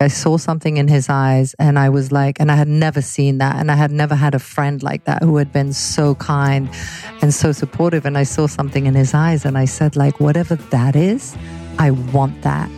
I 0.00 0.08
saw 0.08 0.36
something 0.38 0.76
in 0.76 0.88
his 0.88 1.08
eyes 1.08 1.54
and 1.60 1.78
I 1.78 1.88
was 1.88 2.10
like, 2.10 2.40
and 2.40 2.50
I 2.50 2.56
had 2.56 2.66
never 2.66 3.00
seen 3.00 3.38
that. 3.38 3.56
And 3.56 3.70
I 3.70 3.76
had 3.76 3.92
never 3.92 4.16
had 4.16 4.34
a 4.34 4.40
friend 4.40 4.82
like 4.82 5.04
that 5.04 5.22
who 5.22 5.36
had 5.36 5.52
been 5.52 5.72
so 5.72 6.16
kind 6.16 6.68
and 7.22 7.32
so 7.32 7.52
supportive. 7.52 8.04
And 8.04 8.18
I 8.18 8.24
saw 8.24 8.48
something 8.48 8.86
in 8.86 8.94
his 8.96 9.14
eyes 9.14 9.44
and 9.44 9.56
I 9.56 9.66
said, 9.66 9.94
like, 9.94 10.18
whatever 10.18 10.56
that 10.56 10.96
is, 10.96 11.36
I 11.78 11.92
want 11.92 12.42
that. 12.42 12.68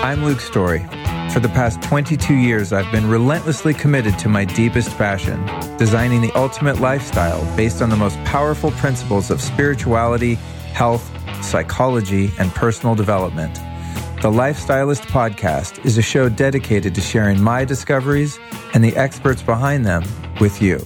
I'm 0.00 0.24
Luke 0.24 0.40
Story. 0.40 0.86
For 1.32 1.40
the 1.40 1.50
past 1.52 1.82
22 1.82 2.34
years, 2.34 2.72
I've 2.72 2.90
been 2.92 3.08
relentlessly 3.08 3.74
committed 3.74 4.16
to 4.20 4.28
my 4.28 4.44
deepest 4.44 4.96
passion, 4.96 5.44
designing 5.76 6.22
the 6.22 6.32
ultimate 6.36 6.78
lifestyle 6.80 7.44
based 7.56 7.82
on 7.82 7.90
the 7.90 7.96
most 7.96 8.16
powerful 8.24 8.70
principles 8.70 9.28
of 9.28 9.42
spirituality, 9.42 10.36
health, 10.72 11.10
psychology, 11.42 12.30
and 12.38 12.50
personal 12.54 12.94
development. 12.94 13.54
The 14.22 14.30
Lifestylist 14.30 15.06
Podcast 15.06 15.84
is 15.84 15.98
a 15.98 16.02
show 16.02 16.28
dedicated 16.28 16.94
to 16.94 17.00
sharing 17.00 17.40
my 17.42 17.64
discoveries 17.64 18.38
and 18.74 18.82
the 18.82 18.96
experts 18.96 19.42
behind 19.42 19.84
them 19.84 20.04
with 20.40 20.62
you. 20.62 20.80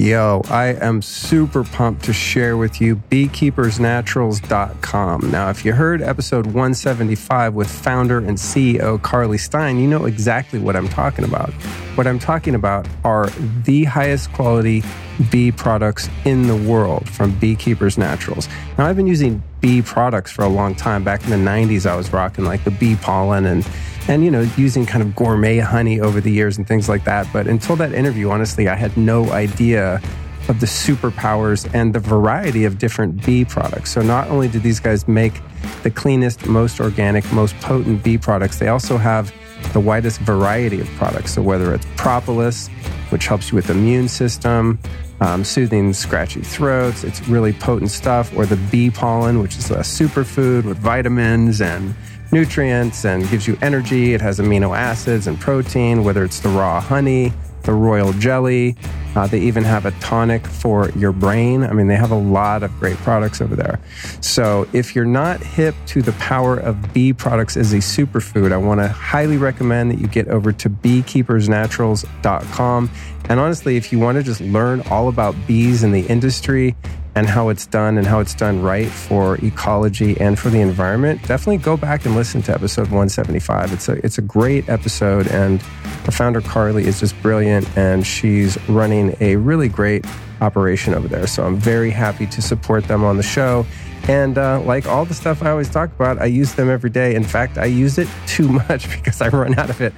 Yo, 0.00 0.42
I 0.48 0.68
am 0.68 1.02
super 1.02 1.62
pumped 1.62 2.06
to 2.06 2.14
share 2.14 2.56
with 2.56 2.80
you 2.80 2.96
beekeepersnaturals.com. 3.10 5.30
Now, 5.30 5.50
if 5.50 5.62
you 5.62 5.74
heard 5.74 6.00
episode 6.00 6.46
175 6.46 7.52
with 7.52 7.70
founder 7.70 8.16
and 8.16 8.38
CEO 8.38 9.02
Carly 9.02 9.36
Stein, 9.36 9.78
you 9.78 9.86
know 9.86 10.06
exactly 10.06 10.58
what 10.58 10.74
I'm 10.74 10.88
talking 10.88 11.26
about. 11.26 11.50
What 11.96 12.06
I'm 12.06 12.18
talking 12.18 12.54
about 12.54 12.88
are 13.04 13.28
the 13.66 13.84
highest 13.84 14.32
quality 14.32 14.82
bee 15.30 15.52
products 15.52 16.08
in 16.24 16.46
the 16.46 16.56
world 16.56 17.06
from 17.06 17.38
Beekeepers 17.38 17.98
Naturals. 17.98 18.48
Now, 18.78 18.86
I've 18.86 18.96
been 18.96 19.06
using 19.06 19.42
bee 19.60 19.82
products 19.82 20.30
for 20.30 20.42
a 20.42 20.48
long 20.48 20.74
time. 20.74 21.04
Back 21.04 21.24
in 21.24 21.30
the 21.30 21.36
90s, 21.36 21.86
I 21.86 21.96
was 21.96 22.12
rocking 22.12 22.44
like 22.44 22.64
the 22.64 22.70
bee 22.70 22.96
pollen 22.96 23.46
and 23.46 23.66
and 24.08 24.24
you 24.24 24.30
know 24.30 24.40
using 24.56 24.86
kind 24.86 25.02
of 25.02 25.14
gourmet 25.14 25.58
honey 25.58 26.00
over 26.00 26.20
the 26.20 26.32
years 26.32 26.58
and 26.58 26.66
things 26.66 26.88
like 26.88 27.04
that. 27.04 27.26
But 27.32 27.46
until 27.46 27.76
that 27.76 27.92
interview 27.92 28.30
honestly 28.30 28.68
i 28.68 28.74
had 28.74 28.96
no 28.96 29.30
idea 29.30 30.00
of 30.48 30.58
the 30.58 30.66
superpowers 30.66 31.70
and 31.74 31.94
the 31.94 32.00
variety 32.00 32.64
of 32.64 32.78
different 32.78 33.24
bee 33.24 33.44
products. 33.44 33.92
So 33.92 34.00
not 34.02 34.28
only 34.28 34.48
do 34.48 34.58
these 34.58 34.80
guys 34.80 35.06
make 35.06 35.34
the 35.82 35.90
cleanest 35.90 36.46
most 36.46 36.80
organic 36.80 37.30
most 37.32 37.54
potent 37.60 38.02
bee 38.02 38.18
products 38.18 38.58
they 38.58 38.68
also 38.68 38.96
have 38.96 39.32
the 39.72 39.80
widest 39.80 40.20
variety 40.20 40.80
of 40.80 40.88
products. 40.92 41.34
So 41.34 41.42
whether 41.42 41.74
it's 41.74 41.86
propolis 41.96 42.68
which 43.10 43.26
helps 43.26 43.50
you 43.50 43.56
with 43.56 43.66
the 43.66 43.74
immune 43.74 44.08
system 44.08 44.78
um, 45.20 45.44
soothing 45.44 45.92
scratchy 45.92 46.40
throats 46.40 47.04
it's 47.04 47.26
really 47.28 47.52
potent 47.52 47.90
stuff 47.90 48.34
or 48.36 48.46
the 48.46 48.56
bee 48.70 48.90
pollen 48.90 49.40
which 49.40 49.56
is 49.56 49.70
a 49.70 49.78
superfood 49.78 50.64
with 50.64 50.78
vitamins 50.78 51.60
and 51.60 51.94
nutrients 52.32 53.04
and 53.04 53.28
gives 53.28 53.46
you 53.46 53.58
energy. 53.62 54.14
It 54.14 54.20
has 54.20 54.38
amino 54.38 54.76
acids 54.76 55.26
and 55.26 55.40
protein, 55.40 56.04
whether 56.04 56.24
it's 56.24 56.40
the 56.40 56.48
raw 56.48 56.80
honey, 56.80 57.32
the 57.62 57.72
royal 57.72 58.12
jelly. 58.14 58.76
Uh, 59.16 59.26
they 59.26 59.40
even 59.40 59.64
have 59.64 59.86
a 59.86 59.90
tonic 59.92 60.46
for 60.46 60.90
your 60.90 61.10
brain. 61.10 61.64
I 61.64 61.72
mean, 61.72 61.88
they 61.88 61.96
have 61.96 62.12
a 62.12 62.18
lot 62.18 62.62
of 62.62 62.70
great 62.78 62.96
products 62.98 63.40
over 63.40 63.56
there. 63.56 63.80
So, 64.20 64.68
if 64.72 64.94
you're 64.94 65.04
not 65.04 65.42
hip 65.42 65.74
to 65.86 66.00
the 66.00 66.12
power 66.12 66.56
of 66.56 66.92
bee 66.92 67.12
products 67.12 67.56
as 67.56 67.72
a 67.72 67.78
superfood, 67.78 68.52
I 68.52 68.56
want 68.56 68.78
to 68.80 68.86
highly 68.86 69.36
recommend 69.36 69.90
that 69.90 69.98
you 69.98 70.06
get 70.06 70.28
over 70.28 70.52
to 70.52 70.70
beekeepersnaturals.com. 70.70 72.90
And 73.30 73.40
honestly, 73.40 73.76
if 73.76 73.92
you 73.92 73.98
want 73.98 74.18
to 74.18 74.22
just 74.22 74.42
learn 74.42 74.82
all 74.90 75.08
about 75.08 75.34
bees 75.46 75.82
in 75.82 75.92
the 75.92 76.06
industry, 76.06 76.76
and 77.14 77.28
how 77.28 77.48
it's 77.48 77.66
done 77.66 77.98
and 77.98 78.06
how 78.06 78.20
it's 78.20 78.34
done 78.34 78.62
right 78.62 78.88
for 78.88 79.36
ecology 79.44 80.18
and 80.20 80.38
for 80.38 80.48
the 80.48 80.60
environment, 80.60 81.20
definitely 81.26 81.58
go 81.58 81.76
back 81.76 82.04
and 82.06 82.14
listen 82.14 82.40
to 82.42 82.52
episode 82.52 82.84
175. 82.84 83.72
It's 83.72 83.88
a 83.88 83.92
it's 84.04 84.18
a 84.18 84.22
great 84.22 84.68
episode 84.68 85.26
and 85.28 85.60
the 86.04 86.12
founder 86.12 86.40
Carly 86.40 86.86
is 86.86 87.00
just 87.00 87.20
brilliant 87.20 87.66
and 87.76 88.06
she's 88.06 88.56
running 88.68 89.16
a 89.20 89.36
really 89.36 89.68
great 89.68 90.04
operation 90.40 90.94
over 90.94 91.08
there. 91.08 91.26
So 91.26 91.44
I'm 91.44 91.56
very 91.56 91.90
happy 91.90 92.26
to 92.26 92.40
support 92.40 92.84
them 92.84 93.04
on 93.04 93.16
the 93.16 93.22
show 93.22 93.66
and 94.08 94.38
uh, 94.38 94.60
like 94.62 94.86
all 94.86 95.04
the 95.04 95.14
stuff 95.14 95.42
I 95.42 95.50
always 95.50 95.68
talk 95.68 95.90
about, 95.90 96.18
I 96.18 96.26
use 96.26 96.54
them 96.54 96.70
every 96.70 96.90
day. 96.90 97.14
In 97.14 97.24
fact, 97.24 97.58
I 97.58 97.66
use 97.66 97.98
it 97.98 98.08
too 98.26 98.48
much 98.48 98.90
because 98.90 99.20
I 99.20 99.28
run 99.28 99.58
out 99.58 99.70
of 99.70 99.80
it. 99.80 99.92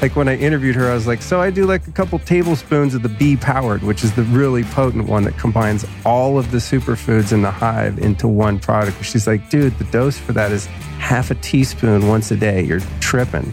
Like 0.00 0.16
when 0.16 0.28
I 0.28 0.36
interviewed 0.36 0.76
her, 0.76 0.90
I 0.90 0.94
was 0.94 1.06
like, 1.06 1.22
so 1.22 1.40
I 1.40 1.50
do 1.50 1.66
like 1.66 1.86
a 1.86 1.90
couple 1.90 2.18
tablespoons 2.20 2.94
of 2.94 3.02
the 3.02 3.08
bee 3.08 3.36
powered, 3.36 3.82
which 3.82 4.04
is 4.04 4.12
the 4.14 4.22
really 4.24 4.64
potent 4.64 5.08
one 5.08 5.24
that 5.24 5.36
combines 5.38 5.84
all 6.04 6.38
of 6.38 6.50
the 6.50 6.58
superfoods 6.58 7.32
in 7.32 7.42
the 7.42 7.50
hive 7.50 7.98
into 7.98 8.28
one 8.28 8.58
product. 8.58 9.04
She's 9.04 9.26
like, 9.26 9.50
dude, 9.50 9.76
the 9.78 9.84
dose 9.84 10.18
for 10.18 10.32
that 10.32 10.52
is 10.52 10.66
half 10.98 11.30
a 11.30 11.34
teaspoon 11.36 12.08
once 12.08 12.30
a 12.30 12.36
day. 12.36 12.62
You're 12.62 12.80
tripping. 13.00 13.52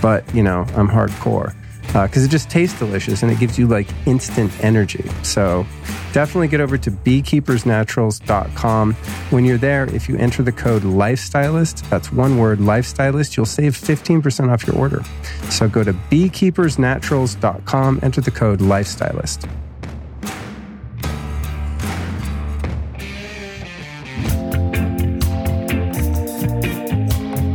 But, 0.00 0.32
you 0.34 0.42
know, 0.42 0.66
I'm 0.74 0.88
hardcore 0.88 1.54
because 2.02 2.24
uh, 2.24 2.26
it 2.26 2.30
just 2.30 2.50
tastes 2.50 2.76
delicious 2.76 3.22
and 3.22 3.30
it 3.30 3.38
gives 3.38 3.56
you 3.56 3.68
like 3.68 3.86
instant 4.04 4.50
energy. 4.64 5.08
So 5.22 5.64
definitely 6.12 6.48
get 6.48 6.60
over 6.60 6.76
to 6.76 6.90
beekeepersnaturals.com. 6.90 8.94
When 9.30 9.44
you're 9.44 9.58
there, 9.58 9.84
if 9.94 10.08
you 10.08 10.16
enter 10.16 10.42
the 10.42 10.50
code 10.50 10.82
Lifestylist, 10.82 11.88
that's 11.90 12.10
one 12.10 12.38
word, 12.38 12.58
Lifestylist, 12.58 13.36
you'll 13.36 13.46
save 13.46 13.76
15% 13.76 14.50
off 14.50 14.66
your 14.66 14.74
order. 14.76 15.04
So 15.50 15.68
go 15.68 15.84
to 15.84 15.92
beekeepersnaturals.com, 15.92 18.00
enter 18.02 18.20
the 18.20 18.32
code 18.32 18.58
Lifestylist. 18.58 19.48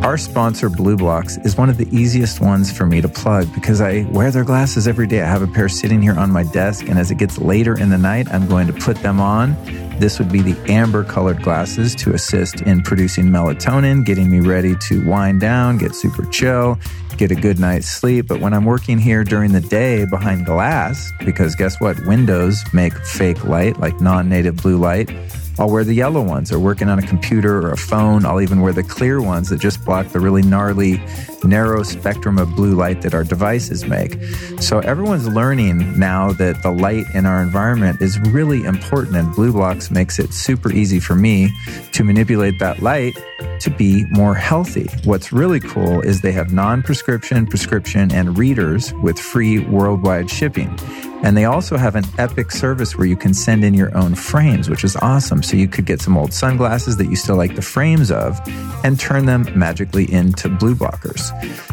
Our 0.10 0.18
sponsor, 0.18 0.72
BLUblox, 0.72 1.46
is 1.46 1.56
one 1.56 1.70
of 1.70 1.78
the 1.78 1.88
easiest 1.96 2.42
ones 2.42 2.76
for 2.76 2.88
me 2.88 3.00
to 3.00 3.08
plug 3.08 3.54
because 3.54 3.80
I 3.80 4.08
wear 4.10 4.32
their 4.32 4.44
glasses 4.44 4.88
every 4.88 5.06
day. 5.06 5.22
I 5.22 5.28
have 5.28 5.44
a 5.44 5.48
pair 5.48 5.70
sitting 5.70 6.02
here 6.02 6.18
on 6.18 6.32
my 6.32 6.42
desk, 6.46 6.90
and 6.90 6.98
as 6.98 7.12
it 7.12 7.20
gets 7.20 7.38
later 7.38 7.78
in 7.78 7.92
the 7.92 7.98
night, 8.00 8.28
I'm 8.32 8.48
going 8.48 8.66
to 8.66 8.74
put 8.74 8.98
them 9.04 9.22
on. 9.22 9.56
This 10.00 10.18
would 10.18 10.32
be 10.32 10.42
the 10.42 10.60
amber 10.68 11.04
colored 11.04 11.44
glasses 11.44 11.94
to 11.98 12.16
assist 12.16 12.62
in 12.62 12.82
producing 12.82 13.26
melatonin, 13.26 14.04
getting 14.04 14.32
me 14.32 14.40
ready 14.40 14.76
to 14.88 15.08
wind 15.08 15.42
down, 15.42 15.78
get 15.78 15.94
super 15.94 16.26
chill, 16.32 16.80
get 17.18 17.30
a 17.30 17.36
good 17.36 17.60
night's 17.60 17.88
sleep. 17.88 18.26
But 18.28 18.40
when 18.40 18.56
I'm 18.56 18.66
working 18.66 18.98
here 18.98 19.24
during 19.24 19.52
the 19.52 19.62
day 19.62 20.06
behind 20.06 20.44
glass, 20.44 21.12
because 21.24 21.54
guess 21.54 21.80
what? 21.80 22.04
Windows 22.08 22.64
make 22.74 22.94
fake 23.06 23.44
light, 23.44 23.80
like 23.80 24.02
non 24.02 24.28
native 24.28 24.56
blue 24.56 24.80
light. 24.80 25.12
I'll 25.60 25.70
wear 25.70 25.84
the 25.84 25.94
yellow 25.94 26.24
ones 26.24 26.54
or 26.54 26.60
working 26.60 26.88
on 26.88 27.00
a 27.00 27.02
computer 27.02 27.58
or 27.58 27.72
a 27.72 27.78
phone. 27.78 28.26
I'll 28.26 28.40
even 28.40 28.62
wear 28.62 28.72
the 28.72 28.82
clear 28.82 29.22
ones 29.22 29.50
that 29.50 29.60
just 29.60 29.84
block 29.84 30.08
the 30.08 30.20
really 30.22 30.42
gnarly, 30.42 31.02
narrow 31.44 31.84
spectrum 31.84 32.38
of 32.38 32.56
blue 32.56 32.76
light 32.76 33.02
that 33.02 33.14
our 33.14 33.26
devices 33.26 33.86
make. 33.86 34.14
So 34.62 34.80
everyone's 34.80 35.28
learning 35.28 36.00
now 36.00 36.32
that 36.34 36.64
the 36.64 36.72
light 36.72 37.04
in 37.14 37.26
our 37.26 37.42
environment 37.42 38.02
is 38.02 38.18
really 38.32 38.64
important, 38.64 39.18
and 39.18 39.28
BLUblox 39.34 39.92
makes 39.92 40.18
it 40.18 40.34
super 40.34 40.72
easy 40.72 41.02
for 41.02 41.16
me 41.16 41.52
to 41.92 42.06
manipulate 42.06 42.58
that 42.60 42.82
light 42.82 43.18
to 43.60 43.70
be 43.70 44.06
more 44.12 44.36
healthy. 44.36 44.88
What's 45.04 45.34
really 45.34 45.60
cool 45.60 46.00
is 46.02 46.22
they 46.22 46.32
have 46.32 46.54
non 46.54 46.82
prescription, 46.82 47.46
prescription, 47.46 48.14
and 48.14 48.38
readers 48.38 48.94
with 49.04 49.20
free 49.20 49.60
worldwide 49.60 50.30
shipping. 50.30 50.74
And 51.22 51.36
they 51.36 51.46
also 51.46 51.78
have 51.78 51.96
an 51.96 52.06
epic 52.18 52.52
service 52.52 52.98
where 52.98 53.06
you 53.06 53.18
can 53.18 53.34
send 53.34 53.64
in 53.66 53.74
your 53.74 53.96
own 53.98 54.16
frames, 54.16 54.70
which 54.70 54.84
is 54.84 54.96
awesome. 54.96 55.44
So 55.44 55.58
you 55.58 55.68
could 55.68 55.86
get 55.86 56.02
some 56.02 56.18
old 56.18 56.34
sunglasses 56.34 56.98
that 56.98 57.08
you 57.08 57.16
still 57.16 57.36
like 57.36 57.56
the 57.56 57.62
frames 57.62 58.10
of 58.10 58.40
and 58.84 59.00
turn 59.00 59.26
them 59.26 59.48
magically 59.58 60.12
into 60.12 60.50
blue 60.50 60.76
blockers. 60.76 61.30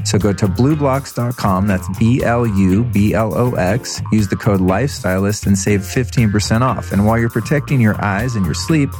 So 0.07 0.19
go 0.19 0.33
to 0.33 0.47
blublox.com. 0.47 1.67
That's 1.67 1.99
B 1.99 2.23
L 2.25 2.47
U 2.47 2.85
B 2.85 3.15
L 3.15 3.37
O 3.37 3.55
X. 3.55 4.03
Use 4.11 4.29
the 4.29 4.37
code 4.37 4.61
Lifestylist 4.61 5.47
and 5.47 5.57
save 5.57 5.81
15% 5.81 6.63
off. 6.63 6.93
And 6.93 7.07
while 7.07 7.19
you're 7.19 7.31
protecting 7.31 7.81
your 7.81 8.03
eyes 8.05 8.35
and 8.35 8.45
your 8.45 8.55
sleep, 8.55 8.91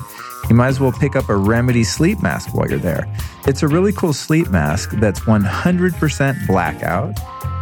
you 0.49 0.55
might 0.55 0.69
as 0.69 0.79
well 0.79 0.93
pick 0.93 1.17
up 1.17 1.29
a 1.29 1.37
Remedy 1.37 1.83
sleep 1.83 2.23
mask 2.23 2.55
while 2.55 2.69
you're 2.69 2.79
there. 2.79 3.05
It's 3.49 3.65
a 3.65 3.69
really 3.69 3.93
cool 3.93 4.13
sleep 4.13 4.49
mask 4.49 4.91
that's 4.93 5.21
100% 5.21 6.47
blackout 6.47 7.19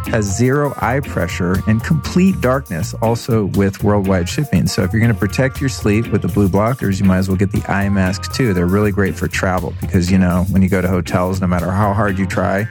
has 0.07 0.25
zero 0.25 0.73
eye 0.77 0.99
pressure 0.99 1.61
and 1.67 1.83
complete 1.83 2.39
darkness, 2.41 2.93
also 3.01 3.45
with 3.45 3.83
worldwide 3.83 4.29
shipping. 4.29 4.67
So 4.67 4.83
if 4.83 4.93
you're 4.93 5.01
going 5.01 5.13
to 5.13 5.19
protect 5.19 5.59
your 5.59 5.69
sleep 5.69 6.07
with 6.07 6.21
the 6.21 6.27
blue 6.27 6.49
blockers, 6.49 6.99
you 6.99 7.05
might 7.05 7.17
as 7.17 7.27
well 7.27 7.37
get 7.37 7.51
the 7.51 7.63
eye 7.71 7.89
masks 7.89 8.27
too. 8.35 8.53
They're 8.53 8.65
really 8.65 8.91
great 8.91 9.15
for 9.15 9.27
travel 9.27 9.73
because, 9.81 10.11
you 10.11 10.17
know, 10.17 10.45
when 10.49 10.61
you 10.61 10.69
go 10.69 10.81
to 10.81 10.87
hotels, 10.87 11.41
no 11.41 11.47
matter 11.47 11.71
how 11.71 11.93
hard 11.93 12.17
you 12.17 12.25
try, 12.25 12.67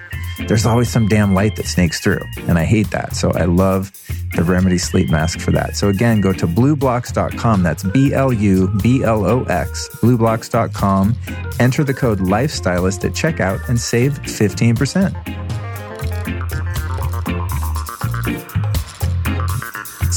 there's 0.46 0.66
always 0.66 0.88
some 0.88 1.06
damn 1.06 1.34
light 1.34 1.56
that 1.56 1.66
snakes 1.66 2.00
through. 2.00 2.22
And 2.48 2.58
I 2.58 2.64
hate 2.64 2.90
that. 2.90 3.14
So 3.14 3.30
I 3.32 3.44
love 3.44 3.92
the 4.34 4.42
Remedy 4.42 4.78
sleep 4.78 5.10
mask 5.10 5.40
for 5.40 5.52
that. 5.52 5.76
So 5.76 5.88
again, 5.88 6.20
go 6.20 6.32
to 6.32 6.46
blublox.com. 6.46 7.62
That's 7.62 7.84
B 7.84 8.12
L 8.12 8.32
U 8.32 8.68
B 8.82 9.04
L 9.04 9.24
O 9.24 9.44
X, 9.44 9.88
blublox.com. 10.00 11.14
Enter 11.60 11.84
the 11.84 11.94
code 11.94 12.18
Lifestylist 12.18 13.04
at 13.04 13.12
checkout 13.12 13.68
and 13.68 13.80
save 13.80 14.18
15%. 14.22 15.44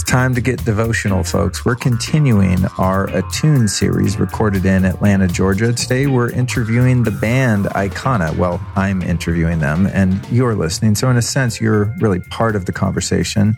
Time 0.08 0.34
to 0.36 0.40
get 0.40 0.64
devotional, 0.64 1.22
folks. 1.22 1.66
We're 1.66 1.76
continuing 1.76 2.64
our 2.78 3.10
Attune 3.14 3.68
series 3.68 4.18
recorded 4.18 4.66
in 4.66 4.86
Atlanta, 4.86 5.28
Georgia. 5.28 5.74
Today 5.74 6.08
we're 6.08 6.32
interviewing 6.32 7.04
the 7.04 7.12
band 7.12 7.66
Aykanna. 7.66 8.34
Well, 8.38 8.66
I'm 8.78 9.02
interviewing 9.02 9.60
them 9.60 9.86
and 9.88 10.26
you're 10.32 10.56
listening. 10.56 10.96
So, 10.96 11.10
in 11.10 11.18
a 11.18 11.22
sense, 11.22 11.60
you're 11.60 11.94
really 12.00 12.22
part 12.22 12.56
of 12.56 12.68
the 12.68 12.72
conversation 12.72 13.58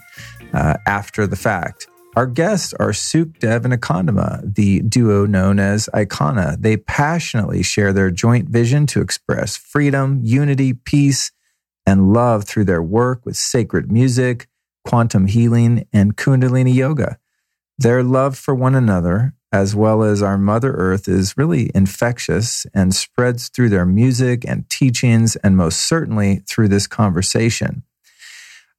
uh, 0.51 0.77
after 0.87 1.27
the 1.27 1.35
fact. 1.35 1.85
Our 2.15 2.25
guests 2.25 2.73
are 2.79 2.93
Sukhdev 2.93 3.63
and 3.63 3.73
Akahdahmah, 3.75 4.55
the 4.55 4.81
duo 4.81 5.27
known 5.27 5.59
as 5.59 5.87
Aykanna. 5.93 6.59
They 6.59 6.77
passionately 6.77 7.61
share 7.61 7.93
their 7.93 8.09
joint 8.09 8.49
vision 8.49 8.87
to 8.87 9.01
express 9.01 9.55
freedom, 9.55 10.21
unity, 10.23 10.73
peace, 10.73 11.31
and 11.85 12.11
love 12.11 12.45
through 12.45 12.65
their 12.65 12.81
work 12.81 13.23
with 13.23 13.35
sacred 13.35 13.91
music 13.91 14.47
quantum 14.89 15.27
healing, 15.27 15.87
and 15.93 16.17
Kundalini 16.17 16.73
yoga. 16.73 17.19
Their 17.77 18.01
love 18.01 18.35
for 18.35 18.55
one 18.55 18.73
another, 18.73 19.35
as 19.51 19.75
well 19.75 20.01
as 20.01 20.23
our 20.23 20.35
Mother 20.35 20.71
Earth, 20.71 21.07
is 21.07 21.37
really 21.37 21.69
infectious 21.75 22.65
and 22.73 22.95
spreads 22.95 23.49
through 23.49 23.69
their 23.69 23.85
music 23.85 24.43
and 24.47 24.67
teachings, 24.67 25.35
and 25.37 25.55
most 25.55 25.81
certainly 25.81 26.37
through 26.47 26.69
this 26.69 26.87
conversation. 26.87 27.83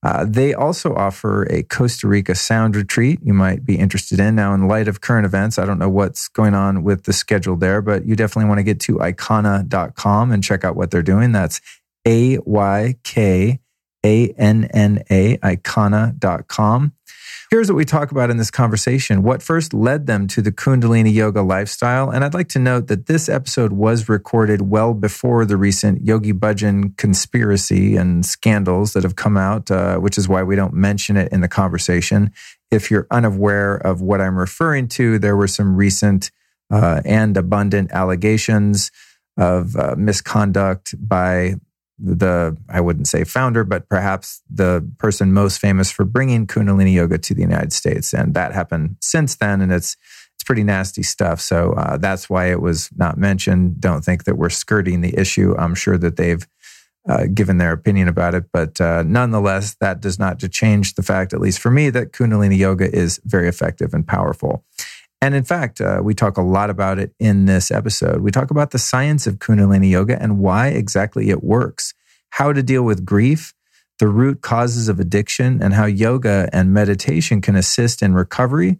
Uh, 0.03 0.27
they 0.29 0.53
also 0.53 0.97
offer 0.97 1.45
a 1.45 1.62
Costa 1.62 2.09
Rica 2.09 2.35
sound 2.35 2.75
retreat 2.75 3.21
you 3.23 3.33
might 3.33 3.65
be 3.65 3.79
interested 3.79 4.19
in. 4.19 4.35
Now, 4.35 4.53
in 4.53 4.67
light 4.67 4.89
of 4.89 5.01
current 5.01 5.27
events, 5.27 5.61
I 5.61 5.65
don't 5.65 5.79
know 5.79 5.91
what's 5.91 6.27
going 6.27 6.55
on 6.55 6.83
with 6.83 7.05
the 7.05 7.12
schedule 7.12 7.55
there, 7.55 7.81
but 7.81 8.05
you 8.05 8.17
definitely 8.17 8.49
want 8.49 8.59
to 8.59 8.65
get 8.65 8.81
to 8.81 8.97
aykanna.com 8.97 10.33
and 10.33 10.43
check 10.43 10.65
out 10.65 10.75
what 10.75 10.91
they're 10.91 11.03
doing. 11.05 11.31
That's 11.31 11.61
A 12.05 12.39
Y 12.39 12.97
K 13.05 13.61
a-N-N-A, 14.05 15.37
aykanna.com. 15.38 16.93
Here's 17.50 17.69
what 17.69 17.76
we 17.76 17.85
talk 17.85 18.12
about 18.12 18.31
in 18.31 18.37
this 18.37 18.50
conversation 18.50 19.25
what 19.25 19.43
first 19.43 19.75
led 19.75 20.06
them 20.06 20.29
to 20.29 20.41
the 20.41 20.52
Kundalini 20.52 21.12
yoga 21.12 21.43
lifestyle. 21.43 22.08
And 22.08 22.25
I'd 22.25 22.32
like 22.32 22.49
to 22.50 22.61
note 22.61 22.87
that 22.87 23.06
this 23.06 23.29
episode 23.29 23.73
was 23.73 24.08
recorded 24.08 24.62
well 24.62 24.94
before 24.94 25.44
the 25.44 25.56
recent 25.56 26.06
Yogi 26.06 26.32
Bhajan 26.32 26.97
conspiracy 26.97 27.97
and 27.97 28.25
scandals 28.25 28.93
that 28.93 29.02
have 29.02 29.17
come 29.17 29.37
out, 29.37 29.69
uh, 29.69 29.97
which 29.97 30.17
is 30.17 30.29
why 30.29 30.44
we 30.44 30.55
don't 30.55 30.75
mention 30.75 31.17
it 31.17 31.32
in 31.32 31.41
the 31.41 31.49
conversation. 31.49 32.32
If 32.70 32.88
you're 32.88 33.08
unaware 33.11 33.75
of 33.75 34.00
what 34.00 34.20
I'm 34.20 34.38
referring 34.38 34.87
to, 34.91 35.19
there 35.19 35.37
were 35.37 35.49
some 35.49 35.75
recent 35.75 36.31
uh, 36.70 37.02
and 37.05 37.37
abundant 37.37 37.91
allegations 37.91 38.93
of 39.37 39.75
uh, 39.75 39.97
misconduct 39.99 40.94
by 41.00 41.56
the, 42.02 42.56
I 42.69 42.81
wouldn't 42.81 43.08
say 43.08 43.25
founder, 43.25 43.64
but 43.64 43.88
perhaps 43.88 44.43
the 44.49 44.88
person 44.99 45.32
most 45.32 45.58
famous 45.58 45.91
for 45.91 46.05
bringing 46.05 46.47
Kundalini 46.47 46.94
yoga 46.94 47.19
to 47.19 47.35
the 47.35 47.43
United 47.43 47.73
States. 47.73 48.14
And 48.14 48.35
that 48.35 48.52
happened 48.52 48.97
since 49.00 49.37
then. 49.37 49.61
And 49.61 49.70
it's, 49.70 49.97
it's 50.35 50.44
pretty 50.44 50.64
nasty 50.64 51.02
stuff. 51.02 51.41
So 51.41 51.73
uh, 51.73 51.99
that's 51.99 52.31
why 52.31 52.50
it 52.50 52.62
was 52.62 52.88
not 52.97 53.19
mentioned. 53.19 53.81
Don't 53.81 54.02
think 54.02 54.25
that 54.25 54.38
we're 54.38 54.49
skirting 54.49 55.02
the 55.02 55.19
issue. 55.19 55.55
I'm 55.58 55.75
sure 55.75 55.99
that 55.99 56.17
they've 56.17 56.47
uh, 57.08 57.26
given 57.32 57.58
their 57.58 57.73
opinion 57.73 58.08
about 58.08 58.35
it. 58.35 58.44
But 58.52 58.81
uh, 58.81 59.02
nonetheless, 59.02 59.76
that 59.81 60.00
does 60.00 60.19
not 60.19 60.38
change 60.50 60.94
the 60.94 61.02
fact, 61.02 61.32
at 61.32 61.41
least 61.41 61.58
for 61.58 61.70
me, 61.70 61.91
that 61.91 62.12
Kundalini 62.12 62.56
yoga 62.56 62.91
is 62.94 63.20
very 63.25 63.49
effective 63.49 63.94
and 63.94 64.06
powerful. 64.06 64.64
And 65.22 65.34
in 65.34 65.44
fact, 65.44 65.81
uh, 65.81 66.00
we 66.02 66.14
talk 66.14 66.38
a 66.38 66.43
lot 66.43 66.70
about 66.70 66.99
it 66.99 67.12
in 67.19 67.44
this 67.44 67.70
episode. 67.70 68.22
We 68.22 68.31
talk 68.31 68.50
about 68.50 68.70
the 68.70 68.78
science 68.78 69.26
of 69.26 69.38
Kundalini 69.38 69.90
Yoga 69.90 70.20
and 70.20 70.38
why 70.38 70.69
exactly 70.69 71.28
it 71.28 71.44
works, 71.44 71.93
how 72.31 72.52
to 72.52 72.62
deal 72.62 72.82
with 72.82 73.05
grief, 73.05 73.52
the 73.99 74.08
root 74.08 74.40
causes 74.40 74.88
of 74.88 74.99
addiction, 74.99 75.62
and 75.62 75.75
how 75.75 75.84
yoga 75.84 76.49
and 76.52 76.72
meditation 76.72 77.43
can 77.43 77.55
assist 77.55 78.02
in 78.02 78.14
recovery, 78.14 78.78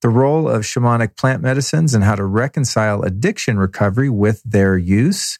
the 0.00 0.08
role 0.08 0.48
of 0.48 0.62
shamanic 0.62 1.14
plant 1.16 1.42
medicines 1.42 1.94
and 1.94 2.02
how 2.02 2.14
to 2.14 2.24
reconcile 2.24 3.02
addiction 3.02 3.58
recovery 3.58 4.08
with 4.08 4.42
their 4.44 4.78
use, 4.78 5.38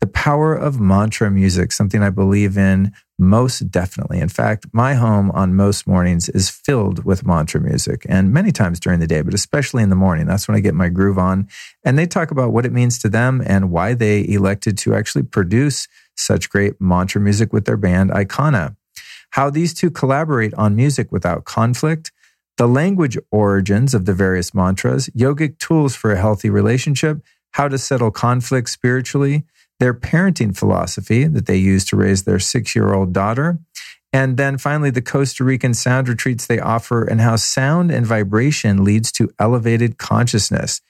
the 0.00 0.06
power 0.06 0.54
of 0.54 0.78
mantra 0.78 1.30
music, 1.30 1.72
something 1.72 2.02
I 2.02 2.10
believe 2.10 2.56
in 2.56 2.92
most 3.18 3.68
definitely. 3.70 4.20
In 4.20 4.28
fact, 4.28 4.66
my 4.72 4.94
home 4.94 5.30
on 5.32 5.56
most 5.56 5.88
mornings 5.88 6.28
is 6.28 6.48
filled 6.48 7.04
with 7.04 7.26
mantra 7.26 7.60
music 7.60 8.06
and 8.08 8.32
many 8.32 8.52
times 8.52 8.78
during 8.78 9.00
the 9.00 9.08
day, 9.08 9.22
but 9.22 9.34
especially 9.34 9.82
in 9.82 9.90
the 9.90 9.96
morning. 9.96 10.26
That's 10.26 10.46
when 10.46 10.56
I 10.56 10.60
get 10.60 10.74
my 10.74 10.88
groove 10.88 11.18
on. 11.18 11.48
And 11.84 11.98
they 11.98 12.06
talk 12.06 12.30
about 12.30 12.52
what 12.52 12.64
it 12.64 12.72
means 12.72 12.98
to 13.00 13.08
them 13.08 13.42
and 13.44 13.72
why 13.72 13.94
they 13.94 14.24
elected 14.28 14.78
to 14.78 14.94
actually 14.94 15.24
produce 15.24 15.88
such 16.16 16.48
great 16.48 16.80
mantra 16.80 17.20
music 17.20 17.52
with 17.52 17.64
their 17.64 17.76
band 17.76 18.10
Aykanna. 18.10 18.76
How 19.30 19.50
these 19.50 19.74
two 19.74 19.90
collaborate 19.90 20.54
on 20.54 20.76
music 20.76 21.10
without 21.10 21.44
conflict, 21.44 22.12
the 22.56 22.68
language 22.68 23.18
origins 23.30 23.94
of 23.94 24.04
the 24.04 24.14
various 24.14 24.54
mantras, 24.54 25.08
yogic 25.08 25.58
tools 25.58 25.96
for 25.96 26.12
a 26.12 26.18
healthy 26.18 26.50
relationship, 26.50 27.20
how 27.52 27.66
to 27.68 27.78
settle 27.78 28.10
conflict 28.10 28.68
spiritually, 28.70 29.44
their 29.78 29.94
parenting 29.94 30.56
philosophy 30.56 31.24
that 31.24 31.46
they 31.46 31.56
use 31.56 31.84
to 31.86 31.96
raise 31.96 32.24
their 32.24 32.38
six 32.38 32.74
year 32.74 32.92
old 32.92 33.12
daughter. 33.12 33.58
And 34.12 34.36
then 34.36 34.56
finally, 34.56 34.90
the 34.90 35.02
Costa 35.02 35.44
Rican 35.44 35.74
sound 35.74 36.08
retreats 36.08 36.46
they 36.46 36.58
offer 36.58 37.04
and 37.04 37.20
how 37.20 37.36
sound 37.36 37.90
and 37.90 38.06
vibration 38.06 38.82
leads 38.82 39.12
to 39.12 39.30
elevated 39.38 39.98
consciousness. 39.98 40.80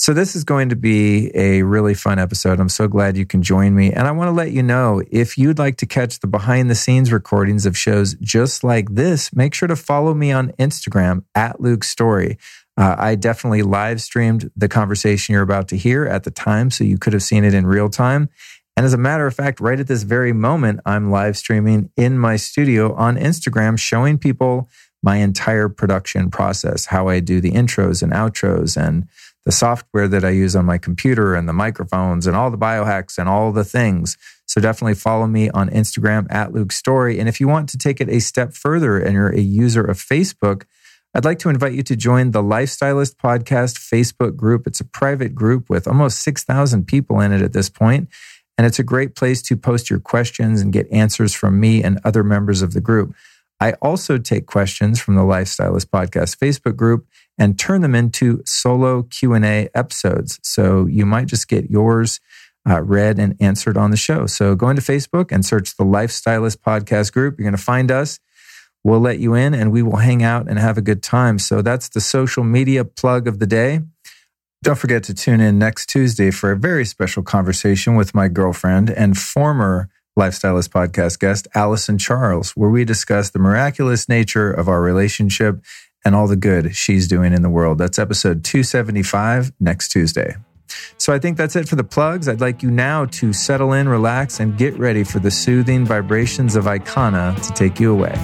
So 0.00 0.14
this 0.14 0.34
is 0.34 0.44
going 0.44 0.70
to 0.70 0.76
be 0.76 1.30
a 1.34 1.62
really 1.62 1.92
fun 1.92 2.18
episode. 2.18 2.58
I'm 2.58 2.70
so 2.70 2.88
glad 2.88 3.18
you 3.18 3.26
can 3.26 3.42
join 3.42 3.74
me. 3.74 3.92
And 3.92 4.08
I 4.08 4.12
want 4.12 4.28
to 4.28 4.32
let 4.32 4.50
you 4.50 4.62
know 4.62 5.02
if 5.10 5.36
you'd 5.36 5.58
like 5.58 5.76
to 5.76 5.86
catch 5.86 6.20
the 6.20 6.26
behind 6.26 6.70
the 6.70 6.74
scenes 6.74 7.12
recordings 7.12 7.66
of 7.66 7.76
shows 7.76 8.14
just 8.14 8.64
like 8.64 8.94
this, 8.94 9.30
make 9.34 9.52
sure 9.52 9.68
to 9.68 9.76
follow 9.76 10.14
me 10.14 10.32
on 10.32 10.52
Instagram 10.52 11.24
at 11.34 11.60
Luke 11.60 11.84
Story. 11.84 12.38
Uh, 12.80 12.96
I 12.98 13.14
definitely 13.14 13.60
live 13.60 14.00
streamed 14.00 14.50
the 14.56 14.66
conversation 14.66 15.34
you're 15.34 15.42
about 15.42 15.68
to 15.68 15.76
hear 15.76 16.06
at 16.06 16.24
the 16.24 16.30
time, 16.30 16.70
so 16.70 16.82
you 16.82 16.96
could 16.96 17.12
have 17.12 17.22
seen 17.22 17.44
it 17.44 17.52
in 17.52 17.66
real 17.66 17.90
time. 17.90 18.30
And 18.74 18.86
as 18.86 18.94
a 18.94 18.98
matter 18.98 19.26
of 19.26 19.34
fact, 19.34 19.60
right 19.60 19.78
at 19.78 19.86
this 19.86 20.02
very 20.02 20.32
moment, 20.32 20.80
I'm 20.86 21.10
live 21.10 21.36
streaming 21.36 21.90
in 21.98 22.18
my 22.18 22.36
studio 22.36 22.94
on 22.94 23.18
Instagram, 23.18 23.78
showing 23.78 24.16
people 24.16 24.70
my 25.02 25.16
entire 25.16 25.68
production 25.68 26.30
process, 26.30 26.86
how 26.86 27.08
I 27.08 27.20
do 27.20 27.38
the 27.42 27.50
intros 27.50 28.02
and 28.02 28.12
outros 28.12 28.80
and 28.80 29.06
the 29.44 29.52
software 29.52 30.08
that 30.08 30.24
I 30.24 30.30
use 30.30 30.56
on 30.56 30.64
my 30.64 30.78
computer 30.78 31.34
and 31.34 31.46
the 31.46 31.52
microphones 31.52 32.26
and 32.26 32.34
all 32.34 32.50
the 32.50 32.56
biohacks 32.56 33.18
and 33.18 33.28
all 33.28 33.52
the 33.52 33.64
things. 33.64 34.16
So 34.46 34.58
definitely 34.58 34.94
follow 34.94 35.26
me 35.26 35.50
on 35.50 35.68
Instagram 35.68 36.26
at 36.30 36.54
Luke 36.54 36.72
Story. 36.72 37.18
And 37.18 37.28
if 37.28 37.40
you 37.40 37.48
want 37.48 37.68
to 37.70 37.78
take 37.78 38.00
it 38.00 38.08
a 38.08 38.20
step 38.20 38.54
further 38.54 38.98
and 38.98 39.12
you're 39.12 39.28
a 39.28 39.40
user 39.40 39.84
of 39.84 39.98
Facebook, 39.98 40.62
I'd 41.12 41.24
like 41.24 41.40
to 41.40 41.48
invite 41.48 41.72
you 41.72 41.82
to 41.82 41.96
join 41.96 42.30
the 42.30 42.42
Lifestylist 42.42 43.16
Podcast 43.16 43.78
Facebook 43.78 44.36
group. 44.36 44.66
It's 44.68 44.80
a 44.80 44.84
private 44.84 45.34
group 45.34 45.68
with 45.68 45.88
almost 45.88 46.20
6,000 46.20 46.86
people 46.86 47.20
in 47.20 47.32
it 47.32 47.42
at 47.42 47.52
this 47.52 47.68
point, 47.68 48.08
and 48.56 48.64
it's 48.64 48.78
a 48.78 48.84
great 48.84 49.16
place 49.16 49.42
to 49.42 49.56
post 49.56 49.90
your 49.90 49.98
questions 49.98 50.60
and 50.60 50.72
get 50.72 50.90
answers 50.92 51.34
from 51.34 51.58
me 51.58 51.82
and 51.82 51.98
other 52.04 52.22
members 52.22 52.62
of 52.62 52.74
the 52.74 52.80
group. 52.80 53.12
I 53.58 53.72
also 53.82 54.18
take 54.18 54.46
questions 54.46 55.00
from 55.00 55.16
the 55.16 55.22
Lifestylist 55.22 55.86
Podcast 55.86 56.38
Facebook 56.38 56.76
group 56.76 57.06
and 57.36 57.58
turn 57.58 57.80
them 57.80 57.96
into 57.96 58.42
solo 58.46 59.02
Q&A 59.02 59.68
episodes. 59.74 60.38
So 60.44 60.86
you 60.86 61.04
might 61.06 61.26
just 61.26 61.48
get 61.48 61.70
yours 61.70 62.20
uh, 62.68 62.82
read 62.82 63.18
and 63.18 63.36
answered 63.40 63.76
on 63.76 63.90
the 63.90 63.96
show. 63.96 64.26
So 64.26 64.54
go 64.54 64.68
into 64.68 64.82
Facebook 64.82 65.32
and 65.32 65.44
search 65.44 65.76
the 65.76 65.84
Lifestylist 65.84 66.58
Podcast 66.58 67.12
group. 67.12 67.36
You're 67.36 67.44
going 67.44 67.56
to 67.56 67.62
find 67.62 67.90
us. 67.90 68.20
We'll 68.82 69.00
let 69.00 69.18
you 69.18 69.34
in 69.34 69.54
and 69.54 69.72
we 69.72 69.82
will 69.82 69.96
hang 69.96 70.22
out 70.22 70.48
and 70.48 70.58
have 70.58 70.78
a 70.78 70.82
good 70.82 71.02
time. 71.02 71.38
So 71.38 71.62
that's 71.62 71.88
the 71.88 72.00
social 72.00 72.44
media 72.44 72.84
plug 72.84 73.26
of 73.26 73.38
the 73.38 73.46
day. 73.46 73.80
Don't 74.62 74.78
forget 74.78 75.02
to 75.04 75.14
tune 75.14 75.40
in 75.40 75.58
next 75.58 75.86
Tuesday 75.88 76.30
for 76.30 76.52
a 76.52 76.56
very 76.56 76.84
special 76.84 77.22
conversation 77.22 77.94
with 77.94 78.14
my 78.14 78.28
girlfriend 78.28 78.90
and 78.90 79.16
former 79.16 79.88
Lifestylist 80.18 80.68
podcast 80.68 81.18
guest, 81.18 81.48
Allison 81.54 81.96
Charles, 81.96 82.50
where 82.52 82.68
we 82.68 82.84
discuss 82.84 83.30
the 83.30 83.38
miraculous 83.38 84.08
nature 84.08 84.50
of 84.50 84.68
our 84.68 84.82
relationship 84.82 85.64
and 86.04 86.14
all 86.14 86.26
the 86.26 86.36
good 86.36 86.74
she's 86.74 87.08
doing 87.08 87.32
in 87.32 87.42
the 87.42 87.48
world. 87.48 87.78
That's 87.78 87.98
episode 87.98 88.44
275 88.44 89.52
next 89.60 89.88
Tuesday. 89.88 90.36
So 90.98 91.12
I 91.12 91.18
think 91.18 91.36
that's 91.36 91.56
it 91.56 91.68
for 91.68 91.76
the 91.76 91.84
plugs. 91.84 92.28
I'd 92.28 92.40
like 92.40 92.62
you 92.62 92.70
now 92.70 93.06
to 93.06 93.32
settle 93.32 93.72
in, 93.72 93.88
relax, 93.88 94.40
and 94.40 94.56
get 94.56 94.78
ready 94.78 95.04
for 95.04 95.18
the 95.18 95.30
soothing 95.30 95.84
vibrations 95.84 96.54
of 96.54 96.64
Aykanna 96.64 97.40
to 97.46 97.52
take 97.52 97.80
you 97.80 97.92
away. 97.92 98.14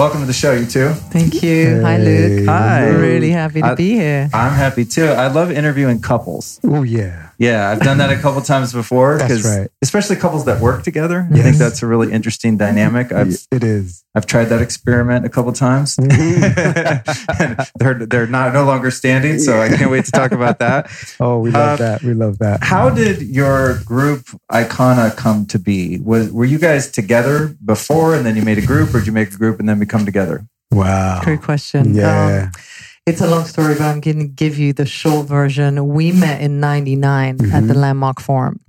Welcome 0.00 0.20
to 0.22 0.26
the 0.26 0.32
show, 0.32 0.52
you 0.52 0.64
two. 0.64 0.94
Thank 1.12 1.42
you. 1.42 1.82
Hi, 1.82 1.98
Luke. 1.98 2.46
Hi. 2.48 2.88
I'm 2.88 3.02
really 3.02 3.28
happy 3.32 3.60
to 3.60 3.66
I- 3.66 3.74
be 3.74 3.90
here. 3.90 4.30
I'm 4.32 4.54
happy 4.54 4.86
too. 4.86 5.04
I 5.04 5.26
love 5.26 5.50
interviewing 5.50 6.00
couples. 6.00 6.58
Oh, 6.64 6.84
yeah. 6.84 7.26
Yeah, 7.36 7.70
I've 7.70 7.80
done 7.80 7.96
that 7.98 8.10
a 8.10 8.16
couple 8.18 8.42
times 8.42 8.72
before. 8.72 9.16
That's 9.16 9.44
right. 9.46 9.70
Especially 9.80 10.16
couples 10.16 10.44
that 10.44 10.60
work 10.60 10.82
together. 10.82 11.26
I 11.32 11.38
think 11.40 11.56
that's 11.56 11.82
a 11.82 11.86
really 11.86 12.12
interesting 12.12 12.58
dynamic. 12.58 13.12
I've 13.12 13.34
it 13.50 13.64
is. 13.64 14.04
I've 14.14 14.26
tried 14.26 14.46
that 14.46 14.60
experiment 14.60 15.24
a 15.24 15.30
couple 15.30 15.50
times. 15.54 15.96
They're 17.78 17.94
they're 17.94 18.26
not 18.26 18.52
no 18.52 18.64
longer 18.64 18.90
standing, 18.90 19.38
so 19.38 19.58
I 19.58 19.68
can't 19.70 19.90
wait 19.90 20.04
to 20.04 20.10
talk 20.10 20.32
about 20.32 20.58
that. 20.58 20.90
Oh, 21.20 21.38
we 21.38 21.50
love 21.50 21.80
Uh, 21.80 21.84
that. 21.84 22.02
We 22.02 22.12
love 22.12 22.38
that. 22.40 22.62
How 22.62 22.90
did 22.90 23.22
your 23.22 23.78
group 23.84 24.26
Aykanna 24.52 25.16
come 25.16 25.46
to 25.46 25.58
be? 25.58 25.98
Was 25.98 26.30
were 26.30 26.44
you 26.44 26.58
guys 26.58 26.90
together 26.90 27.56
before, 27.64 28.14
and 28.14 28.26
then 28.26 28.36
you 28.36 28.42
made 28.42 28.58
a 28.58 28.66
group, 28.66 28.90
or 28.94 28.98
did 28.98 29.06
you 29.06 29.12
make 29.14 29.32
a 29.32 29.38
group 29.38 29.60
and 29.60 29.66
then 29.68 29.78
become 29.90 30.06
together? 30.06 30.46
Wow. 30.70 31.20
Great 31.24 31.42
question. 31.42 31.94
Yeah. 31.94 32.44
Um, 32.44 32.62
it's 33.06 33.20
a 33.20 33.26
long 33.26 33.44
story, 33.44 33.74
but 33.74 33.82
I'm 33.82 34.00
going 34.00 34.20
to 34.20 34.28
give 34.28 34.56
you 34.56 34.72
the 34.72 34.86
short 34.86 35.26
version. 35.26 35.88
We 35.88 36.12
met 36.12 36.40
in 36.40 36.60
99 36.60 37.52
at 37.52 37.66
the 37.66 37.74
Landmark 37.74 38.20
Forum. 38.20 38.60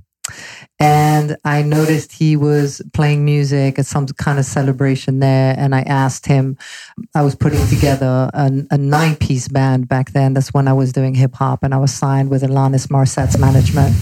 And 0.80 1.38
I 1.46 1.62
noticed 1.62 2.12
he 2.14 2.36
was 2.36 2.82
playing 2.94 3.24
music 3.24 3.78
at 3.78 3.86
some 3.86 4.08
kind 4.08 4.40
of 4.40 4.46
celebration 4.46 5.20
there. 5.20 5.54
And 5.56 5.76
I 5.76 5.82
asked 5.82 6.26
him, 6.26 6.58
I 7.14 7.22
was 7.22 7.36
putting 7.36 7.68
together 7.68 8.32
a, 8.34 8.52
a 8.72 8.78
nine 8.80 9.16
piece 9.16 9.48
band 9.48 9.88
back 9.88 10.14
then. 10.14 10.34
That's 10.34 10.54
when 10.54 10.68
I 10.68 10.74
was 10.74 10.92
doing 10.92 11.14
hip 11.14 11.36
hop. 11.36 11.62
And 11.62 11.74
I 11.74 11.78
was 11.78 11.94
signed 11.94 12.32
with 12.32 12.42
Alanis 12.42 12.88
Morissette's 12.88 13.38
management 13.38 13.96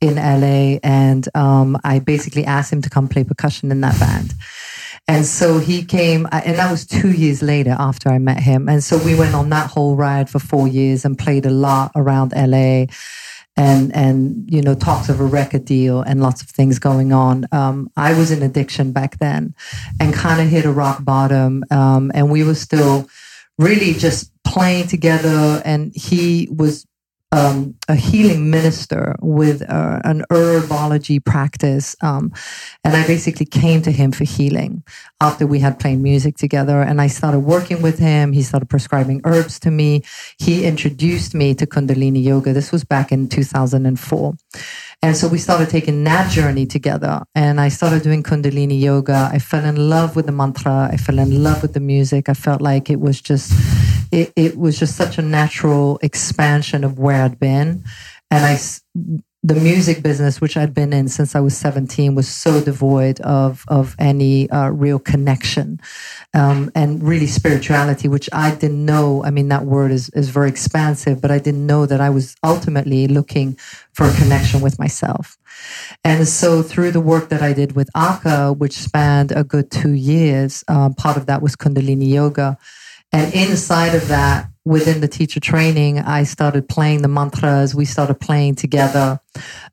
in 0.00 0.14
LA. 0.14 0.78
And 0.82 1.28
um, 1.34 1.76
I 1.84 1.98
basically 1.98 2.46
asked 2.46 2.72
him 2.72 2.80
to 2.80 2.88
come 2.88 3.08
play 3.08 3.24
percussion 3.24 3.70
in 3.70 3.82
that 3.82 3.98
band. 4.00 4.32
And 5.08 5.26
so 5.26 5.58
he 5.58 5.84
came, 5.84 6.28
and 6.30 6.58
that 6.58 6.70
was 6.70 6.86
two 6.86 7.10
years 7.10 7.42
later 7.42 7.76
after 7.78 8.08
I 8.08 8.18
met 8.18 8.40
him. 8.40 8.68
And 8.68 8.82
so 8.82 8.98
we 8.98 9.14
went 9.14 9.34
on 9.34 9.50
that 9.50 9.70
whole 9.70 9.96
ride 9.96 10.30
for 10.30 10.38
four 10.38 10.68
years 10.68 11.04
and 11.04 11.18
played 11.18 11.44
a 11.44 11.50
lot 11.50 11.90
around 11.96 12.32
LA 12.36 12.86
and, 13.56 13.94
and, 13.94 14.48
you 14.50 14.62
know, 14.62 14.74
talks 14.74 15.08
of 15.08 15.20
a 15.20 15.24
record 15.24 15.64
deal 15.64 16.00
and 16.02 16.22
lots 16.22 16.40
of 16.40 16.48
things 16.48 16.78
going 16.78 17.12
on. 17.12 17.46
Um, 17.52 17.90
I 17.96 18.14
was 18.14 18.30
in 18.30 18.42
addiction 18.42 18.92
back 18.92 19.18
then 19.18 19.54
and 20.00 20.14
kind 20.14 20.40
of 20.40 20.48
hit 20.48 20.64
a 20.64 20.72
rock 20.72 21.04
bottom. 21.04 21.64
Um, 21.70 22.10
and 22.14 22.30
we 22.30 22.44
were 22.44 22.54
still 22.54 23.08
really 23.58 23.92
just 23.92 24.32
playing 24.44 24.86
together. 24.86 25.60
And 25.64 25.92
he 25.94 26.48
was 26.50 26.86
um, 27.32 27.74
a 27.88 27.94
healing 27.94 28.50
minister 28.50 29.16
with 29.20 29.62
uh, 29.68 30.00
an 30.04 30.24
herbology 30.30 31.24
practice. 31.24 31.96
Um, 32.02 32.32
and 32.84 32.94
I 32.94 33.06
basically 33.06 33.46
came 33.46 33.80
to 33.82 33.90
him 33.90 34.12
for 34.12 34.24
healing 34.24 34.84
after 35.20 35.46
we 35.46 35.58
had 35.58 35.80
played 35.80 36.00
music 36.00 36.36
together. 36.36 36.82
And 36.82 37.00
I 37.00 37.06
started 37.06 37.40
working 37.40 37.80
with 37.80 37.98
him. 37.98 38.32
He 38.32 38.42
started 38.42 38.68
prescribing 38.68 39.22
herbs 39.24 39.58
to 39.60 39.70
me. 39.70 40.02
He 40.38 40.64
introduced 40.66 41.34
me 41.34 41.54
to 41.54 41.66
Kundalini 41.66 42.22
Yoga. 42.22 42.52
This 42.52 42.70
was 42.70 42.84
back 42.84 43.10
in 43.10 43.28
2004. 43.28 44.34
And 45.04 45.16
so 45.16 45.26
we 45.26 45.38
started 45.38 45.68
taking 45.70 46.04
that 46.04 46.30
journey 46.30 46.66
together. 46.66 47.22
And 47.34 47.60
I 47.60 47.68
started 47.68 48.02
doing 48.02 48.22
Kundalini 48.22 48.80
Yoga. 48.80 49.30
I 49.32 49.38
fell 49.38 49.64
in 49.64 49.88
love 49.88 50.14
with 50.14 50.26
the 50.26 50.32
mantra. 50.32 50.90
I 50.92 50.98
fell 50.98 51.18
in 51.18 51.42
love 51.42 51.62
with 51.62 51.72
the 51.72 51.80
music. 51.80 52.28
I 52.28 52.34
felt 52.34 52.60
like 52.60 52.90
it 52.90 53.00
was 53.00 53.20
just, 53.20 53.52
it, 54.12 54.32
it 54.36 54.56
was 54.56 54.78
just 54.78 54.94
such 54.94 55.18
a 55.18 55.22
natural 55.22 55.98
expansion 56.02 56.84
of 56.84 56.98
where 56.98 57.24
I'd 57.24 57.40
been. 57.40 57.84
And 58.30 58.44
I, 58.44 58.58
the 59.42 59.54
music 59.54 60.02
business, 60.02 60.40
which 60.40 60.56
I'd 60.56 60.74
been 60.74 60.92
in 60.92 61.08
since 61.08 61.34
I 61.34 61.40
was 61.40 61.56
17, 61.56 62.14
was 62.14 62.28
so 62.28 62.60
devoid 62.60 63.20
of, 63.22 63.64
of 63.68 63.96
any 63.98 64.48
uh, 64.50 64.68
real 64.68 64.98
connection 64.98 65.80
um, 66.34 66.70
and 66.74 67.02
really 67.02 67.26
spirituality, 67.26 68.06
which 68.06 68.28
I 68.32 68.54
didn't 68.54 68.84
know. 68.84 69.24
I 69.24 69.30
mean, 69.30 69.48
that 69.48 69.64
word 69.64 69.90
is, 69.90 70.10
is 70.10 70.28
very 70.28 70.50
expansive, 70.50 71.20
but 71.20 71.30
I 71.30 71.38
didn't 71.38 71.66
know 71.66 71.86
that 71.86 72.00
I 72.00 72.10
was 72.10 72.36
ultimately 72.44 73.08
looking 73.08 73.54
for 73.92 74.06
a 74.06 74.14
connection 74.14 74.60
with 74.60 74.78
myself. 74.78 75.38
And 76.04 76.28
so 76.28 76.62
through 76.62 76.92
the 76.92 77.00
work 77.00 77.30
that 77.30 77.42
I 77.42 77.52
did 77.54 77.74
with 77.74 77.88
Aka, 77.96 78.52
which 78.52 78.74
spanned 78.74 79.32
a 79.32 79.42
good 79.42 79.70
two 79.70 79.92
years, 79.92 80.64
um, 80.68 80.94
part 80.94 81.16
of 81.16 81.26
that 81.26 81.42
was 81.42 81.56
Kundalini 81.56 82.08
Yoga. 82.10 82.58
And 83.12 83.32
inside 83.34 83.94
of 83.94 84.08
that, 84.08 84.48
within 84.64 85.00
the 85.00 85.08
teacher 85.08 85.40
training, 85.40 85.98
I 85.98 86.22
started 86.22 86.68
playing 86.68 87.02
the 87.02 87.08
mantras. 87.08 87.74
We 87.74 87.84
started 87.84 88.20
playing 88.20 88.54
together. 88.54 89.20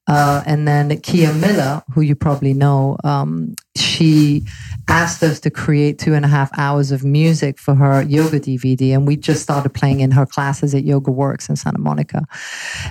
Uh, 0.08 0.41
and 0.46 0.67
then 0.67 1.00
Kia 1.01 1.31
Miller, 1.34 1.84
who 1.93 2.01
you 2.01 2.15
probably 2.15 2.53
know, 2.53 2.98
um, 3.03 3.55
she 3.77 4.43
asked 4.88 5.22
us 5.22 5.39
to 5.41 5.51
create 5.51 6.00
two 6.00 6.15
and 6.15 6.25
a 6.25 6.27
half 6.27 6.50
hours 6.58 6.91
of 6.91 7.03
music 7.05 7.60
for 7.60 7.75
her 7.75 8.01
yoga 8.01 8.39
DVD. 8.39 8.96
And 8.96 9.05
we 9.05 9.15
just 9.15 9.43
started 9.43 9.69
playing 9.69 10.00
in 10.00 10.12
her 10.12 10.25
classes 10.25 10.74
at 10.74 10.84
Yoga 10.84 11.12
Works 11.12 11.50
in 11.50 11.55
Santa 11.55 11.79
Monica. 11.79 12.25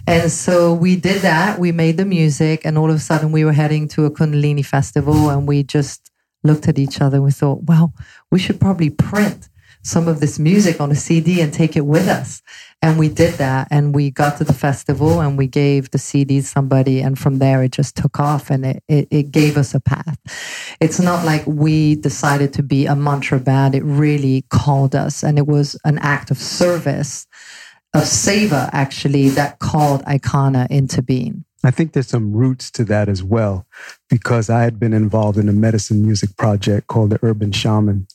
And 0.07 0.31
so 0.31 0.73
we 0.73 0.95
did 0.95 1.23
that. 1.23 1.59
We 1.59 1.73
made 1.73 1.97
the 1.97 2.05
music, 2.05 2.63
and 2.65 2.79
all 2.79 2.91
of 2.91 2.97
a 2.97 3.01
sudden 3.01 3.33
we 3.33 3.45
were 3.45 3.53
heading 3.53 3.89
to 3.89 4.05
a 4.05 4.11
Kundalini 4.11 4.65
festival, 4.65 5.31
and 5.31 5.49
we 5.49 5.65
just 5.65 6.11
looked 6.45 6.69
at 6.69 6.79
each 6.79 7.01
other 7.01 7.17
and 7.17 7.25
we 7.25 7.33
thought, 7.33 7.65
well, 7.65 7.93
we 8.31 8.39
should 8.39 8.61
probably 8.61 8.91
print 8.91 9.48
some 9.83 10.09
of 10.09 10.21
this 10.21 10.39
music 10.39 10.81
on 10.81 10.91
a 10.91 10.95
CD 10.95 11.41
and 11.41 11.53
take 11.53 11.77
it 11.77 11.87
with 11.87 12.09
us. 12.09 12.43
And 12.81 12.99
we 12.99 13.09
did 13.09 13.35
that, 13.35 13.69
and 13.71 13.95
we 13.95 14.11
got 14.11 14.39
to 14.39 14.45
the 14.45 14.53
festival, 14.53 15.21
and 15.21 15.37
we 15.37 15.49
gave 15.49 15.91
the 15.91 15.99
CD 15.99 16.41
somebody, 16.41 17.01
and 17.01 17.19
from 17.19 17.39
there 17.39 17.65
it 17.65 17.73
just 17.73 17.97
took 17.97 18.21
off, 18.21 18.51
and 18.51 18.65
it, 18.65 18.85
it, 18.87 19.09
it 19.11 19.31
gave 19.33 19.57
us 19.57 19.75
a 19.75 19.81
path. 19.81 20.17
It's 20.81 21.01
not 21.01 21.25
like 21.25 21.45
we 21.47 21.97
decided 21.97 22.53
to 22.53 22.63
be 22.63 22.87
a 22.87 22.95
mantra 22.95 23.41
band. 23.41 23.75
It 23.75 23.83
really 23.83 24.45
called 24.51 24.95
us, 24.95 25.25
and 25.25 25.39
it 25.39 25.49
was 25.49 25.77
an 25.85 25.99
act 25.99 26.31
of 26.31 26.39
service 26.39 27.27
of 27.95 28.07
savor 28.07 28.69
actually 28.73 29.31
that 29.31 29.59
called 29.59 30.05
Aykanna 30.05 30.71
into 30.71 31.03
being. 31.03 31.45
I 31.65 31.73
think 31.73 31.93
there's 31.93 32.07
some 32.07 32.33
roots 32.33 32.71
to 32.73 32.85
that 32.85 33.09
as 33.09 33.25
well, 33.25 33.67
because 34.09 34.49
I 34.49 34.63
had 34.63 34.79
been 34.79 34.93
involved 34.93 35.39
in 35.39 35.49
a 35.49 35.53
medicine 35.53 36.03
music 36.03 36.37
project 36.37 36.87
called 36.87 37.11
the 37.11 37.19
Urban 37.23 37.51
Shaman. 37.51 38.07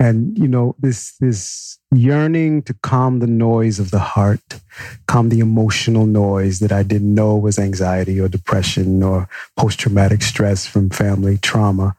And, 0.00 0.36
you 0.36 0.48
know, 0.48 0.74
this, 0.78 1.16
this 1.20 1.78
yearning 1.92 2.62
to 2.62 2.74
calm 2.82 3.20
the 3.20 3.26
noise 3.26 3.78
of 3.78 3.90
the 3.90 4.00
heart, 4.00 4.60
calm 5.06 5.28
the 5.28 5.40
emotional 5.40 6.04
noise 6.04 6.58
that 6.58 6.72
I 6.72 6.82
didn't 6.82 7.14
know 7.14 7.36
was 7.36 7.58
anxiety 7.58 8.20
or 8.20 8.28
depression 8.28 9.02
or 9.02 9.28
post 9.56 9.78
traumatic 9.78 10.22
stress 10.22 10.66
from 10.66 10.90
family 10.90 11.38
trauma. 11.38 11.96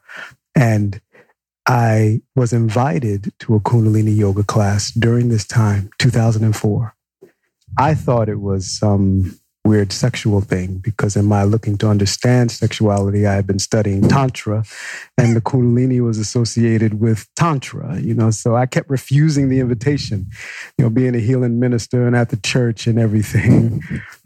And 0.56 1.02
I 1.66 2.22
was 2.36 2.54
invited 2.54 3.34
to 3.40 3.56
a 3.56 3.60
Kundalini 3.60 4.16
yoga 4.16 4.44
class 4.44 4.92
during 4.92 5.30
this 5.30 5.48
time, 5.48 5.90
2004. 5.98 6.94
I 7.78 7.96
thought 7.96 8.30
it 8.30 8.40
was 8.40 8.70
some 8.70 9.40
weird 9.66 9.92
sexual 9.92 10.42
thing 10.42 10.78
because 10.78 11.16
in 11.16 11.26
my 11.26 11.44
looking 11.44 11.78
to 11.80 11.90
understand 11.90 12.52
sexuality, 12.52 13.26
I 13.26 13.34
had 13.34 13.48
been 13.48 13.60
studying 13.60 14.08
Tantra 14.08 14.64
and 15.18 15.36
the 15.36 15.42
Kundalini 15.42 16.02
was 16.02 16.20
associated 16.20 17.00
with 17.00 17.28
Tantra, 17.36 18.00
you 18.00 18.14
know, 18.14 18.30
so 18.30 18.56
I 18.56 18.68
kept 18.68 18.90
refusing 18.90 19.50
the 19.50 19.60
invitation, 19.60 20.30
you 20.78 20.86
know, 20.86 20.90
being 20.90 21.16
a 21.16 21.20
healing 21.20 21.60
minister 21.60 22.06
and 22.06 22.16
at 22.16 22.30
the 22.30 22.38
church 22.38 22.88
and 22.88 23.00
everything. 23.00 23.82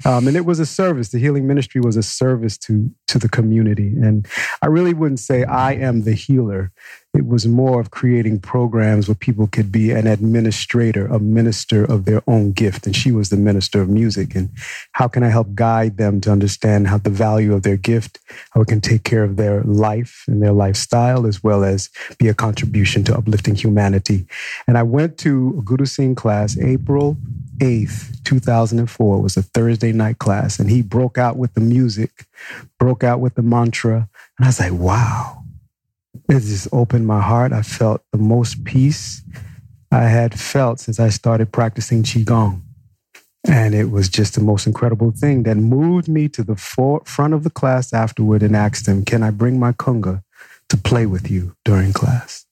Um, 0.05 0.27
and 0.29 0.38
it 0.38 0.46
was 0.46 0.60
a 0.60 0.65
service. 0.65 1.10
The 1.10 1.19
healing 1.19 1.46
ministry 1.46 1.81
was 1.81 1.98
a 1.98 2.03
service 2.03 2.58
to, 2.60 2.89
to 3.10 3.19
the 3.19 3.27
community. 3.27 3.89
And 3.89 4.25
I 4.62 4.67
really 4.67 4.93
wouldn't 4.93 5.19
say 5.19 5.43
I 5.43 5.74
am 5.74 6.03
the 6.03 6.13
healer. 6.13 6.72
It 7.16 7.25
was 7.25 7.48
more 7.48 7.82
of 7.82 7.89
creating 7.89 8.39
programs 8.42 9.08
where 9.08 9.16
people 9.16 9.48
could 9.48 9.72
be 9.72 9.89
an 9.89 10.06
administrator, 10.06 11.08
a 11.08 11.20
minister 11.20 11.84
of 11.84 12.06
their 12.06 12.22
own 12.28 12.51
gift. 12.51 12.86
And 12.86 12.96
she 12.96 13.12
was 13.12 13.30
the 13.30 13.38
minister 13.38 13.82
of 13.82 13.89
music. 13.89 14.36
And 14.36 14.51
how 14.92 15.08
can 15.08 15.24
I 15.24 15.30
help 15.30 15.56
guide 15.56 15.98
them 15.98 16.22
to 16.22 16.32
understand 16.32 16.88
how 16.88 17.00
the 17.00 17.10
value 17.10 17.56
of 17.56 17.63
their 17.63 17.78
gift, 17.78 18.20
how 18.51 18.62
it 18.62 18.68
can 18.68 18.80
take 18.80 19.04
care 19.04 19.24
of 19.24 19.38
their 19.38 19.63
life 19.63 20.24
and 20.28 20.39
their 20.39 20.51
lifestyle, 20.51 21.25
as 21.25 21.44
well 21.44 21.63
as 21.63 21.89
be 22.20 22.28
a 22.28 22.36
contribution 22.36 23.04
to 23.06 23.18
uplifting 23.18 23.56
humanity. 23.56 24.28
And 24.68 24.78
I 24.78 24.84
went 24.84 25.18
to 25.20 25.56
a 25.58 25.62
Guru 25.63 25.86
Singh 25.86 26.13
class 26.13 26.60
April 26.60 27.18
8th, 27.58 28.24
2004. 28.24 29.18
It 29.18 29.22
was 29.22 29.36
a 29.36 29.42
Thursday 29.42 29.94
night 29.94 30.20
class. 30.20 30.60
And 30.60 30.70
he 30.70 30.84
broke 30.84 31.18
out 31.18 31.38
with 31.38 31.56
the 31.56 31.62
music, 31.62 32.28
broke 32.78 33.04
out 33.04 33.20
with 33.20 33.34
the 33.34 33.42
mantra. 33.42 34.08
And 34.38 34.46
I 34.46 34.50
was 34.50 34.60
like, 34.60 34.74
wow 34.74 35.38
it 36.29 36.41
just 36.41 36.67
opened 36.71 37.07
my 37.07 37.21
heart. 37.21 37.51
I 37.51 37.63
felt 37.63 38.03
the 38.12 38.19
most 38.19 38.63
peace 38.63 39.24
I 39.91 40.03
had 40.03 40.39
felt 40.39 40.79
since 40.79 41.00
I 41.00 41.09
started 41.09 41.51
practicing 41.51 42.03
Qigong. 42.03 42.62
And 43.48 43.74
it 43.74 43.86
was 43.86 44.09
just 44.09 44.36
the 44.36 44.41
most 44.41 44.67
incredible 44.67 45.12
thing 45.12 45.43
that 45.43 45.55
moved 45.55 46.07
me 46.07 46.27
to 46.29 46.43
the 46.43 46.55
front 46.55 47.33
of 47.33 47.43
the 47.43 47.50
class 47.50 47.93
afterward 47.93 48.43
and 48.43 48.55
asked 48.55 48.88
him, 48.88 49.03
Can 49.03 49.24
I 49.24 49.31
bring 49.31 49.59
my 49.59 49.71
conga 49.71 50.21
to 50.67 50.77
play 50.77 51.05
with 51.05 51.31
you 51.31 51.55
during 51.65 51.93
class? 51.93 52.45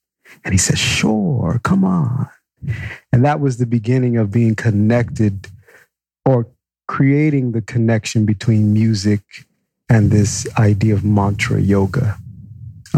And 0.44 0.52
he 0.52 0.58
said, 0.58 0.78
Sure, 0.78 1.60
come 1.62 1.84
on. 1.84 2.28
And 3.12 3.24
that 3.24 3.38
was 3.38 3.58
the 3.58 3.66
beginning 3.66 4.16
of 4.16 4.32
being 4.32 4.56
connected 4.56 5.48
or 6.24 6.48
creating 6.88 7.52
the 7.52 7.62
connection 7.62 8.24
between 8.24 8.72
music 8.72 9.20
and 9.88 10.10
this 10.10 10.48
idea 10.58 10.94
of 10.94 11.04
mantra 11.04 11.60
yoga 11.60 12.18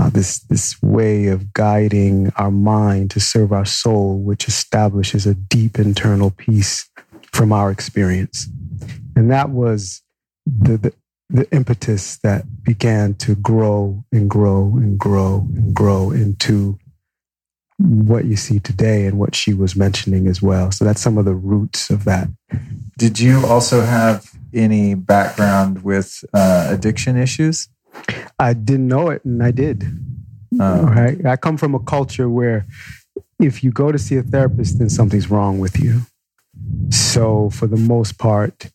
uh, 0.00 0.08
this 0.08 0.38
this 0.44 0.80
way 0.82 1.26
of 1.26 1.52
guiding 1.52 2.32
our 2.36 2.50
mind 2.50 3.10
to 3.10 3.20
serve 3.20 3.52
our 3.52 3.66
soul, 3.66 4.18
which 4.18 4.48
establishes 4.48 5.26
a 5.26 5.34
deep 5.34 5.78
internal 5.78 6.30
peace 6.30 6.88
from 7.32 7.52
our 7.52 7.70
experience. 7.70 8.48
And 9.14 9.30
that 9.30 9.50
was 9.50 10.00
the, 10.46 10.78
the 10.78 10.92
the 11.28 11.50
impetus 11.52 12.16
that 12.18 12.44
began 12.62 13.14
to 13.14 13.34
grow 13.34 14.02
and 14.10 14.28
grow 14.30 14.72
and 14.76 14.98
grow 14.98 15.46
and 15.54 15.74
grow 15.74 16.10
into 16.10 16.78
what 17.78 18.24
you 18.24 18.36
see 18.36 18.58
today 18.58 19.06
and 19.06 19.18
what 19.18 19.34
she 19.34 19.52
was 19.52 19.76
mentioning 19.76 20.26
as 20.26 20.40
well. 20.40 20.70
So 20.72 20.84
that's 20.84 21.00
some 21.00 21.18
of 21.18 21.24
the 21.26 21.34
roots 21.34 21.90
of 21.90 22.04
that. 22.04 22.28
Did 22.98 23.20
you 23.20 23.44
also 23.46 23.82
have 23.82 24.30
any 24.52 24.94
background 24.94 25.82
with 25.82 26.24
uh, 26.32 26.68
addiction 26.70 27.16
issues? 27.16 27.68
I 28.38 28.54
didn't 28.54 28.88
know 28.88 29.10
it, 29.10 29.24
and 29.24 29.42
I 29.42 29.50
did. 29.50 29.82
Um, 30.58 30.86
right. 30.86 31.24
I 31.24 31.36
come 31.36 31.56
from 31.56 31.74
a 31.74 31.78
culture 31.78 32.28
where 32.28 32.66
if 33.38 33.62
you 33.62 33.70
go 33.70 33.92
to 33.92 33.98
see 33.98 34.16
a 34.16 34.22
therapist, 34.22 34.78
then 34.78 34.90
something's 34.90 35.30
wrong 35.30 35.58
with 35.58 35.78
you. 35.78 36.02
So 36.90 37.50
for 37.50 37.66
the 37.66 37.76
most 37.76 38.18
part, 38.18 38.70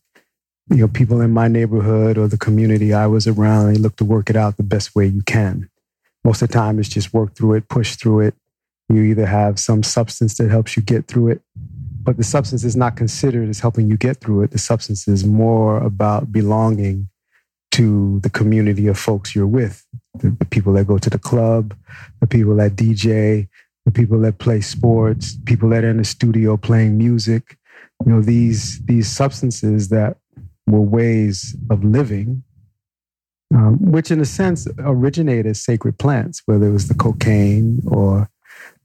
you 0.70 0.78
know, 0.78 0.88
people 0.88 1.20
in 1.20 1.30
my 1.30 1.48
neighborhood 1.48 2.18
or 2.18 2.28
the 2.28 2.38
community 2.38 2.92
I 2.92 3.06
was 3.06 3.26
around, 3.26 3.72
they 3.72 3.78
look 3.78 3.96
to 3.96 4.04
work 4.04 4.30
it 4.30 4.36
out 4.36 4.56
the 4.56 4.62
best 4.62 4.96
way 4.96 5.06
you 5.06 5.22
can. 5.22 5.68
Most 6.24 6.42
of 6.42 6.48
the 6.48 6.54
time, 6.54 6.78
it's 6.80 6.88
just 6.88 7.14
work 7.14 7.36
through 7.36 7.54
it, 7.54 7.68
push 7.68 7.94
through 7.94 8.20
it. 8.20 8.34
You 8.88 9.02
either 9.02 9.26
have 9.26 9.58
some 9.58 9.82
substance 9.82 10.36
that 10.38 10.50
helps 10.50 10.76
you 10.76 10.82
get 10.82 11.06
through 11.06 11.28
it, 11.28 11.42
but 12.02 12.16
the 12.16 12.24
substance 12.24 12.64
is 12.64 12.76
not 12.76 12.96
considered 12.96 13.48
as 13.48 13.60
helping 13.60 13.88
you 13.88 13.96
get 13.96 14.18
through 14.18 14.42
it. 14.42 14.50
The 14.50 14.58
substance 14.58 15.06
is 15.06 15.24
more 15.24 15.78
about 15.78 16.32
belonging 16.32 17.08
to 17.72 18.20
the 18.20 18.30
community 18.30 18.86
of 18.86 18.98
folks 18.98 19.34
you're 19.34 19.46
with 19.46 19.84
the, 20.20 20.30
the 20.30 20.44
people 20.44 20.72
that 20.74 20.86
go 20.86 20.98
to 20.98 21.10
the 21.10 21.18
club, 21.18 21.74
the 22.20 22.26
people 22.26 22.56
that 22.56 22.76
DJ, 22.76 23.48
the 23.84 23.90
people 23.90 24.18
that 24.20 24.38
play 24.38 24.60
sports, 24.60 25.36
people 25.46 25.68
that 25.70 25.84
are 25.84 25.90
in 25.90 25.98
the 25.98 26.04
studio 26.04 26.56
playing 26.56 26.98
music. 26.98 27.56
You 28.04 28.12
know, 28.12 28.20
these 28.20 28.84
these 28.84 29.08
substances 29.08 29.88
that 29.88 30.18
were 30.66 30.80
ways 30.80 31.56
of 31.70 31.84
living, 31.84 32.42
um, 33.54 33.78
which 33.90 34.10
in 34.10 34.20
a 34.20 34.24
sense 34.24 34.66
originate 34.78 35.46
as 35.46 35.62
sacred 35.62 35.98
plants, 35.98 36.42
whether 36.46 36.66
it 36.66 36.72
was 36.72 36.88
the 36.88 36.94
cocaine 36.94 37.80
or 37.86 38.28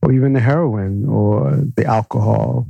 or 0.01 0.11
even 0.11 0.33
the 0.33 0.39
heroin 0.39 1.07
or 1.07 1.51
the 1.75 1.85
alcohol, 1.85 2.67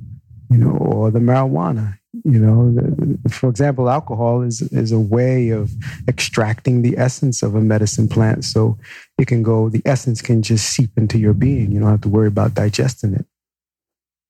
you 0.50 0.58
know, 0.58 0.72
or 0.72 1.12
the 1.12 1.20
marijuana. 1.20 1.98
You 2.24 2.40
know, 2.40 3.18
for 3.30 3.50
example, 3.50 3.90
alcohol 3.90 4.42
is 4.42 4.62
is 4.62 4.92
a 4.92 5.00
way 5.00 5.50
of 5.50 5.72
extracting 6.08 6.82
the 6.82 6.98
essence 6.98 7.42
of 7.42 7.56
a 7.56 7.62
medicine 7.62 8.08
plant, 8.08 8.46
so 8.46 8.78
it 9.18 9.28
can 9.28 9.42
go. 9.44 9.70
The 9.70 9.82
essence 9.86 10.22
can 10.22 10.42
just 10.42 10.70
seep 10.70 10.92
into 10.98 11.18
your 11.18 11.34
being. 11.34 11.72
You 11.72 11.80
don't 11.80 11.90
have 11.90 12.02
to 12.02 12.10
worry 12.10 12.28
about 12.28 12.54
digesting 12.54 13.14
it. 13.14 13.26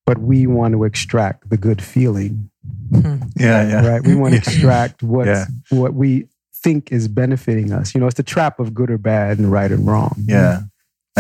But 0.05 0.19
we 0.19 0.47
want 0.47 0.73
to 0.73 0.83
extract 0.83 1.49
the 1.49 1.57
good 1.57 1.81
feeling, 1.81 2.49
hmm. 2.91 3.17
yeah, 3.37 3.67
yeah. 3.67 3.87
right? 3.87 4.05
We 4.05 4.15
want 4.15 4.33
to 4.33 4.37
extract 4.43 5.03
what 5.03 5.27
Yeah. 5.27 5.45
what 5.69 5.93
we 5.93 6.27
think 6.63 6.91
is 6.91 7.07
benefiting 7.07 7.71
us. 7.71 7.93
You 7.93 8.01
know, 8.01 8.07
it's 8.07 8.17
the 8.17 8.23
trap 8.23 8.59
of 8.59 8.73
good 8.73 8.89
or 8.89 8.97
bad 8.97 9.39
and 9.39 9.51
right 9.51 9.71
and 9.71 9.85
wrong. 9.85 10.15
Yeah. 10.25 10.61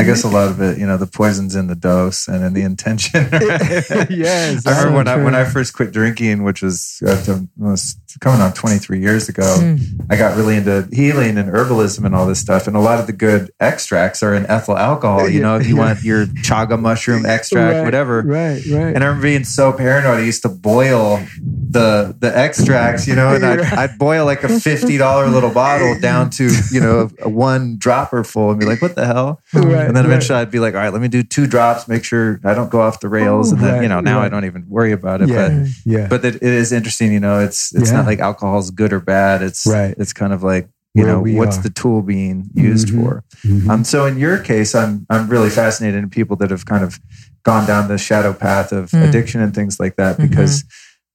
I 0.01 0.03
guess 0.03 0.23
a 0.23 0.27
lot 0.27 0.49
of 0.49 0.59
it, 0.61 0.79
you 0.79 0.85
know, 0.85 0.97
the 0.97 1.07
poison's 1.07 1.55
in 1.55 1.67
the 1.67 1.75
dose 1.75 2.27
and 2.27 2.43
in 2.43 2.53
the 2.53 2.61
intention. 2.61 3.29
right? 3.31 4.09
yes, 4.09 4.65
I 4.65 4.71
remember 4.71 4.95
when 4.95 5.05
that's 5.05 5.19
I 5.19 5.23
when 5.23 5.35
I 5.35 5.45
first 5.45 5.73
quit 5.73 5.91
drinking, 5.91 6.43
which 6.43 6.61
was, 6.61 7.01
uh, 7.05 7.39
was 7.57 7.97
coming 8.19 8.41
on 8.41 8.53
23 8.53 8.99
years 8.99 9.29
ago. 9.29 9.43
Mm. 9.43 10.07
I 10.09 10.17
got 10.17 10.35
really 10.35 10.57
into 10.57 10.87
healing 10.91 11.37
and 11.37 11.49
herbalism 11.49 12.03
and 12.03 12.15
all 12.15 12.25
this 12.25 12.39
stuff. 12.39 12.67
And 12.67 12.75
a 12.75 12.79
lot 12.79 12.99
of 12.99 13.07
the 13.07 13.13
good 13.13 13.51
extracts 13.59 14.23
are 14.23 14.33
in 14.33 14.45
ethyl 14.47 14.77
alcohol. 14.77 15.29
You 15.29 15.41
know, 15.41 15.57
if 15.57 15.67
you 15.67 15.75
want 15.75 16.03
your 16.03 16.25
chaga 16.43 16.79
mushroom 16.79 17.25
extract, 17.25 17.75
Right, 17.75 17.83
whatever. 17.83 18.21
Right, 18.21 18.65
right. 18.65 18.95
And 18.95 19.03
I 19.03 19.07
remember 19.07 19.23
being 19.23 19.43
so 19.43 19.71
paranoid. 19.71 20.19
I 20.19 20.23
used 20.23 20.41
to 20.43 20.49
boil 20.49 21.23
the 21.41 22.15
the 22.19 22.35
extracts, 22.35 23.07
you 23.07 23.15
know, 23.15 23.33
and 23.33 23.45
I'd, 23.45 23.59
I'd 23.59 23.97
boil 23.97 24.25
like 24.25 24.43
a 24.43 24.59
fifty 24.59 24.97
dollar 24.97 25.27
little 25.27 25.51
bottle 25.51 25.99
down 25.99 26.29
to 26.31 26.49
you 26.71 26.81
know 26.81 27.07
one 27.23 27.77
dropper 27.77 28.23
full, 28.23 28.51
and 28.51 28.59
be 28.59 28.65
like, 28.65 28.81
"What 28.81 28.95
the 28.95 29.05
hell?" 29.05 29.41
Right, 29.53 29.90
and 29.91 29.97
then 29.97 30.05
right. 30.05 30.11
eventually 30.15 30.39
I'd 30.39 30.51
be 30.51 30.59
like, 30.59 30.73
"All 30.73 30.79
right, 30.81 30.91
let 30.93 31.01
me 31.01 31.07
do 31.07 31.21
two 31.23 31.45
drops, 31.47 31.87
make 31.87 32.03
sure 32.03 32.39
I 32.43 32.53
don't 32.53 32.69
go 32.71 32.81
off 32.81 32.99
the 32.99 33.09
rails." 33.09 33.51
And 33.51 33.61
then 33.61 33.73
Right, 33.75 33.83
you 33.83 33.89
know 33.89 33.99
now 33.99 34.19
I 34.21 34.29
don't 34.29 34.45
even 34.45 34.65
worry 34.67 34.91
about 34.91 35.21
it. 35.21 35.29
yeah, 35.29 35.65
yeah. 35.85 36.07
But 36.07 36.21
but 36.21 36.25
it, 36.25 36.35
it 36.35 36.43
is 36.43 36.71
interesting, 36.71 37.11
you 37.13 37.19
know. 37.19 37.39
It's 37.39 37.73
it's 37.75 37.89
Yeah. 37.91 37.97
not 37.97 38.05
like 38.05 38.19
alcohol's 38.19 38.71
good 38.71 38.93
or 38.93 38.99
bad. 38.99 39.41
It's 39.41 39.65
Right. 39.65 39.93
It's 39.97 40.13
kind 40.13 40.33
of 40.33 40.43
like 40.43 40.67
you 40.93 41.03
Where 41.05 41.13
know 41.13 41.21
what's 41.37 41.57
are. 41.57 41.61
the 41.63 41.69
tool 41.69 42.01
being 42.01 42.49
used 42.53 42.89
Mhm. 42.89 43.01
for. 43.03 43.23
Mhm. 43.45 43.69
Um, 43.69 43.83
so 43.85 44.05
in 44.05 44.17
your 44.17 44.37
case, 44.39 44.75
I'm 44.75 45.05
I'm 45.09 45.27
really 45.29 45.49
fascinated 45.49 46.03
in 46.03 46.09
people 46.09 46.35
that 46.37 46.49
have 46.51 46.65
kind 46.65 46.83
of 46.83 46.99
gone 47.43 47.65
down 47.65 47.87
the 47.87 47.97
shadow 47.97 48.33
path 48.33 48.71
of 48.71 48.91
Mm. 48.91 49.07
addiction 49.09 49.41
and 49.41 49.53
things 49.55 49.79
like 49.79 49.95
that 49.95 50.17
Mhm. 50.17 50.29
because, 50.29 50.63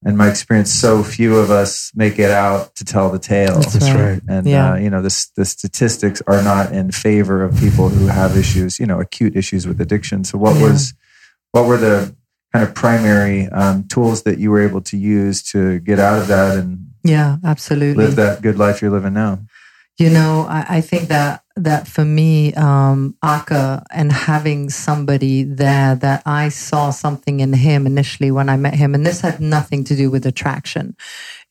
in 0.06 0.16
my 0.16 0.28
experience, 0.30 0.72
so 0.72 1.02
few 1.02 1.36
of 1.36 1.50
us 1.50 1.90
make 1.94 2.18
it 2.18 2.30
out 2.30 2.74
to 2.76 2.84
tell 2.84 3.10
the 3.10 3.18
tale. 3.18 3.58
That's 3.58 3.90
right. 3.90 3.94
right. 4.12 4.22
And 4.28 4.46
Yeah. 4.46 4.72
uh, 4.72 4.76
you 4.76 4.88
know, 4.88 5.02
the 5.02 5.26
the 5.36 5.44
statistics 5.44 6.22
are 6.28 6.42
not 6.42 6.72
in 6.72 6.92
favor 6.92 7.42
of 7.42 7.58
people 7.58 7.88
who 7.88 8.06
have 8.06 8.36
issues, 8.36 8.78
you 8.78 8.86
know, 8.86 9.00
acute 9.00 9.36
issues 9.36 9.66
with 9.66 9.80
addiction. 9.80 10.22
So 10.24 10.38
what 10.38 10.54
Yeah. 10.56 10.70
was 10.70 10.94
what 11.52 11.66
were 11.66 11.76
the 11.76 12.14
kind 12.52 12.66
of 12.66 12.74
primary 12.74 13.48
um, 13.48 13.84
tools 13.88 14.22
that 14.22 14.38
you 14.38 14.50
were 14.52 14.60
able 14.60 14.80
to 14.82 14.96
use 14.96 15.42
to 15.52 15.80
get 15.80 15.98
out 15.98 16.18
of 16.20 16.28
that 16.28 16.56
and 16.56 16.86
Yeah, 17.02 17.36
absolutely. 17.44 18.04
live 18.04 18.16
that 18.16 18.42
good 18.42 18.58
life 18.58 18.80
you're 18.80 18.90
living 18.92 19.12
now? 19.14 19.40
You 19.98 20.10
know, 20.10 20.46
I, 20.48 20.76
I 20.76 20.80
think 20.82 21.08
that 21.08 21.42
that 21.56 21.88
for 21.88 22.04
me, 22.04 22.52
um, 22.54 23.16
Aka 23.24 23.82
and 23.90 24.12
having 24.12 24.68
somebody 24.68 25.42
there 25.42 25.94
that 25.94 26.22
I 26.26 26.50
saw 26.50 26.90
something 26.90 27.40
in 27.40 27.54
him 27.54 27.86
initially 27.86 28.30
when 28.30 28.48
I 28.48 28.56
met 28.56 28.74
him, 28.74 28.94
and 28.94 29.06
this 29.06 29.22
had 29.22 29.40
nothing 29.40 29.82
to 29.84 29.96
do 29.96 30.10
with 30.10 30.26
attraction. 30.26 30.96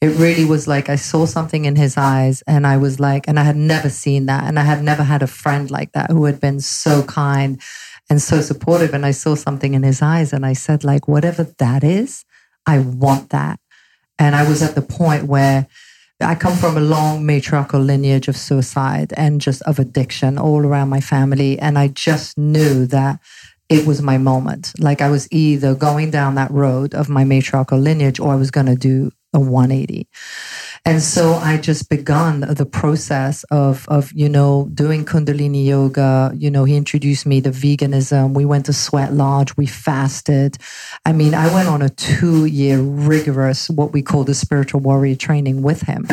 It 0.02 0.10
really 0.10 0.46
was 0.46 0.68
like 0.68 0.90
I 0.90 0.96
saw 0.96 1.26
something 1.26 1.66
in 1.66 1.76
his 1.76 1.98
eyes, 1.98 2.44
and 2.46 2.68
I 2.68 2.78
was 2.78 3.00
like, 3.00 3.28
and 3.28 3.40
I 3.40 3.44
had 3.44 3.56
never 3.56 3.90
seen 3.90 4.28
that, 4.28 4.44
and 4.44 4.60
I 4.60 4.64
had 4.64 4.84
never 4.84 5.04
had 5.04 5.24
a 5.24 5.28
friend 5.28 5.72
like 5.72 5.92
that 5.94 6.12
who 6.12 6.26
had 6.26 6.40
been 6.40 6.60
so 6.60 7.02
kind 7.04 7.60
and 8.08 8.22
so 8.22 8.42
supportive. 8.42 8.94
And 8.94 9.06
I 9.06 9.12
saw 9.12 9.34
something 9.34 9.74
in 9.74 9.82
his 9.82 10.02
eyes, 10.02 10.34
and 10.34 10.46
I 10.46 10.54
said, 10.54 10.84
like, 10.84 11.08
whatever 11.08 11.44
that 11.58 11.84
is, 11.84 12.26
I 12.68 12.78
want 12.80 13.32
that. 13.32 13.60
And 14.20 14.36
I 14.36 14.48
was 14.48 14.62
at 14.62 14.76
the 14.76 14.82
point 14.82 15.26
where 15.26 15.68
I 16.22 16.36
come 16.36 16.56
from 16.56 16.78
a 16.78 16.82
long 16.82 17.26
matriarchal 17.26 17.82
lineage 17.82 18.30
of 18.30 18.38
suicide 18.38 19.14
and 19.18 19.42
just 19.42 19.62
of 19.64 19.80
addiction 19.80 20.38
all 20.38 20.66
around 20.66 20.90
my 20.90 21.02
family. 21.02 21.60
And 21.60 21.78
I 21.78 21.90
just 21.90 22.38
knew 22.38 22.86
that 22.88 23.20
it 23.68 23.86
was 23.86 24.02
my 24.02 24.18
moment. 24.18 24.72
Like 24.80 25.02
I 25.02 25.10
was 25.10 25.28
either 25.32 25.76
going 25.76 26.12
down 26.12 26.36
that 26.36 26.52
road 26.52 26.94
of 26.94 27.10
my 27.10 27.26
matriarchal 27.26 27.80
lineage 27.80 28.20
or 28.20 28.32
I 28.32 28.36
was 28.38 28.52
going 28.52 28.68
to 28.68 28.76
do 28.76 29.12
a 29.34 29.40
180. 29.40 30.08
And 30.88 31.02
so 31.02 31.34
I 31.34 31.58
just 31.58 31.90
begun 31.90 32.42
the 32.42 32.66
process 32.66 33.44
of, 33.46 33.90
of, 33.90 34.12
you 34.14 34.30
know, 34.30 34.70
doing 34.72 35.04
Kundalini 35.04 35.66
yoga. 35.66 36.32
You 36.36 36.52
know, 36.52 36.64
he 36.64 36.76
introduced 36.76 37.26
me 37.26 37.42
to 37.42 37.50
veganism. 37.50 38.36
We 38.36 38.46
went 38.46 38.68
to 38.68 38.74
Sweat 38.74 39.12
Lodge. 39.12 39.58
We 39.58 39.66
fasted. 39.66 40.60
I 41.04 41.12
mean, 41.12 41.34
I 41.34 41.52
went 41.56 41.70
on 41.70 41.82
a 41.82 41.90
two 41.90 42.46
year 42.46 42.80
rigorous, 42.80 43.68
what 43.68 43.94
we 43.94 44.04
call 44.04 44.26
the 44.26 44.36
spiritual 44.36 44.80
warrior 44.80 45.16
training 45.16 45.64
with 45.64 45.82
him. 45.82 46.08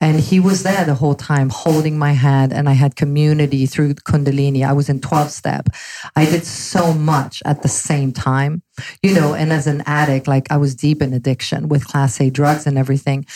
And 0.00 0.20
he 0.20 0.38
was 0.38 0.62
there 0.62 0.84
the 0.84 0.94
whole 0.94 1.16
time 1.16 1.50
holding 1.50 1.98
my 1.98 2.12
hand 2.12 2.52
and 2.52 2.68
I 2.68 2.74
had 2.74 2.94
community 2.94 3.66
through 3.66 3.94
Kundalini. 3.94 4.64
I 4.64 4.72
was 4.72 4.88
in 4.88 5.00
12 5.00 5.30
step. 5.30 5.68
I 6.14 6.24
did 6.24 6.44
so 6.44 6.92
much 6.94 7.42
at 7.44 7.62
the 7.62 7.68
same 7.68 8.12
time, 8.12 8.62
you 9.02 9.12
know, 9.12 9.34
and 9.34 9.52
as 9.52 9.66
an 9.66 9.82
addict, 9.86 10.28
like 10.28 10.46
I 10.52 10.56
was 10.56 10.76
deep 10.76 11.02
in 11.02 11.12
addiction 11.12 11.68
with 11.68 11.84
class 11.88 12.20
A 12.20 12.30
drugs 12.30 12.64
and 12.64 12.78
everything. 12.78 13.26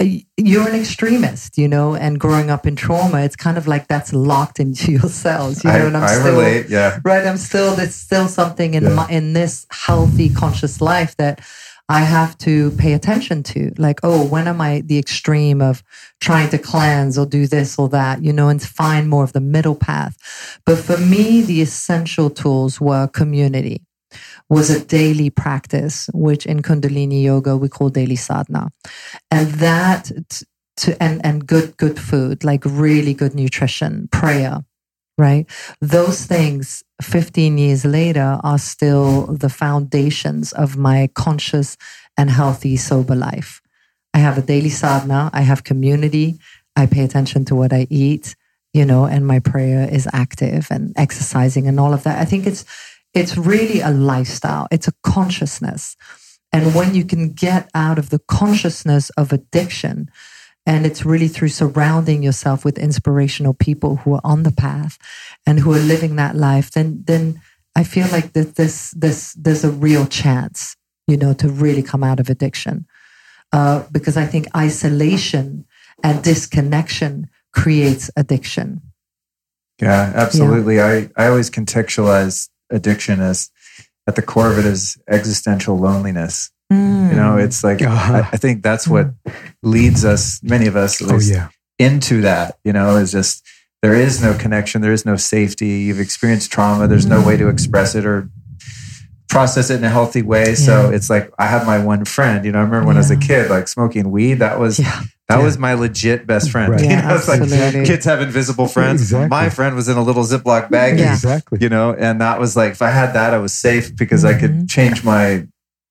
Uh, 0.00 0.04
You're 0.36 0.68
an 0.68 0.76
extremist, 0.76 1.58
you 1.58 1.66
know, 1.68 1.96
and 1.96 2.18
growing 2.20 2.48
up 2.48 2.64
in 2.64 2.76
trauma, 2.76 3.22
it's 3.22 3.36
kind 3.36 3.58
of 3.58 3.66
like 3.66 3.88
that's 3.88 4.12
locked 4.12 4.60
into 4.60 4.92
your 4.98 5.08
cells, 5.08 5.64
you 5.64 5.70
know, 5.70 5.76
I, 5.76 5.86
and 5.86 5.96
I'm 5.96 6.04
I 6.04 6.06
still, 6.14 6.36
relate. 6.36 6.66
Yeah. 6.68 7.00
right 7.04 7.26
i'm 7.26 7.36
still 7.38 7.74
there's 7.74 7.94
still 7.94 8.28
something 8.28 8.74
in 8.74 8.84
Yeah. 8.84 8.88
my 8.94 9.08
in 9.08 9.32
this 9.32 9.66
healthy 9.70 10.30
conscious 10.30 10.80
life 10.80 11.16
that 11.16 11.40
i 11.88 12.00
have 12.00 12.36
to 12.38 12.70
pay 12.72 12.92
attention 12.92 13.42
to 13.42 13.72
like 13.78 14.00
oh 14.02 14.24
when 14.26 14.48
am 14.48 14.60
i 14.60 14.80
the 14.80 14.98
extreme 14.98 15.60
of 15.60 15.82
trying 16.20 16.48
to 16.48 16.58
cleanse 16.58 17.18
or 17.18 17.26
do 17.26 17.46
this 17.46 17.78
or 17.78 17.88
that 17.88 18.22
you 18.24 18.32
know 18.32 18.48
and 18.48 18.62
find 18.62 19.08
more 19.08 19.24
of 19.24 19.32
the 19.32 19.40
middle 19.40 19.74
path. 19.74 20.16
But 20.66 20.78
for 20.78 20.96
me 20.98 21.42
the 21.42 21.62
essential 21.62 22.30
tools 22.30 22.80
were 22.80 23.06
community. 23.08 23.82
Was 24.48 24.70
a 24.70 24.84
daily 24.84 25.30
practice 25.30 26.08
which 26.14 26.46
in 26.46 26.62
kundalini 26.62 27.22
yoga 27.22 27.56
we 27.56 27.68
call 27.68 27.88
daily 27.88 28.16
sadhana. 28.16 28.68
And 29.30 29.48
that 29.54 30.12
to 30.76 31.02
and 31.02 31.24
and 31.24 31.46
good 31.46 31.76
good 31.76 31.98
food 31.98 32.44
like 32.44 32.62
really 32.64 33.14
good 33.14 33.34
nutrition 33.34 34.08
prayer 34.12 34.64
right? 35.16 35.46
Those 35.80 36.26
things 36.26 36.82
15 37.02 37.58
years 37.58 37.84
later 37.84 38.38
are 38.42 38.58
still 38.58 39.26
the 39.26 39.48
foundations 39.48 40.52
of 40.52 40.76
my 40.76 41.08
conscious 41.14 41.76
and 42.16 42.30
healthy 42.30 42.76
sober 42.76 43.14
life. 43.14 43.60
I 44.12 44.18
have 44.18 44.38
a 44.38 44.42
daily 44.42 44.70
sadhana, 44.70 45.30
I 45.32 45.42
have 45.42 45.64
community, 45.64 46.38
I 46.76 46.86
pay 46.86 47.04
attention 47.04 47.44
to 47.46 47.54
what 47.54 47.72
I 47.72 47.86
eat, 47.90 48.36
you 48.72 48.84
know, 48.84 49.04
and 49.04 49.26
my 49.26 49.38
prayer 49.38 49.88
is 49.88 50.08
active 50.12 50.68
and 50.70 50.92
exercising 50.96 51.66
and 51.66 51.78
all 51.78 51.92
of 51.92 52.02
that. 52.04 52.20
I 52.20 52.24
think 52.24 52.46
it's 52.46 52.64
it's 53.14 53.36
really 53.36 53.80
a 53.80 53.90
lifestyle. 53.90 54.66
It's 54.72 54.88
a 54.88 54.92
consciousness. 55.04 55.96
And 56.52 56.74
when 56.74 56.94
you 56.94 57.04
can 57.04 57.32
get 57.32 57.70
out 57.74 57.98
of 57.98 58.10
the 58.10 58.18
consciousness 58.18 59.10
of 59.10 59.32
addiction, 59.32 60.10
And 60.66 60.86
it's 60.86 61.04
really 61.04 61.28
through 61.28 61.48
surrounding 61.48 62.22
yourself 62.22 62.64
with 62.64 62.78
inspirational 62.78 63.52
people 63.52 63.96
who 63.96 64.14
are 64.14 64.20
on 64.24 64.44
the 64.44 64.52
path 64.52 64.98
and 65.46 65.60
who 65.60 65.72
are 65.74 65.78
living 65.78 66.16
that 66.16 66.36
life. 66.36 66.70
Then, 66.70 67.04
then 67.06 67.42
I 67.76 67.84
feel 67.84 68.08
like 68.10 68.32
that 68.32 68.56
this, 68.56 68.92
this, 68.92 69.34
there's 69.34 69.64
a 69.64 69.70
real 69.70 70.06
chance, 70.06 70.76
you 71.06 71.16
know, 71.16 71.34
to 71.34 71.48
really 71.48 71.82
come 71.82 72.02
out 72.02 72.18
of 72.18 72.30
addiction. 72.30 72.86
Uh, 73.52 73.84
because 73.92 74.16
I 74.16 74.26
think 74.26 74.46
isolation 74.56 75.66
and 76.02 76.24
disconnection 76.24 77.28
creates 77.52 78.10
addiction. 78.16 78.80
Yeah, 79.80 80.12
absolutely. 80.14 80.76
Yeah. 80.76 80.86
I, 81.16 81.24
I 81.24 81.28
always 81.28 81.50
contextualize 81.50 82.48
addiction 82.70 83.20
as 83.20 83.50
at 84.06 84.16
the 84.16 84.22
core 84.22 84.50
of 84.50 84.58
it 84.58 84.64
is 84.64 84.98
existential 85.08 85.78
loneliness. 85.78 86.50
Mm. 86.72 87.10
You 87.10 87.16
know, 87.16 87.36
it's 87.36 87.62
like 87.62 87.82
uh-huh. 87.82 88.14
I, 88.14 88.18
I, 88.32 88.36
think 88.36 88.62
that's 88.62 88.88
what 88.88 89.08
mm. 89.24 89.34
leads 89.62 90.04
us, 90.04 90.42
many 90.42 90.66
of 90.66 90.76
us, 90.76 91.00
at 91.00 91.10
oh, 91.10 91.14
least, 91.14 91.32
oh, 91.32 91.34
yeah. 91.34 91.48
into 91.78 92.22
that. 92.22 92.58
You 92.64 92.72
know, 92.72 92.96
is 92.96 93.12
just 93.12 93.46
there 93.82 93.94
is 93.94 94.22
no 94.22 94.36
connection, 94.36 94.80
there 94.80 94.92
is 94.92 95.04
no 95.04 95.16
safety. 95.16 95.66
You've 95.66 96.00
experienced 96.00 96.50
trauma. 96.50 96.88
There's 96.88 97.06
no 97.06 97.24
way 97.24 97.36
to 97.36 97.48
express 97.48 97.94
it 97.94 98.06
or 98.06 98.30
process 99.28 99.68
it 99.68 99.76
in 99.76 99.84
a 99.84 99.90
healthy 99.90 100.22
way. 100.22 100.50
Yeah. 100.50 100.54
So 100.54 100.90
it's 100.90 101.10
like 101.10 101.30
I 101.38 101.46
have 101.46 101.66
my 101.66 101.84
one 101.84 102.04
friend. 102.04 102.44
You 102.44 102.52
know, 102.52 102.60
I 102.60 102.62
remember 102.62 102.86
when 102.86 102.96
yeah. 102.96 103.00
I 103.00 103.04
was 103.04 103.10
a 103.10 103.16
kid, 103.16 103.50
like 103.50 103.68
smoking 103.68 104.10
weed. 104.10 104.34
That 104.34 104.58
was 104.58 104.78
yeah. 104.78 105.02
that 105.28 105.42
was 105.42 105.58
my 105.58 105.74
legit 105.74 106.26
best 106.26 106.50
friend. 106.50 106.72
Right. 106.72 106.80
you 106.88 106.88
know, 106.88 107.16
it's 107.16 107.28
like 107.28 107.42
kids 107.86 108.04
have 108.04 108.22
invisible 108.22 108.68
friends. 108.68 109.02
Exactly. 109.02 109.28
My 109.28 109.50
friend 109.50 109.74
was 109.74 109.88
in 109.88 109.96
a 109.96 110.02
little 110.02 110.24
Ziploc 110.24 110.70
bag. 110.70 111.00
Exactly. 111.00 111.58
You 111.60 111.68
know, 111.68 111.92
and 111.92 112.20
that 112.20 112.38
was 112.38 112.56
like 112.56 112.72
if 112.72 112.82
I 112.82 112.90
had 112.90 113.12
that, 113.14 113.34
I 113.34 113.38
was 113.38 113.52
safe 113.52 113.94
because 113.96 114.24
mm-hmm. 114.24 114.36
I 114.36 114.40
could 114.40 114.52
mm-hmm. 114.52 114.66
change 114.66 115.04
my 115.04 115.46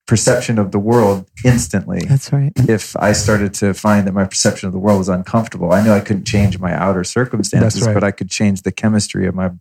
perception 0.06 0.60
of 0.60 0.72
the 0.72 0.80
world 0.80 1.30
instantly. 1.46 2.02
That's 2.08 2.32
right. 2.34 2.52
If 2.56 2.96
I 2.98 3.13
started 3.13 3.54
to 3.56 3.74
find 3.74 4.06
that 4.08 4.13
my 4.13 4.26
perception 4.26 4.68
of 4.68 4.74
the 4.74 4.80
world 4.80 5.00
was 5.00 5.10
uncomfortable, 5.10 5.72
I 5.72 5.84
knew 5.84 5.92
I 5.92 6.02
couldn't 6.02 6.26
change 6.26 6.60
my 6.60 6.74
outer 6.74 7.04
circumstances, 7.04 7.86
right. 7.86 7.94
but 7.94 8.04
I 8.04 8.12
could 8.12 8.30
change 8.30 8.63
the 8.63 8.72
chemistry 8.72 9.28
of 9.28 9.36
my 9.36 9.52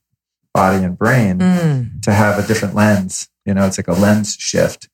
body 0.52 0.84
and 0.84 0.98
brain 0.98 1.38
mm. 1.38 2.02
to 2.02 2.12
have 2.12 2.42
a 2.42 2.46
different 2.46 2.74
lens. 2.74 3.28
You 3.44 3.54
know, 3.54 3.66
it's 3.66 3.78
like 3.78 3.88
a 3.88 3.92
lens 3.92 4.36
shift. 4.38 4.88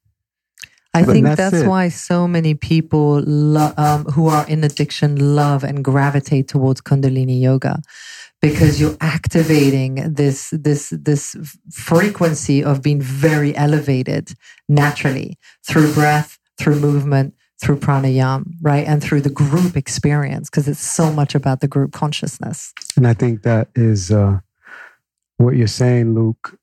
I 0.95 1.05
but 1.05 1.13
think 1.13 1.27
that's, 1.27 1.51
that's 1.51 1.65
why 1.65 1.89
so 1.89 2.27
many 2.27 2.55
people 2.55 3.21
lo- 3.21 3.75
um, 3.77 4.05
who 4.07 4.29
are 4.29 4.47
in 4.49 4.65
addiction 4.65 5.37
love 5.37 5.63
and 5.63 5.85
gravitate 5.85 6.49
towards 6.49 6.81
Kundalini 6.81 7.41
yoga 7.41 7.83
because 8.41 8.81
you're 8.81 8.97
activating 9.01 10.15
this 10.15 10.51
this 10.57 10.91
this 10.91 11.37
frequency 11.73 12.63
of 12.63 12.83
being 12.83 13.01
very 13.01 13.57
elevated 13.57 14.33
naturally 14.69 15.39
through 15.67 15.93
breath, 15.93 16.39
through 16.57 16.77
movement, 16.77 17.35
through 17.61 17.79
pranayam, 17.79 18.45
right? 18.63 18.87
And 18.87 19.03
through 19.03 19.23
the 19.23 19.31
group 19.31 19.77
experience, 19.77 20.49
because 20.49 20.69
it's 20.69 20.81
so 20.81 21.13
much 21.13 21.35
about 21.35 21.61
the 21.61 21.69
group 21.69 21.93
consciousness. 21.93 22.73
And 22.97 23.07
I 23.07 23.15
think 23.15 23.43
that 23.43 23.69
is 23.75 24.11
uh, 24.11 24.39
what 25.39 25.57
you're 25.57 25.67
saying, 25.67 26.15
Luke. 26.15 26.59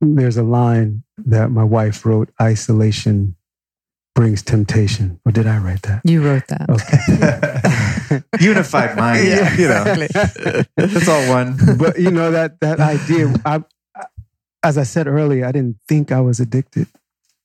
There's 0.00 0.36
a 0.36 0.44
line 0.44 1.02
that 1.18 1.50
my 1.50 1.64
wife 1.64 2.06
wrote 2.06 2.30
isolation 2.40 3.34
brings 4.14 4.42
temptation. 4.42 5.20
Or 5.24 5.32
did 5.32 5.46
I 5.46 5.58
write 5.58 5.82
that? 5.82 6.02
You 6.04 6.22
wrote 6.22 6.46
that. 6.48 6.68
Okay. 6.68 8.22
Unified 8.44 8.96
mind. 8.96 9.26
Yeah, 9.26 9.56
you 9.56 9.68
know. 9.68 9.84
it's 10.76 11.08
all 11.08 11.28
one. 11.28 11.56
But 11.78 11.98
you 11.98 12.10
know 12.10 12.30
that 12.32 12.60
that 12.60 12.80
idea 12.80 13.34
I, 13.44 13.62
as 14.62 14.76
I 14.76 14.82
said 14.82 15.06
earlier, 15.06 15.46
I 15.46 15.52
didn't 15.52 15.78
think 15.86 16.10
I 16.10 16.20
was 16.20 16.40
addicted 16.40 16.88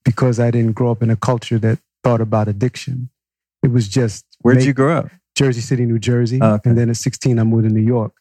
because 0.03 0.39
I 0.39 0.51
didn't 0.51 0.73
grow 0.73 0.91
up 0.91 1.03
in 1.03 1.09
a 1.09 1.15
culture 1.15 1.59
that 1.59 1.79
thought 2.03 2.21
about 2.21 2.47
addiction. 2.47 3.09
It 3.61 3.71
was 3.71 3.87
just 3.87 4.25
Where'd 4.41 4.57
make, 4.57 4.67
you 4.67 4.73
grow 4.73 4.97
up? 4.97 5.09
Jersey 5.35 5.61
City, 5.61 5.85
New 5.85 5.99
Jersey. 5.99 6.39
Oh, 6.41 6.55
okay. 6.55 6.69
And 6.69 6.77
then 6.77 6.89
at 6.89 6.97
16 6.97 7.39
I 7.39 7.43
moved 7.43 7.67
to 7.67 7.73
New 7.73 7.81
York. 7.81 8.13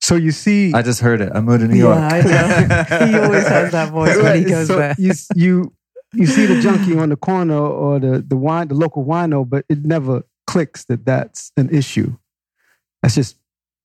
So 0.00 0.14
you 0.14 0.30
see, 0.30 0.72
I 0.72 0.82
just 0.82 1.00
heard 1.00 1.20
it. 1.20 1.32
I 1.34 1.40
moved 1.40 1.60
to 1.62 1.68
New 1.68 1.76
York. 1.76 1.98
Yeah, 1.98 2.86
I 2.90 3.00
know. 3.00 3.06
he 3.06 3.18
always 3.18 3.48
has 3.48 3.72
that 3.72 3.90
voice 3.92 4.16
when 4.16 4.38
he 4.38 4.44
goes 4.44 4.68
so 4.68 4.76
there. 4.76 4.94
You, 4.96 5.12
you 5.34 5.72
you 6.14 6.26
see 6.26 6.46
the 6.46 6.60
junkie 6.60 6.96
on 6.98 7.10
the 7.10 7.16
corner 7.16 7.58
or 7.58 7.98
the 7.98 8.24
the 8.26 8.36
wine 8.36 8.68
the 8.68 8.74
local 8.74 9.04
wino, 9.04 9.48
but 9.48 9.64
it 9.68 9.84
never 9.84 10.24
clicks 10.46 10.84
that 10.86 11.04
that's 11.04 11.52
an 11.56 11.68
issue. 11.70 12.16
That's 13.02 13.14
just 13.14 13.36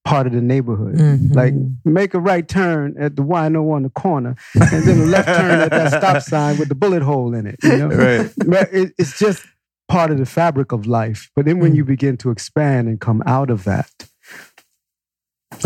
part 0.05 0.27
of 0.27 0.33
the 0.33 0.41
neighborhood. 0.41 0.95
Mm-hmm. 0.95 1.33
Like 1.33 1.53
make 1.85 2.13
a 2.13 2.19
right 2.19 2.47
turn 2.47 2.95
at 2.97 3.15
the 3.15 3.23
wino 3.23 3.71
on 3.73 3.83
the 3.83 3.89
corner, 3.89 4.35
and 4.53 4.83
then 4.83 5.01
a 5.01 5.05
left 5.05 5.27
turn 5.27 5.59
at 5.59 5.71
that 5.71 6.01
stop 6.01 6.21
sign 6.23 6.57
with 6.57 6.69
the 6.69 6.75
bullet 6.75 7.01
hole 7.01 7.33
in 7.33 7.47
it. 7.47 7.57
You 7.63 7.77
know, 7.77 7.87
right? 7.87 8.31
It, 8.71 8.93
it's 8.97 9.17
just 9.19 9.45
part 9.87 10.11
of 10.11 10.17
the 10.17 10.25
fabric 10.25 10.71
of 10.71 10.87
life. 10.87 11.29
But 11.35 11.45
then 11.45 11.59
when 11.59 11.71
mm-hmm. 11.71 11.77
you 11.77 11.85
begin 11.85 12.17
to 12.17 12.31
expand 12.31 12.87
and 12.87 12.99
come 12.99 13.21
out 13.25 13.49
of 13.49 13.63
that, 13.65 13.91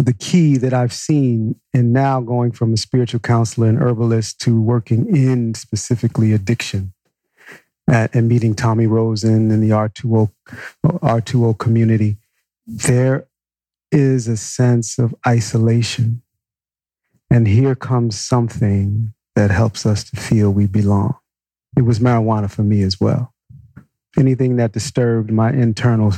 the 0.01 0.13
key 0.13 0.57
that 0.57 0.73
I've 0.73 0.93
seen 0.93 1.60
in 1.73 1.91
now 1.91 2.21
going 2.21 2.51
from 2.51 2.73
a 2.73 2.77
spiritual 2.77 3.19
counselor 3.19 3.67
and 3.67 3.79
herbalist 3.79 4.39
to 4.41 4.62
working 4.62 5.15
in 5.15 5.53
specifically 5.53 6.33
addiction 6.33 6.93
at, 7.88 8.13
and 8.13 8.27
meeting 8.27 8.53
Tommy 8.53 8.88
Rosen 8.88 9.51
in 9.51 9.62
the 9.62 9.69
R2O, 9.69 10.31
R2O 10.86 11.57
community, 11.57 12.17
there 12.65 13.27
is 13.91 14.27
a 14.27 14.38
sense 14.38 14.99
of 14.99 15.15
isolation. 15.25 16.21
And 17.29 17.47
here 17.47 17.75
comes 17.75 18.19
something 18.19 19.13
that 19.36 19.51
helps 19.51 19.86
us 19.86 20.03
to 20.10 20.15
feel 20.15 20.51
we 20.51 20.67
belong. 20.67 21.15
It 21.77 21.83
was 21.83 21.99
marijuana 21.99 22.49
for 22.49 22.63
me 22.63 22.81
as 22.81 22.99
well. 22.99 23.33
Anything 24.17 24.55
that 24.57 24.71
disturbed 24.71 25.31
my 25.31 25.51
internal 25.51 26.13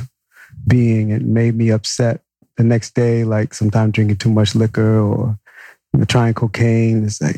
being 0.66 1.12
and 1.12 1.34
made 1.34 1.54
me 1.54 1.70
upset 1.70 2.22
the 2.60 2.64
next 2.64 2.94
day, 2.94 3.24
like 3.24 3.54
sometimes 3.54 3.92
drinking 3.92 4.18
too 4.18 4.30
much 4.30 4.54
liquor 4.54 5.00
or 5.00 5.38
you 5.92 6.00
know, 6.00 6.04
trying 6.04 6.34
cocaine, 6.34 7.04
it's 7.04 7.20
like 7.20 7.36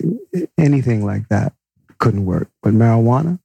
anything 0.58 1.06
like 1.06 1.28
that 1.28 1.52
couldn't 1.98 2.24
work. 2.24 2.48
But 2.60 2.74
marijuana, 2.74 3.38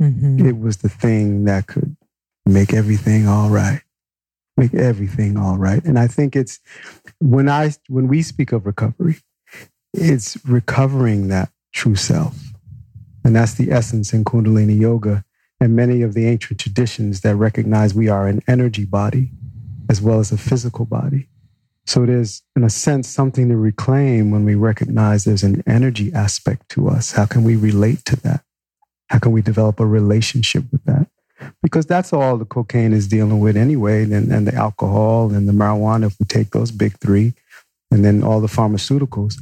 mm-hmm. 0.00 0.46
it 0.46 0.58
was 0.58 0.78
the 0.78 0.88
thing 0.88 1.46
that 1.46 1.66
could 1.66 1.96
make 2.46 2.72
everything 2.72 3.26
all 3.26 3.50
right. 3.50 3.82
Make 4.56 4.72
everything 4.74 5.36
all 5.36 5.56
right. 5.56 5.84
And 5.84 5.98
I 5.98 6.06
think 6.06 6.36
it's 6.36 6.60
when 7.18 7.48
I 7.48 7.72
when 7.88 8.06
we 8.06 8.22
speak 8.22 8.52
of 8.52 8.64
recovery, 8.64 9.16
it's 9.92 10.38
recovering 10.46 11.26
that 11.28 11.50
true 11.72 11.96
self. 11.96 12.38
And 13.24 13.34
that's 13.34 13.54
the 13.54 13.72
essence 13.72 14.12
in 14.12 14.24
Kundalini 14.24 14.78
Yoga 14.78 15.24
and 15.60 15.74
many 15.74 16.02
of 16.02 16.14
the 16.14 16.26
ancient 16.26 16.60
traditions 16.60 17.22
that 17.22 17.34
recognize 17.34 17.94
we 17.94 18.08
are 18.08 18.28
an 18.28 18.42
energy 18.46 18.84
body 18.84 19.30
as 19.90 20.00
well 20.00 20.20
as 20.20 20.30
a 20.30 20.38
physical 20.38 20.86
body. 20.86 21.26
So 21.84 22.06
there's, 22.06 22.42
in 22.54 22.62
a 22.62 22.70
sense, 22.70 23.08
something 23.08 23.48
to 23.48 23.56
reclaim 23.56 24.30
when 24.30 24.44
we 24.44 24.54
recognize 24.54 25.24
there's 25.24 25.42
an 25.42 25.64
energy 25.66 26.12
aspect 26.12 26.68
to 26.70 26.88
us. 26.88 27.12
How 27.12 27.26
can 27.26 27.42
we 27.42 27.56
relate 27.56 28.04
to 28.04 28.16
that? 28.20 28.44
How 29.08 29.18
can 29.18 29.32
we 29.32 29.42
develop 29.42 29.80
a 29.80 29.86
relationship 29.86 30.64
with 30.70 30.84
that? 30.84 31.08
Because 31.60 31.86
that's 31.86 32.12
all 32.12 32.36
the 32.36 32.44
cocaine 32.44 32.92
is 32.92 33.08
dealing 33.08 33.40
with 33.40 33.56
anyway, 33.56 34.04
and, 34.04 34.30
and 34.30 34.46
the 34.46 34.54
alcohol 34.54 35.32
and 35.34 35.48
the 35.48 35.52
marijuana, 35.52 36.06
if 36.06 36.16
we 36.20 36.26
take 36.26 36.50
those 36.50 36.70
big 36.70 36.96
three, 36.98 37.34
and 37.90 38.04
then 38.04 38.22
all 38.22 38.40
the 38.40 38.46
pharmaceuticals. 38.46 39.34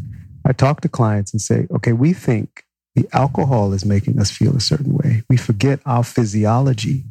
I 0.47 0.53
talk 0.53 0.81
to 0.81 0.89
clients 0.89 1.35
and 1.35 1.43
say, 1.43 1.67
okay, 1.71 1.93
we 1.93 2.15
think 2.15 2.65
the 2.95 3.07
alcohol 3.13 3.75
is 3.75 3.85
making 3.85 4.19
us 4.19 4.31
feel 4.31 4.57
a 4.57 4.61
certain 4.61 4.95
way. 4.95 5.23
We 5.29 5.37
forget 5.37 5.81
our 5.85 6.05
physiology 6.05 7.05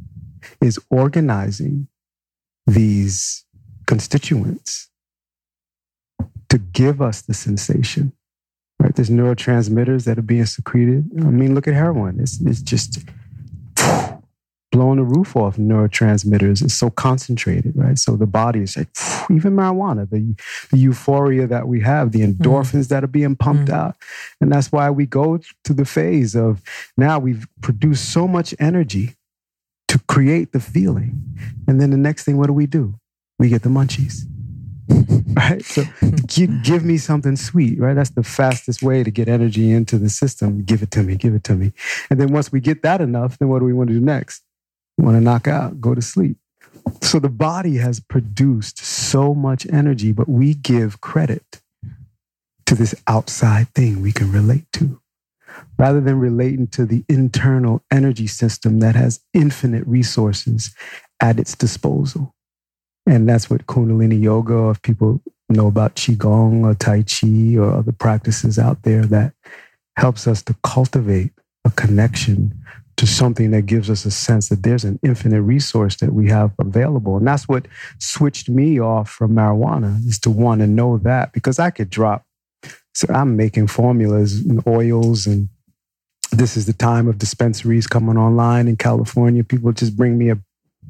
is 0.59 0.79
organizing 0.89 1.87
these 2.67 3.45
constituents 3.87 4.89
to 6.49 6.57
give 6.57 7.01
us 7.01 7.21
the 7.21 7.33
sensation. 7.33 8.11
Right? 8.79 8.95
There's 8.95 9.09
neurotransmitters 9.09 10.05
that 10.05 10.19
are 10.19 10.23
being 10.23 10.45
secreted. 10.45 11.09
I 11.19 11.23
mean, 11.23 11.55
look 11.55 11.67
at 11.67 11.73
heroin. 11.73 12.19
It's, 12.19 12.39
it's 12.41 12.61
just 12.61 12.99
blowing 14.71 14.97
the 14.97 15.03
roof 15.03 15.35
off 15.35 15.57
neurotransmitters. 15.57 16.63
It's 16.63 16.75
so 16.75 16.91
concentrated, 16.91 17.73
right? 17.75 17.97
So 17.97 18.15
the 18.15 18.27
body 18.27 18.61
is 18.61 18.77
like, 18.77 18.89
even 19.31 19.55
marijuana, 19.55 20.07
the, 20.07 20.35
the 20.69 20.77
euphoria 20.77 21.47
that 21.47 21.67
we 21.67 21.81
have, 21.81 22.11
the 22.11 22.21
endorphins 22.21 22.85
mm. 22.85 22.89
that 22.89 23.03
are 23.03 23.07
being 23.07 23.35
pumped 23.35 23.71
mm. 23.71 23.75
out. 23.75 23.95
And 24.39 24.51
that's 24.51 24.71
why 24.71 24.91
we 24.91 25.07
go 25.07 25.39
to 25.63 25.73
the 25.73 25.85
phase 25.85 26.35
of 26.35 26.61
now 26.97 27.17
we've 27.17 27.47
produced 27.61 28.11
so 28.11 28.27
much 28.27 28.53
energy 28.59 29.15
to 29.87 29.99
create 30.07 30.51
the 30.51 30.59
feeling. 30.59 31.23
And 31.67 31.79
then 31.79 31.91
the 31.91 31.97
next 31.97 32.23
thing, 32.23 32.37
what 32.37 32.47
do 32.47 32.53
we 32.53 32.65
do? 32.65 32.95
We 33.39 33.49
get 33.49 33.63
the 33.63 33.69
munchies. 33.69 34.25
right? 35.35 35.63
So 35.63 35.83
give 36.27 36.85
me 36.85 36.97
something 36.97 37.35
sweet, 37.35 37.79
right? 37.79 37.93
That's 37.93 38.11
the 38.11 38.23
fastest 38.23 38.81
way 38.81 39.03
to 39.03 39.11
get 39.11 39.27
energy 39.27 39.71
into 39.71 39.97
the 39.97 40.09
system. 40.09 40.63
Give 40.63 40.81
it 40.81 40.91
to 40.91 41.03
me, 41.03 41.15
give 41.15 41.33
it 41.33 41.43
to 41.45 41.55
me. 41.55 41.73
And 42.09 42.19
then 42.19 42.31
once 42.31 42.51
we 42.51 42.59
get 42.59 42.83
that 42.83 43.01
enough, 43.01 43.37
then 43.37 43.49
what 43.49 43.59
do 43.59 43.65
we 43.65 43.73
want 43.73 43.89
to 43.89 43.93
do 43.93 44.01
next? 44.01 44.43
We 44.97 45.05
want 45.05 45.17
to 45.17 45.21
knock 45.21 45.47
out, 45.47 45.79
go 45.81 45.93
to 45.93 46.01
sleep. 46.01 46.37
So 47.01 47.19
the 47.19 47.29
body 47.29 47.77
has 47.77 47.99
produced 47.99 48.79
so 48.79 49.33
much 49.33 49.67
energy, 49.71 50.11
but 50.11 50.29
we 50.29 50.53
give 50.53 51.01
credit 51.01 51.61
to 52.65 52.75
this 52.75 52.95
outside 53.07 53.69
thing 53.73 54.01
we 54.01 54.11
can 54.11 54.31
relate 54.31 54.71
to 54.73 55.01
rather 55.77 56.01
than 56.01 56.19
relating 56.19 56.67
to 56.67 56.85
the 56.85 57.03
internal 57.07 57.83
energy 57.91 58.27
system 58.27 58.79
that 58.79 58.95
has 58.95 59.19
infinite 59.33 59.85
resources 59.87 60.73
at 61.21 61.39
its 61.39 61.55
disposal. 61.55 62.33
And 63.05 63.27
that's 63.27 63.49
what 63.49 63.65
Kundalini 63.67 64.21
Yoga, 64.21 64.69
if 64.69 64.81
people 64.81 65.21
know 65.49 65.67
about 65.67 65.95
Qigong 65.95 66.63
or 66.65 66.73
Tai 66.73 67.03
Chi 67.03 67.57
or 67.57 67.73
other 67.73 67.93
practices 67.93 68.59
out 68.59 68.83
there 68.83 69.05
that 69.05 69.33
helps 69.95 70.27
us 70.27 70.43
to 70.43 70.55
cultivate 70.63 71.31
a 71.63 71.71
connection 71.71 72.53
to 72.97 73.05
something 73.05 73.51
that 73.51 73.67
gives 73.67 73.89
us 73.89 74.05
a 74.05 74.11
sense 74.11 74.49
that 74.49 74.63
there's 74.63 74.83
an 74.83 74.99
infinite 75.03 75.41
resource 75.41 75.97
that 75.97 76.13
we 76.13 76.27
have 76.27 76.51
available. 76.59 77.15
And 77.15 77.27
that's 77.27 77.47
what 77.47 77.67
switched 77.99 78.49
me 78.49 78.79
off 78.79 79.09
from 79.09 79.33
marijuana 79.33 80.05
is 80.07 80.19
to 80.21 80.31
want 80.31 80.61
to 80.61 80.67
know 80.67 80.97
that 80.99 81.31
because 81.31 81.59
I 81.59 81.69
could 81.69 81.89
drop. 81.89 82.25
So 82.93 83.07
I'm 83.13 83.37
making 83.37 83.67
formulas 83.67 84.43
and 84.43 84.65
oils 84.65 85.27
and 85.27 85.47
this 86.31 86.57
is 86.57 86.65
the 86.65 86.73
time 86.73 87.07
of 87.07 87.17
dispensaries 87.17 87.87
coming 87.87 88.17
online 88.17 88.67
in 88.67 88.77
California. 88.77 89.43
People 89.43 89.71
just 89.71 89.95
bring 89.95 90.17
me 90.17 90.29
a 90.29 90.37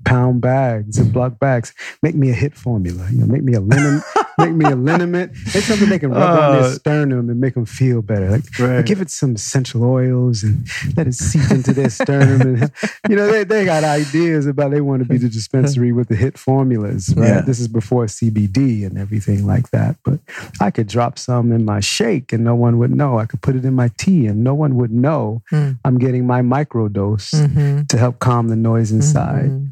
pound 0.05 0.41
bags 0.41 0.97
and 0.97 1.11
block 1.11 1.39
bags. 1.39 1.73
Make 2.01 2.15
me 2.15 2.29
a 2.29 2.33
hit 2.33 2.55
formula. 2.55 3.07
You 3.11 3.19
know, 3.19 3.25
make 3.27 3.43
me 3.43 3.53
a 3.53 3.61
liniment, 3.61 4.03
make 4.37 4.53
me 4.53 4.65
a 4.65 4.75
liniment. 4.75 5.33
Make 5.53 5.63
something 5.63 5.89
they 5.89 5.99
can 5.99 6.11
rub 6.11 6.39
on 6.39 6.51
their 6.53 6.61
uh, 6.63 6.73
sternum 6.73 7.29
and 7.29 7.39
make 7.39 7.55
them 7.55 7.65
feel 7.65 8.01
better. 8.01 8.29
Like, 8.29 8.59
right. 8.59 8.85
give 8.85 9.01
it 9.01 9.09
some 9.09 9.35
essential 9.35 9.83
oils 9.83 10.43
and 10.43 10.67
let 10.95 11.07
it 11.07 11.15
seep 11.15 11.49
into 11.51 11.73
their 11.73 11.89
sternum. 11.89 12.41
And 12.41 12.71
you 13.09 13.15
know, 13.15 13.27
they, 13.31 13.43
they 13.43 13.65
got 13.65 13.83
ideas 13.83 14.45
about 14.45 14.71
they 14.71 14.81
want 14.81 15.01
to 15.03 15.09
be 15.09 15.17
the 15.17 15.29
dispensary 15.29 15.91
with 15.91 16.07
the 16.07 16.15
hit 16.15 16.37
formulas. 16.37 17.13
Right. 17.15 17.27
Yeah. 17.27 17.41
This 17.41 17.59
is 17.59 17.67
before 17.67 18.05
CBD 18.05 18.85
and 18.85 18.97
everything 18.97 19.45
like 19.45 19.71
that. 19.71 19.97
But 20.03 20.19
I 20.61 20.71
could 20.71 20.87
drop 20.87 21.17
some 21.17 21.51
in 21.51 21.65
my 21.65 21.79
shake 21.79 22.31
and 22.33 22.43
no 22.43 22.55
one 22.55 22.77
would 22.79 22.91
know. 22.91 23.19
I 23.19 23.25
could 23.25 23.41
put 23.41 23.55
it 23.55 23.65
in 23.65 23.73
my 23.73 23.89
tea 23.97 24.27
and 24.27 24.43
no 24.43 24.53
one 24.53 24.75
would 24.75 24.91
know 24.91 25.41
mm. 25.51 25.77
I'm 25.83 25.97
getting 25.97 26.25
my 26.25 26.41
microdose 26.41 27.33
mm-hmm. 27.33 27.83
to 27.83 27.97
help 27.97 28.19
calm 28.19 28.49
the 28.49 28.55
noise 28.55 28.91
inside. 28.91 29.45
Mm-hmm. 29.45 29.67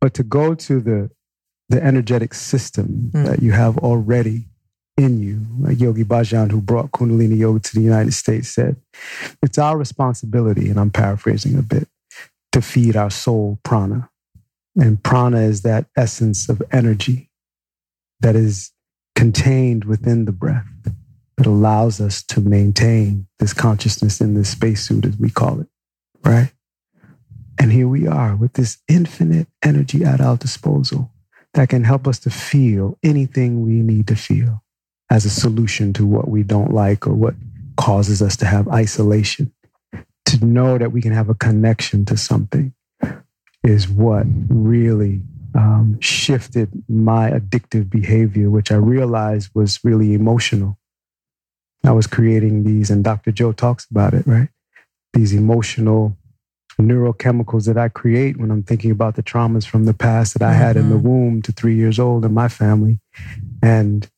But 0.00 0.14
to 0.14 0.22
go 0.22 0.54
to 0.54 0.80
the 0.80 1.10
the 1.68 1.82
energetic 1.82 2.34
system 2.34 3.10
mm. 3.12 3.24
that 3.24 3.42
you 3.42 3.52
have 3.52 3.78
already 3.78 4.46
in 4.96 5.20
you, 5.20 5.40
like 5.58 5.80
Yogi 5.80 6.04
Bhajan, 6.04 6.50
who 6.50 6.60
brought 6.60 6.92
Kundalini 6.92 7.36
Yoga 7.36 7.60
to 7.60 7.74
the 7.74 7.80
United 7.80 8.14
States, 8.14 8.48
said, 8.48 8.76
it's 9.42 9.58
our 9.58 9.76
responsibility, 9.76 10.70
and 10.70 10.78
I'm 10.78 10.90
paraphrasing 10.90 11.58
a 11.58 11.62
bit, 11.62 11.88
to 12.52 12.62
feed 12.62 12.96
our 12.96 13.10
soul 13.10 13.58
prana. 13.64 14.08
And 14.76 15.02
prana 15.02 15.38
is 15.38 15.62
that 15.62 15.86
essence 15.96 16.48
of 16.48 16.62
energy 16.70 17.30
that 18.20 18.36
is 18.36 18.70
contained 19.16 19.84
within 19.84 20.26
the 20.26 20.32
breath 20.32 20.66
that 21.36 21.46
allows 21.46 22.00
us 22.00 22.22
to 22.22 22.40
maintain 22.40 23.26
this 23.40 23.52
consciousness 23.52 24.20
in 24.20 24.34
this 24.34 24.50
spacesuit, 24.50 25.04
as 25.04 25.16
we 25.16 25.30
call 25.30 25.60
it, 25.60 25.66
right? 26.24 26.52
And 27.58 27.72
here 27.72 27.88
we 27.88 28.06
are 28.06 28.36
with 28.36 28.52
this 28.52 28.78
infinite 28.88 29.48
energy 29.62 30.04
at 30.04 30.20
our 30.20 30.36
disposal 30.36 31.10
that 31.54 31.68
can 31.68 31.84
help 31.84 32.06
us 32.06 32.18
to 32.20 32.30
feel 32.30 32.98
anything 33.02 33.64
we 33.64 33.74
need 33.74 34.06
to 34.08 34.16
feel 34.16 34.62
as 35.10 35.24
a 35.24 35.30
solution 35.30 35.92
to 35.94 36.04
what 36.04 36.28
we 36.28 36.42
don't 36.42 36.72
like 36.72 37.06
or 37.06 37.14
what 37.14 37.34
causes 37.76 38.20
us 38.20 38.36
to 38.36 38.46
have 38.46 38.68
isolation. 38.68 39.52
To 40.26 40.44
know 40.44 40.78
that 40.78 40.92
we 40.92 41.00
can 41.00 41.12
have 41.12 41.28
a 41.28 41.34
connection 41.34 42.04
to 42.06 42.16
something 42.16 42.74
is 43.62 43.88
what 43.88 44.26
really 44.48 45.22
um, 45.54 45.98
shifted 46.00 46.70
my 46.88 47.30
addictive 47.30 47.88
behavior, 47.88 48.50
which 48.50 48.72
I 48.72 48.76
realized 48.76 49.50
was 49.54 49.78
really 49.84 50.14
emotional. 50.14 50.78
I 51.84 51.92
was 51.92 52.06
creating 52.06 52.64
these, 52.64 52.90
and 52.90 53.04
Dr. 53.04 53.30
Joe 53.30 53.52
talks 53.52 53.86
about 53.90 54.14
it, 54.14 54.26
right? 54.26 54.48
These 55.12 55.32
emotional 55.34 56.16
neurochemicals 56.82 57.66
that 57.66 57.78
I 57.78 57.88
create 57.88 58.36
when 58.36 58.50
I'm 58.50 58.62
thinking 58.62 58.90
about 58.90 59.14
the 59.14 59.22
traumas 59.22 59.66
from 59.66 59.84
the 59.84 59.94
past 59.94 60.34
that 60.34 60.42
I 60.42 60.52
mm-hmm. 60.52 60.62
had 60.62 60.76
in 60.76 60.88
the 60.88 60.96
mm-hmm. 60.96 61.08
womb 61.08 61.42
to 61.42 61.52
three 61.52 61.76
years 61.76 61.98
old 61.98 62.24
in 62.24 62.34
my 62.34 62.48
family. 62.48 63.00
And, 63.62 64.08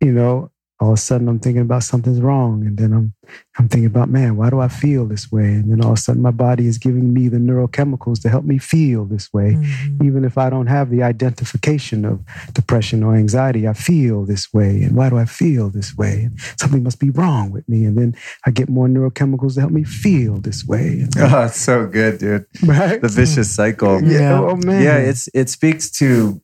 you 0.00 0.12
know, 0.12 0.50
all 0.80 0.88
of 0.88 0.94
a 0.94 1.00
sudden 1.00 1.28
I'm 1.28 1.38
thinking 1.38 1.62
about 1.62 1.84
something's 1.84 2.20
wrong. 2.20 2.66
And 2.66 2.76
then 2.76 2.92
I'm 2.92 3.14
I'm 3.56 3.68
thinking 3.68 3.86
about, 3.86 4.10
man, 4.10 4.36
why 4.36 4.50
do 4.50 4.60
I 4.60 4.68
feel 4.68 5.06
this 5.06 5.30
way? 5.30 5.44
And 5.44 5.70
then 5.70 5.80
all 5.80 5.92
of 5.92 5.98
a 5.98 6.00
sudden 6.00 6.20
my 6.20 6.32
body 6.32 6.66
is 6.66 6.78
giving 6.78 7.14
me 7.14 7.28
the 7.28 7.38
neurochemicals 7.38 8.20
to 8.22 8.28
help 8.28 8.44
me 8.44 8.58
feel 8.58 9.04
this 9.04 9.32
way. 9.32 9.52
Mm-hmm. 9.52 10.06
Even 10.06 10.24
if 10.24 10.36
I 10.36 10.50
don't 10.50 10.66
have 10.66 10.90
the 10.90 11.02
identification 11.02 12.04
of 12.04 12.22
depression 12.52 13.04
or 13.04 13.14
anxiety, 13.14 13.68
I 13.68 13.72
feel 13.72 14.24
this 14.24 14.52
way. 14.52 14.82
And 14.82 14.96
why 14.96 15.10
do 15.10 15.16
I 15.16 15.24
feel 15.26 15.70
this 15.70 15.96
way? 15.96 16.24
And 16.24 16.40
something 16.58 16.82
must 16.82 16.98
be 16.98 17.10
wrong 17.10 17.52
with 17.52 17.68
me. 17.68 17.84
And 17.84 17.96
then 17.96 18.16
I 18.44 18.50
get 18.50 18.68
more 18.68 18.88
neurochemicals 18.88 19.54
to 19.54 19.60
help 19.60 19.72
me 19.72 19.84
feel 19.84 20.38
this 20.38 20.64
way. 20.66 21.00
And 21.02 21.12
oh, 21.18 21.44
it's 21.44 21.60
so 21.60 21.86
good, 21.86 22.18
dude. 22.18 22.46
Right? 22.64 23.00
The 23.00 23.08
vicious 23.08 23.50
cycle. 23.50 24.02
Yeah. 24.02 24.18
yeah. 24.18 24.40
Oh 24.40 24.56
man. 24.56 24.82
Yeah, 24.82 24.98
it's 24.98 25.28
it 25.32 25.48
speaks 25.48 25.90
to 25.92 26.42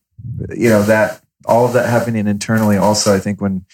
you 0.50 0.68
know 0.68 0.82
that 0.84 1.22
all 1.46 1.66
of 1.66 1.72
that 1.72 1.88
happening 1.88 2.26
internally 2.26 2.76
also, 2.76 3.14
I 3.14 3.18
think 3.18 3.40
when 3.40 3.64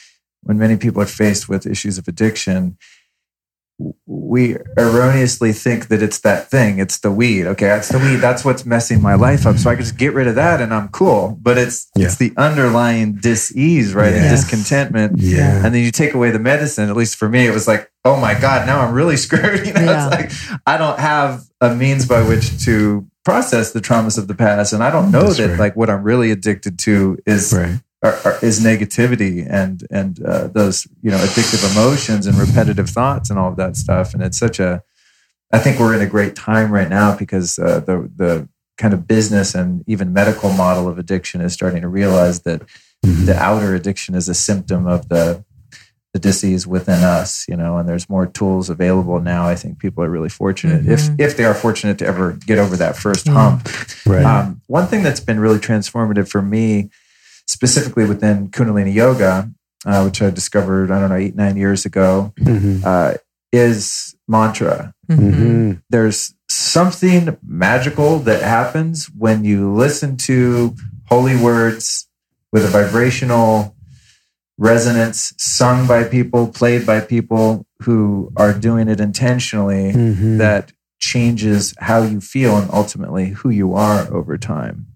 when 0.46 0.58
many 0.58 0.76
people 0.76 1.02
are 1.02 1.06
faced 1.06 1.48
with 1.48 1.66
issues 1.66 1.98
of 1.98 2.06
addiction, 2.06 2.78
we 4.06 4.56
erroneously 4.78 5.52
think 5.52 5.88
that 5.88 6.02
it's 6.02 6.20
that 6.20 6.48
thing. 6.48 6.78
It's 6.78 7.00
the 7.00 7.10
weed. 7.10 7.46
Okay, 7.46 7.66
that's 7.66 7.90
the 7.90 7.98
weed. 7.98 8.16
That's 8.16 8.42
what's 8.42 8.64
messing 8.64 9.02
my 9.02 9.14
life 9.14 9.44
up. 9.44 9.56
So 9.56 9.68
I 9.68 9.74
can 9.74 9.84
just 9.84 9.98
get 9.98 10.14
rid 10.14 10.28
of 10.28 10.36
that 10.36 10.62
and 10.62 10.72
I'm 10.72 10.88
cool. 10.88 11.36
But 11.42 11.58
it's 11.58 11.90
yeah. 11.94 12.06
it's 12.06 12.16
the 12.16 12.32
underlying 12.38 13.16
dis-ease, 13.16 13.92
right? 13.92 14.14
Yes. 14.14 14.48
Discontentment. 14.48 15.18
Yeah. 15.18 15.64
And 15.64 15.74
then 15.74 15.84
you 15.84 15.90
take 15.90 16.14
away 16.14 16.30
the 16.30 16.38
medicine. 16.38 16.88
At 16.88 16.96
least 16.96 17.16
for 17.16 17.28
me, 17.28 17.46
it 17.46 17.52
was 17.52 17.68
like, 17.68 17.90
oh 18.04 18.18
my 18.18 18.38
God, 18.38 18.66
now 18.66 18.80
I'm 18.80 18.94
really 18.94 19.16
screwed. 19.26 19.66
You 19.66 19.74
know, 19.74 19.82
yeah. 19.82 20.08
it's 20.08 20.42
like 20.50 20.58
I 20.66 20.78
don't 20.78 20.98
have 20.98 21.42
a 21.60 21.74
means 21.74 22.06
by 22.06 22.26
which 22.26 22.64
to 22.64 23.06
process 23.26 23.72
the 23.72 23.80
traumas 23.80 24.16
of 24.16 24.26
the 24.26 24.34
past. 24.34 24.72
And 24.72 24.82
I 24.82 24.90
don't 24.90 25.10
know 25.10 25.24
That's 25.24 25.36
that 25.36 25.50
right. 25.50 25.58
like 25.58 25.76
what 25.76 25.90
I'm 25.90 26.02
really 26.02 26.30
addicted 26.30 26.78
to 26.80 27.18
is 27.26 27.52
right 27.52 27.80
are, 28.06 28.18
are, 28.24 28.38
is 28.44 28.60
negativity 28.60 29.46
and 29.48 29.86
and 29.90 30.22
uh, 30.22 30.48
those 30.48 30.86
you 31.02 31.10
know 31.10 31.18
addictive 31.18 31.70
emotions 31.72 32.26
and 32.26 32.36
repetitive 32.36 32.88
thoughts 32.88 33.30
and 33.30 33.38
all 33.38 33.50
of 33.50 33.56
that 33.56 33.76
stuff. 33.76 34.14
And 34.14 34.22
it's 34.22 34.38
such 34.38 34.60
a 34.60 34.82
I 35.52 35.58
think 35.58 35.78
we're 35.78 35.94
in 35.94 36.02
a 36.02 36.06
great 36.06 36.36
time 36.36 36.72
right 36.72 36.88
now 36.88 37.16
because 37.16 37.58
uh, 37.58 37.80
the 37.80 38.10
the 38.14 38.48
kind 38.78 38.92
of 38.92 39.06
business 39.08 39.54
and 39.54 39.82
even 39.86 40.12
medical 40.12 40.50
model 40.50 40.88
of 40.88 40.98
addiction 40.98 41.40
is 41.40 41.52
starting 41.52 41.80
to 41.80 41.88
realize 41.88 42.42
that 42.42 42.60
mm-hmm. 43.04 43.24
the 43.24 43.36
outer 43.36 43.74
addiction 43.74 44.14
is 44.14 44.28
a 44.28 44.34
symptom 44.34 44.86
of 44.86 45.08
the 45.08 45.44
the 46.12 46.20
disease 46.20 46.66
within 46.66 47.04
us, 47.04 47.46
you 47.46 47.54
know, 47.54 47.76
and 47.76 47.86
there's 47.86 48.08
more 48.08 48.26
tools 48.26 48.70
available 48.70 49.20
now. 49.20 49.46
I 49.46 49.54
think 49.54 49.78
people 49.78 50.02
are 50.02 50.08
really 50.08 50.30
fortunate 50.30 50.82
mm-hmm. 50.82 51.14
if 51.18 51.30
if 51.32 51.36
they 51.36 51.44
are 51.44 51.54
fortunate 51.54 51.98
to 51.98 52.06
ever 52.06 52.32
get 52.46 52.58
over 52.58 52.76
that 52.76 52.96
first 52.96 53.28
hump. 53.28 53.68
Right. 54.06 54.24
Um, 54.24 54.62
one 54.66 54.86
thing 54.86 55.02
that's 55.02 55.20
been 55.20 55.40
really 55.40 55.58
transformative 55.58 56.28
for 56.28 56.40
me 56.40 56.90
specifically 57.56 58.04
within 58.04 58.48
Kundalini 58.48 58.92
Yoga, 58.92 59.50
uh, 59.86 60.02
which 60.02 60.20
I 60.20 60.28
discovered, 60.28 60.90
I 60.90 61.00
don't 61.00 61.08
know, 61.08 61.16
eight, 61.16 61.34
nine 61.34 61.56
years 61.56 61.86
ago, 61.86 62.34
mm-hmm. 62.38 62.82
uh, 62.84 63.14
is 63.50 64.14
mantra. 64.28 64.92
Mm-hmm. 65.08 65.78
There's 65.88 66.34
something 66.50 67.38
magical 67.42 68.18
that 68.20 68.42
happens 68.42 69.06
when 69.06 69.42
you 69.46 69.72
listen 69.72 70.18
to 70.18 70.76
holy 71.06 71.34
words 71.34 72.06
with 72.52 72.66
a 72.66 72.68
vibrational 72.68 73.74
resonance 74.58 75.32
sung 75.38 75.86
by 75.86 76.04
people, 76.04 76.48
played 76.48 76.84
by 76.84 77.00
people 77.00 77.66
who 77.84 78.30
are 78.36 78.52
doing 78.52 78.88
it 78.88 79.00
intentionally 79.00 79.92
mm-hmm. 79.92 80.36
that 80.36 80.72
changes 80.98 81.74
how 81.78 82.02
you 82.02 82.20
feel 82.20 82.58
and 82.58 82.70
ultimately 82.70 83.30
who 83.30 83.48
you 83.48 83.72
are 83.72 84.12
over 84.12 84.36
time. 84.36 84.86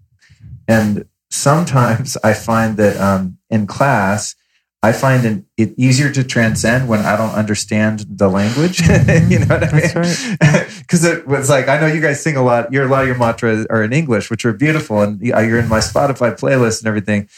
And 0.67 1.05
sometimes 1.31 2.17
I 2.23 2.33
find 2.33 2.77
that 2.77 2.97
um, 2.97 3.37
in 3.49 3.65
class, 3.65 4.35
I 4.83 4.91
find 4.91 5.45
it 5.57 5.73
easier 5.77 6.11
to 6.11 6.23
transcend 6.23 6.89
when 6.89 7.01
I 7.01 7.15
don't 7.15 7.33
understand 7.33 8.05
the 8.09 8.27
language. 8.27 8.81
you 9.29 9.39
know 9.39 9.45
what 9.45 9.63
I 9.63 9.71
mean? 9.71 10.67
Because 10.79 11.05
right. 11.05 11.17
it 11.17 11.27
was 11.27 11.49
like 11.49 11.67
I 11.67 11.79
know 11.79 11.87
you 11.87 12.01
guys 12.01 12.21
sing 12.21 12.35
a 12.35 12.43
lot. 12.43 12.73
Your 12.73 12.85
a 12.85 12.87
lot 12.87 13.01
of 13.01 13.07
your 13.07 13.17
mantras 13.17 13.65
are 13.69 13.83
in 13.83 13.93
English, 13.93 14.29
which 14.29 14.43
are 14.43 14.53
beautiful, 14.53 15.01
and 15.01 15.21
you're 15.21 15.59
in 15.59 15.69
my 15.69 15.79
Spotify 15.79 16.37
playlist 16.37 16.79
and 16.79 16.87
everything. 16.87 17.29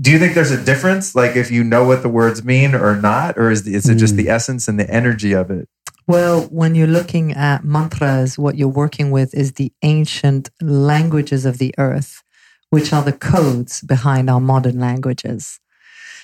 Do 0.00 0.12
you 0.12 0.20
think 0.20 0.34
there's 0.34 0.52
a 0.52 0.64
difference, 0.64 1.16
like 1.16 1.34
if 1.34 1.50
you 1.50 1.64
know 1.64 1.84
what 1.84 2.02
the 2.02 2.08
words 2.08 2.44
mean 2.44 2.76
or 2.76 2.94
not, 2.94 3.36
or 3.36 3.50
is, 3.50 3.66
is 3.66 3.88
it 3.88 3.96
just 3.96 4.14
the 4.14 4.26
mm. 4.26 4.30
essence 4.30 4.68
and 4.68 4.78
the 4.78 4.88
energy 4.88 5.32
of 5.32 5.50
it? 5.50 5.68
Well, 6.06 6.42
when 6.42 6.76
you're 6.76 6.86
looking 6.86 7.32
at 7.32 7.64
mantras, 7.64 8.38
what 8.38 8.56
you're 8.56 8.68
working 8.68 9.10
with 9.10 9.34
is 9.34 9.54
the 9.54 9.72
ancient 9.82 10.50
languages 10.62 11.44
of 11.44 11.58
the 11.58 11.74
earth 11.78 12.22
which 12.70 12.92
are 12.92 13.02
the 13.02 13.12
codes 13.12 13.80
behind 13.82 14.28
our 14.28 14.40
modern 14.40 14.78
languages. 14.78 15.60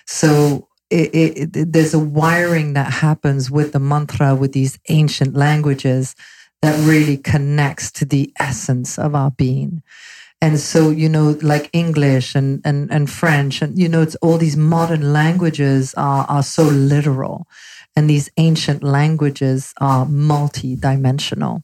So 0.07 0.69
it, 0.91 1.15
it, 1.15 1.57
it, 1.57 1.73
there's 1.73 1.95
a 1.95 1.99
wiring 1.99 2.75
that 2.75 2.93
happens 2.93 3.51
with 3.51 3.73
the 3.73 3.79
mantra, 3.79 4.35
with 4.35 4.53
these 4.53 4.79
ancient 4.89 5.35
languages 5.35 6.15
that 6.63 6.79
really 6.87 7.17
connects 7.17 7.91
to 7.93 8.05
the 8.05 8.33
essence 8.39 8.99
of 8.99 9.15
our 9.15 9.31
being. 9.31 9.83
And 10.41 10.61
so, 10.61 10.91
you 10.91 11.09
know, 11.09 11.39
like 11.41 11.71
English 11.73 12.35
and, 12.35 12.61
and, 12.65 12.91
and 12.93 13.09
French 13.09 13.63
and, 13.63 13.79
you 13.79 13.89
know, 13.89 14.03
it's 14.03 14.17
all 14.17 14.37
these 14.37 14.57
modern 14.57 15.13
languages 15.13 15.95
are, 15.95 16.27
are 16.29 16.43
so 16.43 16.65
literal 16.65 17.47
and 17.97 18.11
these 18.11 18.29
ancient 18.37 18.83
languages 18.83 19.73
are 19.81 20.05
multi-dimensional. 20.05 21.63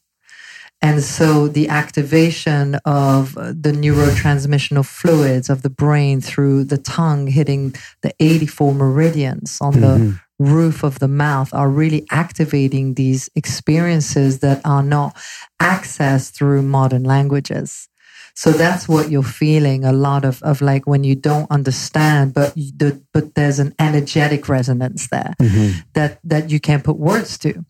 And 0.82 1.02
so 1.02 1.46
the 1.46 1.68
activation 1.68 2.76
of 2.86 3.34
the 3.34 3.72
neurotransmissional 3.72 4.86
fluids 4.86 5.50
of 5.50 5.62
the 5.62 5.70
brain 5.70 6.20
through 6.20 6.64
the 6.64 6.78
tongue 6.78 7.26
hitting 7.26 7.74
the 8.00 8.14
84 8.18 8.74
meridians 8.74 9.58
on 9.60 9.74
mm-hmm. 9.74 9.80
the 9.82 10.20
roof 10.38 10.82
of 10.82 10.98
the 10.98 11.08
mouth 11.08 11.52
are 11.52 11.68
really 11.68 12.06
activating 12.10 12.94
these 12.94 13.28
experiences 13.34 14.38
that 14.38 14.60
are 14.64 14.82
not 14.82 15.14
accessed 15.60 16.32
through 16.32 16.62
modern 16.62 17.04
languages. 17.04 17.88
So 18.34 18.52
that's 18.52 18.88
what 18.88 19.10
you're 19.10 19.22
feeling 19.22 19.84
a 19.84 19.92
lot 19.92 20.24
of, 20.24 20.42
of 20.42 20.62
like 20.62 20.86
when 20.86 21.04
you 21.04 21.14
don't 21.14 21.50
understand, 21.50 22.32
but 22.32 22.54
the, 22.54 23.02
but 23.12 23.34
there's 23.34 23.58
an 23.58 23.74
energetic 23.78 24.48
resonance 24.48 25.08
there 25.08 25.34
mm-hmm. 25.38 25.80
that, 25.92 26.20
that 26.24 26.50
you 26.50 26.58
can't 26.58 26.82
put 26.82 26.96
words 26.96 27.36
to. 27.38 27.66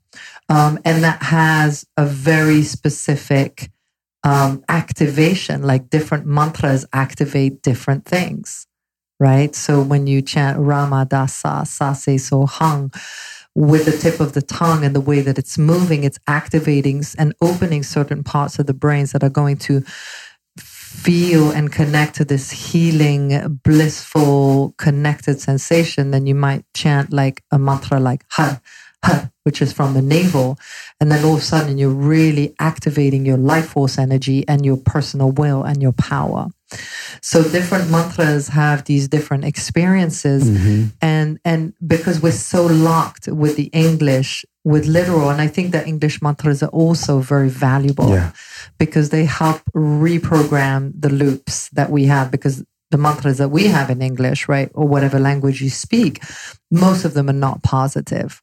Um, 0.51 0.81
and 0.85 1.05
that 1.05 1.23
has 1.23 1.87
a 1.97 2.05
very 2.05 2.63
specific 2.63 3.71
um, 4.25 4.65
activation, 4.69 5.63
like 5.63 5.89
different 5.91 6.27
mantras 6.27 6.85
activate 6.93 7.63
different 7.63 8.05
things, 8.05 8.67
right? 9.21 9.55
So 9.55 9.81
when 9.81 10.09
you 10.09 10.21
chant 10.21 10.59
Rama 10.59 11.07
Dasa 11.09 11.63
Sase 11.67 12.21
So 12.21 12.47
Hung, 12.47 12.93
with 13.55 13.85
the 13.85 13.97
tip 13.97 14.21
of 14.21 14.33
the 14.33 14.43
tongue 14.43 14.85
and 14.85 14.95
the 14.95 15.01
way 15.01 15.21
that 15.21 15.39
it's 15.39 15.57
moving, 15.57 16.05
it's 16.05 16.19
activating 16.27 17.03
and 17.17 17.35
opening 17.41 17.83
certain 17.83 18.23
parts 18.23 18.59
of 18.59 18.67
the 18.67 18.75
brains 18.75 19.13
that 19.13 19.23
are 19.23 19.31
going 19.31 19.57
to 19.57 19.83
feel 20.59 21.51
and 21.51 21.73
connect 21.73 22.17
to 22.17 22.25
this 22.25 22.51
healing, 22.51 23.61
blissful, 23.65 24.75
connected 24.77 25.41
sensation, 25.41 26.11
then 26.11 26.27
you 26.27 26.35
might 26.35 26.65
chant 26.75 27.13
like 27.13 27.43
a 27.51 27.59
mantra 27.59 28.01
like 28.01 28.25
ha, 28.31 28.61
ha, 29.05 29.31
which 29.51 29.61
is 29.61 29.73
from 29.73 29.95
the 29.95 30.03
navel. 30.17 30.57
And 31.01 31.11
then 31.11 31.25
all 31.25 31.35
of 31.35 31.41
a 31.41 31.43
sudden 31.43 31.77
you're 31.77 31.91
really 31.91 32.55
activating 32.61 33.27
your 33.27 33.37
life 33.37 33.71
force 33.71 33.99
energy 33.99 34.47
and 34.47 34.65
your 34.65 34.77
personal 34.77 35.33
will 35.33 35.65
and 35.65 35.83
your 35.83 35.91
power. 35.91 36.51
So 37.21 37.43
different 37.43 37.91
mantras 37.91 38.47
have 38.47 38.85
these 38.85 39.09
different 39.09 39.45
experiences. 39.45 40.49
Mm-hmm. 40.49 40.87
And, 41.03 41.41
and 41.45 41.75
because 41.85 42.23
we're 42.23 42.31
so 42.31 42.65
locked 42.67 43.27
with 43.27 43.57
the 43.57 43.71
English, 43.73 44.45
with 44.63 44.87
literal, 44.87 45.31
and 45.31 45.41
I 45.41 45.49
think 45.49 45.73
that 45.73 45.89
English 45.89 46.23
mantras 46.23 46.63
are 46.63 46.69
also 46.69 47.19
very 47.19 47.49
valuable 47.49 48.11
yeah. 48.11 48.31
because 48.79 49.11
they 49.11 49.25
help 49.25 49.63
reprogram 49.75 50.93
the 50.95 51.11
loops 51.11 51.71
that 51.71 51.91
we 51.91 52.05
have 52.05 52.31
because 52.31 52.63
the 52.93 52.99
mantras 52.99 53.39
that 53.39 53.49
we 53.49 53.67
have 53.67 53.91
in 53.91 54.01
English, 54.01 54.49
right, 54.49 54.71
or 54.75 54.87
whatever 54.87 55.19
language 55.19 55.61
you 55.61 55.71
speak, 55.71 56.23
most 56.71 57.05
of 57.05 57.15
them 57.15 57.29
are 57.29 57.41
not 57.49 57.65
positive. 57.65 58.41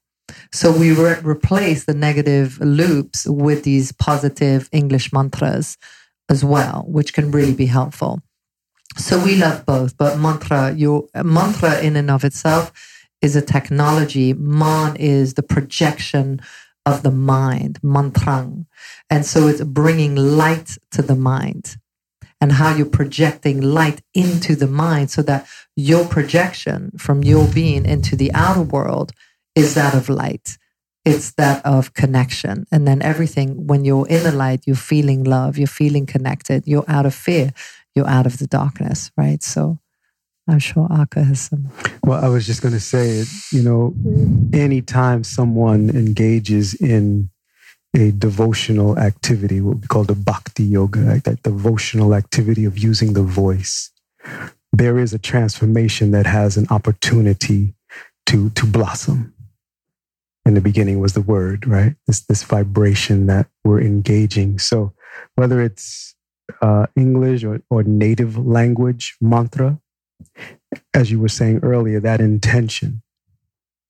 So 0.51 0.71
we 0.71 0.91
re- 0.93 1.19
replace 1.23 1.85
the 1.85 1.93
negative 1.93 2.59
loops 2.59 3.25
with 3.25 3.63
these 3.63 3.91
positive 3.91 4.69
English 4.71 5.13
mantras 5.13 5.77
as 6.29 6.43
well, 6.43 6.85
which 6.87 7.13
can 7.13 7.31
really 7.31 7.53
be 7.53 7.67
helpful. 7.67 8.21
So 8.97 9.23
we 9.23 9.35
love 9.35 9.65
both, 9.65 9.97
but 9.97 10.17
mantra, 10.17 10.73
your 10.73 11.07
mantra 11.15 11.79
in 11.81 11.95
and 11.95 12.09
of 12.09 12.23
itself 12.23 12.71
is 13.21 13.35
a 13.35 13.41
technology. 13.41 14.33
Man 14.33 14.95
is 14.95 15.35
the 15.35 15.43
projection 15.43 16.41
of 16.85 17.03
the 17.03 17.11
mind, 17.11 17.79
mantrang. 17.83 18.65
And 19.09 19.25
so 19.25 19.47
it's 19.47 19.63
bringing 19.63 20.15
light 20.15 20.77
to 20.91 21.01
the 21.01 21.15
mind 21.15 21.77
and 22.39 22.53
how 22.53 22.75
you're 22.75 22.85
projecting 22.85 23.61
light 23.61 24.01
into 24.13 24.55
the 24.55 24.67
mind 24.67 25.11
so 25.11 25.21
that 25.23 25.47
your 25.75 26.05
projection 26.05 26.91
from 26.97 27.23
your 27.23 27.47
being 27.47 27.85
into 27.85 28.15
the 28.15 28.31
outer 28.33 28.61
world 28.61 29.11
is 29.57 29.73
that 29.73 29.93
of 29.95 30.07
light. 30.07 30.57
It's 31.03 31.31
that 31.33 31.65
of 31.65 31.93
connection. 31.93 32.65
And 32.71 32.87
then 32.87 33.01
everything, 33.01 33.65
when 33.65 33.85
you're 33.85 34.07
in 34.07 34.23
the 34.23 34.31
light, 34.31 34.63
you're 34.67 34.75
feeling 34.75 35.23
love, 35.23 35.57
you're 35.57 35.67
feeling 35.67 36.05
connected, 36.05 36.67
you're 36.67 36.85
out 36.87 37.05
of 37.05 37.15
fear, 37.15 37.53
you're 37.95 38.09
out 38.09 38.25
of 38.25 38.37
the 38.37 38.47
darkness, 38.47 39.11
right? 39.17 39.41
So 39.41 39.79
I'm 40.47 40.59
sure 40.59 40.87
Aka 40.91 41.23
has 41.23 41.41
some. 41.41 41.69
Well, 42.03 42.23
I 42.23 42.27
was 42.27 42.45
just 42.45 42.61
going 42.61 42.73
to 42.73 42.79
say, 42.79 43.23
you 43.51 43.63
know, 43.63 43.95
anytime 44.53 45.23
someone 45.23 45.89
engages 45.89 46.73
in 46.73 47.29
a 47.95 48.11
devotional 48.11 48.99
activity, 48.99 49.61
what 49.61 49.77
we 49.77 49.87
call 49.87 50.03
the 50.03 50.15
bhakti 50.15 50.63
yoga, 50.63 50.99
right? 50.99 51.23
that 51.23 51.41
devotional 51.43 52.13
activity 52.13 52.65
of 52.65 52.77
using 52.77 53.13
the 53.13 53.23
voice, 53.23 53.91
there 54.71 54.99
is 54.99 55.13
a 55.13 55.19
transformation 55.19 56.11
that 56.11 56.27
has 56.27 56.57
an 56.57 56.67
opportunity 56.69 57.73
to 58.27 58.49
to 58.51 58.65
blossom 58.65 59.33
in 60.47 60.53
the 60.53 60.61
beginning 60.61 61.01
was 61.01 61.13
the 61.13 61.21
word, 61.21 61.67
right? 61.67 61.95
This 62.07 62.21
this 62.21 62.43
vibration 62.43 63.27
that 63.27 63.47
we're 63.65 63.81
engaging. 63.81 64.59
So 64.59 64.93
whether 65.35 65.61
it's 65.61 66.15
uh, 66.61 66.85
English 66.95 67.43
or, 67.43 67.61
or 67.69 67.83
native 67.83 68.37
language 68.37 69.17
mantra, 69.19 69.79
as 70.93 71.11
you 71.11 71.19
were 71.19 71.27
saying 71.27 71.59
earlier, 71.63 71.99
that 71.99 72.21
intention 72.21 73.01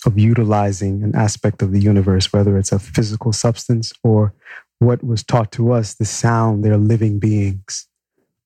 of 0.06 0.18
utilizing 0.18 1.04
an 1.04 1.16
aspect 1.16 1.62
of 1.62 1.72
the 1.72 1.80
universe, 1.80 2.34
whether 2.34 2.58
it's 2.58 2.72
a 2.72 2.80
physical 2.80 3.32
substance 3.32 3.94
or 4.04 4.34
what 4.80 5.04
was 5.04 5.24
taught 5.24 5.52
to 5.52 5.72
us, 5.72 5.94
the 5.94 6.06
sound, 6.06 6.64
they're 6.64 6.78
living 6.78 7.20
beings. 7.20 7.88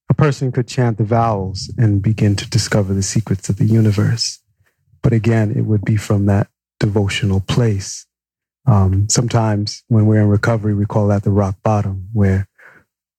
A 0.10 0.13
person 0.13 0.52
could 0.52 0.67
chant 0.67 0.97
the 0.97 1.04
vowels 1.06 1.74
and 1.78 2.02
begin 2.02 2.36
to 2.36 2.50
discover 2.50 2.93
the 2.93 3.04
secrets 3.04 3.47
of 3.47 3.58
the 3.58 3.65
universe. 3.65 4.41
But 5.02 5.13
again, 5.13 5.52
it 5.52 5.62
would 5.62 5.84
be 5.84 5.95
from 5.95 6.26
that 6.26 6.50
devotional 6.81 7.39
place. 7.39 8.07
Um, 8.65 9.07
sometimes 9.07 9.83
when 9.87 10.07
we're 10.07 10.21
in 10.21 10.27
recovery, 10.27 10.73
we 10.73 10.85
call 10.85 11.07
that 11.07 11.23
the 11.23 11.29
rock 11.29 11.55
bottom, 11.63 12.09
where 12.11 12.47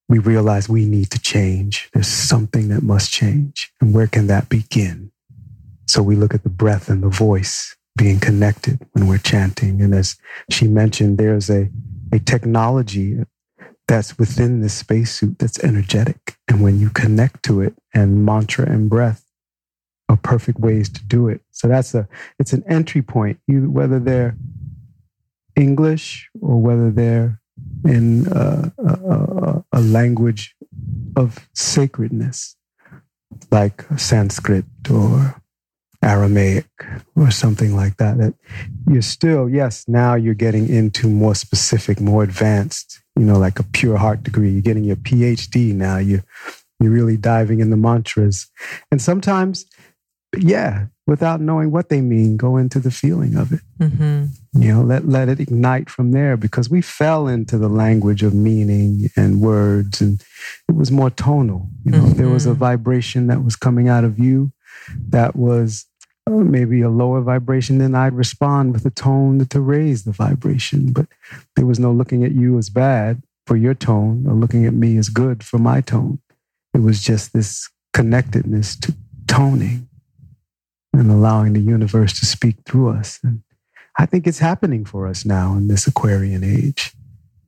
we 0.08 0.18
realize 0.18 0.68
we 0.68 0.84
need 0.84 1.10
to 1.12 1.20
change. 1.20 1.88
There's 1.94 2.08
something 2.08 2.68
that 2.68 2.82
must 2.82 3.12
change. 3.12 3.72
And 3.80 3.94
where 3.94 4.08
can 4.08 4.26
that 4.26 4.48
begin? 4.48 5.12
So 5.86 6.02
we 6.02 6.16
look 6.16 6.34
at 6.34 6.42
the 6.42 6.50
breath 6.50 6.88
and 6.88 7.02
the 7.02 7.08
voice 7.08 7.76
being 7.96 8.18
connected 8.18 8.80
when 8.92 9.06
we're 9.06 9.18
chanting. 9.18 9.80
And 9.80 9.94
as 9.94 10.16
she 10.50 10.66
mentioned, 10.66 11.18
there's 11.18 11.48
a, 11.48 11.70
a 12.12 12.18
technology 12.18 13.18
that's 13.86 14.18
within 14.18 14.60
this 14.60 14.74
spacesuit 14.74 15.38
that's 15.38 15.62
energetic. 15.62 16.36
And 16.48 16.62
when 16.62 16.80
you 16.80 16.90
connect 16.90 17.44
to 17.44 17.60
it 17.60 17.74
and 17.94 18.24
mantra 18.24 18.68
and 18.68 18.90
breath 18.90 19.24
perfect 20.16 20.58
ways 20.60 20.88
to 20.88 21.02
do 21.04 21.28
it. 21.28 21.40
So 21.50 21.68
that's 21.68 21.94
a, 21.94 22.08
it's 22.38 22.52
an 22.52 22.64
entry 22.66 23.02
point, 23.02 23.38
you, 23.46 23.70
whether 23.70 23.98
they're 23.98 24.36
English 25.56 26.28
or 26.40 26.60
whether 26.60 26.90
they're 26.90 27.40
in 27.84 28.26
a, 28.32 28.72
a, 28.78 29.64
a 29.72 29.80
language 29.80 30.54
of 31.16 31.48
sacredness, 31.54 32.56
like 33.50 33.84
Sanskrit 33.96 34.64
or 34.90 35.40
Aramaic 36.02 36.66
or 37.14 37.30
something 37.30 37.76
like 37.76 37.96
that. 37.98 38.18
That 38.18 38.34
you're 38.88 39.02
still, 39.02 39.48
yes, 39.48 39.84
now 39.86 40.14
you're 40.14 40.34
getting 40.34 40.68
into 40.68 41.08
more 41.08 41.34
specific, 41.34 42.00
more 42.00 42.22
advanced, 42.22 43.00
you 43.16 43.24
know, 43.24 43.38
like 43.38 43.58
a 43.58 43.64
pure 43.64 43.96
heart 43.96 44.22
degree. 44.22 44.50
You're 44.50 44.62
getting 44.62 44.84
your 44.84 44.96
PhD 44.96 45.74
now. 45.74 45.98
You 45.98 46.22
you're 46.80 46.92
really 46.92 47.16
diving 47.16 47.60
in 47.60 47.70
the 47.70 47.76
mantras. 47.76 48.50
And 48.90 49.00
sometimes, 49.00 49.66
yeah, 50.36 50.86
without 51.06 51.40
knowing 51.40 51.70
what 51.70 51.88
they 51.88 52.00
mean, 52.00 52.36
go 52.36 52.56
into 52.56 52.78
the 52.80 52.90
feeling 52.90 53.36
of 53.36 53.52
it. 53.52 53.60
Mm-hmm. 53.78 54.26
You 54.62 54.74
know, 54.74 54.82
let 54.82 55.06
let 55.06 55.28
it 55.28 55.40
ignite 55.40 55.90
from 55.90 56.12
there 56.12 56.36
because 56.36 56.70
we 56.70 56.80
fell 56.80 57.28
into 57.28 57.58
the 57.58 57.68
language 57.68 58.22
of 58.22 58.34
meaning 58.34 59.10
and 59.16 59.40
words, 59.40 60.00
and 60.00 60.22
it 60.68 60.74
was 60.74 60.90
more 60.90 61.10
tonal. 61.10 61.68
You 61.84 61.92
know, 61.92 61.98
mm-hmm. 61.98 62.18
there 62.18 62.28
was 62.28 62.46
a 62.46 62.50
mm-hmm. 62.50 62.58
vibration 62.58 63.26
that 63.28 63.44
was 63.44 63.56
coming 63.56 63.88
out 63.88 64.04
of 64.04 64.18
you 64.18 64.52
that 65.08 65.36
was 65.36 65.86
uh, 66.26 66.30
maybe 66.30 66.80
a 66.82 66.88
lower 66.88 67.20
vibration, 67.20 67.78
then 67.78 67.94
I'd 67.94 68.14
respond 68.14 68.72
with 68.72 68.86
a 68.86 68.90
tone 68.90 69.44
to 69.44 69.60
raise 69.60 70.04
the 70.04 70.12
vibration. 70.12 70.92
But 70.92 71.06
there 71.56 71.66
was 71.66 71.78
no 71.78 71.92
looking 71.92 72.24
at 72.24 72.32
you 72.32 72.58
as 72.58 72.70
bad 72.70 73.22
for 73.46 73.56
your 73.56 73.74
tone 73.74 74.24
or 74.26 74.34
looking 74.34 74.66
at 74.66 74.74
me 74.74 74.96
as 74.98 75.08
good 75.08 75.42
for 75.42 75.58
my 75.58 75.80
tone. 75.80 76.20
It 76.74 76.82
was 76.82 77.02
just 77.02 77.32
this 77.32 77.68
connectedness 77.92 78.76
to 78.76 78.94
toning 79.26 79.88
and 80.92 81.10
allowing 81.10 81.52
the 81.54 81.60
universe 81.60 82.18
to 82.20 82.26
speak 82.26 82.56
through 82.64 82.90
us. 82.90 83.18
And 83.22 83.42
I 83.98 84.06
think 84.06 84.26
it's 84.26 84.38
happening 84.38 84.84
for 84.84 85.06
us 85.06 85.24
now 85.24 85.54
in 85.54 85.68
this 85.68 85.86
Aquarian 85.86 86.44
age. 86.44 86.92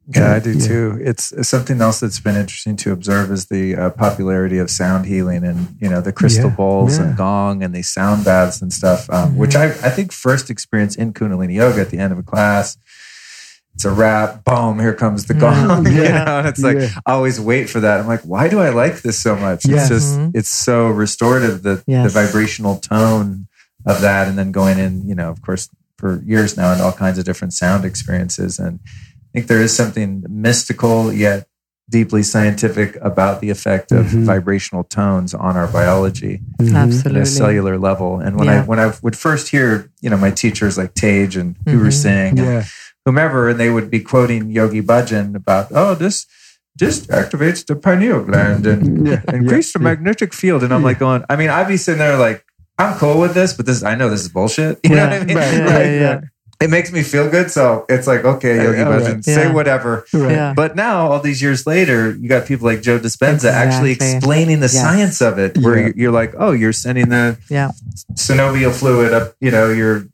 Yeah, 0.07 0.35
I 0.35 0.39
do 0.39 0.53
yeah. 0.53 0.67
too. 0.67 0.99
It's, 1.01 1.49
something 1.49 1.81
else 1.81 2.01
that's 2.01 2.21
been 2.21 2.37
interesting 2.37 2.77
to 2.77 2.93
observe 2.93 3.31
is 3.31 3.47
the 3.47 3.75
uh, 3.75 3.91
popularity 3.91 4.59
of 4.59 4.71
sound 4.71 5.07
healing 5.07 5.45
and 5.45 5.77
you 5.81 5.89
know 5.89 6.03
the 6.03 6.13
crystal 6.13 6.51
yeah, 6.51 6.57
bowls 6.57 6.99
yeah. 6.99 7.07
and 7.07 7.17
gong 7.17 7.63
and 7.63 7.75
these 7.75 7.89
sound 7.89 8.23
baths 8.23 8.61
and 8.61 8.71
stuff, 8.71 9.09
um, 9.09 9.31
mm-hmm. 9.31 9.39
which 9.39 9.57
I 9.57 9.67
I 9.69 9.89
think 9.89 10.13
first 10.13 10.51
experienced 10.51 10.99
in 10.99 11.15
Kundalini 11.15 11.55
yoga 11.55 11.81
at 11.81 11.89
the 11.89 11.99
end 11.99 12.13
of 12.13 12.19
a 12.19 12.23
class. 12.23 12.77
It's 13.75 13.85
a 13.85 13.91
wrap, 13.91 14.45
boom, 14.45 14.79
here 14.79 14.95
comes 14.95 15.27
the 15.27 15.35
gong. 15.35 15.85
Mm-hmm. 15.85 15.97
you 15.97 16.03
know, 16.25 16.39
and 16.39 16.49
it's 16.49 16.63
like 16.63 16.79
I 17.07 17.13
always 17.13 17.41
wait 17.41 17.69
for 17.69 17.81
that. 17.81 18.01
I'm 18.01 18.07
like, 18.07 18.23
why 18.23 18.49
do 18.49 18.61
I 18.61 18.71
like 18.71 19.03
this 19.03 19.19
so 19.19 19.35
much? 19.37 19.65
It's 19.65 19.89
just 19.89 20.19
mm-hmm. 20.19 20.31
it's 20.39 20.49
so 20.49 20.89
restorative 20.89 21.63
the 21.63 21.83
yes. 21.87 22.13
the 22.13 22.21
vibrational 22.21 22.77
tone 22.77 23.49
of 23.87 24.01
that, 24.01 24.29
and 24.29 24.39
then 24.39 24.53
going 24.53 24.79
in, 24.79 25.07
you 25.07 25.15
know, 25.15 25.29
of 25.31 25.43
course, 25.43 25.69
for 25.99 26.23
years 26.25 26.57
now, 26.57 26.73
and 26.73 26.81
all 26.81 26.93
kinds 26.93 27.19
of 27.19 27.25
different 27.25 27.53
sound 27.53 27.85
experiences 27.85 28.59
and 28.59 28.81
I 29.35 29.39
think 29.39 29.49
there 29.49 29.61
is 29.61 29.75
something 29.77 30.25
mystical 30.29 31.13
yet 31.13 31.49
deeply 31.91 32.23
scientific 32.23 32.97
about 33.03 33.41
the 33.41 33.51
effect 33.51 33.91
of 33.91 34.07
Mhm. 34.07 34.25
vibrational 34.25 34.85
tones 34.85 35.35
on 35.35 35.57
our 35.57 35.67
biology 35.67 36.41
Mhm. 36.63 36.71
at 36.71 36.77
Absolutely. 36.77 37.21
a 37.21 37.27
cellular 37.27 37.77
level. 37.77 38.21
And 38.21 38.39
when 38.39 38.49
I 38.49 38.61
when 38.63 38.79
I 38.79 38.93
would 39.03 39.17
first 39.17 39.49
hear, 39.49 39.91
you 40.01 40.09
know, 40.09 40.17
my 40.17 40.31
teachers 40.31 40.79
like 40.79 40.95
Tage 40.95 41.37
and 41.37 41.57
Guru 41.67 41.89
Mhm. 41.89 41.93
Singh 41.93 42.39
and 42.39 42.49
Yeah. 42.49 42.65
Whomever, 43.05 43.49
and 43.49 43.61
they 43.61 43.71
would 43.71 43.91
be 43.91 44.01
quoting 44.01 44.51
Yogi 44.51 44.81
Bhajan 44.83 45.35
about, 45.37 45.69
oh, 45.73 45.95
this 45.95 46.27
this 46.77 47.07
activates 47.07 47.65
the 47.65 47.77
pineal 47.77 48.25
gland 48.25 48.67
and 48.67 49.07
Yeah. 49.07 49.21
increase 49.33 49.69
yeah, 49.73 49.79
the 49.79 49.85
magnetic 49.85 50.35
field. 50.35 50.65
And 50.65 50.75
I'm 50.75 50.83
like 50.83 50.99
going, 50.99 51.23
I 51.31 51.37
mean, 51.37 51.49
I'd 51.49 51.69
be 51.69 51.77
sitting 51.77 52.01
there 52.01 52.17
like, 52.19 52.45
I'm 52.79 52.97
cool 52.99 53.21
with 53.21 53.33
this, 53.35 53.53
but 53.53 53.65
this 53.67 53.85
I 53.85 53.95
know 53.95 54.09
this 54.11 54.23
is 54.23 54.29
bullshit. 54.29 54.81
You 54.85 54.97
know 54.97 55.05
what 55.09 55.13
I 55.13 55.25
mean? 55.25 55.37
right, 55.37 55.53
Yeah, 55.53 55.79
yeah, 55.79 56.01
yeah. 56.01 56.21
It 56.61 56.71
makes 56.71 56.91
me 56.91 57.03
feel 57.05 57.31
good. 57.31 57.51
So 57.53 57.85
it's 57.89 58.07
like, 58.09 58.25
okay, 58.25 58.57
Yogi 58.65 58.81
all 58.81 58.93
Bhajan, 58.93 59.15
right. 59.15 59.25
say 59.25 59.43
Yeah. 59.47 59.53
whatever. 59.53 60.05
Right. 60.13 60.31
Yeah. 60.33 60.53
But 60.57 60.75
now, 60.75 61.07
all 61.13 61.21
these 61.21 61.41
years 61.43 61.65
later, 61.67 62.11
you 62.11 62.29
got 62.29 62.47
people 62.47 62.67
like 62.67 62.81
Joe 62.83 62.99
Dispenza 62.99 63.51
actually 63.53 63.93
explaining 63.93 64.59
the 64.59 64.67
Yes. 64.73 64.81
science 64.81 65.21
of 65.21 65.39
it, 65.39 65.57
where 65.59 65.75
Yeah. 65.77 65.81
you're- 65.87 65.95
you're 65.97 66.13
like, 66.13 66.35
oh, 66.39 66.51
you're 66.53 66.73
sending 66.73 67.09
the 67.09 67.37
Yeah. 67.49 67.71
synovial 68.15 68.73
fluid 68.73 69.13
up, 69.13 69.35
you 69.41 69.51
know, 69.53 69.71
your 69.71 70.07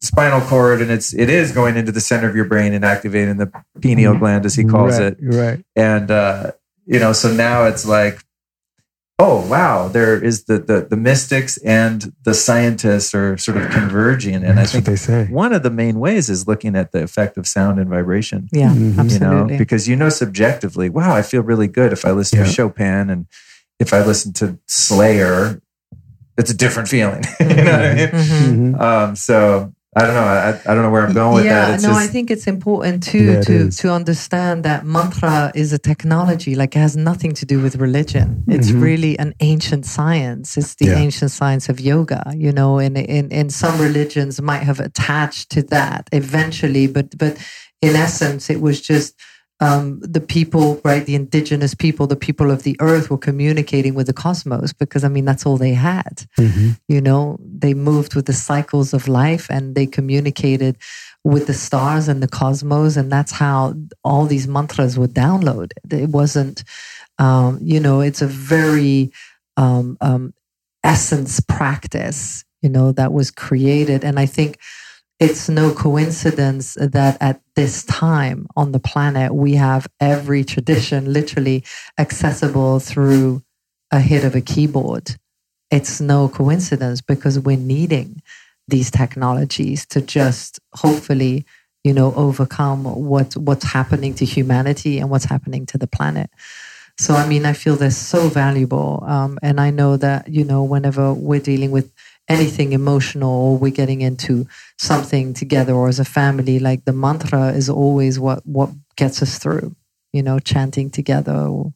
spinal 0.00 0.40
cord, 0.42 0.80
and 0.80 0.90
it's 0.90 1.12
it 1.14 1.28
is 1.28 1.52
going 1.52 1.76
into 1.76 1.92
the 1.92 2.00
center 2.00 2.28
of 2.28 2.36
your 2.36 2.44
brain 2.46 2.72
and 2.72 2.84
activating 2.84 3.36
the 3.36 3.50
pineal 3.80 4.16
gland, 4.16 4.44
as 4.46 4.54
he 4.54 4.64
calls 4.64 4.98
right, 4.98 5.12
it. 5.12 5.18
Right. 5.20 5.64
And 5.76 6.10
uh, 6.10 6.52
you 6.86 6.98
know, 6.98 7.12
so 7.12 7.32
now 7.32 7.64
it's 7.64 7.84
like, 7.86 8.22
oh 9.18 9.46
wow, 9.48 9.88
there 9.88 10.22
is 10.22 10.44
the 10.44 10.58
the 10.58 10.86
the 10.88 10.96
mystics 10.96 11.56
and 11.58 12.12
the 12.24 12.32
scientists 12.34 13.14
are 13.14 13.36
sort 13.36 13.56
of 13.56 13.70
converging, 13.70 14.44
and 14.44 14.60
I 14.60 14.64
think 14.66 14.86
what 14.86 14.90
they 14.92 14.96
say. 14.96 15.26
one 15.26 15.52
of 15.52 15.62
the 15.64 15.70
main 15.70 15.98
ways 15.98 16.30
is 16.30 16.46
looking 16.46 16.76
at 16.76 16.92
the 16.92 17.02
effect 17.02 17.36
of 17.36 17.46
sound 17.46 17.78
and 17.80 17.90
vibration 17.90 18.48
Yeah, 18.52 18.70
Mhm. 18.70 18.94
You 18.94 19.00
absolutely. 19.00 19.16
you 19.18 19.44
know 19.52 19.58
because 19.58 19.88
you 19.88 19.96
know 19.96 20.08
subjectively 20.08 20.88
wow 20.88 21.14
i 21.14 21.22
feel 21.22 21.42
really 21.42 21.66
good 21.68 21.92
if 21.92 22.04
i 22.04 22.10
listen 22.12 22.38
to 22.44 22.44
chopin 22.50 23.10
and 23.10 23.26
if 23.80 23.92
i 23.92 24.04
listen 24.04 24.32
to 24.34 24.58
slayer 24.66 25.60
it's 26.36 26.50
a 26.50 26.54
different 26.56 26.88
feeling 26.88 27.24
you 27.40 27.46
know 27.46 27.72
what 27.72 27.84
i 27.84 27.94
mean 27.94 28.08
Mhm. 28.08 28.74
Mhm. 28.76 28.80
um 28.80 29.16
so 29.16 29.72
i 29.98 30.00
don't 30.06 30.16
know 30.20 30.28
i, 30.48 30.50
I 30.68 30.72
don't 30.74 30.84
know 30.86 30.92
where 30.94 31.04
i'm 31.06 31.14
going 31.22 31.34
with 31.36 31.44
yeah, 31.50 31.60
that 31.66 31.74
it's 31.74 31.82
no, 31.86 31.90
just 31.90 32.04
I 32.04 32.08
think 32.14 32.26
it's 32.34 32.46
important 32.56 32.96
too 33.12 33.28
Yeah, 33.32 33.40
to 33.48 33.54
is. 33.66 33.76
to 33.82 33.86
understand 34.00 34.56
that 34.68 34.80
mantra 34.96 35.36
is 35.62 35.68
a 35.78 35.80
technology. 35.90 36.52
Like 36.62 36.72
it 36.78 36.82
has 36.86 36.94
nothing 37.10 37.32
to 37.40 37.44
do 37.52 37.56
with 37.64 37.74
religion. 37.86 38.26
It's 38.56 38.70
Mhm. 38.70 38.82
really 38.88 39.12
an 39.24 39.30
ancient 39.50 39.84
science. 39.96 40.46
It's 40.60 40.74
the 40.80 40.86
Yeah. 40.90 41.04
ancient 41.04 41.30
science 41.38 41.64
of 41.72 41.76
yoga. 41.92 42.22
You 42.44 42.52
know, 42.58 42.70
and 42.84 42.94
in 43.18 43.24
in 43.40 43.46
some 43.62 43.76
religions 43.88 44.32
might 44.50 44.64
have 44.70 44.80
attached 44.88 45.44
to 45.54 45.60
that 45.76 46.02
eventually, 46.20 46.86
but 46.96 47.06
but 47.22 47.34
in 47.86 47.92
essence, 48.06 48.42
it 48.54 48.60
was 48.66 48.76
just. 48.92 49.10
Um, 49.60 49.98
the 50.00 50.20
people, 50.20 50.80
right? 50.84 51.04
The 51.04 51.16
indigenous 51.16 51.74
people, 51.74 52.06
the 52.06 52.14
people 52.14 52.52
of 52.52 52.62
the 52.62 52.76
earth 52.80 53.10
were 53.10 53.18
communicating 53.18 53.94
with 53.94 54.06
the 54.06 54.12
cosmos 54.12 54.72
because, 54.72 55.02
I 55.02 55.08
mean, 55.08 55.24
that's 55.24 55.44
all 55.46 55.56
they 55.56 55.74
had 55.74 56.26
Mhm. 56.38 56.78
you 56.88 57.00
know 57.00 57.38
they 57.40 57.74
moved 57.74 58.14
with 58.14 58.26
the 58.26 58.32
cycles 58.32 58.94
of 58.94 59.08
life 59.08 59.48
and 59.50 59.74
they 59.74 59.84
communicated 59.86 60.76
with 61.24 61.46
the 61.48 61.54
stars 61.54 62.06
and 62.08 62.22
the 62.22 62.28
cosmos 62.28 62.96
and 62.96 63.10
that's 63.10 63.32
how 63.32 63.74
all 64.04 64.26
these 64.26 64.46
mantras 64.46 64.96
were 64.96 65.08
downloaded 65.08 65.72
it 65.90 66.08
wasn't 66.10 66.62
um, 67.18 67.58
you 67.60 67.80
know 67.80 68.00
it's 68.00 68.22
a 68.22 68.26
very 68.26 69.10
um, 69.56 69.96
um, 70.00 70.32
essence 70.84 71.40
practice 71.40 72.44
you 72.62 72.70
know 72.70 72.92
that 72.92 73.12
was 73.12 73.30
created 73.32 74.04
and 74.04 74.18
i 74.20 74.26
think 74.26 74.58
it's 75.20 75.48
no 75.48 75.72
coincidence 75.72 76.74
that 76.74 77.16
at 77.20 77.40
this 77.56 77.84
time 77.84 78.46
on 78.56 78.70
the 78.72 78.78
planet 78.78 79.34
we 79.34 79.54
have 79.54 79.88
every 80.00 80.44
tradition 80.44 81.12
literally 81.12 81.64
accessible 81.98 82.78
through 82.78 83.42
a 83.90 84.00
hit 84.00 84.24
of 84.24 84.36
a 84.36 84.40
keyboard. 84.40 85.16
It's 85.70 86.00
no 86.00 86.28
coincidence 86.28 87.00
because 87.00 87.38
we're 87.38 87.56
needing 87.56 88.22
these 88.68 88.90
technologies 88.90 89.86
to 89.86 90.00
just 90.00 90.60
hopefully 90.74 91.44
you 91.84 91.92
know 91.92 92.12
overcome 92.14 92.84
what 92.84 93.36
what's 93.36 93.64
happening 93.64 94.14
to 94.14 94.24
humanity 94.24 94.98
and 94.98 95.10
what's 95.10 95.24
happening 95.24 95.66
to 95.66 95.78
the 95.78 95.86
planet. 95.86 96.30
So 96.98 97.14
i 97.14 97.26
mean 97.26 97.46
i 97.46 97.52
feel 97.52 97.76
they're 97.76 97.90
so 97.92 98.28
valuable 98.28 99.04
um, 99.06 99.38
and 99.40 99.60
i 99.60 99.70
know 99.70 99.96
that 99.96 100.28
you 100.28 100.44
know 100.44 100.64
whenever 100.64 101.14
we're 101.14 101.40
dealing 101.40 101.70
with 101.70 101.92
anything 102.28 102.72
emotional 102.72 103.30
or 103.30 103.56
we're 103.56 103.70
getting 103.70 104.00
into 104.00 104.46
something 104.76 105.32
together 105.32 105.72
or 105.72 105.88
as 105.88 105.98
a 105.98 106.04
family 106.04 106.58
like 106.58 106.84
the 106.84 106.92
mantra 106.92 107.48
is 107.48 107.70
always 107.70 108.20
what 108.20 108.44
what 108.46 108.70
gets 108.96 109.22
us 109.22 109.38
through 109.38 109.74
you 110.12 110.22
know 110.22 110.38
chanting 110.38 110.90
together 110.90 111.32
or 111.32 111.72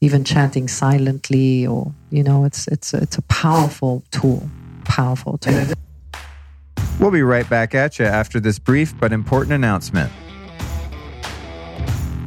even 0.00 0.22
chanting 0.24 0.68
silently 0.68 1.66
or 1.66 1.92
you 2.10 2.22
know 2.22 2.44
it's 2.44 2.68
it's 2.68 2.92
it's 2.92 3.16
a 3.16 3.22
powerful 3.22 4.04
tool 4.10 4.48
powerful 4.84 5.38
tool. 5.38 5.64
We'll 7.00 7.10
be 7.10 7.22
right 7.22 7.48
back 7.48 7.74
at 7.74 7.98
you 7.98 8.04
after 8.04 8.40
this 8.40 8.58
brief 8.58 8.98
but 8.98 9.12
important 9.12 9.52
announcement 9.52 10.12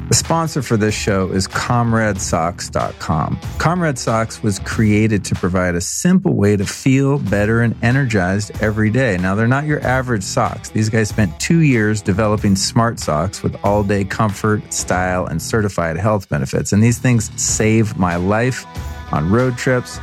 the 0.10 0.16
sponsor 0.16 0.62
for 0.64 0.76
this 0.76 0.95
show 0.95 1.30
is 1.30 1.47
ComradSocks.com. 1.47 3.39
Comrad 3.60 3.99
Socks 3.99 4.41
was 4.41 4.57
created 4.60 5.24
to 5.26 5.36
provide 5.36 5.76
a 5.76 5.82
simple 5.82 6.36
way 6.36 6.57
to 6.57 6.66
feel 6.66 7.20
better 7.20 7.62
and 7.62 7.76
energized 7.84 8.51
every 8.60 8.89
day. 8.89 9.18
Now, 9.18 9.36
they're 9.36 9.47
not 9.47 9.66
your 9.66 9.82
average 9.82 10.24
socks. 10.24 10.70
These 10.70 10.89
guys 10.89 11.10
spent 11.10 11.39
two 11.39 11.60
years 11.60 12.01
developing 12.01 12.55
smart 12.55 12.99
socks 12.99 13.43
with 13.43 13.55
all 13.64 13.84
day 13.84 14.03
comfort, 14.03 14.74
style, 14.74 15.28
and 15.28 15.39
certified 15.39 15.95
health 15.95 16.28
benefits. 16.28 16.74
And 16.74 16.82
these 16.82 16.97
things 16.97 17.30
save 17.39 17.95
my 17.97 18.16
life 18.16 18.66
on 19.14 19.32
road 19.32 19.60
trips, 19.60 19.99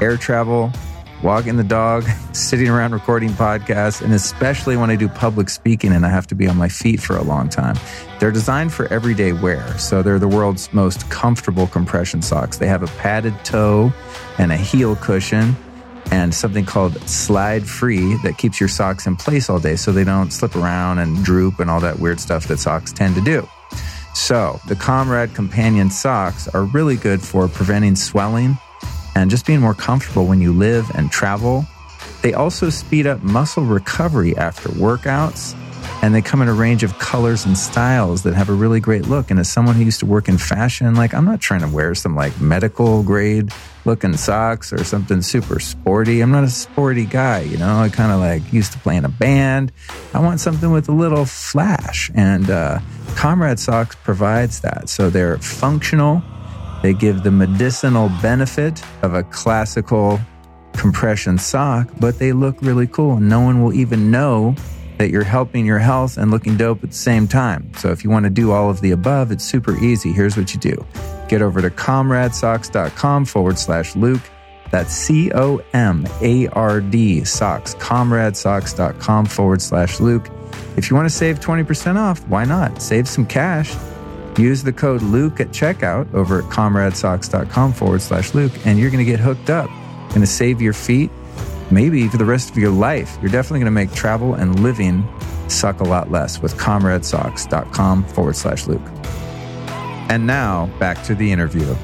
air 0.00 0.16
travel, 0.16 0.72
walking 1.22 1.56
the 1.56 1.64
dog, 1.64 2.04
sitting 2.32 2.68
around 2.68 2.92
recording 2.92 3.30
podcasts, 3.30 4.02
and 4.02 4.12
especially 4.12 4.76
when 4.76 4.90
I 4.90 4.96
do 4.96 5.08
public 5.08 5.48
speaking 5.48 5.92
and 5.92 6.04
I 6.04 6.10
have 6.10 6.26
to 6.28 6.34
be 6.34 6.48
on 6.48 6.56
my 6.56 6.68
feet 6.68 7.00
for 7.00 7.16
a 7.16 7.22
long 7.22 7.48
time. 7.48 7.76
They're 8.18 8.32
designed 8.32 8.72
for 8.72 8.92
everyday 8.92 9.32
wear, 9.32 9.66
so 9.78 10.02
they're 10.02 10.18
the 10.18 10.28
world's 10.28 10.72
most 10.72 11.08
comfortable 11.10 11.66
compression 11.66 12.22
socks. 12.22 12.58
They 12.58 12.66
have 12.66 12.82
a 12.82 12.98
padded 12.98 13.34
toe 13.44 13.92
and 14.38 14.52
a 14.52 14.56
heel 14.56 14.96
cushion 14.96 15.56
and 16.10 16.34
something 16.34 16.66
called 16.66 17.00
slide 17.08 17.66
free 17.66 18.16
that 18.22 18.36
keeps 18.36 18.60
your 18.60 18.68
socks 18.68 19.06
in 19.06 19.16
place 19.16 19.48
all 19.48 19.58
day 19.58 19.76
so 19.76 19.92
they 19.92 20.04
don't 20.04 20.30
slip 20.30 20.54
around 20.56 20.98
and 20.98 21.24
droop 21.24 21.58
and 21.58 21.70
all 21.70 21.80
that 21.80 21.98
weird 21.98 22.20
stuff 22.20 22.48
that 22.48 22.58
socks 22.58 22.92
tend 22.92 23.14
to 23.14 23.20
do. 23.20 23.48
So, 24.14 24.60
the 24.68 24.76
Comrad 24.76 25.34
Companion 25.34 25.88
socks 25.88 26.46
are 26.48 26.64
really 26.64 26.96
good 26.96 27.22
for 27.22 27.48
preventing 27.48 27.96
swelling 27.96 28.58
and 29.14 29.30
just 29.30 29.46
being 29.46 29.60
more 29.60 29.74
comfortable 29.74 30.26
when 30.26 30.40
you 30.40 30.52
live 30.52 30.90
and 30.94 31.10
travel. 31.10 31.66
They 32.22 32.34
also 32.34 32.70
speed 32.70 33.06
up 33.06 33.22
muscle 33.22 33.64
recovery 33.64 34.36
after 34.36 34.68
workouts, 34.70 35.56
and 36.02 36.14
they 36.14 36.22
come 36.22 36.42
in 36.42 36.48
a 36.48 36.52
range 36.52 36.82
of 36.82 36.98
colors 36.98 37.44
and 37.44 37.56
styles 37.56 38.22
that 38.22 38.34
have 38.34 38.48
a 38.48 38.52
really 38.52 38.80
great 38.80 39.06
look. 39.06 39.30
And 39.30 39.40
as 39.40 39.50
someone 39.50 39.74
who 39.74 39.84
used 39.84 40.00
to 40.00 40.06
work 40.06 40.28
in 40.28 40.38
fashion, 40.38 40.94
like 40.94 41.14
I'm 41.14 41.24
not 41.24 41.40
trying 41.40 41.60
to 41.60 41.68
wear 41.68 41.94
some 41.94 42.14
like 42.14 42.40
medical 42.40 43.02
grade 43.02 43.52
looking 43.84 44.16
socks 44.16 44.72
or 44.72 44.84
something 44.84 45.22
super 45.22 45.58
sporty. 45.58 46.20
I'm 46.20 46.30
not 46.30 46.44
a 46.44 46.50
sporty 46.50 47.04
guy, 47.04 47.40
you 47.40 47.56
know. 47.56 47.78
I 47.78 47.88
kind 47.88 48.12
of 48.12 48.20
like 48.20 48.52
used 48.52 48.72
to 48.72 48.78
play 48.78 48.96
in 48.96 49.04
a 49.04 49.08
band. 49.08 49.72
I 50.14 50.20
want 50.20 50.40
something 50.40 50.70
with 50.70 50.88
a 50.88 50.92
little 50.92 51.24
flash, 51.24 52.10
and 52.14 52.48
uh, 52.50 52.78
Comrad 53.16 53.58
Socks 53.58 53.96
provides 53.96 54.60
that. 54.60 54.88
So 54.88 55.10
they're 55.10 55.38
functional. 55.38 56.22
They 56.82 56.94
give 56.94 57.22
the 57.22 57.30
medicinal 57.30 58.10
benefit 58.20 58.82
of 59.02 59.14
a 59.14 59.22
classical 59.22 60.20
compression 60.74 61.38
sock, 61.38 61.88
but 62.00 62.18
they 62.18 62.32
look 62.32 62.60
really 62.60 62.86
cool, 62.86 63.20
no 63.20 63.40
one 63.40 63.62
will 63.62 63.72
even 63.72 64.10
know 64.10 64.54
that 64.98 65.10
you're 65.10 65.24
helping 65.24 65.66
your 65.66 65.78
health 65.78 66.16
and 66.16 66.30
looking 66.30 66.56
dope 66.56 66.82
at 66.84 66.90
the 66.90 66.96
same 66.96 67.26
time. 67.26 67.72
So 67.76 67.90
if 67.90 68.04
you 68.04 68.10
want 68.10 68.24
to 68.24 68.30
do 68.30 68.52
all 68.52 68.70
of 68.70 68.80
the 68.80 68.90
above, 68.90 69.32
it's 69.32 69.44
super 69.44 69.76
easy. 69.82 70.12
Here's 70.12 70.36
what 70.36 70.54
you 70.54 70.60
do 70.60 70.86
get 71.28 71.40
over 71.40 71.62
to 71.62 71.70
comradsocks.com 71.70 73.24
forward 73.24 73.58
slash 73.58 73.96
Luke. 73.96 74.20
That's 74.70 74.92
C 74.92 75.30
O 75.32 75.60
M 75.72 76.06
A 76.20 76.48
R 76.48 76.80
D 76.80 77.24
socks, 77.24 77.74
comradsocks.com 77.76 79.26
forward 79.26 79.62
slash 79.62 80.00
Luke. 80.00 80.28
If 80.76 80.90
you 80.90 80.96
want 80.96 81.08
to 81.08 81.14
save 81.14 81.40
20% 81.40 81.96
off, 81.96 82.26
why 82.28 82.44
not? 82.44 82.80
Save 82.80 83.08
some 83.08 83.26
cash. 83.26 83.74
Use 84.38 84.62
the 84.62 84.72
code 84.72 85.02
Luke 85.02 85.40
at 85.40 85.48
checkout 85.48 86.12
over 86.14 86.38
at 86.38 86.44
comradsocks.com 86.46 87.72
forward 87.74 88.00
slash 88.02 88.34
Luke, 88.34 88.52
and 88.64 88.78
you're 88.78 88.90
going 88.90 89.04
to 89.04 89.10
get 89.10 89.20
hooked 89.20 89.50
up. 89.50 89.68
Going 90.08 90.20
to 90.22 90.26
save 90.26 90.60
your 90.62 90.72
feet, 90.72 91.10
maybe 91.70 92.08
for 92.08 92.16
the 92.16 92.24
rest 92.24 92.50
of 92.50 92.56
your 92.58 92.70
life. 92.70 93.16
You're 93.20 93.30
definitely 93.30 93.60
going 93.60 93.66
to 93.66 93.70
make 93.72 93.92
travel 93.92 94.34
and 94.34 94.60
living 94.60 95.06
suck 95.48 95.80
a 95.80 95.84
lot 95.84 96.10
less 96.10 96.40
with 96.40 96.56
comradsocks.com 96.56 98.04
forward 98.06 98.36
slash 98.36 98.66
Luke. 98.66 98.80
And 100.08 100.26
now 100.26 100.66
back 100.78 101.02
to 101.04 101.14
the 101.14 101.30
interview. 101.30 101.74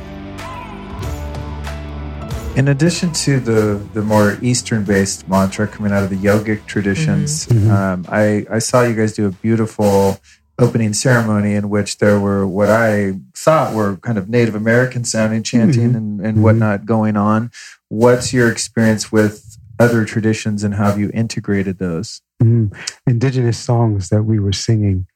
In 2.57 2.68
addition 2.68 3.12
to 3.12 3.38
the, 3.38 3.80
the 3.94 4.03
more 4.03 4.36
Eastern 4.42 4.84
based 4.84 5.28
mantra 5.28 5.68
coming 5.68 5.92
out 5.92 6.03
of 6.03 6.11
the 6.11 6.16
yogic 6.16 6.66
traditions, 6.66 7.46
Mhm. 7.46 7.70
um, 7.70 8.07
I, 8.09 8.46
I 8.51 8.59
saw 8.59 8.82
you 8.82 8.94
guys 8.96 9.12
do 9.12 9.26
a 9.26 9.30
beautiful 9.30 10.18
opening 10.59 10.92
ceremony 10.92 11.54
in 11.54 11.68
which 11.70 11.98
there 11.98 12.18
were 12.18 12.46
what 12.46 12.68
I 12.68 13.14
thought 13.36 13.74
were 13.74 13.96
kind 13.98 14.18
of 14.18 14.28
Native 14.28 14.54
American 14.54 15.04
sounding 15.04 15.42
chanting 15.44 15.92
Mhm. 15.92 15.96
and, 15.96 16.20
and 16.20 16.38
Mhm. 16.38 16.42
whatnot 16.42 16.84
going 16.84 17.16
on. 17.16 17.50
What's 17.88 18.32
your 18.32 18.50
experience 18.50 19.12
with 19.12 19.56
other 19.78 20.04
traditions 20.04 20.64
and 20.64 20.74
how 20.74 20.86
have 20.86 20.98
you 20.98 21.11
integrated 21.14 21.78
those? 21.78 22.20
Mm. 22.42 22.72
indigenous 23.06 23.59
songs 23.59 24.11
that 24.11 24.22
we 24.22 24.38
were 24.38 24.52
singing, 24.52 25.06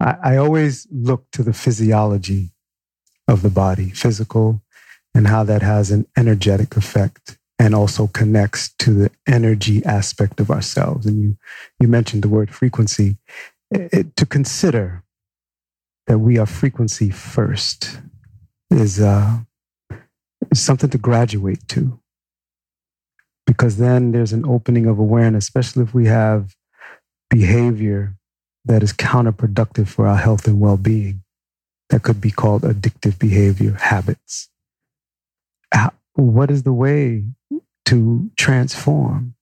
I, 0.00 0.16
I 0.24 0.36
always 0.36 0.88
look 0.90 1.30
to 1.30 1.44
the 1.44 1.52
physiology 1.52 2.50
of 3.28 3.42
the 3.42 3.50
body, 3.50 3.90
physical, 3.90 4.60
and 5.14 5.28
how 5.28 5.44
that 5.44 5.62
has 5.62 5.92
an 5.92 6.06
energetic 6.16 6.76
effect 6.76 7.38
and 7.60 7.76
also 7.76 8.08
connects 8.08 8.70
to 8.80 8.92
the 8.92 9.10
energy 9.28 9.84
aspect 9.84 10.40
of 10.40 10.50
ourselves. 10.50 11.06
And 11.06 11.22
you, 11.22 11.36
you 11.78 11.86
mentioned 11.86 12.22
the 12.24 12.28
word 12.28 12.50
frequency. 12.52 13.18
It- 13.70 13.92
it- 13.92 14.16
to 14.16 14.26
consider 14.26 15.04
that 16.06 16.18
we 16.18 16.38
are 16.38 16.46
frequency 16.46 17.10
first 17.10 18.00
is, 18.70 19.00
uh, 19.00 19.44
something 20.54 20.90
to 20.90 20.98
graduate 20.98 21.66
to. 21.68 22.00
Because 23.46 23.76
then 23.78 24.12
there's 24.12 24.32
an 24.32 24.46
opening 24.46 24.86
of 24.86 24.98
awareness, 24.98 25.44
especially 25.44 25.82
if 25.84 25.94
we 25.94 26.06
have 26.06 26.54
behavior 27.30 28.16
that 28.64 28.82
is 28.82 28.92
counterproductive 28.92 29.88
for 29.88 30.06
our 30.06 30.16
health 30.16 30.46
and 30.46 30.60
well 30.60 30.76
being. 30.78 31.22
That 31.90 32.02
could 32.02 32.20
be 32.20 32.30
called 32.30 32.62
addictive 32.62 33.18
behavior, 33.18 33.72
habits. 33.74 34.48
What 36.14 36.50
is 36.50 36.62
the 36.64 36.72
way 36.72 37.26
to 37.86 38.30
transform 38.36 39.34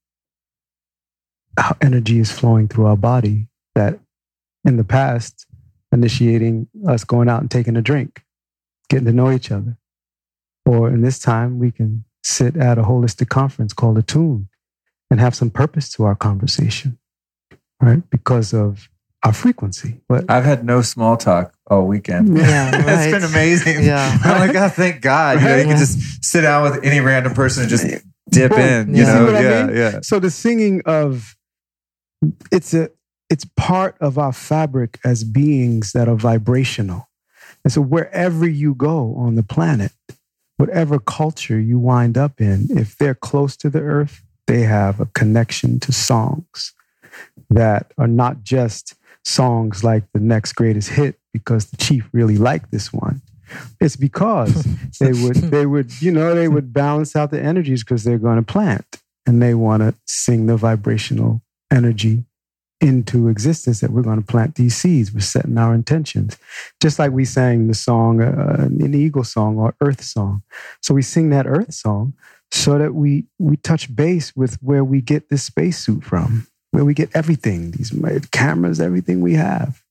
how 1.58 1.76
energy 1.82 2.18
is 2.18 2.32
flowing 2.32 2.68
through 2.68 2.86
our 2.86 2.96
body 2.96 3.48
that 3.76 4.00
in 4.64 4.76
the 4.76 4.84
past, 4.84 5.46
initiating 5.92 6.68
us 6.86 7.04
going 7.04 7.28
out 7.28 7.40
and 7.40 7.50
taking 7.50 7.76
a 7.76 7.82
drink, 7.82 8.22
getting 8.88 9.06
to 9.06 9.12
know 9.12 9.30
each 9.30 9.50
other? 9.50 9.76
Or 10.64 10.88
in 10.88 11.02
this 11.02 11.18
time, 11.18 11.58
we 11.58 11.70
can 11.70 12.04
sit 12.22 12.56
at 12.56 12.78
a 12.78 12.82
holistic 12.82 13.28
conference 13.28 13.72
called 13.72 13.98
Attune 13.98 14.48
and 15.10 15.18
have 15.20 15.34
some 15.34 15.50
purpose 15.50 15.90
to 15.92 16.04
our 16.04 16.14
conversation 16.14 16.98
right? 17.82 18.08
Because 18.10 18.54
of 18.54 18.88
our 19.24 19.32
frequency. 19.32 20.00
But 20.08 20.30
I've 20.30 20.44
had 20.44 20.64
no 20.64 20.82
small 20.82 21.16
talk 21.16 21.52
all 21.66 21.86
weekend. 21.86 22.36
Yeah, 22.36 22.70
it's 22.74 22.86
right. 22.86 23.10
been 23.10 23.24
amazing. 23.24 23.84
Yeah. 23.84 24.18
I'm 24.24 24.38
like, 24.46 24.56
oh, 24.56 24.68
thank 24.68 25.00
God. 25.02 25.40
You 25.40 25.48
know, 25.48 25.56
you 25.56 25.64
can 25.64 25.76
just 25.78 26.24
sit 26.24 26.42
down 26.42 26.62
with 26.62 26.84
any 26.84 27.00
random 27.00 27.34
person 27.34 27.62
and 27.64 27.70
just 27.70 27.84
dip 28.30 28.50
Boom. 28.52 28.60
in. 28.60 28.88
You 28.94 29.00
You 29.00 29.04
see 29.06 29.12
know, 29.12 29.24
what 29.26 29.34
I 29.36 29.64
mean? 29.66 29.76
yeah. 29.76 29.98
so 30.02 30.18
the 30.20 30.30
singing 30.30 30.82
of 30.86 31.36
it's 32.52 32.72
a 32.72 32.90
it's 33.32 33.46
part 33.56 33.96
of 33.98 34.18
our 34.18 34.32
fabric 34.34 35.00
as 35.06 35.24
beings 35.24 35.92
that 35.92 36.06
are 36.06 36.16
vibrational. 36.16 37.08
And 37.64 37.72
so 37.72 37.80
wherever 37.80 38.46
you 38.46 38.74
go 38.74 39.14
on 39.16 39.36
the 39.36 39.42
planet, 39.42 39.92
whatever 40.58 40.98
culture 40.98 41.58
you 41.58 41.78
wind 41.78 42.18
up 42.18 42.42
in, 42.42 42.66
if 42.68 42.98
they're 42.98 43.14
close 43.14 43.56
to 43.56 43.70
the 43.70 43.80
earth, 43.80 44.22
they 44.46 44.60
have 44.60 45.00
a 45.00 45.06
connection 45.06 45.80
to 45.80 45.92
songs 45.92 46.74
that 47.48 47.90
are 47.96 48.06
not 48.06 48.42
just 48.42 48.96
songs 49.24 49.82
like 49.82 50.04
the 50.12 50.20
next 50.20 50.52
greatest 50.52 50.90
hit 50.90 51.18
because 51.32 51.70
the 51.70 51.78
chief 51.78 52.06
really 52.12 52.36
liked 52.36 52.70
this 52.70 52.92
one. 52.92 53.22
It's 53.80 53.96
because 53.96 54.62
they 55.00 55.14
would 55.14 55.36
they 55.36 55.64
would 55.64 56.02
you 56.02 56.12
know 56.12 56.34
they 56.34 56.48
would 56.48 56.74
balance 56.74 57.16
out 57.16 57.30
the 57.30 57.40
energies 57.40 57.82
because 57.82 58.04
they're 58.04 58.18
going 58.18 58.36
to 58.36 58.42
plant 58.42 59.00
and 59.24 59.40
they 59.40 59.54
want 59.54 59.82
to 59.82 59.94
sing 60.04 60.48
the 60.48 60.58
vibrational 60.58 61.40
energy 61.70 62.26
into 62.82 63.28
existence 63.28 63.80
that 63.80 63.90
we're 63.90 64.02
going 64.02 64.20
to 64.20 64.26
plant 64.26 64.56
these 64.56 64.76
seeds. 64.76 65.12
We're 65.12 65.20
setting 65.20 65.56
our 65.56 65.74
intentions. 65.74 66.36
Just 66.82 66.98
like 66.98 67.12
we 67.12 67.24
sang 67.24 67.68
the 67.68 67.74
song 67.74 68.20
uh, 68.20 68.56
an 68.58 68.94
eagle 68.94 69.24
song 69.24 69.56
or 69.56 69.74
earth 69.80 70.02
song. 70.02 70.42
So 70.82 70.92
we 70.92 71.02
sing 71.02 71.30
that 71.30 71.46
earth 71.46 71.72
song 71.72 72.14
so 72.50 72.78
that 72.78 72.94
we 72.94 73.24
we 73.38 73.56
touch 73.56 73.94
base 73.94 74.34
with 74.36 74.56
where 74.60 74.84
we 74.84 75.00
get 75.00 75.30
this 75.30 75.44
spacesuit 75.44 76.04
from 76.04 76.46
where 76.72 76.84
we 76.84 76.94
get 76.94 77.10
everything 77.14 77.70
these 77.70 77.92
cameras 78.30 78.80
everything 78.80 79.20
we 79.20 79.34
have 79.34 79.82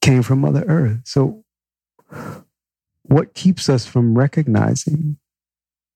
came 0.00 0.22
from 0.22 0.40
mother 0.40 0.64
earth. 0.66 1.00
So 1.04 1.44
what 3.02 3.34
keeps 3.34 3.68
us 3.68 3.86
from 3.86 4.16
recognizing 4.16 5.16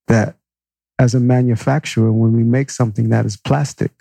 that 0.07 0.35
as 0.97 1.13
a 1.13 1.19
manufacturer, 1.19 2.11
when 2.11 2.33
we 2.33 2.43
make 2.43 2.69
something 2.69 3.09
that 3.09 3.25
is 3.25 3.37
plastic, 3.37 3.91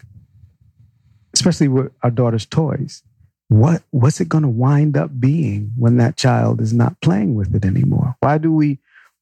especially 1.35 1.69
with 1.69 1.93
our 2.03 2.11
daughter's 2.11 2.47
toys, 2.47 3.03
what 3.49 3.83
what's 3.91 4.21
it 4.21 4.29
going 4.29 4.43
to 4.43 4.49
wind 4.49 4.97
up 4.97 5.21
being 5.21 5.73
when 5.77 5.97
that 5.99 6.17
child 6.17 6.61
is 6.61 6.73
not 6.73 7.01
playing 7.01 7.35
with 7.35 7.55
it 7.55 7.65
anymore? 7.65 8.17
Why 8.21 8.39
do 8.39 8.53
we 8.53 8.79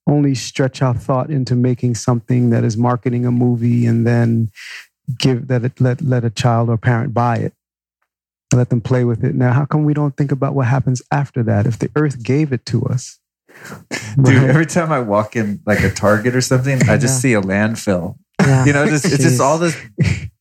only 0.06 0.34
stretch 0.34 0.82
our 0.82 0.94
thought 0.94 1.30
into 1.30 1.54
making 1.54 1.94
something 1.94 2.50
that 2.50 2.64
is 2.64 2.76
marketing 2.76 3.24
a 3.26 3.30
movie 3.30 3.86
and 3.86 4.06
then 4.06 4.50
give 5.18 5.48
that 5.48 5.64
it, 5.64 5.80
let 5.80 6.00
let 6.02 6.24
a 6.24 6.30
child 6.30 6.68
or 6.68 6.76
parent 6.76 7.14
buy 7.14 7.36
it 7.38 7.54
let 8.54 8.68
them 8.70 8.80
play 8.80 9.04
with 9.04 9.24
it? 9.24 9.34
Now, 9.34 9.52
how 9.52 9.64
come 9.64 9.84
we 9.84 9.94
don't 9.94 10.16
think 10.16 10.30
about 10.32 10.54
what 10.54 10.66
happens 10.66 11.02
after 11.10 11.42
that? 11.44 11.66
If 11.66 11.78
the 11.78 11.90
earth 11.96 12.22
gave 12.22 12.52
it 12.52 12.64
to 12.66 12.84
us, 12.84 13.18
Dude, 14.16 14.26
right? 14.36 14.50
every 14.50 14.66
time 14.66 14.92
I 14.92 15.00
walk 15.00 15.36
in 15.36 15.60
like 15.66 15.80
a 15.80 15.90
Target 15.90 16.34
or 16.36 16.40
something, 16.40 16.80
I 16.88 16.96
just 16.96 17.14
Yeah. 17.16 17.20
see 17.20 17.34
a 17.34 17.40
landfill. 17.42 18.18
Yeah. 18.47 18.64
You 18.66 18.72
know, 18.72 18.86
just 18.86 19.05
it's 19.05 19.22
just 19.22 19.40
all 19.40 19.59
this 19.59 19.76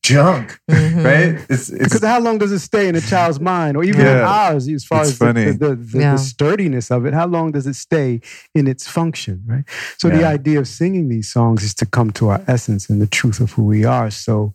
junk, 0.02 0.58
Mhm. 0.70 1.04
right? 1.04 1.46
It's 1.48 1.68
it's 1.70 1.84
Because 1.84 2.04
how 2.04 2.20
long 2.20 2.38
does 2.38 2.52
it 2.52 2.58
stay 2.60 2.88
in 2.88 2.94
a 2.96 3.00
child's 3.00 3.40
mind, 3.40 3.76
or 3.76 3.84
even 3.84 4.00
in 4.06 4.16
ours, 4.16 4.68
as 4.68 4.84
far 4.84 5.00
It's 5.02 5.10
as 5.12 5.18
the, 5.18 5.24
funny. 5.26 5.44
the, 5.52 5.52
the, 5.68 5.74
the, 5.76 5.98
Yeah. 5.98 6.12
the 6.12 6.18
sturdiness 6.18 6.90
of 6.90 7.06
it? 7.06 7.14
How 7.14 7.26
long 7.26 7.52
does 7.52 7.66
it 7.66 7.74
stay 7.74 8.20
in 8.54 8.66
its 8.66 8.86
function, 8.88 9.42
right? 9.46 9.64
So 9.98 10.08
the 10.08 10.24
idea 10.24 10.58
of 10.58 10.66
singing 10.68 11.08
these 11.08 11.30
songs 11.32 11.62
is 11.62 11.74
to 11.74 11.86
come 11.86 12.10
to 12.12 12.28
our 12.30 12.42
essence 12.48 12.88
and 12.90 13.00
the 13.00 13.06
truth 13.06 13.40
of 13.40 13.52
who 13.52 13.64
we 13.64 13.84
are, 13.84 14.10
so 14.10 14.54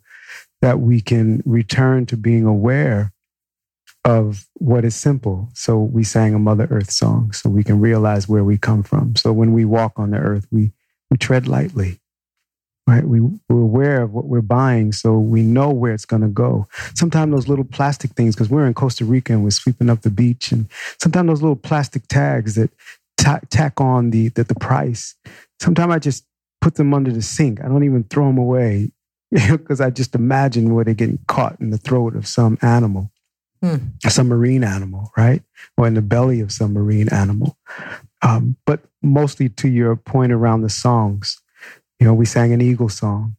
that 0.60 0.80
we 0.80 1.00
can 1.00 1.42
return 1.46 2.04
to 2.06 2.16
being 2.16 2.44
aware 2.44 3.12
of 4.04 4.46
what 4.54 4.84
is 4.84 4.94
simple. 4.94 5.50
So 5.54 5.78
we 5.78 6.04
sang 6.04 6.34
a 6.34 6.38
Mother 6.38 6.66
Earth 6.70 6.90
song, 6.90 7.32
so 7.32 7.48
we 7.50 7.64
can 7.64 7.80
realize 7.80 8.28
where 8.28 8.44
we 8.44 8.56
come 8.58 8.82
from. 8.82 9.16
So 9.16 9.32
when 9.32 9.52
we 9.52 9.64
walk 9.64 9.92
on 9.96 10.10
the 10.10 10.18
earth, 10.18 10.46
we 10.50 10.72
we 11.10 11.16
tread 11.16 11.48
lightly 11.48 12.00
right? 12.88 13.04
We, 13.04 13.20
we're 13.20 13.60
aware 13.60 14.02
of 14.02 14.14
what 14.14 14.24
we're 14.24 14.40
buying, 14.40 14.92
so 14.92 15.18
we 15.18 15.42
know 15.42 15.68
where 15.70 15.92
it's 15.92 16.06
going 16.06 16.22
to 16.22 16.28
go. 16.28 16.66
Sometimes 16.94 17.32
those 17.32 17.46
little 17.46 17.64
plastic 17.66 18.12
things, 18.12 18.34
because 18.34 18.48
we're 18.48 18.66
in 18.66 18.72
Costa 18.72 19.04
Rica 19.04 19.34
and 19.34 19.44
we're 19.44 19.50
sweeping 19.50 19.90
up 19.90 20.00
the 20.00 20.10
beach, 20.10 20.52
and 20.52 20.66
sometimes 20.98 21.28
those 21.28 21.42
little 21.42 21.54
plastic 21.56 22.06
tags 22.08 22.54
that 22.54 22.70
ta- 23.18 23.40
tack 23.50 23.78
on 23.78 24.08
the, 24.10 24.28
the 24.30 24.44
the 24.44 24.54
price. 24.54 25.14
Sometimes 25.60 25.92
I 25.92 25.98
just 25.98 26.24
put 26.62 26.76
them 26.76 26.94
under 26.94 27.12
the 27.12 27.20
sink. 27.22 27.62
I 27.62 27.68
don't 27.68 27.84
even 27.84 28.04
throw 28.04 28.26
them 28.26 28.38
away 28.38 28.90
because 29.30 29.82
I 29.82 29.90
just 29.90 30.14
imagine 30.14 30.74
where 30.74 30.84
they're 30.84 30.94
getting 30.94 31.18
caught 31.28 31.60
in 31.60 31.68
the 31.70 31.78
throat 31.78 32.16
of 32.16 32.26
some 32.26 32.56
animal, 32.62 33.12
Hmm. 33.62 33.76
some 34.06 34.28
marine 34.28 34.64
animal, 34.64 35.10
right, 35.16 35.42
or 35.76 35.86
in 35.86 35.94
the 35.94 36.00
belly 36.00 36.40
of 36.40 36.52
some 36.52 36.72
marine 36.72 37.08
animal. 37.10 37.58
Um, 38.22 38.56
but 38.64 38.84
mostly 39.02 39.48
to 39.48 39.68
your 39.68 39.94
point 39.96 40.32
around 40.32 40.62
the 40.62 40.70
songs, 40.70 41.42
you 41.98 42.06
know, 42.06 42.14
we 42.14 42.26
sang 42.26 42.52
an 42.52 42.60
eagle 42.60 42.88
song. 42.88 43.36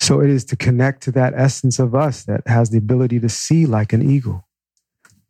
So 0.00 0.20
it 0.20 0.30
is 0.30 0.44
to 0.46 0.56
connect 0.56 1.02
to 1.04 1.12
that 1.12 1.34
essence 1.34 1.78
of 1.78 1.94
us 1.94 2.24
that 2.24 2.46
has 2.46 2.70
the 2.70 2.78
ability 2.78 3.18
to 3.20 3.28
see 3.28 3.66
like 3.66 3.92
an 3.92 4.08
eagle 4.08 4.46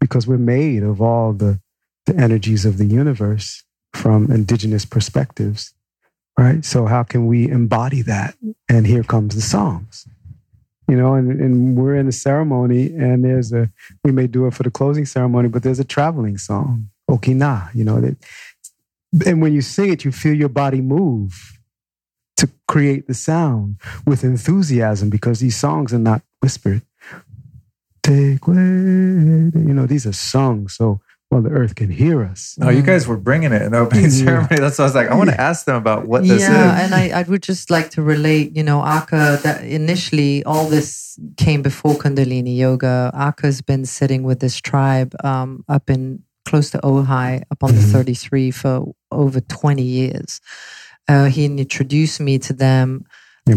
because 0.01 0.27
we're 0.27 0.39
made 0.39 0.83
of 0.83 1.01
all 1.01 1.33
the, 1.33 1.61
the 2.07 2.17
energies 2.17 2.65
of 2.65 2.79
the 2.79 2.85
universe 2.85 3.65
from 3.95 4.31
indigenous 4.31 4.85
perspectives, 4.85 5.73
right? 6.39 6.65
So 6.65 6.87
how 6.87 7.03
can 7.03 7.27
we 7.27 7.49
embody 7.49 8.03
that? 8.03 8.37
And 8.69 8.87
here 8.87 9.03
comes 9.03 9.35
the 9.35 9.41
songs. 9.41 10.07
You 10.87 10.97
know, 10.97 11.15
and, 11.15 11.39
and 11.41 11.77
we're 11.77 11.97
in 11.97 12.09
a 12.09 12.13
ceremony 12.13 12.87
and 12.95 13.23
there's 13.23 13.53
a, 13.53 13.71
we 14.05 14.13
may 14.13 14.27
do 14.27 14.47
it 14.47 14.55
for 14.55 14.63
the 14.63 14.71
closing 14.71 15.05
ceremony, 15.05 15.49
but 15.49 15.63
there's 15.63 15.81
a 15.81 15.85
traveling 15.85 16.39
song, 16.39 16.89
Okina, 17.11 17.75
you 17.75 17.85
know, 17.85 18.01
that, 18.01 18.17
and 19.27 19.43
when 19.43 19.53
you 19.53 19.61
sing 19.61 19.93
it, 19.93 20.05
you 20.05 20.13
feel 20.13 20.35
your 20.35 20.49
body 20.49 20.81
move 20.81 21.58
to 22.39 22.49
create 22.67 23.07
the 23.07 23.15
sound 23.15 23.77
with 24.07 24.25
enthusiasm 24.25 25.11
because 25.11 25.41
these 25.41 25.57
songs 25.57 25.93
are 25.93 25.99
not 25.99 26.23
whispered. 26.41 26.83
Take 28.03 28.47
way, 28.49 28.55
you 28.55 29.75
know, 29.75 29.87
these 29.87 30.07
are 30.07 30.13
sung 30.15 30.69
so 30.69 31.01
well 31.31 31.43
the 31.43 31.51
earth 31.51 31.75
can 31.75 31.91
hear 31.91 32.23
us. 32.25 32.57
Oh, 32.63 32.71
you 32.71 32.81
guys 32.81 33.07
were 33.07 33.19
bringing 33.19 33.53
it 33.53 33.61
in 33.61 33.73
the 33.73 33.79
opening 33.79 34.05
Yeah. 34.05 34.11
ceremony. 34.25 34.57
That's 34.61 34.79
why 34.79 34.85
I 34.85 34.87
was 34.87 34.95
like, 34.95 35.09
I 35.09 35.15
want 35.15 35.29
to 35.29 35.39
ask 35.39 35.67
them 35.67 35.77
about 35.77 36.07
what 36.09 36.23
this 36.23 36.41
yeah, 36.41 36.47
is. 36.49 36.51
Yeah, 36.51 36.85
and 36.85 36.95
I, 36.95 37.21
I 37.21 37.23
would 37.25 37.43
just 37.43 37.71
like 37.71 37.91
to 37.91 38.03
relate, 38.03 38.57
you 38.57 38.63
know, 38.63 38.81
Aka, 38.81 39.37
that 39.43 39.63
initially 39.65 40.43
all 40.45 40.69
this 40.69 41.19
came 41.37 41.61
before 41.61 41.95
Kundalini 41.97 42.57
Yoga. 42.57 43.11
Aka's 43.13 43.61
been 43.61 43.85
sitting 43.85 44.23
with 44.23 44.41
this 44.41 44.57
tribe 44.59 45.15
um, 45.23 45.65
up 45.69 45.91
in 45.91 46.23
close 46.47 46.71
to 46.71 46.79
Ojai, 46.79 47.43
up 47.51 47.63
on 47.63 47.75
the 47.75 47.83
Mhm. 47.83 47.93
33 47.93 48.51
for 48.53 48.87
over 49.13 49.41
20 49.41 49.83
years. 49.83 50.41
Uh, 51.09 51.25
he 51.27 51.45
introduced 51.47 52.21
me 52.21 52.39
to 52.39 52.53
them 52.53 53.05
Um, 53.49 53.57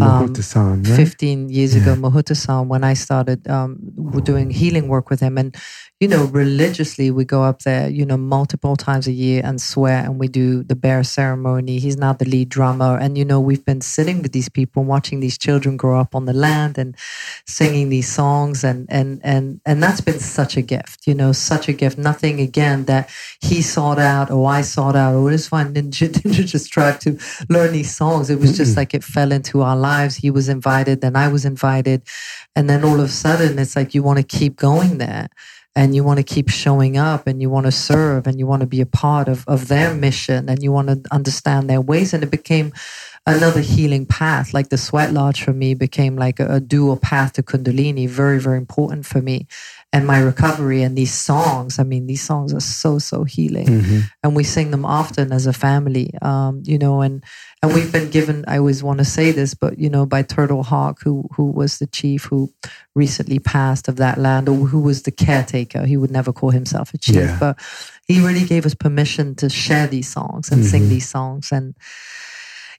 right? 0.83 0.95
15 0.95 1.49
years 1.49 1.75
ago, 1.75 1.95
Mahuta-san, 1.95 2.67
when 2.69 2.83
I 2.83 2.93
started 2.95 3.45
um, 3.49 3.77
doing 4.23 4.49
healing 4.49 4.87
work 4.87 5.09
with 5.09 5.19
him. 5.19 5.37
And, 5.37 5.55
you 6.01 6.07
know, 6.07 6.25
religiously 6.25 7.11
we 7.11 7.23
go 7.23 7.43
up 7.43 7.61
there, 7.61 7.87
you 7.87 8.03
know, 8.03 8.17
multiple 8.17 8.75
times 8.75 9.05
a 9.05 9.11
year 9.11 9.39
and 9.45 9.61
swear 9.61 10.03
and 10.03 10.19
we 10.19 10.27
do 10.27 10.63
the 10.63 10.75
bear 10.75 11.03
ceremony. 11.03 11.77
He's 11.77 11.95
now 11.95 12.11
the 12.13 12.25
lead 12.25 12.49
drummer. 12.49 12.97
And, 12.97 13.19
you 13.19 13.23
know, 13.23 13.39
we've 13.39 13.63
been 13.63 13.81
sitting 13.81 14.23
with 14.23 14.31
these 14.31 14.49
people, 14.49 14.83
watching 14.83 15.19
these 15.19 15.37
children 15.37 15.77
grow 15.77 15.99
up 15.99 16.15
on 16.15 16.25
the 16.25 16.33
land 16.33 16.79
and 16.79 16.97
singing 17.45 17.89
these 17.89 18.11
songs. 18.11 18.63
And, 18.63 18.87
and, 18.89 19.21
and, 19.23 19.61
and 19.63 19.83
that's 19.83 20.01
been 20.01 20.19
such 20.19 20.57
a 20.57 20.63
gift, 20.63 21.05
you 21.05 21.13
know, 21.13 21.33
such 21.33 21.69
a 21.69 21.73
gift. 21.73 21.99
Nothing 21.99 22.41
again 22.41 22.85
that 22.85 23.07
he 23.39 23.61
sought 23.61 23.99
out 23.99 24.31
or 24.31 24.49
I 24.49 24.61
sought 24.61 24.95
out 24.95 25.13
or 25.13 25.21
was 25.21 25.47
fun. 25.47 25.71
Ninja, 25.75 26.09
Ninja 26.09 26.47
just 26.47 26.73
tried 26.73 26.99
to 27.01 27.19
learn 27.47 27.73
these 27.73 27.95
songs. 27.95 28.31
It 28.31 28.39
was 28.39 28.57
just 28.57 28.73
mm. 28.73 28.77
like 28.77 28.95
it 28.95 29.03
fell 29.03 29.31
into 29.31 29.61
our 29.61 29.77
lives. 29.77 30.15
He 30.15 30.31
was 30.31 30.49
invited, 30.49 31.01
then 31.01 31.15
I 31.15 31.27
was 31.27 31.45
invited. 31.45 32.01
And 32.55 32.67
then 32.67 32.83
all 32.83 32.99
of 32.99 33.05
a 33.05 33.07
sudden 33.07 33.59
it's 33.59 33.75
like 33.75 33.93
you 33.93 34.01
want 34.01 34.17
to 34.17 34.23
keep 34.23 34.55
going 34.55 34.97
there 34.97 35.29
and 35.75 35.95
you 35.95 36.03
want 36.03 36.17
to 36.17 36.23
keep 36.23 36.49
showing 36.49 36.97
up 36.97 37.27
and 37.27 37.41
you 37.41 37.49
want 37.49 37.65
to 37.65 37.71
serve 37.71 38.27
and 38.27 38.37
you 38.37 38.45
want 38.45 38.59
to 38.61 38.67
be 38.67 38.81
a 38.81 38.85
part 38.85 39.27
of, 39.29 39.47
of 39.47 39.69
their 39.69 39.93
mission 39.93 40.49
and 40.49 40.61
you 40.61 40.71
want 40.71 40.89
to 40.89 41.01
understand 41.11 41.69
their 41.69 41.79
ways. 41.79 42.13
And 42.13 42.23
it 42.23 42.31
became 42.31 42.73
another 43.25 43.61
healing 43.61 44.05
path. 44.05 44.53
Like 44.53 44.69
the 44.69 44.77
sweat 44.77 45.13
lodge 45.13 45.43
for 45.43 45.53
me 45.53 45.73
became 45.73 46.15
like 46.15 46.39
a, 46.39 46.55
a 46.55 46.59
dual 46.59 46.97
path 46.97 47.33
to 47.33 47.43
Kundalini, 47.43 48.07
very, 48.07 48.39
very 48.39 48.57
important 48.57 49.05
for 49.05 49.21
me 49.21 49.47
and 49.93 50.07
my 50.07 50.19
recovery 50.19 50.81
and 50.81 50.97
these 50.97 51.13
songs 51.13 51.79
i 51.79 51.83
mean 51.83 52.07
these 52.07 52.21
songs 52.21 52.53
are 52.53 52.61
so 52.61 52.97
so 52.97 53.23
healing 53.23 53.67
mm-hmm. 53.67 53.99
and 54.23 54.35
we 54.35 54.43
sing 54.43 54.71
them 54.71 54.85
often 54.85 55.31
as 55.31 55.45
a 55.45 55.53
family 55.53 56.11
um, 56.21 56.61
you 56.65 56.77
know 56.77 57.01
and 57.01 57.23
and 57.61 57.73
we've 57.73 57.91
been 57.91 58.09
given 58.09 58.43
i 58.47 58.57
always 58.57 58.81
want 58.83 58.99
to 58.99 59.05
say 59.05 59.31
this 59.31 59.53
but 59.53 59.77
you 59.77 59.89
know 59.89 60.05
by 60.05 60.21
turtle 60.21 60.63
hawk 60.63 61.01
who 61.03 61.27
who 61.35 61.51
was 61.51 61.79
the 61.79 61.87
chief 61.87 62.25
who 62.25 62.51
recently 62.95 63.39
passed 63.39 63.87
of 63.87 63.97
that 63.97 64.17
land 64.17 64.47
or 64.47 64.55
who 64.55 64.79
was 64.79 65.03
the 65.03 65.11
caretaker 65.11 65.85
he 65.85 65.97
would 65.97 66.11
never 66.11 66.31
call 66.31 66.51
himself 66.51 66.93
a 66.93 66.97
chief 66.97 67.15
yeah. 67.15 67.37
but 67.39 67.59
he 68.07 68.19
really 68.25 68.45
gave 68.45 68.65
us 68.65 68.73
permission 68.73 69.35
to 69.35 69.49
share 69.49 69.87
these 69.87 70.09
songs 70.09 70.51
and 70.51 70.61
mm-hmm. 70.61 70.69
sing 70.69 70.89
these 70.89 71.07
songs 71.07 71.51
and 71.51 71.75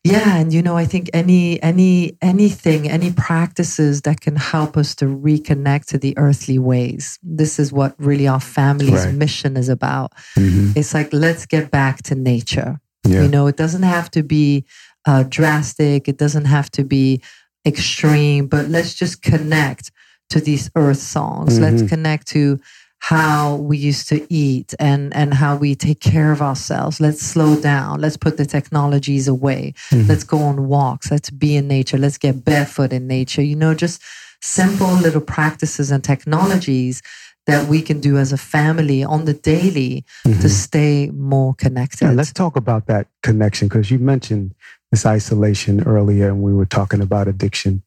yeah 0.05 0.36
and 0.36 0.53
you 0.53 0.62
know 0.62 0.76
i 0.76 0.84
think 0.84 1.09
any 1.12 1.62
any 1.62 2.16
anything 2.20 2.88
any 2.88 3.12
practices 3.12 4.03
that 4.03 4.20
can 4.20 4.36
help 4.36 4.76
us 4.76 4.94
to 4.94 5.05
reconnect 5.05 5.86
to 5.86 5.98
the 5.98 6.16
earthly 6.18 6.59
ways 6.59 7.18
this 7.22 7.59
is 7.59 7.72
what 7.72 7.94
really 7.98 8.26
our 8.26 8.40
family's 8.40 9.07
right. 9.07 9.14
mission 9.14 9.57
is 9.57 9.68
about 9.68 10.12
mm-hmm. 10.36 10.72
it's 10.74 10.92
like 10.92 11.12
let's 11.12 11.46
get 11.46 11.70
back 11.70 12.03
to 12.03 12.14
nature 12.14 12.80
yeah. 13.07 13.22
you 13.22 13.28
know 13.28 13.46
it 13.46 13.57
doesn't 13.57 13.84
have 13.84 14.11
to 14.11 14.22
be 14.22 14.64
uh, 15.07 15.24
drastic 15.28 16.09
it 16.09 16.18
doesn't 16.18 16.46
have 16.46 16.70
to 16.70 16.84
be 16.84 17.22
extreme 17.66 18.46
but 18.46 18.68
let's 18.68 18.94
just 18.94 19.22
connect 19.22 19.92
to 20.30 20.40
these 20.40 20.70
earth 20.74 20.98
songs 20.98 21.55
mm-hmm. 21.55 21.62
let's 21.62 21.88
connect 21.88 22.26
to 22.26 22.59
how 23.03 23.57
we 23.57 23.76
used 23.76 24.09
to 24.09 24.24
eat 24.32 24.74
and 24.78 25.12
and 25.12 25.34
how 25.34 25.57
we 25.57 25.74
take 25.74 25.98
care 25.98 26.30
of 26.30 26.40
ourselves 26.40 27.00
let's 27.00 27.20
slow 27.20 27.61
down 27.61 28.00
let's 28.00 28.16
put 28.16 28.36
the 28.36 28.46
technologies 28.46 29.26
away 29.26 29.74
mm-hmm. 29.90 30.09
let's 30.09 30.22
go 30.22 30.38
on 30.38 30.68
walks 30.68 31.11
let's 31.11 31.28
be 31.28 31.57
in 31.57 31.66
nature 31.66 31.98
let's 31.98 32.16
get 32.16 32.44
barefoot 32.44 32.92
in 32.92 33.09
nature 33.09 33.42
you 33.42 33.57
know 33.57 33.74
just 33.74 34.00
simple 34.40 34.92
little 34.94 35.20
practices 35.20 35.90
and 35.90 36.05
technologies 36.05 37.03
that 37.46 37.66
we 37.66 37.82
can 37.82 37.98
do 37.98 38.18
as 38.18 38.32
a 38.32 38.38
family 38.38 39.03
on 39.03 39.24
the 39.24 39.34
daily 39.34 40.05
mm-hmm. 40.24 40.40
to 40.40 40.48
stay 40.48 41.11
more 41.11 41.55
connected. 41.55 42.05
Yeah, 42.05 42.12
let's 42.12 42.32
talk 42.32 42.55
about 42.55 42.86
that 42.86 43.09
connection 43.24 43.66
because 43.66 43.90
you 43.90 43.98
mentioned 43.98 44.55
this 44.92 45.05
isolation 45.05 45.82
earlier 45.82 46.28
and 46.28 46.40
we 46.40 46.53
were 46.53 46.66
talking 46.66 47.00
about 47.00 47.26
addiction. 47.26 47.82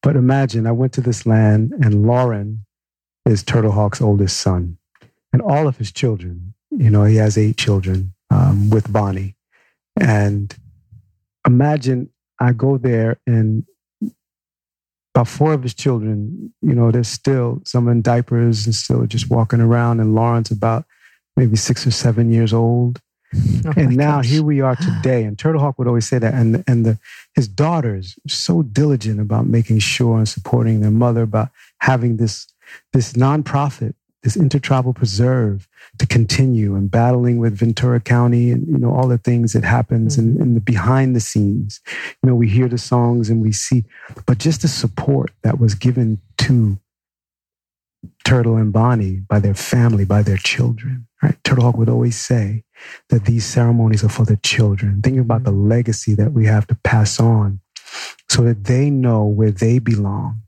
But 0.00 0.14
imagine 0.14 0.64
I 0.64 0.70
went 0.70 0.92
to 0.92 1.00
this 1.00 1.26
land 1.26 1.72
and 1.80 2.06
Lauren 2.06 2.64
is 3.26 3.42
Turtle 3.42 3.72
Hawk's 3.72 4.00
oldest 4.00 4.40
son, 4.40 4.78
and 5.32 5.42
all 5.42 5.66
of 5.66 5.76
his 5.76 5.92
children. 5.92 6.54
You 6.70 6.90
know, 6.90 7.04
he 7.04 7.16
has 7.16 7.36
eight 7.36 7.56
children 7.56 8.14
um, 8.30 8.70
with 8.70 8.92
Bonnie. 8.92 9.36
And 9.98 10.54
imagine 11.46 12.10
I 12.38 12.52
go 12.52 12.78
there 12.78 13.18
and 13.26 13.64
about 15.14 15.28
four 15.28 15.52
of 15.52 15.62
his 15.62 15.74
children, 15.74 16.52
you 16.62 16.74
know, 16.74 16.90
they're 16.90 17.02
still 17.04 17.60
some 17.64 17.88
in 17.88 18.00
diapers 18.00 18.64
and 18.64 18.74
still 18.74 19.04
just 19.06 19.28
walking 19.28 19.60
around. 19.60 20.00
And 20.00 20.14
Lawrence, 20.14 20.50
about 20.50 20.84
maybe 21.36 21.56
six 21.56 21.86
or 21.86 21.90
seven 21.90 22.32
years 22.32 22.52
old. 22.52 23.00
Oh 23.64 23.72
and 23.76 23.94
now 23.96 24.16
gosh. 24.16 24.26
here 24.26 24.42
we 24.42 24.60
are 24.60 24.74
today. 24.74 25.22
And 25.22 25.38
Turtle 25.38 25.60
Hawk 25.60 25.78
would 25.78 25.86
always 25.86 26.08
say 26.08 26.18
that. 26.18 26.34
And 26.34 26.64
and 26.66 26.84
the 26.84 26.98
his 27.34 27.46
daughters 27.46 28.18
so 28.26 28.62
diligent 28.62 29.20
about 29.20 29.46
making 29.46 29.78
sure 29.78 30.16
and 30.16 30.28
supporting 30.28 30.80
their 30.80 30.90
mother, 30.90 31.22
about 31.22 31.50
having 31.78 32.16
this 32.16 32.48
this 32.92 33.14
nonprofit, 33.14 33.94
this 34.22 34.36
intertribal 34.36 34.92
preserve 34.92 35.66
to 35.98 36.06
continue 36.06 36.74
and 36.74 36.90
battling 36.90 37.38
with 37.38 37.56
Ventura 37.56 38.00
County 38.00 38.50
and, 38.50 38.66
you 38.66 38.78
know, 38.78 38.92
all 38.92 39.08
the 39.08 39.18
things 39.18 39.52
that 39.54 39.64
happens 39.64 40.16
mm-hmm. 40.16 40.36
in, 40.36 40.42
in 40.42 40.54
the 40.54 40.60
behind 40.60 41.16
the 41.16 41.20
scenes. 41.20 41.80
You 42.22 42.28
know, 42.28 42.34
we 42.34 42.48
hear 42.48 42.68
the 42.68 42.78
songs 42.78 43.30
and 43.30 43.40
we 43.40 43.52
see, 43.52 43.84
but 44.26 44.38
just 44.38 44.62
the 44.62 44.68
support 44.68 45.32
that 45.42 45.58
was 45.58 45.74
given 45.74 46.20
to 46.38 46.78
Turtle 48.24 48.56
and 48.56 48.72
Bonnie 48.72 49.16
by 49.28 49.40
their 49.40 49.54
family, 49.54 50.04
by 50.04 50.22
their 50.22 50.36
children, 50.36 51.06
right? 51.22 51.36
Turtle 51.44 51.64
Hawk 51.64 51.76
would 51.76 51.88
always 51.88 52.18
say 52.18 52.64
that 53.08 53.24
these 53.24 53.44
ceremonies 53.44 54.04
are 54.04 54.08
for 54.08 54.24
the 54.24 54.36
children. 54.38 55.00
Thinking 55.02 55.20
about 55.20 55.44
the 55.44 55.50
mm-hmm. 55.50 55.68
legacy 55.68 56.14
that 56.14 56.32
we 56.32 56.46
have 56.46 56.66
to 56.68 56.74
pass 56.76 57.18
on 57.18 57.60
so 58.28 58.42
that 58.42 58.64
they 58.64 58.90
know 58.90 59.24
where 59.24 59.50
they 59.50 59.78
belong 59.78 60.42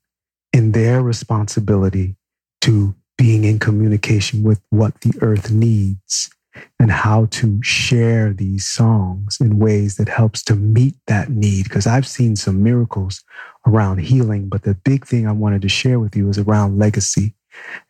in 0.53 0.73
their 0.73 1.03
responsibility 1.03 2.17
to 2.63 2.95
being 3.19 3.45
in 3.45 3.59
communication 3.59 4.43
with 4.43 4.61
what 4.71 5.01
the 5.01 5.13
earth 5.21 5.51
needs 5.51 6.31
and 6.79 6.91
how 6.91 7.27
to 7.27 7.63
share 7.63 8.33
these 8.33 8.67
songs 8.67 9.39
in 9.41 9.59
ways 9.59 9.97
that 9.97 10.09
helps 10.09 10.43
to 10.43 10.55
meet 10.55 10.95
that 11.07 11.31
need. 11.31 11.65
Because 11.65 11.87
i've 11.87 12.07
seen 12.07 12.37
some 12.37 12.63
miracles 12.63 13.25
around 13.67 13.99
healing 13.99 14.49
but 14.49 14.63
the 14.63 14.75
big 14.75 15.07
thing 15.07 15.27
i 15.27 15.33
wanted 15.33 15.63
to 15.63 15.69
share 15.69 16.01
with 16.01 16.17
you 16.17 16.29
is 16.29 16.39
around 16.39 16.79
legacy 16.79 17.35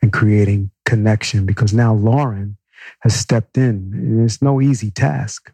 and 0.03 0.13
creating 0.13 0.71
connection 0.85 1.47
because 1.47 1.73
now 1.73 1.95
lauren 1.95 2.57
has 3.01 3.15
stepped 3.15 3.57
in. 3.57 3.91
And 3.93 4.25
it's 4.25 4.43
no 4.43 4.61
easy 4.61 4.91
task. 4.91 5.53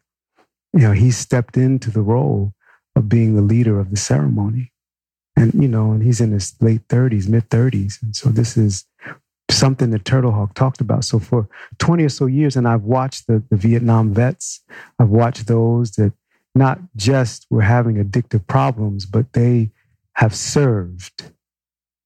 You 0.73 0.81
know 0.81 0.93
he 0.93 1.11
stepped 1.11 1.57
into 1.57 1.91
the 1.91 2.03
role 2.03 2.53
of 2.95 3.09
being 3.09 3.35
the 3.35 3.43
leader 3.43 3.81
of 3.81 3.91
the 3.91 3.97
ceremony 3.97 4.73
and 5.39 5.55
you 5.55 5.68
know, 5.68 5.93
and 5.93 6.03
he's 6.03 6.20
in 6.20 6.32
his 6.32 6.55
late 6.61 6.86
30s, 6.89 7.28
mid 7.28 7.49
30s, 7.49 8.03
and 8.03 8.14
so 8.14 8.28
this 8.28 8.57
is 8.57 8.84
something 9.51 9.91
that 9.91 10.05
Turtle 10.05 10.32
Hawk 10.32 10.55
talked 10.55 10.80
about. 10.80 11.05
So 11.05 11.18
for 11.18 11.49
20 11.78 12.05
or 12.05 12.09
so 12.09 12.26
years, 12.26 12.57
and 12.57 12.68
I've 12.68 12.82
watched 12.82 13.26
the, 13.28 13.43
the 13.49 13.57
Vietnam 13.57 14.12
vets, 14.12 14.61
I've 14.99 15.09
watched 15.09 15.47
those 15.47 15.93
that 15.93 16.12
not 16.55 16.80
just 16.97 17.47
were 17.51 17.62
having 17.62 17.97
addictive 17.97 18.47
problems, 18.47 19.07
but 19.07 19.32
they 19.32 19.70
have 20.14 20.34
served 20.34 21.30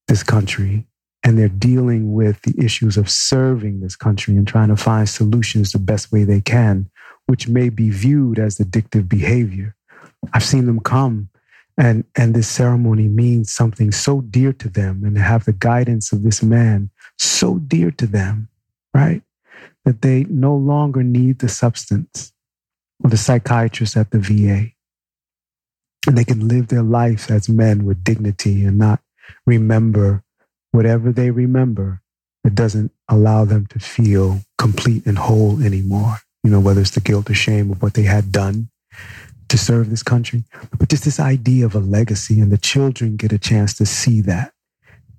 this 0.08 0.22
country 0.22 0.86
and 1.24 1.38
they're 1.38 1.48
dealing 1.48 2.12
with 2.12 2.42
the 2.42 2.54
issues 2.62 2.96
of 2.96 3.10
serving 3.10 3.80
this 3.80 3.96
country 3.96 4.36
and 4.36 4.46
trying 4.46 4.68
to 4.68 4.76
find 4.76 5.08
solutions 5.08 5.72
the 5.72 5.78
best 5.78 6.12
way 6.12 6.24
they 6.24 6.40
can, 6.40 6.90
which 7.26 7.48
may 7.48 7.70
be 7.70 7.90
viewed 7.90 8.38
as 8.38 8.58
addictive 8.58 9.08
behavior. 9.08 9.74
I've 10.32 10.44
seen 10.44 10.66
them 10.66 10.80
come 10.80 11.30
and 11.82 12.04
and 12.14 12.32
this 12.32 12.48
ceremony 12.48 13.08
means 13.08 13.52
something 13.52 13.90
so 13.90 14.20
dear 14.20 14.52
to 14.52 14.68
them 14.68 15.02
and 15.04 15.16
to 15.16 15.20
have 15.20 15.44
the 15.44 15.52
guidance 15.52 16.12
of 16.12 16.22
this 16.22 16.42
man 16.42 16.88
so 17.18 17.58
dear 17.58 17.90
to 17.90 18.06
them 18.06 18.48
right? 18.94 19.22
That 19.84 20.02
they 20.02 20.24
no 20.28 20.54
longer 20.54 21.02
need 21.02 21.40
the 21.40 21.48
substance 21.48 22.32
or 23.02 23.10
the 23.10 23.16
psychiatrist 23.16 23.96
at 23.96 24.10
the 24.10 24.18
VA 24.18 24.70
and 26.06 26.16
they 26.16 26.24
can 26.24 26.46
live 26.46 26.68
their 26.68 26.82
life 26.82 27.30
as 27.30 27.48
men 27.48 27.84
with 27.84 28.04
dignity 28.04 28.64
and 28.64 28.78
not 28.78 29.00
remember 29.46 30.22
whatever 30.70 31.12
they 31.12 31.30
remember 31.30 32.00
it 32.44 32.54
doesn't 32.54 32.92
allow 33.08 33.44
them 33.44 33.66
to 33.66 33.78
feel 33.78 34.40
complete 34.58 35.06
and 35.06 35.18
whole 35.18 35.62
anymore. 35.62 36.18
You 36.42 36.50
know 36.50 36.60
whether 36.60 36.80
it's 36.80 36.90
the 36.90 37.00
guilt 37.00 37.30
or 37.30 37.34
shame 37.34 37.70
of 37.70 37.82
what 37.82 37.94
they 37.94 38.02
had 38.02 38.32
done 38.32 38.68
to 39.52 39.58
serve 39.58 39.90
this 39.90 40.02
country, 40.02 40.44
but 40.78 40.88
just 40.88 41.04
this 41.04 41.20
idea 41.20 41.66
of 41.66 41.74
a 41.74 41.78
legacy, 41.78 42.40
and 42.40 42.50
the 42.50 42.56
children 42.56 43.16
get 43.16 43.32
a 43.32 43.38
chance 43.38 43.74
to 43.74 43.84
see 43.84 44.22
that. 44.22 44.54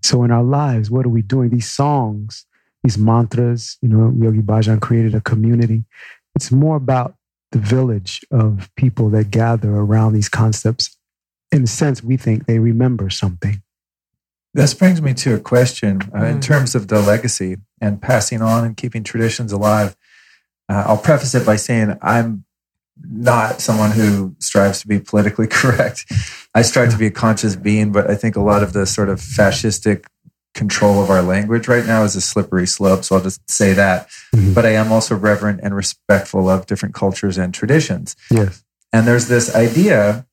So 0.02 0.24
in 0.24 0.32
our 0.32 0.44
lives, 0.44 0.90
what 0.90 1.06
are 1.06 1.10
we 1.10 1.22
doing? 1.22 1.52
These 1.52 1.70
songs, 1.70 2.48
these 2.84 2.98
mantras, 2.98 3.78
you 3.84 3.90
know, 3.90 4.12
Yogi 4.20 4.40
Bhajan 4.40 4.82
created 4.82 5.14
a 5.14 5.22
community. 5.22 5.86
It's 6.36 6.52
more 6.52 6.76
about 6.76 7.14
the 7.52 7.60
village 7.60 8.26
of 8.32 8.72
people 8.76 9.12
that 9.12 9.30
gather 9.30 9.70
around 9.70 10.14
these 10.14 10.30
concepts. 10.30 10.98
In 11.52 11.64
a 11.64 11.68
sense, 11.68 12.04
we 12.04 12.18
think 12.18 12.48
they 12.48 12.58
remember 12.58 13.12
something. 13.12 13.62
This 14.56 14.74
brings 14.74 15.00
me 15.00 15.14
to 15.14 15.36
a 15.36 15.40
question 15.40 16.02
uh, 16.16 16.26
in 16.26 16.38
mm. 16.40 16.42
terms 16.42 16.74
of 16.74 16.88
the 16.88 17.00
legacy 17.00 17.58
and 17.80 18.02
passing 18.02 18.42
on 18.42 18.66
and 18.66 18.76
keeping 18.76 19.04
traditions 19.04 19.52
alive. 19.52 19.96
Uh, 20.68 20.86
I'll 20.88 20.98
preface 20.98 21.36
it 21.36 21.46
by 21.46 21.56
saying 21.56 21.98
I'm 22.02 22.46
not 23.02 23.62
someone 23.62 23.92
who 23.92 24.36
strives 24.40 24.82
to 24.82 24.88
be 24.88 25.00
politically 25.00 25.48
correct. 25.52 26.06
I 26.54 26.62
strive 26.62 26.92
to 26.92 26.98
be 26.98 27.08
a 27.08 27.12
conscious 27.12 27.56
being, 27.56 27.92
but 27.92 28.10
I 28.10 28.16
think 28.16 28.36
a 28.36 28.42
lot 28.42 28.64
of 28.64 28.74
the 28.74 28.86
sort 28.86 29.10
of 29.10 29.20
fascistic 29.20 30.06
control 30.54 31.02
of 31.02 31.10
our 31.10 31.24
language 31.24 31.68
right 31.68 31.86
now 31.86 32.04
is 32.04 32.16
a 32.16 32.22
slippery 32.22 32.68
slope. 32.68 33.04
So 33.04 33.16
I'll 33.16 33.24
just 33.24 33.50
say 33.50 33.74
that. 33.74 34.08
Mhm. 34.36 34.54
But 34.54 34.66
I 34.66 34.74
am 34.74 34.92
also 34.92 35.16
reverent 35.16 35.62
and 35.64 35.76
respectful 35.76 36.48
of 36.50 36.68
different 36.68 36.94
cultures 36.94 37.38
and 37.40 37.54
traditions. 37.54 38.16
Yes. 38.30 38.64
And 38.92 39.08
there's 39.08 39.28
this 39.28 39.56
idea 39.56 40.28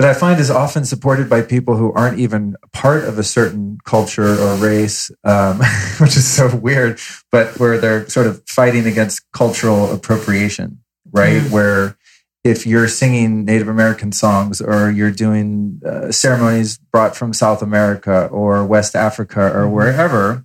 that 0.00 0.08
I 0.08 0.14
find 0.14 0.40
is 0.40 0.50
often 0.50 0.84
supported 0.84 1.28
by 1.28 1.42
people 1.42 1.76
who 1.76 1.92
aren't 1.92 2.18
even 2.18 2.56
part 2.72 3.04
of 3.04 3.18
a 3.18 3.22
certain 3.22 3.78
culture 3.84 4.34
or 4.34 4.56
race, 4.56 5.10
um, 5.24 5.58
which 5.98 6.16
is 6.16 6.26
so 6.26 6.56
weird, 6.56 6.98
but 7.30 7.58
where 7.60 7.78
they're 7.78 8.08
sort 8.08 8.26
of 8.26 8.42
fighting 8.48 8.86
against 8.86 9.30
cultural 9.32 9.92
appropriation, 9.92 10.79
right? 11.12 11.42
Mm. 11.42 11.50
Where 11.50 11.96
if 12.42 12.66
you're 12.66 12.88
singing 12.88 13.44
Native 13.44 13.68
American 13.68 14.12
songs 14.12 14.60
or 14.62 14.90
you're 14.90 15.10
doing 15.10 15.80
uh, 15.86 16.10
ceremonies 16.10 16.78
brought 16.78 17.14
from 17.14 17.34
South 17.34 17.60
America 17.62 18.26
or 18.28 18.64
West 18.64 18.96
Africa 18.96 19.42
or 19.54 19.64
Mhm. 19.66 19.72
wherever, 19.72 20.44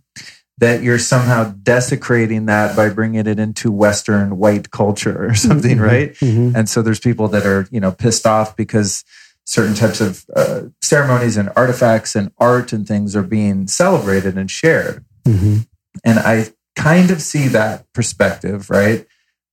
that 0.58 0.84
you're 0.84 1.00
somehow 1.00 1.54
desecrating 1.64 2.46
that 2.48 2.76
by 2.76 2.90
bringing 2.90 3.26
it 3.26 3.40
into 3.40 3.72
Western 3.72 4.38
white 4.38 4.72
culture 4.72 5.26
or 5.30 5.36
something, 5.36 5.78
Mhm. 5.78 5.82
right? 5.86 6.14
Mhm. 6.16 6.54
And 6.56 6.70
so 6.70 6.82
there's 6.82 7.00
people 7.00 7.28
that 7.30 7.46
are, 7.46 7.68
you 7.72 7.80
know, 7.80 7.92
pissed 7.92 8.26
off 8.28 8.56
because 8.58 9.04
certain 9.46 9.76
types 9.76 10.02
of 10.02 10.26
uh, 10.36 10.62
ceremonies 10.82 11.38
and 11.38 11.50
artifacts 11.56 12.16
and 12.16 12.32
art 12.40 12.74
and 12.74 12.88
things 12.88 13.16
are 13.16 13.22
being 13.24 13.68
celebrated 13.68 14.38
and 14.38 14.50
shared. 14.52 15.04
Mhm. 15.26 15.68
And 16.04 16.20
I 16.20 16.48
kind 16.76 17.10
of 17.12 17.22
see 17.22 17.48
that 17.50 17.86
perspective, 17.94 18.70
right? 18.70 19.06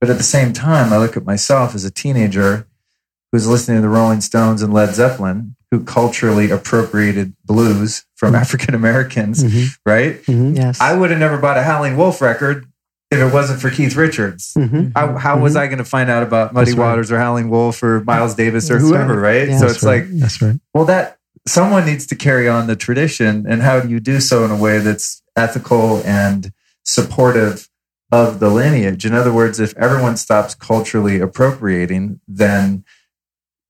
But 0.03 0.11
at 0.11 0.17
the 0.19 0.25
same 0.25 0.53
time, 0.53 0.93
I 0.93 0.97
look 0.99 1.17
at 1.17 1.25
myself 1.25 1.77
as 1.77 1.85
a 1.85 1.91
teenager 1.93 2.67
who's 3.31 3.47
listening 3.47 3.79
to 3.79 3.83
the 3.83 3.89
Rolling 3.89 4.21
Stones 4.21 4.61
and 4.61 4.75
Led 4.75 4.97
Zeppelin, 4.97 5.55
who 5.71 5.85
culturally 5.85 6.51
appropriated 6.51 7.35
blues 7.45 8.05
from 8.17 8.35
Mhm. 8.35 8.41
African 8.41 8.75
Americans, 8.75 9.45
Mhm. 9.45 9.77
right? 9.87 10.21
Mhm. 10.27 10.57
Yes. 10.57 10.81
I 10.81 10.95
would 10.95 11.11
have 11.11 11.21
never 11.21 11.39
bought 11.39 11.57
a 11.57 11.63
Howlin' 11.63 11.97
Wolf 11.97 12.21
record 12.21 12.67
if 13.13 13.21
it 13.21 13.33
wasn't 13.33 13.61
for 13.61 13.71
Keith 13.71 13.95
Richards. 13.95 14.55
Mhm. 14.59 14.91
How, 14.97 15.17
how 15.19 15.39
was. 15.39 15.55
I 15.55 15.67
going 15.69 15.79
to 15.79 15.85
find 15.85 16.11
out 16.11 16.25
about 16.25 16.53
Muddy 16.53 16.73
That's 16.73 16.79
right. 16.79 16.85
Waters 16.89 17.13
or 17.13 17.19
Howlin' 17.21 17.49
Wolf 17.49 17.81
or 17.81 18.03
Miles 18.05 18.35
Davis 18.35 18.69
or 18.73 18.79
That's 18.81 18.89
whoever, 18.89 19.21
right? 19.21 19.51
Yeah. 19.51 19.59
So 19.59 19.67
That's 19.67 19.75
it's 19.77 19.85
right. 19.85 20.03
like, 20.11 20.19
that's 20.19 20.43
right. 20.43 20.59
well, 20.75 20.85
that 20.87 21.19
someone 21.47 21.87
needs 21.87 22.07
to 22.07 22.17
carry 22.17 22.49
on 22.49 22.67
the 22.67 22.75
tradition, 22.75 23.47
and 23.49 23.63
how 23.63 23.79
do 23.79 23.89
you 23.89 24.01
do 24.01 24.19
so 24.21 24.45
in 24.45 24.51
a 24.51 24.57
way 24.57 24.81
that's 24.81 25.23
ethical 25.37 26.03
and 26.05 26.51
supportive 26.85 27.69
of 28.13 28.39
the 28.39 28.51
lineage? 28.51 29.05
In 29.05 29.15
other 29.15 29.33
words, 29.33 29.59
if 29.59 29.77
everyone 29.77 30.17
stops 30.17 30.55
culturally 30.55 31.19
appropriating, 31.19 32.21
then 32.29 32.85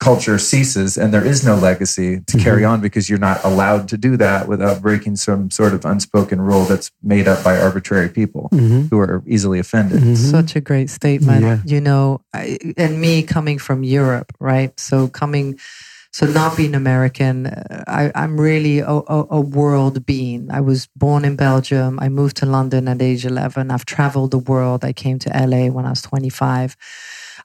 culture 0.01 0.37
ceases 0.37 0.99
and 0.99 1.15
there 1.15 1.25
is 1.25 1.47
no 1.47 1.55
legacy 1.55 2.19
to 2.27 2.37
carry 2.37 2.65
on 2.65 2.81
because 2.81 3.09
you're 3.09 3.21
not 3.21 3.39
allowed 3.45 3.87
to 3.87 3.97
do 3.97 4.17
that 4.17 4.49
without 4.49 4.83
breaking 4.83 5.15
some 5.15 5.49
sort 5.49 5.73
of 5.73 5.85
unspoken 5.85 6.41
rule 6.41 6.65
that's 6.65 6.91
made 7.05 7.29
up 7.29 7.45
by 7.45 7.57
arbitrary 7.57 8.09
people 8.09 8.49
Mhm. 8.53 8.91
who 8.91 8.99
are 8.99 9.23
easily 9.29 9.61
offended. 9.61 10.01
Mhm. 10.01 10.17
Such 10.17 10.57
a 10.57 10.61
great 10.61 10.91
statement. 10.91 11.43
Yeah. 11.43 11.59
You 11.65 11.81
know, 11.81 12.21
I, 12.35 12.59
and 12.77 13.01
me 13.01 13.23
coming 13.23 13.59
from 13.61 13.85
Europe, 13.85 14.33
right? 14.41 14.73
So 14.81 15.07
coming, 15.07 15.57
so 16.13 16.27
not 16.27 16.57
being 16.57 16.75
American, 16.75 17.47
uh, 17.47 17.85
I, 17.87 18.13
I'm 18.15 18.39
really 18.39 18.81
a, 18.81 18.87
a, 18.87 19.27
a 19.31 19.41
world 19.41 20.05
being. 20.05 20.51
I 20.51 20.61
was 20.61 20.87
born 20.95 21.25
in 21.25 21.37
Belgium. 21.37 21.99
I 22.01 22.11
moved 22.11 22.37
to 22.39 22.47
London 22.47 22.87
at 22.89 23.01
age 23.01 23.25
11. 23.25 23.71
I've 23.71 23.87
traveled 23.87 24.31
the 24.31 24.39
world. 24.39 24.85
I 24.85 24.93
came 24.93 25.19
to 25.21 25.31
LA 25.31 25.69
when 25.69 25.87
I 25.87 25.91
was 25.91 26.03
25. 26.03 26.77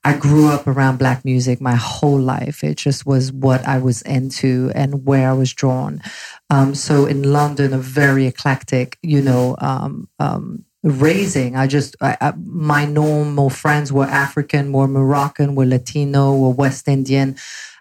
I 0.04 0.18
grew 0.18 0.50
up 0.50 0.68
around 0.68 1.00
black 1.00 1.24
music 1.26 1.62
my 1.62 1.76
whole 1.76 2.20
life. 2.20 2.64
It 2.64 2.78
just 2.78 3.06
was 3.06 3.32
what 3.32 3.66
I 3.66 3.80
was 3.80 4.02
into 4.04 4.72
and 4.76 5.06
where 5.06 5.30
I 5.30 5.34
was 5.34 5.54
drawn. 5.54 6.02
Um, 6.50 6.76
so 6.76 7.06
in 7.06 7.24
London, 7.24 7.74
a 7.74 7.78
very 7.78 8.28
eclectic, 8.28 8.98
you 9.02 9.22
know, 9.22 9.56
um, 9.60 10.10
um, 10.20 10.66
raising. 10.84 11.56
I 11.56 11.68
just, 11.68 11.96
I, 12.02 12.18
I, 12.22 12.34
my 12.38 12.86
normal 12.86 13.50
friends 13.50 13.92
were 13.92 14.06
African, 14.06 14.72
were 14.72 14.88
Moroccan, 14.88 15.56
were 15.56 15.66
Latino, 15.66 16.36
were 16.36 16.52
West 16.52 16.88
Indian. 16.88 17.36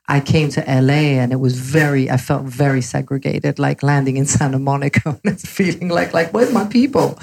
I 0.09 0.21
came 0.21 0.51
to 0.51 0.61
LA 0.61 1.19
and 1.21 1.33
it 1.33 1.41
was 1.41 1.59
very, 1.59 2.09
I 2.11 2.17
felt 2.17 2.45
very 2.45 2.81
segregated, 2.81 3.59
like 3.59 3.83
landing 3.83 4.17
in 4.17 4.27
Santa 4.27 4.59
Monica 4.59 5.19
and 5.25 5.41
feeling 5.41 5.89
like, 5.89 6.15
like, 6.15 6.33
where's 6.33 6.53
my 6.53 6.65
people? 6.67 7.19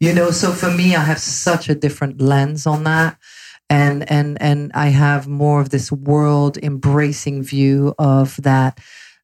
You 0.00 0.12
know, 0.12 0.30
so 0.30 0.52
for 0.52 0.70
me, 0.70 0.94
I 0.94 1.02
have 1.02 1.18
such 1.18 1.68
a 1.68 1.74
different 1.74 2.20
lens 2.20 2.66
on 2.66 2.84
that 2.84 3.18
and 3.68 4.10
and 4.10 4.40
and 4.40 4.70
I 4.74 4.88
have 4.88 5.26
more 5.26 5.60
of 5.60 5.70
this 5.70 5.90
world 5.90 6.58
embracing 6.58 7.42
view 7.42 7.94
of 7.98 8.36
that 8.42 8.78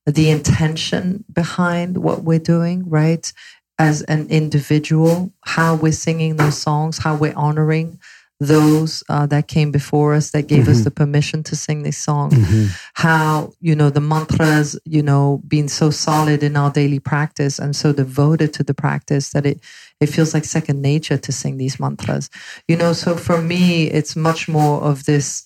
the 0.07 0.31
intention 0.31 1.25
behind 1.33 1.99
what 1.99 2.25
we're 2.25 2.39
doing 2.41 2.89
right 2.89 3.33
as 3.79 4.03
an 4.03 4.29
individual 4.29 5.33
how 5.45 5.77
we're 5.77 5.93
singing 5.93 6.37
those 6.37 6.59
songs 6.59 6.99
how 6.99 7.15
we're 7.15 7.37
honoring 7.37 8.01
those 8.41 9.05
uh, 9.09 9.27
that 9.27 9.47
came 9.47 9.71
before 9.71 10.15
us 10.15 10.31
that 10.31 10.49
gave 10.49 10.67
us 10.69 10.81
Mhm. 10.81 10.85
the 10.85 10.91
permission 10.91 11.43
to 11.45 11.55
sing 11.55 11.83
these 11.85 11.99
songs 11.99 12.35
Mhm. 12.35 12.71
how 12.95 13.53
you 13.61 13.75
know 13.77 13.89
the 13.91 14.01
mantras 14.01 14.77
you 14.85 15.03
know 15.03 15.41
being 15.47 15.69
so 15.69 15.91
solid 15.91 16.43
in 16.43 16.57
our 16.57 16.71
daily 16.71 16.99
practice 16.99 17.59
and 17.61 17.77
so 17.77 17.93
devoted 17.93 18.53
to 18.55 18.65
the 18.65 18.75
practice 18.75 19.31
that 19.31 19.47
it 19.47 19.61
it 20.01 20.07
feels 20.09 20.35
like 20.35 20.45
second 20.45 20.83
nature 20.83 21.17
to 21.19 21.31
sing 21.31 21.57
these 21.57 21.79
mantras 21.79 22.31
you 22.67 22.77
know 22.77 22.93
so 22.93 23.15
for 23.17 23.41
me 23.41 23.85
it's 23.85 24.17
much 24.17 24.49
more 24.49 24.83
of 24.83 25.05
this 25.05 25.45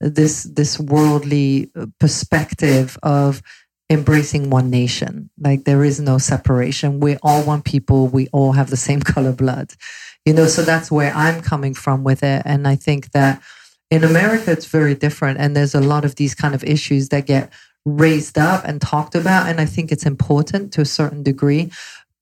this 0.00 0.42
this 0.42 0.78
worldly 0.78 1.70
uh, 1.80 1.86
perspective 1.98 2.98
of 3.02 3.40
embracing 3.94 4.50
one 4.50 4.68
nation. 4.70 5.30
Like 5.38 5.64
there 5.64 5.84
is 5.84 6.00
no 6.00 6.18
separation. 6.18 7.00
We're 7.00 7.18
all 7.22 7.42
one 7.42 7.62
people. 7.62 8.08
We 8.08 8.28
all 8.32 8.52
have 8.52 8.70
the 8.70 8.76
same 8.76 9.00
color 9.14 9.32
blood. 9.32 9.72
You 10.26 10.34
know 10.34 10.46
so 10.46 10.62
that's 10.62 10.90
where 10.90 11.12
i'm 11.14 11.42
coming 11.42 11.74
from 11.74 12.04
with 12.04 12.22
it. 12.22 12.42
And 12.44 12.66
i 12.68 12.76
think 12.76 13.12
that 13.12 13.42
in 13.90 14.04
america 14.04 14.50
it's 14.52 14.66
very 14.66 14.94
different. 14.94 15.38
And 15.38 15.56
there's 15.56 15.74
a 15.74 15.80
lot 15.80 16.04
of 16.04 16.16
these 16.16 16.34
kind 16.34 16.54
of 16.54 16.64
issues 16.64 17.08
that 17.10 17.26
get 17.26 17.52
raised 17.86 18.38
up 18.38 18.64
and 18.64 18.80
talked 18.80 19.14
about. 19.14 19.48
And 19.48 19.60
i 19.60 19.66
think 19.66 19.92
it's 19.92 20.06
important 20.06 20.72
to 20.74 20.80
a 20.80 20.86
certain 20.86 21.22
degree 21.22 21.70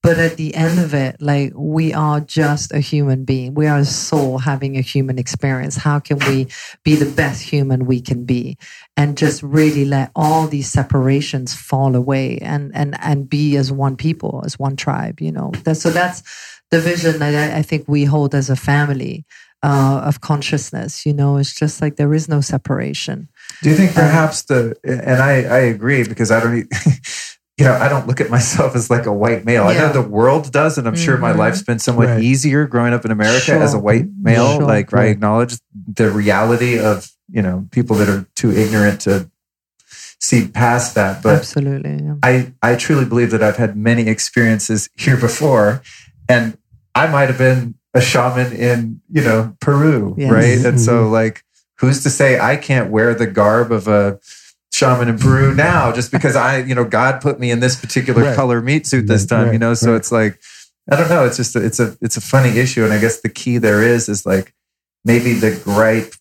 but 0.02 0.18
at 0.18 0.36
the 0.36 0.54
end 0.54 0.80
of 0.80 0.94
it 0.94 1.16
like 1.20 1.52
we 1.54 1.94
are 1.94 2.20
just 2.20 2.72
a 2.72 2.80
human 2.80 3.24
being. 3.24 3.54
We 3.54 3.68
are 3.68 3.78
a 3.78 3.84
soul 3.84 4.38
having 4.38 4.76
a 4.76 4.80
human 4.80 5.18
experience. 5.18 5.76
How 5.76 6.00
can 6.00 6.18
we 6.18 6.48
be 6.82 6.96
the 6.96 7.10
best 7.10 7.42
human 7.42 7.86
we 7.86 8.00
can 8.00 8.24
be? 8.24 8.58
And 8.96 9.16
just 9.16 9.42
really 9.42 9.84
let 9.84 10.10
all 10.16 10.48
these 10.48 10.70
separations 10.70 11.54
fall 11.54 11.94
away 11.94 12.38
and 12.38 12.72
and 12.74 12.96
and 13.00 13.28
be 13.28 13.56
as 13.56 13.70
one 13.70 13.96
people 13.96 14.42
as 14.44 14.58
one 14.58 14.76
tribe 14.76 15.20
you 15.20 15.30
know? 15.30 15.52
So 15.72 15.90
that's 15.90 16.22
the 16.70 16.80
vision 16.80 17.18
that 17.20 17.54
I, 17.54 17.62
think 17.62 17.84
we 17.86 18.04
hold 18.04 18.34
as 18.34 18.48
a 18.48 18.56
family 18.56 19.26
uh, 19.62 20.02
of 20.04 20.20
consciousness 20.20 21.06
you 21.06 21.12
know? 21.12 21.36
It's 21.36 21.54
just 21.54 21.80
like 21.80 21.94
there 21.94 22.12
is 22.12 22.28
no 22.28 22.40
separation. 22.40 23.28
Do 23.62 23.70
you 23.70 23.76
think 23.76 23.94
perhaps 23.94 24.42
the 24.42 24.74
and 24.82 25.22
I 25.22 25.42
I 25.42 25.58
agree 25.58 26.02
because 26.02 26.32
I 26.32 26.40
don't 26.40 26.66
you 27.58 27.64
know 27.64 27.74
I 27.74 27.88
don't 27.88 28.06
look 28.06 28.20
at 28.20 28.30
myself 28.30 28.74
as 28.80 28.90
like 28.90 29.06
a 29.06 29.12
white 29.12 29.44
male. 29.44 29.64
I 29.64 29.74
know 29.74 29.92
the 29.92 30.02
world 30.02 30.50
does, 30.52 30.78
and 30.78 30.86
I'm 30.88 30.96
sure 30.96 31.16
my 31.18 31.32
Mhm. 31.32 31.38
life's 31.38 31.62
been 31.62 31.78
somewhat 31.78 32.08
Right. 32.08 32.22
easier 32.22 32.66
growing 32.66 32.92
up 32.94 33.04
in 33.04 33.10
America 33.10 33.52
as 33.52 33.74
a 33.74 33.78
white 33.78 34.06
male. 34.20 34.58
Sure. 34.58 34.66
Like 34.66 34.92
I 34.94 35.04
acknowledge 35.06 35.56
the 35.86 36.10
reality 36.10 36.78
of 36.78 37.10
you 37.30 37.42
know 37.42 37.66
people 37.70 37.96
that 37.96 38.08
are 38.08 38.26
too 38.34 38.50
ignorant 38.52 39.00
to 39.02 39.28
see 40.20 40.46
past 40.48 40.94
that, 40.94 41.22
but 41.22 41.36
absolutely 41.38 41.98
yeah. 42.02 42.14
I, 42.22 42.52
I 42.62 42.76
truly 42.76 43.04
believe 43.04 43.32
that 43.32 43.42
I've 43.42 43.56
had 43.56 43.76
many 43.76 44.06
experiences 44.08 44.88
here 44.96 45.16
before, 45.16 45.82
and 46.28 46.56
I 46.94 47.06
might 47.08 47.28
have 47.28 47.38
been 47.38 47.74
a 47.94 48.00
shaman 48.00 48.52
in, 48.52 49.00
you 49.10 49.22
know, 49.22 49.56
Peru, 49.60 50.14
Yes. 50.16 50.30
right? 50.30 50.64
And 50.64 50.80
so, 50.80 51.08
like, 51.08 51.42
who's 51.78 52.02
to 52.04 52.10
say 52.10 52.38
I 52.38 52.56
can't 52.56 52.90
wear 52.90 53.14
the 53.14 53.26
garb 53.26 53.72
of 53.72 53.88
a 53.88 54.18
shaman 54.72 55.08
and 55.08 55.20
Peru 55.20 55.54
now 55.54 55.92
just 55.92 56.10
because 56.10 56.34
I, 56.34 56.58
you 56.58 56.74
know, 56.74 56.84
God 56.84 57.20
put 57.20 57.38
me 57.38 57.50
in 57.50 57.60
this 57.60 57.76
particular 57.78 58.22
Right. 58.22 58.34
color 58.36 58.60
meat 58.62 58.86
suit 58.86 59.06
this 59.06 59.22
Right, 59.30 59.44
time, 59.44 59.52
you 59.52 59.58
know? 59.58 59.74
So 59.74 59.90
right. 59.90 59.96
it's 59.96 60.10
like, 60.10 60.40
I 60.90 60.96
don't 60.96 61.08
know. 61.08 61.24
It's 61.26 61.36
just, 61.36 61.54
a, 61.54 61.64
it's 61.64 61.78
a, 61.78 61.96
it's 62.00 62.16
a 62.16 62.20
funny 62.20 62.58
issue. 62.58 62.82
And 62.84 62.92
I 62.92 62.98
guess 63.00 63.20
the 63.20 63.28
key 63.28 63.58
there 63.58 63.82
is, 63.82 64.08
is 64.08 64.24
like 64.26 64.54
maybe 65.04 65.34
the 65.34 65.60
gripe 65.62 66.14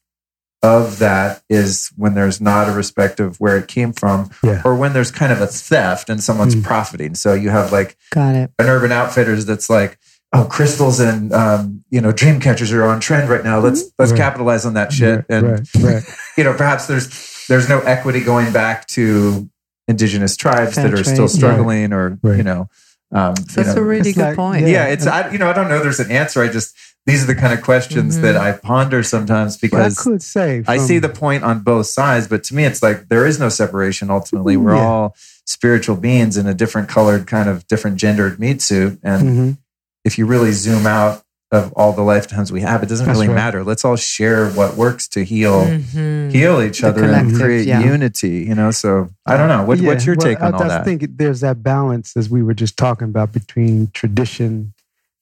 of 0.63 0.99
that 0.99 1.41
is 1.49 1.91
when 1.95 2.13
there's 2.13 2.39
not 2.39 2.69
a 2.69 2.71
respect 2.71 3.19
of 3.19 3.37
where 3.39 3.57
it 3.57 3.67
came 3.67 3.93
from 3.93 4.29
Yeah. 4.43 4.61
or 4.63 4.75
when 4.75 4.93
there's 4.93 5.09
kind 5.11 5.31
of 5.31 5.41
a 5.41 5.47
theft 5.47 6.09
and 6.09 6.21
someone's 6.23 6.55
Mm. 6.55 6.63
profiting. 6.63 7.15
So 7.15 7.33
you 7.33 7.49
have 7.49 7.71
like 7.71 7.97
got 8.11 8.35
it 8.35 8.51
an 8.59 8.67
urban 8.67 8.91
outfitters 8.91 9.45
that's 9.47 9.69
like, 9.71 9.97
oh, 10.33 10.45
crystals 10.45 10.99
and 10.99 11.33
um, 11.33 11.83
you 11.89 11.99
know, 11.99 12.11
dream 12.11 12.39
catchers 12.39 12.71
are 12.71 12.83
on 12.83 12.99
trend 12.99 13.27
right 13.29 13.43
now. 13.43 13.59
Let's 13.59 13.83
let's 13.97 14.11
Right. 14.11 14.17
capitalize 14.19 14.63
on 14.65 14.75
that 14.75 14.93
shit. 14.93 15.15
Right, 15.15 15.25
and 15.29 15.51
right, 15.51 15.67
right. 15.79 16.03
you 16.37 16.43
know, 16.43 16.53
perhaps 16.53 16.85
there's 16.85 17.07
there's 17.51 17.69
no 17.69 17.79
equity 17.81 18.23
going 18.23 18.51
back 18.53 18.87
to 18.87 19.49
indigenous 19.87 20.35
tribes 20.37 20.75
Fair 20.75 20.89
that 20.89 20.99
are 20.99 21.03
still 21.03 21.27
struggling 21.27 21.91
or 21.93 22.17
Right. 22.23 22.37
you 22.37 22.43
know. 22.43 22.69
Um, 23.13 23.33
you 23.37 23.43
that's 23.55 23.75
know, 23.75 23.81
a 23.81 23.83
really 23.83 24.13
good 24.13 24.21
like- 24.21 24.35
point 24.37 24.67
yeah, 24.67 24.85
it's 24.85 25.05
I, 25.05 25.29
you 25.31 25.37
know 25.37 25.49
I 25.49 25.53
don't 25.53 25.67
know. 25.67 25.81
There's 25.83 25.99
an 25.99 26.09
answer. 26.11 26.41
I 26.41 26.47
just 26.47 26.73
these 27.05 27.23
are 27.23 27.27
the 27.27 27.35
kind 27.35 27.51
of 27.51 27.61
questions 27.61 28.17
Mhm. 28.17 28.21
that 28.21 28.37
I 28.37 28.53
ponder 28.53 29.03
sometimes 29.03 29.57
But 29.57 29.65
I 29.65 29.67
because 29.69 29.97
could 29.99 30.23
say 30.23 30.63
I 30.67 30.77
see 30.77 30.97
the 30.99 31.09
point 31.09 31.43
on 31.43 31.59
both 31.59 31.87
sides, 31.87 32.27
but 32.27 32.43
to 32.45 32.55
me, 32.55 32.63
it's 32.63 32.81
like 32.81 33.09
there 33.09 33.25
is 33.25 33.37
no 33.39 33.49
separation. 33.49 34.09
Ultimately, 34.09 34.55
we're 34.55 34.75
Yeah. 34.75 34.81
all 34.85 35.15
spiritual 35.45 35.97
beings 35.97 36.37
in 36.37 36.47
a 36.47 36.53
different 36.53 36.87
colored, 36.87 37.27
kind 37.27 37.49
of 37.49 37.67
different 37.67 37.97
gendered 37.97 38.39
meat 38.39 38.61
suit. 38.61 38.97
And 39.03 39.23
Mhm. 39.23 39.57
if 40.05 40.17
you 40.17 40.25
really 40.25 40.51
zoom 40.53 40.87
out 40.87 41.23
of 41.51 41.73
all 41.73 41.91
the 41.91 42.01
lifetimes 42.01 42.49
we 42.51 42.61
have, 42.61 42.81
it 42.81 42.87
doesn't 42.87 43.05
That's 43.05 43.17
really 43.17 43.27
right. 43.27 43.35
matter. 43.35 43.63
Let's 43.63 43.83
all 43.83 43.97
share 43.97 44.49
what 44.51 44.77
works 44.77 45.07
to 45.09 45.25
heal, 45.25 45.65
Mhm. 45.65 46.31
heal 46.31 46.61
each 46.61 46.79
The 46.79 46.87
other, 46.87 47.03
and 47.03 47.35
create 47.35 47.67
yeah. 47.67 47.81
unity. 47.81 48.45
You 48.47 48.55
know, 48.55 48.71
so 48.71 49.09
I 49.25 49.35
don't 49.35 49.49
know. 49.49 49.63
What, 49.65 49.79
Yeah, 49.79 49.89
what's 49.89 50.05
your 50.05 50.15
well, 50.17 50.25
take 50.27 50.41
on 50.41 50.53
I, 50.53 50.57
all 50.57 50.63
I 50.63 50.67
that? 50.69 50.85
think 50.85 51.17
there's 51.17 51.41
that 51.41 51.61
balance, 51.61 52.15
as 52.15 52.29
we 52.29 52.41
were 52.41 52.53
just 52.53 52.77
talking 52.77 53.09
about, 53.09 53.33
between 53.33 53.91
tradition 53.93 54.73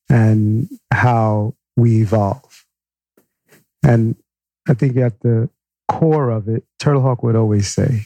and 0.08 0.70
how 0.94 1.56
we 1.76 2.02
evolve. 2.02 2.66
And 3.84 4.16
I 4.68 4.76
think 4.76 4.98
at 4.98 5.22
the 5.22 5.50
core 5.88 6.30
of 6.30 6.48
it, 6.48 6.64
Turtle 6.78 7.02
Hawk 7.02 7.24
would 7.24 7.36
always 7.36 7.68
say, 7.74 8.06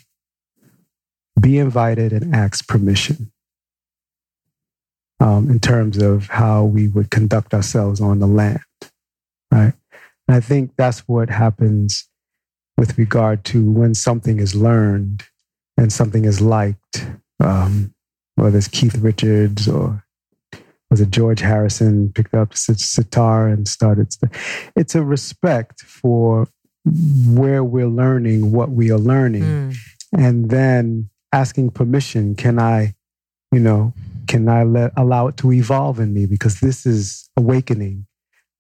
be 1.42 1.58
invited 1.58 2.14
and 2.14 2.34
ask 2.34 2.68
permission 2.70 3.33
um, 5.20 5.50
in 5.50 5.60
terms 5.60 5.98
of 5.98 6.28
how 6.28 6.64
we 6.64 6.88
would 6.88 7.10
conduct 7.10 7.54
ourselves 7.54 8.02
on 8.02 8.20
the 8.20 8.28
land. 8.28 8.60
Right. 9.52 9.74
And 10.28 10.38
I 10.38 10.40
think 10.40 10.72
that's 10.78 11.00
what 11.08 11.30
happens 11.30 12.08
with 12.78 12.98
regard 12.98 13.44
to 13.46 13.72
when 13.72 13.94
something 13.94 14.40
is 14.40 14.56
learned 14.56 15.24
and 15.78 15.92
something 15.94 16.26
is 16.26 16.42
liked, 16.42 17.06
um, 17.40 17.94
whether 18.36 18.58
it's 18.58 18.68
Keith 18.68 18.96
Richards 18.98 19.68
or 19.68 20.04
was 20.90 21.02
it 21.02 21.10
George 21.12 21.40
Harrison 21.40 22.12
picked 22.14 22.36
up 22.36 22.52
the 22.52 22.76
sitar 22.78 23.48
and 23.48 23.68
started. 23.68 24.16
It's 24.76 24.94
a 24.96 25.04
respect 25.04 25.82
for 25.82 26.48
where 26.86 27.64
we're 27.64 27.88
learning 27.88 28.52
what 28.52 28.70
we 28.70 28.92
are 28.92 29.00
learning, 29.00 29.44
Mm. 29.44 29.76
and 30.16 30.50
then 30.52 31.10
asking 31.32 31.72
permission. 31.72 32.36
Can 32.36 32.60
I, 32.60 32.94
you 33.52 33.60
know, 33.60 33.94
can 34.28 34.48
I 34.50 34.64
let 34.64 34.92
allow 34.98 35.28
it 35.28 35.38
to 35.38 35.52
evolve 35.52 36.00
in 36.00 36.14
me 36.14 36.26
because 36.26 36.60
this 36.60 36.86
is 36.86 37.30
awakening 37.38 38.06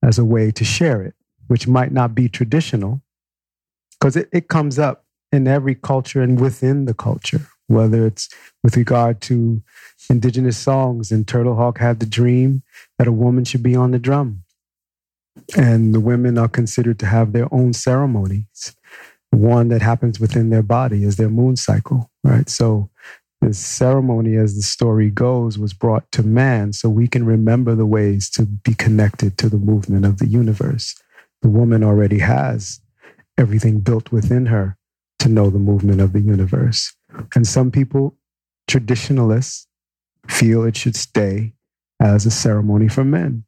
as 0.03 0.19
a 0.19 0.25
way 0.25 0.51
to 0.51 0.65
share 0.65 1.01
it, 1.01 1.13
which 1.47 1.67
might 1.67 1.91
not 1.91 2.13
be 2.13 2.27
traditional, 2.27 3.01
because 3.91 4.15
it, 4.15 4.29
it 4.33 4.47
comes 4.49 4.77
up 4.77 5.05
in 5.31 5.47
every 5.47 5.75
culture 5.75 6.21
and 6.21 6.39
within 6.39 6.85
the 6.85 6.93
culture, 6.93 7.47
whether 7.67 8.05
it's 8.05 8.29
with 8.63 8.77
regard 8.77 9.21
to 9.21 9.63
indigenous 10.09 10.57
songs. 10.57 11.11
And 11.11 11.27
Turtle 11.27 11.55
Hawk 11.55 11.79
had 11.79 11.99
the 11.99 12.05
dream 12.05 12.61
that 12.97 13.07
a 13.07 13.11
woman 13.11 13.45
should 13.45 13.63
be 13.63 13.75
on 13.75 13.91
the 13.91 13.99
drum. 13.99 14.43
And 15.57 15.95
the 15.95 15.99
women 15.99 16.37
are 16.37 16.47
considered 16.47 16.99
to 16.99 17.07
have 17.07 17.33
their 17.33 17.51
own 17.51 17.73
ceremonies. 17.73 18.75
One 19.31 19.69
that 19.69 19.81
happens 19.81 20.19
within 20.19 20.51
their 20.51 20.61
body 20.61 21.03
is 21.03 21.15
their 21.15 21.29
moon 21.29 21.55
cycle, 21.55 22.11
right? 22.23 22.47
So 22.47 22.91
this 23.43 23.59
ceremony, 23.59 24.35
as 24.35 24.55
the 24.55 24.61
story 24.61 25.09
goes, 25.09 25.57
was 25.57 25.73
brought 25.73 26.11
to 26.11 26.23
man 26.23 26.73
so 26.73 26.89
we 26.89 27.07
can 27.07 27.25
remember 27.25 27.75
the 27.75 27.85
ways 27.85 28.29
to 28.31 28.45
be 28.45 28.73
connected 28.73 29.37
to 29.37 29.49
the 29.49 29.57
movement 29.57 30.05
of 30.05 30.17
the 30.17 30.27
universe. 30.27 30.95
The 31.41 31.49
woman 31.49 31.83
already 31.83 32.19
has 32.19 32.79
everything 33.37 33.79
built 33.79 34.11
within 34.11 34.47
her 34.47 34.77
to 35.19 35.29
know 35.29 35.49
the 35.49 35.59
movement 35.59 36.01
of 36.01 36.13
the 36.13 36.21
universe. 36.21 36.95
And 37.35 37.47
some 37.47 37.71
people, 37.71 38.15
traditionalists, 38.67 39.67
feel 40.27 40.63
it 40.63 40.77
should 40.77 40.95
stay 40.95 41.53
as 41.99 42.25
a 42.25 42.31
ceremony 42.31 42.87
for 42.87 43.03
men. 43.03 43.43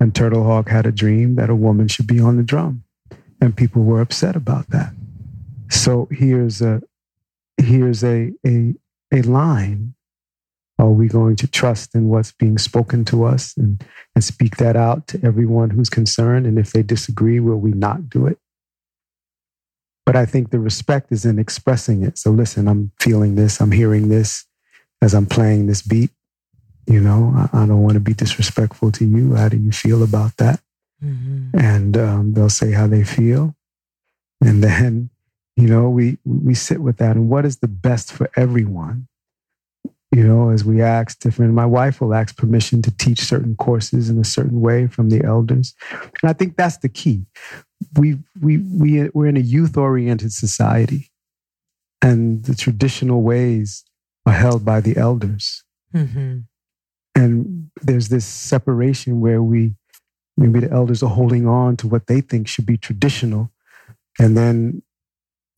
And 0.00 0.14
Turtle 0.14 0.44
Hawk 0.44 0.68
had 0.68 0.86
a 0.86 0.92
dream 0.92 1.36
that 1.36 1.50
a 1.50 1.54
woman 1.54 1.88
should 1.88 2.06
be 2.06 2.20
on 2.20 2.36
the 2.36 2.42
drum. 2.42 2.84
And 3.40 3.56
people 3.56 3.82
were 3.82 4.00
upset 4.00 4.36
about 4.36 4.68
that. 4.70 4.92
So 5.68 6.08
here's 6.10 6.62
a 6.62 6.82
here's 7.58 8.04
a 8.04 8.32
a, 8.46 8.74
a 9.12 9.22
line. 9.22 9.94
Are 10.78 10.90
we 10.90 11.08
going 11.08 11.36
to 11.36 11.46
trust 11.46 11.94
in 11.94 12.08
what's 12.08 12.32
being 12.32 12.58
spoken 12.58 13.04
to 13.06 13.24
us 13.24 13.56
and, 13.56 13.82
and 14.14 14.22
speak 14.22 14.56
that 14.58 14.76
out 14.76 15.06
to 15.08 15.20
everyone 15.24 15.70
who's 15.70 15.88
concerned? 15.88 16.46
And 16.46 16.58
if 16.58 16.72
they 16.72 16.82
disagree, 16.82 17.40
will 17.40 17.56
we 17.56 17.70
not 17.70 18.10
do 18.10 18.26
it? 18.26 18.38
But 20.04 20.16
I 20.16 20.26
think 20.26 20.50
the 20.50 20.60
respect 20.60 21.10
is 21.12 21.24
in 21.24 21.38
expressing 21.38 22.02
it. 22.02 22.18
So 22.18 22.30
listen, 22.30 22.68
I'm 22.68 22.92
feeling 23.00 23.36
this, 23.36 23.60
I'm 23.60 23.72
hearing 23.72 24.08
this 24.10 24.44
as 25.00 25.14
I'm 25.14 25.26
playing 25.26 25.66
this 25.66 25.80
beat. 25.82 26.10
You 26.86 27.00
know, 27.00 27.32
I, 27.34 27.62
I 27.62 27.66
don't 27.66 27.82
want 27.82 27.94
to 27.94 28.00
be 28.00 28.14
disrespectful 28.14 28.92
to 28.92 29.04
you. 29.04 29.34
How 29.34 29.48
do 29.48 29.56
you 29.56 29.72
feel 29.72 30.02
about 30.02 30.36
that? 30.36 30.60
Mhm. 31.04 31.50
and 31.52 31.94
um, 31.98 32.32
they'll 32.32 32.48
say 32.48 32.72
how 32.72 32.86
they 32.86 33.04
feel 33.04 33.54
and 34.40 34.64
then 34.64 35.10
you 35.56 35.66
know 35.68 35.88
we 35.88 36.18
we 36.24 36.54
sit 36.54 36.80
with 36.80 36.98
that. 36.98 37.16
And 37.16 37.28
what 37.28 37.44
is 37.44 37.58
the 37.58 37.68
best 37.68 38.12
for 38.12 38.30
everyone? 38.36 39.08
You 40.14 40.26
know 40.26 40.50
as 40.50 40.64
we 40.64 40.82
ask 40.82 41.18
different 41.18 41.52
my 41.54 41.66
wife 41.66 42.00
will 42.00 42.14
ask 42.14 42.36
permission 42.36 42.80
to 42.82 42.90
teach 42.96 43.20
certain 43.20 43.56
courses 43.56 44.08
in 44.08 44.18
a 44.18 44.24
certain 44.24 44.60
way 44.60 44.86
from 44.86 45.10
the 45.10 45.22
elders. 45.24 45.74
And 45.90 46.30
i 46.30 46.32
think 46.32 46.56
that's 46.56 46.78
the 46.78 46.88
key. 46.88 47.26
We 47.98 48.18
we 48.40 48.58
we 48.58 49.10
we're 49.12 49.26
in 49.26 49.36
a 49.36 49.40
youth 49.40 49.76
oriented 49.76 50.32
society 50.32 51.10
and 52.02 52.44
the 52.44 52.54
traditional 52.54 53.22
ways 53.22 53.84
are 54.26 54.32
held 54.32 54.64
by 54.64 54.80
the 54.80 54.96
elders. 54.96 55.62
Mhm. 55.94 56.44
and 57.14 57.70
there's 57.82 58.08
this 58.08 58.26
separation 58.26 59.20
where 59.20 59.42
we 59.42 59.74
maybe 60.36 60.60
the 60.60 60.70
elders 60.70 61.02
are 61.02 61.14
holding 61.14 61.46
on 61.46 61.76
to 61.78 61.86
what 61.88 62.06
they 62.06 62.20
think 62.20 62.46
should 62.48 62.66
be 62.66 62.76
traditional 62.76 63.50
and 64.18 64.36
then 64.36 64.82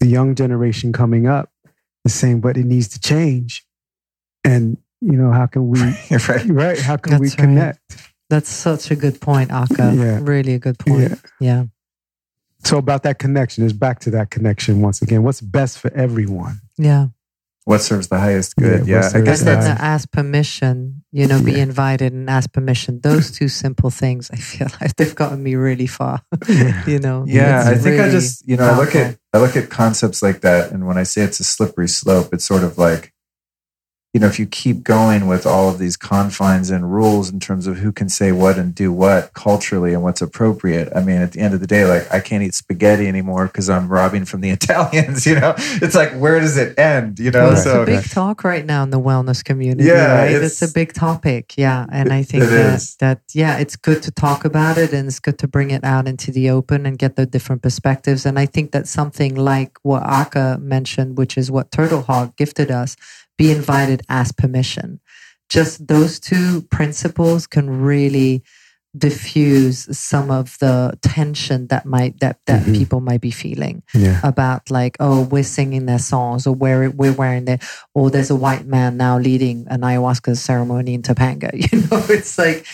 the 0.01 0.07
young 0.07 0.34
generation 0.34 0.92
coming 0.92 1.26
up 1.26 1.51
is 2.05 2.14
saying 2.14 2.40
but 2.40 2.57
it 2.57 2.64
needs 2.64 2.88
to 2.88 3.01
change 3.01 3.64
and 4.44 4.76
you 5.01 5.12
know 5.12 5.30
how 5.32 5.46
can 5.46 5.68
we 5.68 5.80
right. 6.28 6.44
right 6.46 6.78
how 6.78 6.96
can 6.96 7.18
we 7.18 7.26
That's 7.28 7.38
right. 7.38 7.44
connect 7.44 8.11
That's 8.30 8.51
such 8.51 8.90
a 8.90 8.96
good 8.96 9.20
point, 9.22 9.51
Aka. 9.51 9.94
Yeah. 9.94 10.20
Really 10.22 10.53
a 10.55 10.59
good 10.59 10.78
point. 10.78 11.01
Yeah. 11.11 11.16
Yeah. 11.40 11.64
so 12.64 12.76
about 12.78 13.03
that 13.05 13.18
connection 13.18 13.64
is 13.64 13.72
back 13.72 14.01
to 14.01 14.11
that 14.11 14.30
connection 14.30 14.80
once 14.80 15.01
again 15.03 15.22
what's 15.22 15.40
best 15.40 15.78
for 15.78 15.92
everyone 15.94 16.61
Yeah. 16.76 17.09
What 17.69 17.83
serves 17.83 18.09
the 18.09 18.19
highest 18.19 18.57
good? 18.57 18.81
what 18.81 18.89
Yeah, 18.89 19.11
I 19.14 19.21
guess 19.21 19.41
And 19.41 19.49
that's 19.49 19.66
to 19.66 19.77
ask 19.77 20.11
permission, 20.11 21.05
you 21.12 21.27
know, 21.27 21.39
be 21.43 21.53
Yeah. 21.53 21.64
invited 21.69 22.14
and 22.14 22.31
ask 22.31 22.51
permission. 22.51 23.01
Those 23.03 23.31
two 23.31 23.49
simple 23.49 23.91
things, 23.91 24.31
I 24.33 24.37
feel 24.37 24.69
like 24.81 24.97
they've 24.97 25.14
gotten 25.14 25.43
me 25.43 25.55
really 25.55 25.87
far. 25.87 26.23
You 26.87 26.99
know. 26.99 27.25
Yeah, 27.29 27.69
I 27.69 27.75
think 27.77 28.01
I 28.01 28.09
just 28.09 28.49
you 28.49 28.57
know 28.57 28.64
I 28.64 28.75
look 28.75 28.95
at 28.97 29.19
I 29.35 29.39
look 29.45 29.55
at 29.55 29.69
concepts 29.69 30.23
like 30.23 30.41
that, 30.41 30.73
and 30.73 30.87
when 30.89 30.97
I 30.97 31.03
say 31.03 31.21
it's 31.21 31.41
a 31.41 31.45
slippery 31.45 31.89
slope, 31.89 32.33
it's 32.33 32.47
sort 32.47 32.64
of 32.64 32.79
like 32.79 33.12
you 34.19 34.23
know 34.23 34.27
if 34.27 34.41
you 34.41 34.47
keep 34.47 34.83
going 34.83 35.29
with 35.29 35.47
all 35.47 35.69
of 35.69 35.79
these 35.79 35.97
confines 35.97 36.71
and 36.71 36.93
rules 36.93 37.31
in 37.31 37.39
terms 37.39 37.69
of 37.69 37.77
who 37.77 37.93
can 37.93 38.09
say 38.09 38.33
what 38.33 38.59
and 38.59 38.75
do 38.75 38.93
what 38.93 39.33
culturally 39.33 39.95
and 39.95 40.03
what's 40.03 40.21
appropriate. 40.21 40.89
I 40.93 41.05
mean, 41.05 41.19
at 41.23 41.31
the 41.31 41.39
end 41.39 41.55
of 41.55 41.61
the 41.61 41.69
day, 41.69 41.85
like 41.85 42.12
I 42.12 42.19
can't 42.19 42.43
eat 42.43 42.55
spaghetti 42.55 43.07
anymore 43.07 43.47
because 43.47 43.71
I'm 43.71 43.87
robbing 43.87 44.25
from 44.25 44.41
the 44.41 44.51
Italians. 44.59 45.25
You 45.25 45.39
know, 45.39 45.55
it's 45.57 45.95
like 45.95 46.14
where 46.14 46.41
does 46.41 46.57
it 46.57 46.77
end? 46.77 47.21
You 47.21 47.31
know, 47.31 47.53
it's 47.53 47.62
so 47.62 47.85
a 47.85 47.87
big 47.87 48.11
talk 48.11 48.43
right 48.43 48.66
now 48.66 48.83
in 48.83 48.91
the 48.91 48.99
wellness 48.99 49.45
community. 49.45 49.85
Yeah, 49.89 50.19
right? 50.19 50.31
it's- 50.33 50.61
it's, 50.61 50.69
a 50.69 50.75
big 50.75 50.95
topic. 50.95 51.55
Yeah, 51.57 51.87
and 51.93 52.12
I 52.12 52.25
think 52.25 52.43
that 52.43 52.75
is. 52.75 52.97
that 52.97 53.21
yeah, 53.33 53.59
it's 53.59 53.77
good 53.77 54.03
to 54.03 54.11
talk 54.11 54.45
about 54.45 54.79
it, 54.79 54.93
and 54.93 55.07
it's 55.07 55.21
good 55.21 55.39
to 55.39 55.47
bring 55.47 55.71
it 55.71 55.85
out 55.85 56.09
into 56.09 56.33
the 56.33 56.51
open 56.51 56.87
and 56.87 56.99
get 56.99 57.14
the 57.14 57.25
different 57.25 57.62
perspectives. 57.62 58.27
And 58.27 58.37
I 58.37 58.47
think 58.47 58.73
that 58.73 58.89
something 58.89 59.37
like 59.37 59.79
what 59.85 60.03
Aka 60.03 60.57
mentioned, 60.59 61.16
which 61.19 61.39
is 61.39 61.53
what 61.53 61.71
Turtle 61.71 62.03
Hawk 62.03 62.37
gifted 62.37 62.73
us, 62.73 62.97
be 63.39 63.51
invited, 63.51 64.03
ask 64.09 64.36
permission. 64.36 65.01
Just 65.49 65.86
those 65.86 66.20
two 66.20 66.62
principles 66.70 67.47
can 67.47 67.70
really 67.80 68.43
diffuse 68.97 69.86
some 69.97 70.30
of 70.30 70.57
the 70.61 70.99
tension 71.03 71.66
that 71.68 71.84
might 71.86 72.18
that 72.20 72.39
that 72.47 72.62
Mhm. 72.64 72.74
people 72.76 73.01
might 73.01 73.20
be 73.20 73.30
feeling 73.30 73.82
yeah 73.95 74.18
about 74.24 74.70
like 74.70 74.97
oh 74.99 75.20
we're 75.30 75.45
singing 75.45 75.84
their 75.86 75.99
songs 75.99 76.47
or 76.47 76.55
we're 76.55 76.91
we're 76.91 77.12
wearing 77.12 77.45
their 77.45 77.59
or 77.95 78.11
there's 78.11 78.30
a 78.30 78.34
white 78.34 78.66
man 78.66 78.97
now 78.97 79.18
leading 79.18 79.66
an 79.68 79.82
ayahuasca 79.82 80.36
ceremony 80.36 80.95
in 80.95 81.03
Topanga 81.03 81.51
you 81.72 81.80
know 81.82 82.03
it's 82.09 82.39
like 82.39 82.66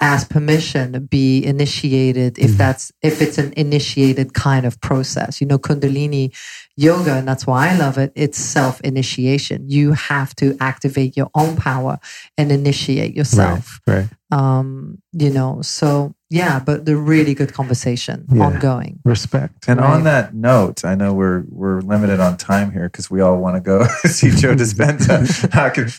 ask 0.00 0.28
permission 0.28 1.06
be 1.08 1.44
initiated 1.44 2.38
if 2.38 2.50
Mhm. 2.50 2.56
that's 2.58 2.92
if 3.00 3.22
it's 3.22 3.38
an 3.38 3.52
initiated 3.56 4.34
kind 4.34 4.66
of 4.66 4.80
process 4.80 5.40
you 5.40 5.46
know 5.46 5.58
kundalini 5.60 6.34
yoga 6.76 7.14
and 7.14 7.28
that's 7.28 7.46
why 7.46 7.68
I 7.70 7.76
love 7.76 7.98
it 7.98 8.12
it's 8.14 8.38
self 8.38 8.80
initiation 8.80 9.68
you 9.68 9.92
have 9.92 10.34
to 10.36 10.56
activate 10.60 11.16
your 11.16 11.30
own 11.34 11.56
power 11.56 11.98
and 12.38 12.50
initiate 12.50 13.14
yourself 13.14 13.80
right 13.86 14.08
um 14.30 14.98
you 15.12 15.28
know 15.30 15.60
so 15.60 16.14
yeah 16.30 16.58
but 16.58 16.86
the 16.86 16.96
really 16.96 17.34
good 17.34 17.52
conversation 17.52 18.24
Yeah. 18.32 18.44
ongoing 18.46 19.00
respect 19.04 19.68
And 19.68 19.80
on 19.80 20.04
that 20.04 20.34
note, 20.34 20.82
I 20.84 20.94
know 20.94 21.12
we're 21.12 21.44
we're 21.50 21.80
limited 21.82 22.20
on 22.20 22.36
time 22.38 22.72
here 22.72 22.88
because 22.88 23.10
we 23.10 23.20
all 23.20 23.36
want 23.36 23.56
to 23.56 23.60
go 23.60 23.84
see 24.06 24.30
Joe 24.30 24.54
Dispenza. 24.62 25.16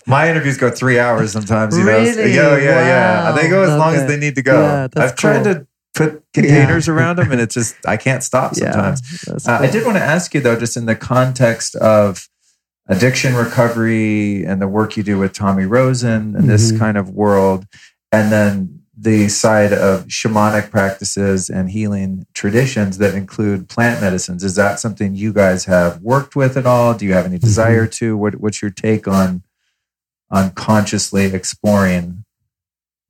My 0.07 0.29
interviews 0.29 0.57
go 0.57 0.69
three 0.71 0.97
hours 0.99 1.31
sometimes. 1.31 1.77
You 1.77 1.83
know, 1.85 1.99
Really? 1.99 2.33
yeah, 2.33 2.57
yeah, 2.57 2.87
yeah. 2.93 3.29
Wow. 3.29 3.35
They 3.35 3.47
go 3.49 3.61
as 3.63 3.77
long 3.77 3.93
as 3.95 4.07
they 4.07 4.17
need 4.17 4.35
to 4.35 4.41
go. 4.41 4.59
Yeah, 4.61 4.87
that's 4.91 5.11
I've 5.11 5.15
tried 5.17 5.43
to 5.43 5.67
put 5.93 6.23
containers 6.33 6.87
around 6.87 7.17
them, 7.17 7.31
and 7.31 7.39
it's 7.41 7.53
just 7.53 7.75
I 7.87 7.97
can't 7.97 8.23
stop 8.23 8.55
sometimes. 8.61 9.01
that's 9.25 9.47
Uh, 9.47 9.59
I 9.61 9.69
did 9.69 9.85
want 9.85 9.97
to 9.97 10.03
ask 10.03 10.33
you 10.33 10.41
though, 10.41 10.59
just 10.59 10.75
in 10.77 10.85
the 10.85 10.95
context 10.95 11.75
of 11.75 12.27
addiction 12.87 13.35
recovery 13.35 14.43
and 14.43 14.61
the 14.61 14.67
work 14.67 14.97
you 14.97 15.03
do 15.03 15.17
with 15.17 15.33
Tommy 15.33 15.65
Rosen 15.65 16.35
and 16.35 16.49
this 16.49 16.71
Mhm. 16.71 16.79
kind 16.79 16.97
of 16.97 17.09
world, 17.09 17.65
and 18.11 18.31
then 18.31 18.79
the 18.95 19.27
side 19.27 19.73
of 19.73 20.05
shamanic 20.05 20.69
practices 20.69 21.49
and 21.49 21.71
healing 21.71 22.25
traditions 22.33 22.99
that 22.99 23.15
include 23.15 23.67
plant 23.67 23.99
medicines. 24.01 24.43
Is 24.43 24.55
that 24.55 24.79
something 24.79 25.15
you 25.15 25.33
guys 25.33 25.65
have 25.65 25.99
worked 26.01 26.35
with 26.35 26.55
at 26.57 26.65
all? 26.67 26.93
Do 26.93 27.05
you 27.05 27.13
have 27.13 27.25
any 27.25 27.39
desire 27.39 27.87
to? 27.87 28.15
What, 28.15 28.35
what's 28.39 28.61
your 28.61 28.69
take 28.71 29.07
on 29.07 29.43
on 30.29 30.51
consciously 30.51 31.25
exploring, 31.25 32.22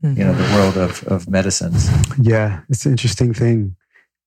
you 0.04 0.24
know, 0.24 0.34
the 0.34 0.54
world 0.56 0.78
of 0.78 1.04
of 1.06 1.30
medicines? 1.30 1.89
Yeah, 2.22 2.62
it's 2.70 2.86
an 2.86 2.91
interesting 2.91 3.34
thing. 3.34 3.76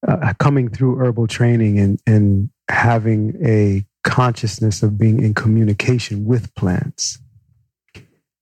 Uh, 0.07 0.33
coming 0.39 0.69
through 0.69 0.97
herbal 0.99 1.27
training 1.27 1.79
and, 1.79 2.01
and 2.07 2.51
having 2.71 3.35
a 3.45 3.85
consciousness 4.05 4.83
of 4.83 4.99
being 4.99 5.23
in 5.23 5.35
communication 5.35 6.25
with 6.27 6.55
plants. 6.55 7.19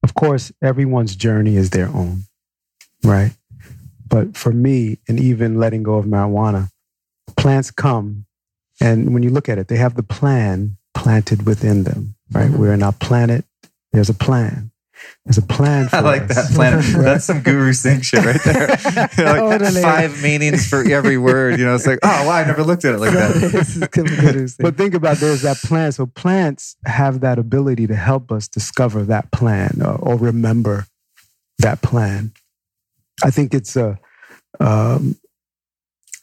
Of 0.02 0.14
course, 0.14 0.52
everyone's 0.62 1.16
journey 1.16 1.56
is 1.56 1.70
their 1.70 1.88
own, 1.88 2.24
right? 3.02 3.32
But 4.06 4.36
for 4.36 4.52
me, 4.52 4.98
and 5.08 5.18
even 5.18 5.58
letting 5.58 5.82
go 5.82 5.94
of 5.94 6.04
marijuana, 6.04 6.68
plants 7.36 7.70
come, 7.70 8.26
and 8.80 9.14
when 9.14 9.22
you 9.22 9.30
look 9.30 9.48
at 9.48 9.56
it, 9.58 9.68
they 9.68 9.76
have 9.76 9.94
the 9.94 10.02
plan 10.02 10.76
planted 10.92 11.46
within 11.46 11.84
them, 11.84 12.14
right? 12.32 12.50
Mhm. 12.50 12.58
We're 12.58 12.74
in 12.74 12.82
our 12.82 12.92
planet, 12.92 13.46
there's 13.92 14.10
a 14.10 14.14
plan. 14.14 14.70
There's 15.24 15.38
a 15.38 15.42
plan 15.42 15.88
for 15.88 15.96
I 15.96 16.00
like 16.00 16.22
us. 16.30 16.36
that 16.36 16.54
plan. 16.54 16.82
That's 17.02 17.24
some 17.24 17.40
Guru 17.40 17.72
Singh 17.72 18.02
shit 18.02 18.24
right 18.24 18.40
there. 18.44 18.68
like 18.68 19.16
Totally. 19.16 19.80
five 19.80 20.22
meanings 20.22 20.68
for 20.68 20.82
every 20.86 21.16
word. 21.16 21.58
You 21.58 21.64
know, 21.64 21.74
it's 21.74 21.86
like, 21.86 21.98
oh, 22.02 22.26
wow, 22.26 22.32
I 22.32 22.44
never 22.44 22.62
looked 22.62 22.84
at 22.84 22.94
it 22.94 22.98
like 22.98 23.12
that. 23.12 24.54
But 24.60 24.76
think 24.76 24.94
about 24.94 25.16
there's 25.18 25.42
that 25.42 25.56
plan. 25.58 25.92
So 25.92 26.06
plants 26.06 26.76
have 26.84 27.20
that 27.20 27.38
ability 27.38 27.86
to 27.86 27.96
help 27.96 28.30
us 28.30 28.48
discover 28.48 29.02
that 29.04 29.30
plan 29.32 29.80
or, 29.82 29.94
or 29.94 30.16
remember 30.16 30.86
that 31.58 31.80
plan. 31.80 32.32
I 33.22 33.30
think 33.30 33.54
it's 33.54 33.76
a, 33.76 33.98
um, 34.60 35.16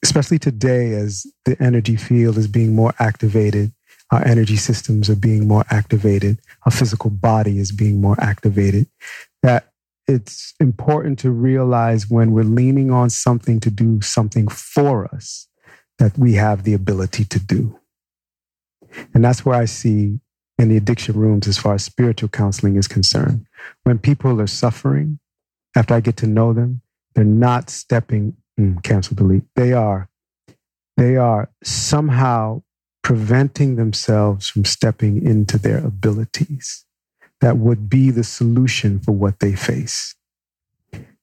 especially 0.04 0.40
today 0.40 0.94
as 0.94 1.26
the 1.46 1.56
energy 1.62 1.96
field 1.96 2.38
is 2.38 2.48
being 2.48 2.76
more 2.76 2.94
activated, 3.00 3.72
our 4.12 4.26
energy 4.28 4.58
systems 4.58 5.10
are 5.10 5.16
being 5.16 5.48
more 5.48 5.64
activated, 5.70 6.40
our 6.66 6.72
physical 6.72 7.10
body 7.10 7.58
is 7.58 7.72
being 7.72 8.02
more 8.02 8.16
activated. 8.20 8.88
That 9.42 9.72
it's 10.08 10.54
important 10.60 11.20
to 11.20 11.32
realize 11.32 12.10
when 12.10 12.32
we're 12.32 12.44
leaning 12.44 12.92
on 12.92 13.10
something 13.10 13.60
to 13.62 13.72
do 13.72 14.02
something 14.02 14.48
for 14.48 15.06
us 15.14 15.48
that 16.00 16.18
we 16.18 16.34
have 16.34 16.64
the 16.64 16.74
ability 16.74 17.24
to 17.26 17.40
do. 17.40 17.80
And 19.14 19.24
that's 19.24 19.46
where 19.46 19.56
I 19.56 19.66
see 19.66 20.20
in 20.58 20.70
the 20.70 20.78
addiction 20.78 21.16
rooms, 21.16 21.48
as 21.48 21.58
far 21.58 21.76
as 21.76 21.84
spiritual 21.84 22.30
counseling 22.30 22.76
is 22.76 22.88
concerned, 22.88 23.48
when 23.84 23.98
people 23.98 24.40
are 24.42 24.48
suffering, 24.48 25.20
after 25.76 25.94
I 25.94 26.02
get 26.02 26.18
to 26.18 26.28
know 26.28 26.54
them, 26.54 26.82
they're 27.16 27.24
not 27.24 27.70
stepping, 27.70 28.36
mm, 28.60 28.84
cancel 28.84 29.16
delete. 29.16 29.44
They 29.56 29.74
are, 29.74 30.10
they 30.98 31.16
are 31.18 31.50
somehow 31.64 32.62
preventing 33.04 33.76
themselves 33.76 34.48
from 34.50 34.66
stepping 34.66 35.26
into 35.26 35.58
their 35.58 35.80
abilities 35.80 36.86
that 37.40 37.58
would 37.58 37.90
be 37.90 38.12
the 38.12 38.24
solution 38.24 39.00
for 39.00 39.12
what 39.14 39.40
they 39.40 39.54
face. 39.56 40.16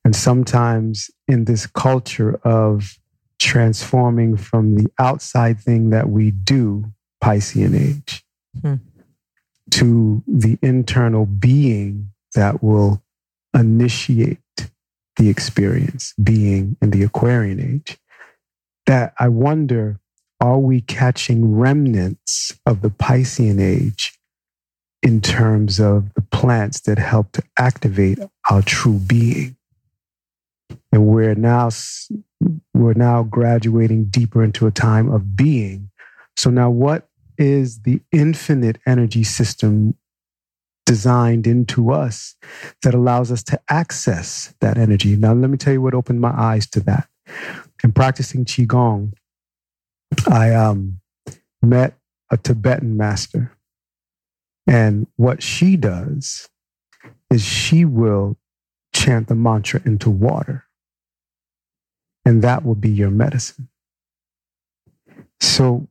And 0.05 0.17
sometimes 0.17 1.11
in 1.29 1.45
this 1.45 1.67
culture 1.67 2.41
of 2.43 2.99
transforming 3.39 4.37
from 4.37 4.75
the 4.75 4.91
outside 4.99 5.61
thing 5.61 5.91
that 5.91 6.09
we 6.09 6.31
do, 6.33 6.93
Piscean 7.23 7.75
age, 7.79 8.25
Hmm. 8.63 8.75
to 9.71 10.23
the 10.27 10.59
internal 10.63 11.27
being 11.27 12.11
that 12.35 12.63
will 12.63 13.03
initiate 13.55 14.41
the 15.17 15.29
experience, 15.29 16.15
being 16.23 16.77
in 16.81 16.91
the 16.91 17.03
Aquarian 17.03 17.61
age, 17.61 17.99
that 18.87 19.13
I 19.19 19.29
wonder 19.29 20.01
are 20.41 20.59
we 20.59 20.81
catching 20.81 21.57
remnants 21.57 22.53
of 22.65 22.83
the 22.83 22.91
Piscean 22.91 23.61
age 23.61 24.19
in 25.03 25.21
terms 25.21 25.81
of 25.81 26.13
the 26.15 26.23
plants 26.23 26.81
that 26.81 26.99
help 26.99 27.33
to 27.33 27.43
activate 27.59 28.19
our 28.51 28.63
true 28.63 28.99
being? 28.99 29.57
And 30.93 31.07
we're 31.07 31.35
now 31.35 31.71
we're 32.73 32.95
now 32.95 33.25
graduating 33.25 34.07
deeper 34.07 34.43
into 34.45 34.67
a 34.67 34.71
time 34.71 35.11
of 35.11 35.37
being. 35.37 35.91
So 36.37 36.51
now 36.51 36.71
what 36.71 37.09
is 37.37 37.83
the 37.83 38.01
infinite 38.13 38.79
energy 38.87 39.25
system 39.25 39.97
designed 40.87 41.47
into 41.47 41.91
us 41.91 42.37
that 42.83 42.95
allows 42.95 43.31
us 43.33 43.43
to 43.45 43.61
access 43.69 44.55
that 44.61 44.79
energy? 44.79 45.17
Now 45.17 45.35
let 45.35 45.51
me 45.51 45.59
tell 45.59 45.73
you 45.73 45.83
what 45.83 45.95
opened 45.95 46.21
my 46.21 46.33
eyes 46.37 46.67
to 46.71 46.81
that. 46.81 47.09
In 47.85 47.93
practicing 47.93 48.45
qigong, 48.45 49.13
I 50.27 50.55
um, 50.55 51.01
met 51.63 51.99
a 52.31 52.37
Tibetan 52.37 52.97
master. 52.97 53.57
And 54.67 55.07
what 55.17 55.43
she 55.43 55.77
does 55.77 56.49
is 57.31 57.43
she 57.45 57.85
will 57.85 58.37
chant 58.95 59.29
the 59.29 59.35
mantra 59.35 59.81
into 59.85 60.11
water. 60.11 60.65
And 62.25 62.43
that 62.43 62.65
will 62.65 62.75
be 62.75 62.91
your 62.91 63.11
medicine. 63.11 63.69
So 65.41 65.89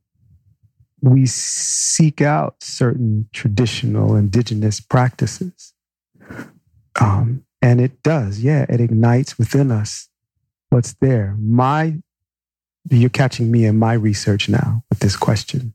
we 1.01 1.25
seek 1.25 2.21
out 2.21 2.57
certain 2.61 3.29
traditional 3.33 4.15
indigenous 4.15 4.79
practices. 4.79 5.73
Um, 6.99 7.45
and 7.61 7.81
it 7.81 8.03
does, 8.03 8.41
yeah, 8.41 8.65
it 8.69 8.79
ignites 8.79 9.37
within 9.37 9.71
us 9.71 10.09
what's 10.69 10.93
there. 10.93 11.35
My, 11.39 11.97
you're 12.89 13.09
catching 13.09 13.51
me 13.51 13.65
in 13.65 13.77
my 13.77 13.93
research 13.93 14.49
now 14.49 14.83
with 14.89 14.99
this 14.99 15.15
question. 15.15 15.73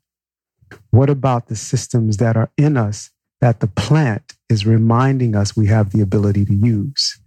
What 0.90 1.10
about 1.10 1.48
the 1.48 1.56
systems 1.56 2.16
that 2.18 2.36
are 2.36 2.50
in 2.56 2.76
us 2.76 3.10
that 3.40 3.60
the 3.60 3.66
plant 3.66 4.34
is 4.48 4.66
reminding 4.66 5.34
us 5.34 5.56
we 5.56 5.66
have 5.66 5.90
the 5.90 6.00
ability 6.00 6.44
to 6.46 6.54
use? 6.54 7.18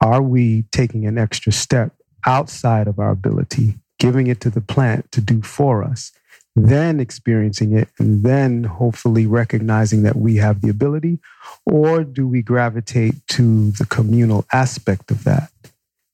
Are 0.00 0.22
we 0.22 0.64
taking 0.70 1.06
an 1.06 1.18
extra 1.18 1.50
step 1.50 1.92
outside 2.26 2.86
of 2.86 2.98
our 2.98 3.10
ability, 3.10 3.74
giving 3.98 4.26
it 4.26 4.40
to 4.42 4.50
the 4.50 4.60
plant 4.60 5.10
to 5.12 5.20
do 5.20 5.42
for 5.42 5.82
us, 5.82 6.12
then 6.54 7.00
experiencing 7.00 7.76
it, 7.76 7.88
and 7.98 8.22
then 8.22 8.64
hopefully 8.64 9.26
recognizing 9.26 10.02
that 10.02 10.16
we 10.16 10.36
have 10.36 10.60
the 10.60 10.68
ability? 10.68 11.18
Or 11.64 12.04
do 12.04 12.28
we 12.28 12.42
gravitate 12.42 13.26
to 13.28 13.72
the 13.72 13.86
communal 13.86 14.44
aspect 14.52 15.10
of 15.10 15.24
that? 15.24 15.50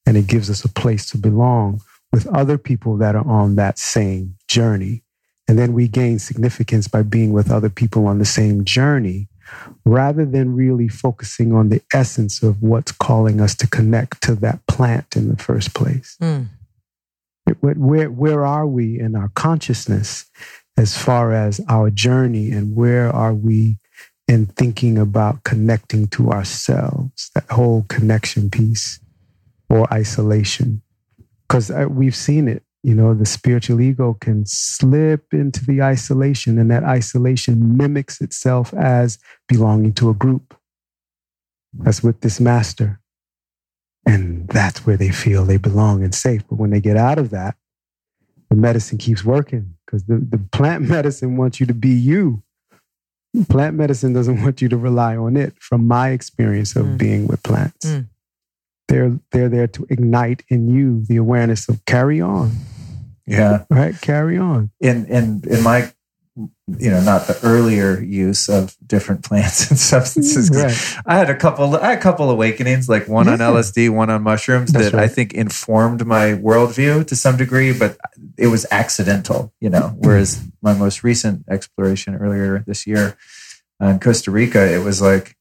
And 0.07 0.17
it 0.17 0.27
gives 0.27 0.51
us 0.51 0.65
a 0.65 0.69
place 0.69 1.09
to 1.11 1.19
belong 1.19 1.81
with 2.15 2.29
other 2.29 2.57
people 2.57 2.97
that 2.99 3.17
are 3.17 3.27
on 3.27 3.57
that 3.57 3.77
same 3.77 4.37
journey. 4.47 5.03
And 5.49 5.59
then 5.59 5.73
we 5.73 5.89
gain 5.89 6.21
significance 6.21 6.87
by 6.87 7.03
being 7.03 7.33
with 7.33 7.51
other 7.51 7.69
people 7.69 8.07
on 8.07 8.21
the 8.21 8.25
same 8.25 8.65
journey 8.65 9.29
rather 9.85 10.25
than 10.25 10.55
really 10.55 10.87
focusing 10.87 11.53
on 11.53 11.71
the 11.71 11.83
essence 11.93 12.41
of 12.41 12.63
what's 12.63 12.93
calling 12.93 13.41
us 13.41 13.57
to 13.57 13.67
connect 13.67 14.23
to 14.23 14.37
that 14.37 14.65
plant 14.67 15.17
in 15.17 15.29
the 15.29 15.37
first 15.37 15.75
place. 15.75 16.17
Mm. 16.23 16.47
Where, 17.61 17.75
where, 17.75 18.11
where 18.11 18.47
are 18.47 18.67
we 18.67 18.99
in 18.99 19.17
our 19.17 19.31
consciousness 19.35 20.27
as 20.77 20.97
far 20.97 21.33
as 21.33 21.61
our 21.69 21.91
journey, 21.91 22.53
and 22.53 22.77
where 22.77 23.11
are 23.11 23.35
we 23.35 23.79
in 24.29 24.47
thinking 24.47 24.99
about 24.99 25.43
connecting 25.43 26.07
to 26.09 26.31
ourselves, 26.31 27.31
that 27.35 27.51
whole 27.51 27.85
connection 27.89 28.51
piece 28.51 29.01
or 29.69 29.93
isolation? 29.93 30.81
Because 31.55 31.71
we've 31.89 32.17
seen 32.17 32.49
it. 32.49 32.65
You 32.83 32.95
know, 32.95 33.15
the 33.15 33.25
spiritual 33.25 33.81
ego 33.81 34.15
can 34.21 34.45
slip 34.45 35.33
into 35.33 35.65
the 35.65 35.81
isolation, 35.83 36.59
and 36.59 36.69
that 36.71 36.83
isolation 36.83 37.77
mimics 37.77 38.21
itself 38.21 38.75
as 38.75 39.19
belonging 39.49 39.95
to 39.95 40.11
a 40.11 40.15
group. 40.15 40.55
That's 41.73 42.03
with 42.03 42.21
this 42.23 42.41
master. 42.41 43.01
And 44.05 44.49
that's 44.49 44.85
where 44.85 44.97
they 44.97 45.11
feel 45.11 45.45
they 45.45 45.57
belong 45.57 46.03
and 46.03 46.15
safe. 46.15 46.43
But 46.49 46.57
when 46.57 46.71
they 46.71 46.81
get 46.81 46.97
out 46.97 47.19
of 47.19 47.31
that, 47.31 47.55
the 48.51 48.57
medicine 48.57 48.99
keeps 48.99 49.25
working 49.25 49.77
because 49.87 50.05
the, 50.05 50.17
the 50.17 50.39
plant 50.53 50.83
medicine 50.89 51.37
wants 51.37 51.59
you 51.61 51.67
to 51.67 51.75
be 51.75 51.89
you. 51.91 52.43
Plant 53.49 53.77
medicine 53.77 54.13
doesn't 54.13 54.43
want 54.43 54.61
you 54.61 54.69
to 54.69 54.77
rely 54.77 55.17
on 55.17 55.37
it, 55.37 55.55
from 55.61 55.87
my 55.87 56.11
experience 56.11 56.77
of 56.77 56.85
Mm. 56.85 56.99
being 56.99 57.27
with 57.29 57.43
plants. 57.45 57.87
Mm. 57.87 58.09
They're, 58.89 59.19
they're 59.33 59.49
there 59.49 59.67
to 59.69 59.87
ignite 59.91 60.43
in 60.49 60.69
you 60.69 61.05
the 61.07 61.17
awareness 61.17 61.69
of 61.69 61.85
carry 61.87 62.21
on, 62.21 62.53
Yeah. 63.27 63.65
right? 63.71 63.99
Carry 64.01 64.39
on. 64.39 64.71
in 64.81 65.07
in 65.07 65.43
in 65.49 65.63
my 65.63 65.91
you 66.67 66.91
know, 66.91 67.01
not 67.01 67.29
the 67.29 67.39
earlier 67.45 68.01
use 68.03 68.49
of 68.49 68.77
different 68.85 69.23
plants 69.25 69.71
and 69.71 69.79
substances. 69.79 70.51
Right. 70.51 71.03
I 71.07 71.17
had 71.17 71.31
a 71.31 71.37
couple. 71.37 71.77
I 71.77 71.91
had 71.91 71.99
a 71.99 72.01
couple 72.01 72.29
awakenings, 72.31 72.89
like 72.89 73.07
one 73.07 73.29
on 73.29 73.39
LSD, 73.39 73.91
one 73.91 74.11
on 74.11 74.23
mushrooms, 74.23 74.73
That's 74.73 74.91
that 74.91 74.99
I 75.01 75.07
think 75.07 75.33
informed 75.33 76.05
my 76.07 76.33
worldview 76.33 77.07
to 77.07 77.15
some 77.17 77.37
degree, 77.37 77.73
but 77.79 77.97
it 78.37 78.49
was 78.49 78.67
accidental. 78.73 79.53
You 79.61 79.71
know, 79.71 79.95
whereas 79.99 80.43
my 80.61 80.75
most 80.75 81.05
recent 81.05 81.45
exploration 81.49 82.17
earlier 82.17 82.65
this 82.67 82.85
year 82.87 83.17
in 83.81 84.01
Costa 84.01 84.31
Rica, 84.33 84.75
it 84.75 84.83
was 84.83 85.01
like 85.01 85.37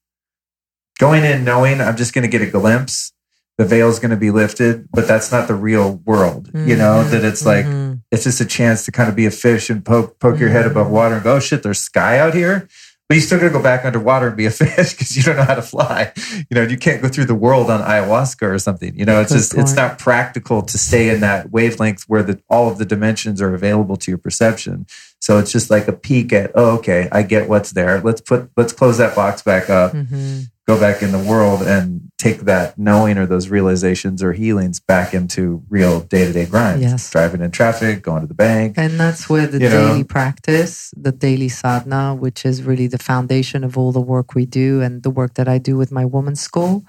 going 0.99 1.23
in 1.23 1.43
knowing 1.43 1.81
I'm 1.81 1.97
just 1.97 2.13
going 2.13 2.29
to 2.29 2.37
get 2.37 2.41
a 2.47 2.51
glimpse. 2.51 3.12
The 3.57 3.65
veil's 3.65 3.99
going 3.99 4.11
to 4.11 4.17
be 4.17 4.31
lifted, 4.31 4.87
but 4.91 5.07
that's 5.07 5.31
not 5.31 5.47
the 5.47 5.53
real 5.55 5.97
world. 6.05 6.49
You 6.53 6.75
know 6.75 7.03
Mhm, 7.05 7.11
that 7.11 7.23
it's 7.23 7.45
like 7.45 7.65
mhm. 7.65 8.01
it's 8.11 8.23
just 8.23 8.41
a 8.41 8.45
chance 8.45 8.83
to 8.85 8.91
kind 8.91 9.09
of 9.09 9.15
be 9.15 9.25
a 9.27 9.31
fish 9.31 9.69
and 9.69 9.85
poke 9.85 10.19
poke 10.19 10.39
your 10.39 10.49
head 10.49 10.65
above 10.65 10.89
water 10.89 11.15
and 11.15 11.23
go, 11.23 11.35
oh 11.35 11.39
shit, 11.39 11.61
there's 11.61 11.79
sky 11.79 12.17
out 12.19 12.33
here. 12.33 12.67
But 13.09 13.15
you 13.15 13.21
still 13.21 13.37
got 13.37 13.47
to 13.47 13.51
go 13.51 13.61
back 13.61 13.83
underwater 13.85 14.27
and 14.29 14.37
be 14.37 14.45
a 14.47 14.51
fish 14.63 14.93
because 14.93 15.15
you 15.15 15.21
don't 15.21 15.35
know 15.35 15.43
how 15.43 15.53
to 15.55 15.61
fly. 15.61 16.13
You 16.49 16.55
know, 16.55 16.61
you 16.63 16.77
can't 16.77 17.01
go 17.01 17.09
through 17.09 17.25
the 17.25 17.35
world 17.35 17.69
on 17.69 17.81
ayahuasca 17.81 18.41
or 18.41 18.57
something. 18.57 18.97
You 18.97 19.05
know, 19.05 19.21
it's 19.21 19.31
Good 19.31 19.37
just 19.39 19.53
it's 19.55 19.75
not 19.75 19.99
practical 19.99 20.63
to 20.63 20.77
stay 20.77 21.09
in 21.09 21.19
that 21.19 21.51
wavelength 21.51 22.05
where 22.07 22.23
the 22.23 22.39
all 22.49 22.71
of 22.71 22.79
the 22.79 22.85
dimensions 22.85 23.39
are 23.39 23.53
available 23.53 23.97
to 23.97 24.09
your 24.09 24.17
perception. 24.17 24.87
So 25.21 25.37
it's 25.37 25.51
just 25.51 25.69
like 25.69 25.87
a 25.87 25.93
peek 25.93 26.33
at, 26.33 26.51
oh, 26.55 26.77
okay, 26.77 27.07
I 27.11 27.21
get 27.21 27.47
what's 27.49 27.71
there. 27.73 28.01
Let's 28.01 28.21
put 28.21 28.49
let's 28.57 28.73
close 28.73 28.97
that 28.97 29.15
box 29.15 29.41
back 29.43 29.69
up, 29.69 29.91
Mhm. 29.93 30.47
Go 30.65 30.79
back 30.79 31.01
in 31.01 31.11
the 31.11 31.19
world 31.19 31.61
and 31.61 32.09
take 32.17 32.41
that 32.41 32.77
knowing 32.77 33.17
or 33.17 33.25
those 33.25 33.49
realizations 33.49 34.23
or 34.23 34.31
healings 34.31 34.79
back 34.79 35.13
into 35.13 35.61
real 35.69 35.99
day 35.99 36.25
to 36.25 36.31
day 36.31 36.45
grind. 36.45 36.81
Yes. 36.81 37.09
Driving 37.09 37.41
in 37.41 37.51
traffic, 37.51 38.01
going 38.01 38.21
to 38.21 38.27
the 38.27 38.33
bank. 38.33 38.75
And 38.77 38.97
that's 38.99 39.27
where 39.29 39.45
the 39.45 39.59
You 39.59 39.69
know? 39.69 39.87
daily 39.89 40.03
practice, 40.05 40.93
the 40.95 41.11
daily 41.11 41.49
sadhana, 41.49 42.15
which 42.15 42.45
is 42.45 42.63
really 42.63 42.87
the 42.87 42.97
foundation 42.97 43.63
of 43.65 43.77
all 43.77 43.91
the 43.91 43.99
work 44.01 44.35
we 44.35 44.45
do 44.45 44.81
and 44.81 45.03
the 45.03 45.09
work 45.09 45.33
that 45.33 45.49
I 45.49 45.57
do 45.57 45.75
with 45.75 45.91
my 45.91 46.05
woman's 46.05 46.39
school, 46.39 46.85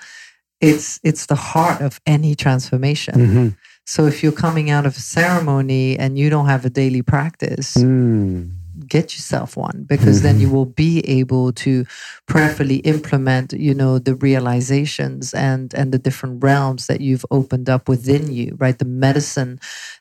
it's 0.60 1.00
it's 1.02 1.26
the 1.26 1.34
heart 1.34 1.80
of 1.82 2.00
any 2.06 2.34
transformation. 2.36 3.14
Mhm. 3.14 3.56
So 3.86 4.06
if 4.06 4.22
you're 4.22 4.32
coming 4.46 4.70
out 4.70 4.86
of 4.86 4.96
a 4.96 5.00
ceremony 5.00 5.98
and 5.98 6.16
you 6.16 6.30
don't 6.30 6.46
have 6.46 6.64
a 6.64 6.70
daily 6.70 7.02
practice, 7.02 7.74
Mm. 7.76 8.50
Get 8.94 9.06
yourself 9.16 9.50
one 9.68 9.78
because 9.92 10.18
then 10.26 10.36
you 10.42 10.48
will 10.54 10.70
be 10.86 10.92
able 11.20 11.46
to 11.64 11.72
prayerfully 12.32 12.78
implement 12.94 13.46
you 13.66 13.74
know 13.80 13.92
the 14.08 14.14
realizations 14.28 15.24
and 15.48 15.74
and 15.78 15.88
the 15.94 15.98
different 16.06 16.34
realms 16.50 16.82
that 16.88 17.00
you've 17.06 17.26
opened 17.38 17.68
up 17.74 17.82
within 17.88 18.24
you 18.38 18.48
right? 18.62 18.78
The 18.78 18.92
medicine 19.06 19.52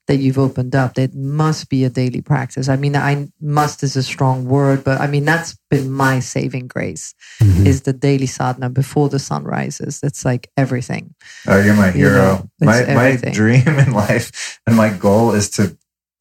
that 0.07 0.17
you've 0.23 0.37
opened 0.47 0.73
up 0.75 0.91
that 0.99 1.11
must 1.43 1.69
be 1.73 1.79
a 1.85 1.89
daily 2.01 2.21
practice. 2.21 2.65
I 2.69 2.77
mean 2.83 2.95
i 2.95 3.13
must 3.59 3.77
is 3.87 3.95
a 3.95 4.03
strong 4.13 4.37
word 4.55 4.79
but 4.87 4.97
i 5.05 5.07
mean 5.13 5.25
that's 5.31 5.51
been 5.73 5.87
my 6.05 6.15
saving 6.35 6.67
grace 6.75 7.05
Mhm. 7.41 7.65
is 7.71 7.77
the 7.87 7.93
daily 8.07 8.27
sadhana 8.37 8.69
before 8.81 9.07
the 9.13 9.19
sun 9.29 9.43
rises. 9.57 9.93
It's 10.07 10.23
like 10.31 10.43
everything. 10.63 11.05
Oh, 11.49 11.59
you're 11.63 11.79
my 11.85 11.89
You 11.93 12.07
hero. 12.09 12.17
know, 12.23 12.35
it's 12.61 12.87
my 12.89 12.93
my 13.01 13.09
dream 13.39 13.67
in 13.85 13.89
life 14.07 14.27
and 14.67 14.73
my 14.83 14.89
goal 15.07 15.27
is 15.39 15.47
to 15.57 15.63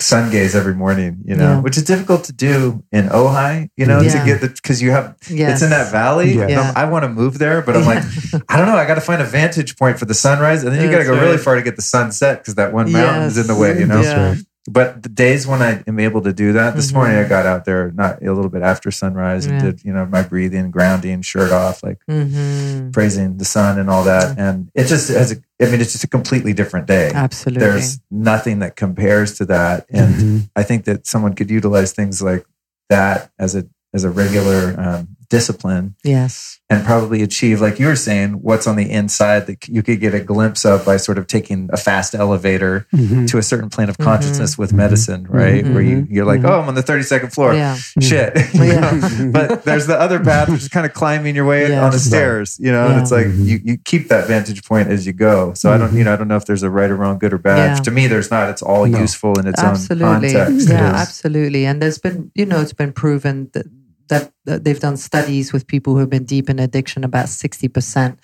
sun 0.03 0.31
gaze 0.31 0.55
every 0.55 0.75
morning, 0.75 1.19
you 1.25 1.35
know, 1.37 1.45
Yeah. 1.55 1.61
which 1.61 1.77
is 1.77 1.85
difficult 1.85 2.25
to 2.25 2.33
do 2.33 2.83
in 2.93 3.09
Ojai, 3.09 3.69
you 3.77 3.87
know, 3.87 4.03
to 4.03 4.23
get 4.27 4.41
the 4.41 4.49
because 4.49 4.83
you 4.83 4.91
have 4.91 5.15
yes 5.31 5.53
it's 5.55 5.63
in 5.63 5.71
that 5.71 5.91
valley. 5.93 6.35
Yeah. 6.35 6.43
I'm- 6.43 6.51
Yeah. 6.51 6.73
I 6.77 6.85
want 6.87 7.05
to 7.05 7.09
move 7.09 7.39
there, 7.39 7.63
but 7.63 7.77
I'm 7.77 7.85
like, 7.87 8.03
I 8.49 8.57
don't 8.57 8.67
know. 8.67 8.77
I 8.77 8.87
got 8.87 8.95
to 8.97 9.01
find 9.01 9.23
a 9.23 9.25
vantage 9.25 9.77
point 9.77 9.99
for 9.99 10.05
the 10.05 10.15
sunrise, 10.15 10.63
and 10.65 10.73
then 10.75 10.83
you 10.83 10.91
got 10.91 10.99
to 10.99 11.05
That's 11.05 11.17
go 11.17 11.23
really 11.25 11.39
far 11.39 11.55
to 11.57 11.63
get 11.63 11.77
the 11.77 11.83
sunset 11.83 12.39
because 12.41 12.55
that 12.57 12.73
one 12.73 12.91
mountain 12.93 13.23
is 13.25 13.39
in 13.39 13.47
the 13.47 13.55
way, 13.57 13.79
you 13.79 13.87
know. 13.87 14.01
Yeah. 14.03 14.29
right. 14.31 14.39
But 14.71 15.03
the 15.03 15.09
days 15.09 15.45
when 15.45 15.61
I 15.61 15.83
am 15.89 15.99
able 15.99 16.23
to 16.23 16.33
do 16.33 16.53
that, 16.53 16.77
this 16.77 16.91
Mhm. 16.93 16.95
morning 16.95 17.17
I 17.17 17.25
got 17.29 17.47
out 17.47 17.65
there 17.65 17.91
not 17.93 18.23
a 18.23 18.33
little 18.33 18.49
bit 18.51 18.63
after 18.63 18.93
sunrise 18.93 19.45
and 19.47 19.57
Yeah. 19.57 19.71
did 19.71 19.85
you 19.85 19.93
know 19.93 20.07
my 20.07 20.23
breathing, 20.23 20.71
grounding, 20.71 21.23
shirt 21.23 21.51
off, 21.51 21.83
like 21.83 21.99
mm-hmm. 22.09 22.91
praising 22.93 23.39
the 23.39 23.45
sun 23.45 23.79
and 23.81 23.91
all 23.91 24.05
that. 24.05 24.39
And 24.39 24.69
it 24.75 24.85
just 24.87 25.09
has 25.11 25.33
a, 25.33 25.37
I 25.61 25.67
mean, 25.71 25.81
it's 25.81 25.93
just 25.93 26.05
a 26.05 26.09
completely 26.09 26.53
different 26.53 26.87
day. 26.87 27.11
absolutely 27.13 27.67
There's 27.67 27.99
nothing 28.11 28.61
that 28.61 28.77
compares 28.77 29.35
to 29.39 29.45
that. 29.47 29.87
And 29.91 30.15
Mhm. 30.15 30.51
I 30.55 30.63
think 30.63 30.85
that 30.85 31.07
someone 31.09 31.35
could 31.35 31.51
utilize 31.51 31.91
things 31.93 32.23
like 32.23 32.45
that 32.89 33.31
as 33.41 33.57
a, 33.57 33.65
as 33.93 34.05
a 34.05 34.11
regular 34.11 34.79
um, 34.79 35.09
discipline 35.37 35.95
yes 36.05 36.59
and 36.71 36.87
probably 36.87 37.21
achieve, 37.23 37.61
like 37.61 37.79
you 37.79 37.85
were 37.87 37.97
saying, 37.97 38.31
what's 38.41 38.67
on 38.67 38.77
the 38.77 38.91
inside 38.91 39.47
that 39.47 39.69
you 39.69 39.83
could 39.83 40.01
get 40.01 40.15
a 40.15 40.21
glimpse 40.21 40.65
of 40.65 40.87
by 40.87 40.97
sort 40.97 41.19
of 41.19 41.27
taking 41.27 41.69
a 41.71 41.77
fast 41.77 42.15
elevator 42.15 42.87
Mhm. 42.95 43.29
to 43.31 43.37
a 43.37 43.43
certain 43.43 43.69
plane 43.69 43.91
of 43.91 43.99
Mhm. 43.99 44.05
consciousness 44.05 44.57
with 44.57 44.73
medicine, 44.73 45.27
right? 45.29 45.65
Where 45.73 45.83
you, 45.83 46.07
you're 46.09 46.25
like, 46.25 46.41
Mhm. 46.41 46.49
oh, 46.49 46.61
I'm 46.63 46.69
on 46.69 46.75
the 46.75 46.83
32nd 46.83 47.31
floor. 47.31 47.53
yeah 47.53 47.77
Shit. 48.01 48.33
You 48.55 48.65
Yeah. 48.65 49.29
but 49.31 49.65
there's 49.67 49.87
the 49.87 49.99
other 50.01 50.19
path, 50.21 50.49
which 50.49 50.63
is 50.63 50.69
kind 50.69 50.87
of 50.87 50.95
climbing 50.95 51.35
your 51.37 51.45
way 51.45 51.77
on 51.77 51.91
the 51.93 51.99
stairs, 51.99 52.57
you 52.59 52.73
know, 52.73 52.87
and 52.89 53.01
it's 53.03 53.11
like 53.13 53.27
you, 53.51 53.61
you 53.63 53.77
keep 53.85 54.09
that 54.09 54.27
vantage 54.27 54.65
point 54.65 54.89
as 54.89 55.07
you 55.07 55.13
go. 55.13 55.53
So 55.55 55.71
I 55.73 55.77
don't, 55.77 55.93
you 55.95 56.05
know, 56.05 56.15
I 56.15 56.17
don't 56.17 56.29
know 56.29 56.37
if 56.37 56.47
there's 56.47 56.63
a 56.63 56.71
right 56.71 56.91
or 56.91 56.97
wrong, 56.97 57.19
good 57.19 57.35
or 57.35 57.39
bad. 57.39 57.77
Yeah. 57.77 57.83
To 57.83 57.91
me, 57.91 58.07
there's 58.07 58.31
not. 58.31 58.49
It's 58.49 58.63
all 58.63 58.87
No. 58.87 58.99
useful 58.99 59.39
in 59.39 59.47
its 59.47 59.61
absolutely 59.61 60.07
own 60.07 60.21
context. 60.47 60.69
yeah 60.71 60.89
It 60.89 60.95
is. 60.95 61.01
absolutely 61.09 61.67
and 61.67 61.83
there's 61.83 61.99
been 61.99 62.31
you 62.35 62.47
know 62.47 62.61
it's 62.63 62.73
been 62.73 62.93
proven 62.93 63.49
that, 63.53 63.67
that 64.09 64.33
that 64.45 64.65
they've 64.65 64.81
done 64.81 64.97
studies 64.97 65.53
with 65.53 65.67
people 65.67 65.95
who 65.95 66.01
have 66.01 66.11
been 66.11 66.25
deep 66.25 66.51
in 66.51 66.59
addiction 66.59 67.05
about 67.05 67.27
60% 67.27 68.19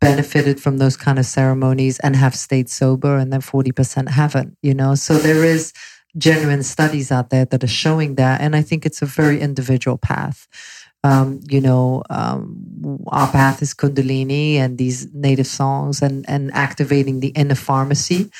benefited 0.00 0.60
from 0.60 0.78
those 0.78 0.96
kind 0.96 1.18
of 1.18 1.26
ceremonies 1.26 1.98
and 2.00 2.16
have 2.16 2.34
stayed 2.34 2.68
sober 2.68 3.16
and 3.16 3.32
then 3.32 3.40
40% 3.40 4.08
haven't 4.08 4.56
you 4.62 4.74
know? 4.74 4.94
So 4.94 5.16
there 5.16 5.44
is 5.44 5.72
genuine 6.16 6.62
studies 6.62 7.10
out 7.10 7.30
there 7.30 7.44
that 7.46 7.64
are 7.64 7.66
showing 7.66 8.14
that 8.14 8.40
and 8.40 8.54
i 8.54 8.62
think 8.62 8.86
it's 8.86 9.02
a 9.02 9.06
very 9.06 9.40
individual 9.40 9.98
path. 9.98 10.46
Um, 11.02 11.40
you 11.50 11.60
know, 11.60 12.02
um, 12.08 13.04
our 13.08 13.30
path 13.30 13.60
is 13.60 13.74
Kundalini 13.74 14.54
and 14.54 14.78
these 14.78 15.12
native 15.12 15.46
songs 15.46 16.00
and, 16.00 16.24
and 16.26 16.50
activating 16.54 17.20
the 17.20 17.28
inner 17.28 17.54
pharmacy, 17.54 18.30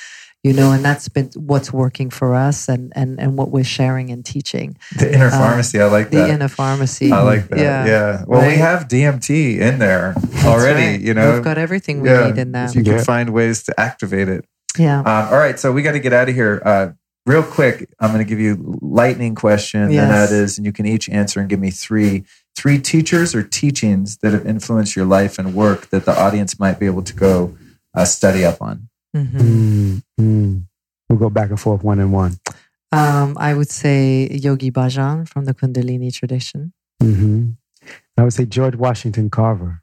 you 0.44 0.52
know, 0.52 0.70
and 0.72 0.84
that's 0.84 1.08
been 1.08 1.30
what's 1.34 1.72
working 1.72 2.10
for 2.10 2.34
us 2.34 2.68
and, 2.68 2.92
and, 2.94 3.18
and 3.18 3.36
what 3.36 3.50
we're 3.50 3.64
sharing 3.64 4.10
and 4.10 4.24
teaching. 4.24 4.76
The 4.98 5.12
inner 5.12 5.26
Um, 5.26 5.32
pharmacy, 5.32 5.80
I 5.80 5.86
like 5.86 6.10
The 6.10 6.18
that. 6.18 6.30
inner 6.30 6.48
pharmacy. 6.48 7.10
I 7.10 7.22
like 7.22 7.48
that. 7.48 7.58
Yeah. 7.58 7.86
Yeah. 7.86 8.24
Well, 8.26 8.46
we 8.46 8.56
have 8.56 8.86
DMT 8.86 9.58
in 9.58 9.78
there 9.78 10.12
That's 10.16 10.44
already, 10.44 10.86
right. 10.86 11.00
you 11.00 11.14
know. 11.14 11.32
we've 11.34 11.42
got 11.42 11.58
everything 11.58 12.02
we 12.02 12.10
yeah, 12.10 12.26
need 12.28 12.38
in 12.38 12.52
that. 12.52 12.68
if 12.70 12.76
you 12.76 12.84
can 12.84 13.02
find 13.02 13.30
ways 13.30 13.62
to 13.64 13.80
activate 13.80 14.28
it. 14.28 14.44
Yeah. 14.78 15.00
Um, 15.00 15.06
all 15.32 15.38
right, 15.38 15.58
so 15.58 15.72
we 15.72 15.82
got 15.82 15.92
to 15.92 16.00
get 16.00 16.12
out 16.12 16.28
of 16.28 16.34
here. 16.34 16.60
Uh, 16.64 16.88
real 17.26 17.42
quick, 17.42 17.88
I'm 17.98 18.12
going 18.12 18.22
to 18.22 18.28
give 18.28 18.38
you 18.40 18.76
lightning 18.82 19.34
question, 19.34 19.80
and 19.82 19.92
that 19.92 20.30
is, 20.30 20.58
and 20.58 20.66
you 20.66 20.72
can 20.72 20.84
each 20.84 21.08
answer 21.08 21.40
and 21.40 21.48
give 21.48 21.58
me 21.60 21.70
three 21.70 22.24
three 22.56 22.78
teachers 22.78 23.34
or 23.34 23.42
teachings 23.42 24.18
that 24.18 24.32
have 24.32 24.46
influenced 24.46 24.94
your 24.94 25.04
life 25.06 25.38
and 25.40 25.54
work 25.54 25.88
that 25.90 26.04
the 26.04 26.16
audience 26.16 26.60
might 26.60 26.78
be 26.78 26.86
able 26.86 27.02
to 27.02 27.14
go 27.14 27.56
uh, 27.94 28.04
study 28.04 28.44
up 28.44 28.60
on. 28.60 28.88
Hmm 29.14 29.38
Mm, 29.38 30.02
mm. 30.20 30.62
We'll 31.08 31.18
go 31.18 31.30
back 31.30 31.50
and 31.50 31.60
forth 31.60 31.84
one 31.84 32.00
and 32.00 32.12
one. 32.12 32.38
Um, 32.92 33.36
I 33.38 33.54
would 33.54 33.70
say 33.70 34.28
Yogi 34.30 34.70
Bhajan 34.70 35.28
from 35.28 35.44
the 35.44 35.54
Kundalini 35.54 36.12
tradition. 36.12 36.72
hmm 37.00 37.50
I 38.16 38.22
would 38.22 38.32
say 38.32 38.44
George 38.46 38.76
Washington 38.76 39.28
Carver. 39.30 39.82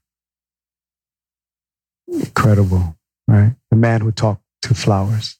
Incredible, 2.07 2.95
right? 3.27 3.53
The 3.69 3.77
man 3.77 4.01
who 4.01 4.11
talked 4.11 4.41
to 4.63 4.73
flowers. 4.73 5.37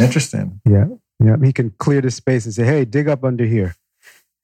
Interesting. 0.00 0.60
Yeah, 0.68 0.86
yeah. 1.22 1.36
He 1.42 1.52
can 1.52 1.70
clear 1.78 2.00
the 2.00 2.10
space 2.10 2.44
and 2.44 2.54
say, 2.54 2.64
"Hey, 2.64 2.84
dig 2.84 3.08
up 3.08 3.24
under 3.24 3.44
here," 3.44 3.74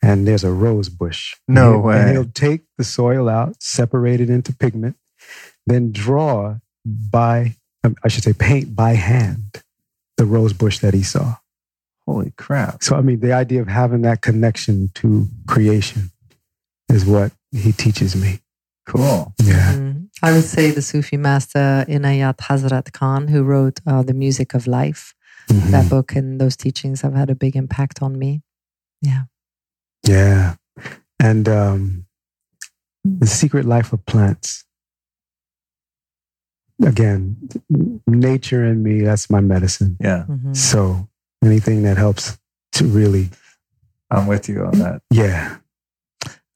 and 0.03 0.27
there's 0.27 0.45
a 0.45 0.51
rose 0.53 0.89
bush. 0.89 1.35
No 1.49 1.65
And 1.65 1.73
he'll- 1.75 1.83
way. 1.83 2.01
And 2.01 2.11
he'll 2.11 2.33
take 2.33 2.63
the 2.79 2.85
soil 2.85 3.29
out, 3.29 3.63
separate 3.63 4.21
it 4.21 4.31
into 4.31 4.55
pigment, 4.55 4.97
then 5.67 5.93
draw 5.93 6.57
by, 6.85 7.57
I 7.85 8.09
should 8.09 8.25
say, 8.25 8.33
paint 8.33 8.75
by 8.77 8.93
hand 8.95 9.63
the 10.17 10.25
rose 10.25 10.53
bush 10.53 10.79
that 10.81 10.95
he 10.95 11.03
saw. 11.03 11.37
Holy 12.07 12.33
crap! 12.37 12.83
So, 12.83 12.97
I 12.97 13.01
mean, 13.01 13.21
the 13.21 13.33
idea 13.33 13.61
of 13.63 13.69
having 13.69 14.03
that 14.03 14.23
connection 14.23 14.91
to 14.97 15.29
creation 15.47 16.11
is 16.89 17.05
what 17.05 17.33
he 17.53 17.73
teaches 17.73 18.15
me. 18.17 18.41
Cool. 18.87 19.33
Yeah. 19.43 19.75
Mhm. 19.75 20.09
I 20.23 20.33
would 20.33 20.45
say 20.45 20.71
the 20.73 20.83
Sufi 20.83 21.17
master 21.17 21.85
Inayat 21.89 22.39
Hazrat 22.39 22.93
Khan, 22.93 23.29
who 23.29 23.43
wrote 23.45 23.81
uh, 23.87 24.03
The 24.03 24.15
Music 24.15 24.55
of 24.55 24.67
Life. 24.67 25.15
Mhm. 25.49 25.71
That 25.71 25.89
book 25.89 26.15
and 26.17 26.41
those 26.41 26.57
teachings 26.57 27.01
have 27.03 27.15
had 27.15 27.31
a 27.31 27.35
big 27.35 27.57
impact 27.57 28.03
on 28.03 28.19
me. 28.19 28.43
Yeah. 29.01 29.25
Yeah. 30.07 30.57
And 31.21 31.49
um, 31.49 32.07
the 33.05 33.27
secret 33.27 33.65
life 33.65 33.93
of 33.93 34.05
plants. 34.07 34.65
Again, 36.83 37.37
nature 38.07 38.65
and 38.65 38.83
me, 38.83 39.03
that's 39.03 39.31
my 39.31 39.41
medicine. 39.41 39.97
Yeah, 40.01 40.25
Mhm. 40.29 40.57
So 40.57 41.09
anything 41.45 41.83
that 41.83 41.97
helps 41.97 42.39
to 42.73 42.85
really, 42.87 43.31
I'm 44.11 44.27
with 44.27 44.49
you 44.49 44.65
on 44.65 44.79
that. 44.79 45.03
yeah. 45.11 45.59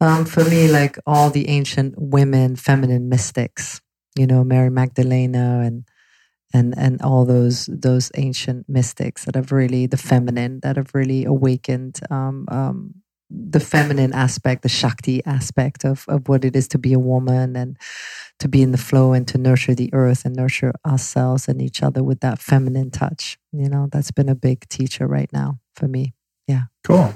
Um, 0.00 0.26
for 0.26 0.44
me, 0.44 0.68
like 0.68 0.98
all 1.06 1.30
the 1.30 1.48
ancient 1.48 1.94
women, 1.96 2.56
feminine 2.56 3.08
mystics, 3.08 3.80
you 4.14 4.26
know, 4.26 4.44
Mary 4.44 4.70
Magdalena 4.70 5.62
and 5.64 5.84
and 6.52 6.74
and 6.76 7.00
all 7.02 7.24
those 7.24 7.66
those 7.72 8.10
ancient 8.14 8.68
mystics 8.68 9.24
that 9.24 9.34
have 9.34 9.52
really 9.52 9.86
the 9.86 9.96
feminine 9.96 10.60
that 10.60 10.76
have 10.76 10.94
really 10.94 11.24
awakened 11.24 11.98
um, 12.10 12.46
um, 12.50 12.94
the 13.28 13.60
feminine 13.60 14.12
aspect, 14.12 14.62
the 14.62 14.68
Shakti 14.68 15.24
aspect 15.24 15.84
of, 15.84 16.04
of 16.08 16.28
what 16.28 16.44
it 16.44 16.54
is 16.54 16.68
to 16.68 16.78
be 16.78 16.92
a 16.92 16.98
woman 16.98 17.56
and 17.56 17.76
to 18.38 18.48
be 18.48 18.62
in 18.62 18.72
the 18.72 18.78
flow 18.78 19.12
and 19.12 19.26
to 19.28 19.38
nurture 19.38 19.74
the 19.74 19.90
earth 19.92 20.24
and 20.24 20.36
nurture 20.36 20.72
ourselves 20.86 21.48
and 21.48 21.60
each 21.60 21.82
other 21.82 22.02
with 22.02 22.20
that 22.20 22.38
feminine 22.38 22.90
touch. 22.90 23.38
You 23.52 23.68
know, 23.68 23.88
that's 23.90 24.10
been 24.10 24.28
a 24.28 24.34
big 24.34 24.68
teacher 24.68 25.06
right 25.06 25.32
now 25.32 25.58
for 25.74 25.88
me. 25.88 26.14
Yeah. 26.46 26.64
Cool. 26.84 27.14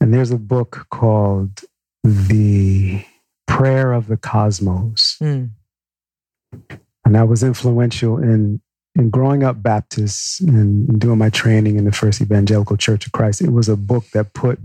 And 0.00 0.12
there's 0.12 0.30
a 0.30 0.38
book 0.38 0.86
called 0.90 1.64
The 2.04 3.04
Prayer 3.46 3.92
of 3.92 4.06
the 4.06 4.16
Cosmos. 4.16 5.16
Mm. 5.20 5.50
And 7.04 7.14
that 7.14 7.28
was 7.28 7.42
influential 7.42 8.18
in 8.18 8.60
in 8.94 9.08
growing 9.08 9.42
up 9.42 9.62
Baptist 9.62 10.42
and 10.42 11.00
doing 11.00 11.16
my 11.16 11.30
training 11.30 11.76
in 11.76 11.86
the 11.86 11.92
First 11.92 12.20
Evangelical 12.20 12.76
Church 12.76 13.06
of 13.06 13.12
Christ. 13.12 13.40
It 13.40 13.50
was 13.50 13.68
a 13.68 13.76
book 13.76 14.04
that 14.12 14.34
put 14.34 14.58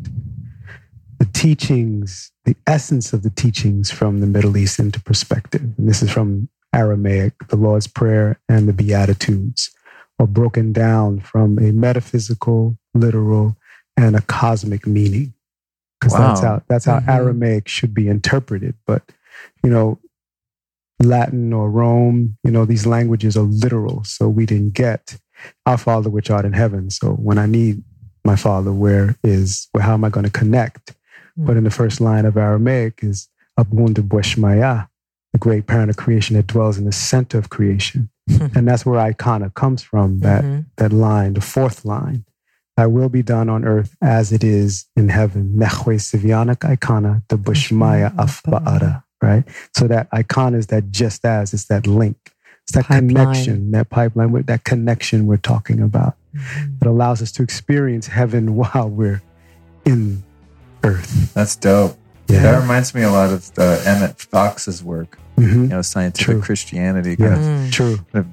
the 1.19 1.25
teachings, 1.25 2.31
the 2.45 2.55
essence 2.67 3.13
of 3.13 3.23
the 3.23 3.29
teachings 3.31 3.91
from 3.91 4.19
the 4.19 4.27
Middle 4.27 4.57
East 4.57 4.79
into 4.79 4.99
perspective. 5.01 5.61
And 5.77 5.87
this 5.89 6.01
is 6.03 6.11
from 6.11 6.49
Aramaic, 6.75 7.33
the 7.49 7.55
Lord's 7.55 7.87
Prayer 7.87 8.39
and 8.49 8.67
the 8.67 8.73
Beatitudes 8.73 9.71
are 10.19 10.27
broken 10.27 10.73
down 10.73 11.19
from 11.21 11.57
a 11.59 11.71
metaphysical, 11.71 12.77
literal, 12.93 13.57
and 13.95 14.15
a 14.15 14.21
cosmic 14.21 14.85
meaning. 14.87 15.33
Because 15.99 16.13
Wow. 16.13 16.27
that's 16.27 16.41
how 16.41 16.61
that's 16.67 16.85
how 16.85 16.99
Mhm. 16.99 17.09
Aramaic 17.09 17.67
should 17.67 17.93
be 17.93 18.07
interpreted. 18.07 18.75
But 18.85 19.03
you 19.63 19.69
know, 19.69 19.99
Latin 21.01 21.53
or 21.53 21.69
Rome, 21.71 22.37
you 22.43 22.51
know, 22.51 22.65
these 22.65 22.85
languages 22.85 23.37
are 23.37 23.43
literal. 23.43 24.03
So 24.03 24.29
we 24.29 24.45
didn't 24.45 24.73
get 24.73 25.17
our 25.65 25.77
Father 25.77 26.09
which 26.09 26.29
art 26.31 26.45
in 26.45 26.53
heaven. 26.53 26.89
So 26.89 27.11
when 27.13 27.37
I 27.37 27.45
need 27.47 27.83
my 28.25 28.35
Father, 28.35 28.73
where 28.73 29.15
is 29.23 29.67
where 29.71 29.83
how 29.83 29.93
am 29.93 30.03
I 30.03 30.09
going 30.09 30.25
to 30.25 30.31
connect? 30.31 30.95
But 31.37 31.55
in 31.57 31.63
the 31.63 31.69
first 31.71 32.01
line 32.01 32.25
of 32.25 32.35
Aramaic 32.35 32.99
is 33.03 33.29
Abunda 33.59 34.01
Bweshmaya, 34.01 34.87
the 35.33 35.39
great 35.39 35.67
parent 35.67 35.89
of 35.89 35.97
creation 35.97 36.35
that 36.35 36.47
dwells 36.47 36.77
in 36.77 36.85
the 36.85 36.91
center 36.91 37.37
of 37.37 37.49
creation. 37.49 38.09
and 38.55 38.67
that's 38.67 38.85
where 38.85 38.99
Aykanna 38.99 39.53
comes 39.53 39.81
from, 39.81 40.19
that 40.19 40.43
Mhm. 40.43 40.65
that 40.77 40.91
line, 40.91 41.33
the 41.33 41.41
fourth 41.41 41.85
line. 41.85 42.25
Thy 42.75 42.85
will 42.85 43.07
be 43.09 43.21
done 43.23 43.47
on 43.49 43.63
earth 43.65 43.95
as 44.01 44.31
it 44.33 44.43
is 44.43 44.85
in 44.97 45.07
heaven. 45.09 45.53
Nechwe 45.57 45.95
Sivianak 45.97 46.57
Aykanna, 46.57 47.23
the 47.29 47.37
Bushmaya 47.37 48.13
Afba'ara, 48.15 49.03
right? 49.21 49.45
So 49.75 49.87
that 49.87 50.09
Aykanna 50.11 50.55
is 50.55 50.67
that 50.67 50.91
just 50.91 51.23
as, 51.25 51.53
it's 51.53 51.65
that 51.65 51.87
link. 51.87 52.17
It's 52.63 52.73
that 52.73 52.85
Pipeline. 52.85 53.07
connection, 53.07 53.71
that 53.71 53.89
pipeline, 53.89 54.31
with 54.33 54.47
that 54.47 54.65
connection 54.65 55.25
we're 55.25 55.37
talking 55.37 55.79
about 55.81 56.15
Mhm. 56.35 56.79
that 56.79 56.87
allows 56.89 57.21
us 57.21 57.31
to 57.33 57.43
experience 57.43 58.07
heaven 58.07 58.55
while 58.61 58.89
we're 58.89 59.21
in 59.85 60.21
earth. 60.83 61.33
That's 61.33 61.55
dope. 61.55 61.97
That 62.27 62.59
reminds 62.59 62.93
me 62.93 63.03
a 63.03 63.09
lot 63.11 63.31
of 63.31 63.49
uh, 63.57 63.81
Emmett 63.85 64.19
Fox's 64.19 64.83
work, 64.83 65.17
hmm 65.37 65.63
you 65.63 65.67
know, 65.69 65.81
scientific 65.81 66.25
True. 66.35 66.41
Christianity, 66.41 67.15
kind 67.15 67.31
Yeah. 67.31 67.37
of 67.63 67.69
Mm. 67.69 67.71
True. 67.71 68.25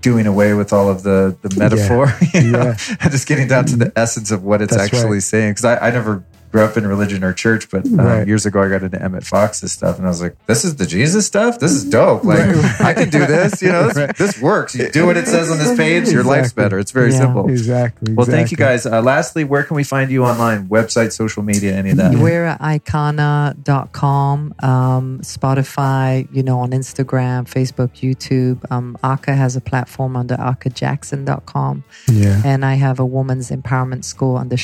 doing 0.00 0.26
away 0.26 0.52
with 0.54 0.72
all 0.72 0.88
of 0.88 1.02
the, 1.04 1.36
the 1.42 1.54
metaphor, 1.56 2.12
you 2.34 2.50
know, 2.50 2.62
Yeah. 2.64 2.96
and 3.00 3.10
just 3.12 3.28
getting 3.28 3.46
down 3.48 3.66
to 3.66 3.76
the 3.76 3.92
essence 3.94 4.30
of 4.30 4.42
what 4.42 4.60
it's 4.62 4.74
That's 4.74 4.84
actually 4.92 5.10
right. 5.18 5.22
saying. 5.22 5.50
Because 5.52 5.64
I, 5.66 5.76
I 5.88 5.90
never 5.90 6.24
grew 6.52 6.62
up 6.62 6.76
in 6.76 6.86
religion 6.86 7.24
or 7.24 7.32
church, 7.32 7.68
but 7.70 7.86
uh, 7.86 7.90
Right. 7.96 8.26
years 8.28 8.44
ago 8.46 8.62
I 8.62 8.68
got 8.68 8.82
into 8.82 9.02
Emmett 9.02 9.24
Fox's 9.24 9.72
stuff, 9.72 9.96
and 9.98 10.06
I 10.06 10.10
was 10.10 10.20
like, 10.22 10.36
"This 10.46 10.64
is 10.64 10.76
the 10.76 10.86
Jesus 10.86 11.26
stuff. 11.26 11.58
This 11.58 11.72
is 11.72 11.84
dope. 11.84 12.24
Like, 12.24 12.38
Right. 12.54 12.80
I 12.80 12.92
can 12.94 13.08
do 13.10 13.24
this. 13.26 13.62
You 13.62 13.70
know, 13.72 13.88
this, 13.88 13.96
Right. 13.96 14.16
this 14.16 14.40
works. 14.40 14.74
You 14.74 14.90
do 14.90 15.06
what 15.06 15.16
it 15.16 15.26
says 15.26 15.50
on 15.50 15.58
this 15.58 15.76
page, 15.76 16.08
your 16.10 16.22
life's 16.24 16.52
better. 16.52 16.78
It's 16.78 16.92
very 16.92 17.10
Yeah. 17.12 17.18
simple." 17.20 17.48
Exactly. 17.48 18.12
Well, 18.14 18.26
thank 18.26 18.50
you 18.50 18.56
guys. 18.56 18.84
Uh, 18.86 19.00
lastly, 19.02 19.44
where 19.44 19.62
can 19.62 19.76
we 19.76 19.82
find 19.84 20.10
you 20.10 20.24
online? 20.24 20.68
Website, 20.68 21.12
social 21.12 21.42
media, 21.42 21.74
any 21.74 21.90
of 21.90 21.96
that? 21.96 22.14
We're 22.14 22.44
at 22.44 22.60
aykanna.com, 22.60 24.54
um, 24.62 25.20
Spotify, 25.22 26.28
you 26.32 26.42
know, 26.42 26.60
on 26.60 26.70
Instagram, 26.70 27.48
Facebook, 27.48 27.90
YouTube. 28.02 28.58
Um, 28.70 28.96
Aka 29.02 29.34
has 29.34 29.56
a 29.56 29.60
platform 29.60 30.16
under 30.16 30.36
akajackson.com. 30.36 31.84
Yeah. 32.08 32.42
And 32.44 32.64
I 32.64 32.74
have 32.74 33.00
a 33.00 33.06
woman's 33.06 33.50
empowerment 33.50 34.04
school 34.04 34.36
under 34.36 34.56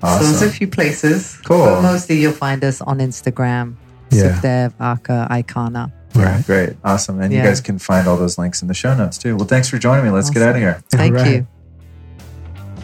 So 0.00 0.06
Awesome. 0.26 0.26
there's 0.40 0.42
a 0.42 0.50
few 0.50 0.68
places. 0.68 1.38
Cool. 1.44 1.64
But 1.66 1.82
mostly 1.82 2.20
you'll 2.20 2.32
find 2.32 2.62
us 2.64 2.80
on 2.80 2.98
Instagram. 2.98 3.74
Yeah. 4.10 4.38
Sukhdev, 4.40 4.74
Aka, 4.80 5.26
Aykanna. 5.30 5.92
Right. 6.14 6.46
Great. 6.46 6.76
Awesome. 6.84 7.20
And 7.20 7.32
you 7.32 7.42
guys 7.42 7.60
can 7.60 7.78
find 7.78 8.06
all 8.06 8.16
those 8.16 8.38
links 8.38 8.62
in 8.62 8.68
the 8.68 8.74
show 8.74 8.94
notes 8.94 9.18
too. 9.18 9.34
Well, 9.36 9.46
thanks 9.46 9.68
for 9.68 9.78
joining 9.78 10.04
me. 10.04 10.10
Let's 10.10 10.30
get 10.30 10.42
out 10.42 10.50
of 10.50 10.56
here. 10.62 10.80
Thank 10.90 11.14
Right. 11.14 11.26
you. 11.32 11.46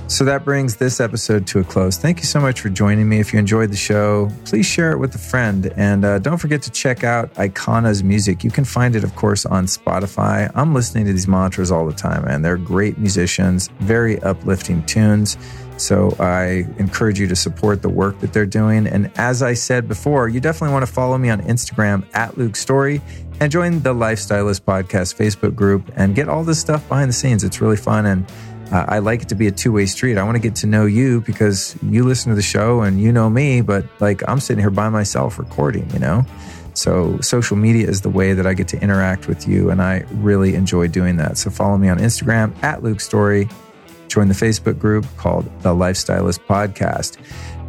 So 0.08 0.24
that 0.24 0.44
brings 0.44 0.74
this 0.74 0.98
episode 0.98 1.46
to 1.48 1.60
a 1.60 1.64
close. 1.64 1.96
Thank 1.96 2.18
you 2.18 2.24
so 2.24 2.40
much 2.40 2.60
for 2.60 2.68
joining 2.68 3.08
me. 3.08 3.20
If 3.20 3.32
you 3.32 3.38
enjoyed 3.38 3.70
the 3.70 3.76
show, 3.76 4.28
please 4.44 4.66
share 4.66 4.90
it 4.90 4.98
with 4.98 5.14
a 5.14 5.18
friend. 5.18 5.72
And 5.76 6.04
uh, 6.04 6.18
don't 6.18 6.38
forget 6.38 6.62
to 6.62 6.70
check 6.72 7.04
out 7.04 7.32
Aykanna's 7.34 8.02
music. 8.02 8.42
You 8.42 8.50
can 8.50 8.64
find 8.64 8.96
it, 8.96 9.04
of 9.04 9.14
course, 9.14 9.46
on 9.46 9.66
Spotify. 9.66 10.50
I'm 10.56 10.74
listening 10.74 11.06
to 11.06 11.12
these 11.12 11.28
mantras 11.28 11.70
all 11.70 11.86
the 11.86 11.92
time, 11.94 12.24
and 12.24 12.44
they're 12.44 12.56
great 12.56 12.98
musicians, 12.98 13.68
very 13.78 14.20
uplifting 14.24 14.84
tunes. 14.86 15.36
So 15.80 16.14
I 16.20 16.66
encourage 16.78 17.18
you 17.18 17.26
to 17.28 17.36
support 17.36 17.80
the 17.80 17.88
work 17.88 18.20
that 18.20 18.32
they're 18.32 18.44
doing. 18.44 18.86
And 18.86 19.10
as 19.16 19.42
I 19.42 19.54
said 19.54 19.88
before, 19.88 20.28
you 20.28 20.38
definitely 20.38 20.74
want 20.74 20.86
to 20.86 20.92
follow 20.92 21.16
me 21.16 21.30
on 21.30 21.40
Instagram 21.42 22.04
at 22.14 22.36
Luke 22.36 22.54
Story 22.54 23.00
and 23.40 23.50
join 23.50 23.80
the 23.80 23.94
Lifestylist 23.94 24.60
Podcast 24.60 25.16
Facebook 25.16 25.54
group 25.54 25.90
and 25.96 26.14
get 26.14 26.28
all 26.28 26.44
this 26.44 26.60
stuff 26.60 26.86
behind 26.88 27.08
the 27.08 27.14
scenes. 27.14 27.44
It's 27.44 27.62
really 27.62 27.78
fun. 27.78 28.04
And 28.04 28.30
uh, 28.70 28.84
I 28.88 28.98
like 28.98 29.22
it 29.22 29.28
to 29.30 29.34
be 29.34 29.46
a 29.46 29.50
two 29.50 29.72
way 29.72 29.86
street. 29.86 30.18
I 30.18 30.22
want 30.22 30.36
to 30.36 30.40
get 30.40 30.54
to 30.56 30.66
know 30.66 30.84
you 30.84 31.22
because 31.22 31.76
you 31.82 32.04
listen 32.04 32.28
to 32.28 32.36
the 32.36 32.42
show 32.42 32.82
and 32.82 33.00
you 33.00 33.10
know 33.10 33.30
me, 33.30 33.62
but 33.62 33.86
like 34.00 34.22
I'm 34.28 34.38
sitting 34.38 34.60
here 34.60 34.70
by 34.70 34.90
myself 34.90 35.38
recording, 35.38 35.90
you 35.90 35.98
know? 35.98 36.26
So 36.74 37.18
social 37.20 37.56
media 37.56 37.88
is 37.88 38.02
the 38.02 38.10
way 38.10 38.34
that 38.34 38.46
I 38.46 38.52
get 38.52 38.68
to 38.68 38.80
interact 38.80 39.28
with 39.28 39.48
you. 39.48 39.70
And 39.70 39.80
I 39.80 40.04
really 40.12 40.54
enjoy 40.54 40.88
doing 40.88 41.16
that. 41.16 41.38
So 41.38 41.50
follow 41.50 41.78
me 41.78 41.88
on 41.88 41.98
Instagram 41.98 42.54
at 42.62 42.82
Luke 42.82 43.00
Story. 43.00 43.48
Join 44.10 44.26
the 44.26 44.34
Facebook 44.34 44.76
group 44.76 45.06
called 45.16 45.44
The 45.62 45.68
Lifestylist 45.68 46.40
Podcast. 46.40 47.16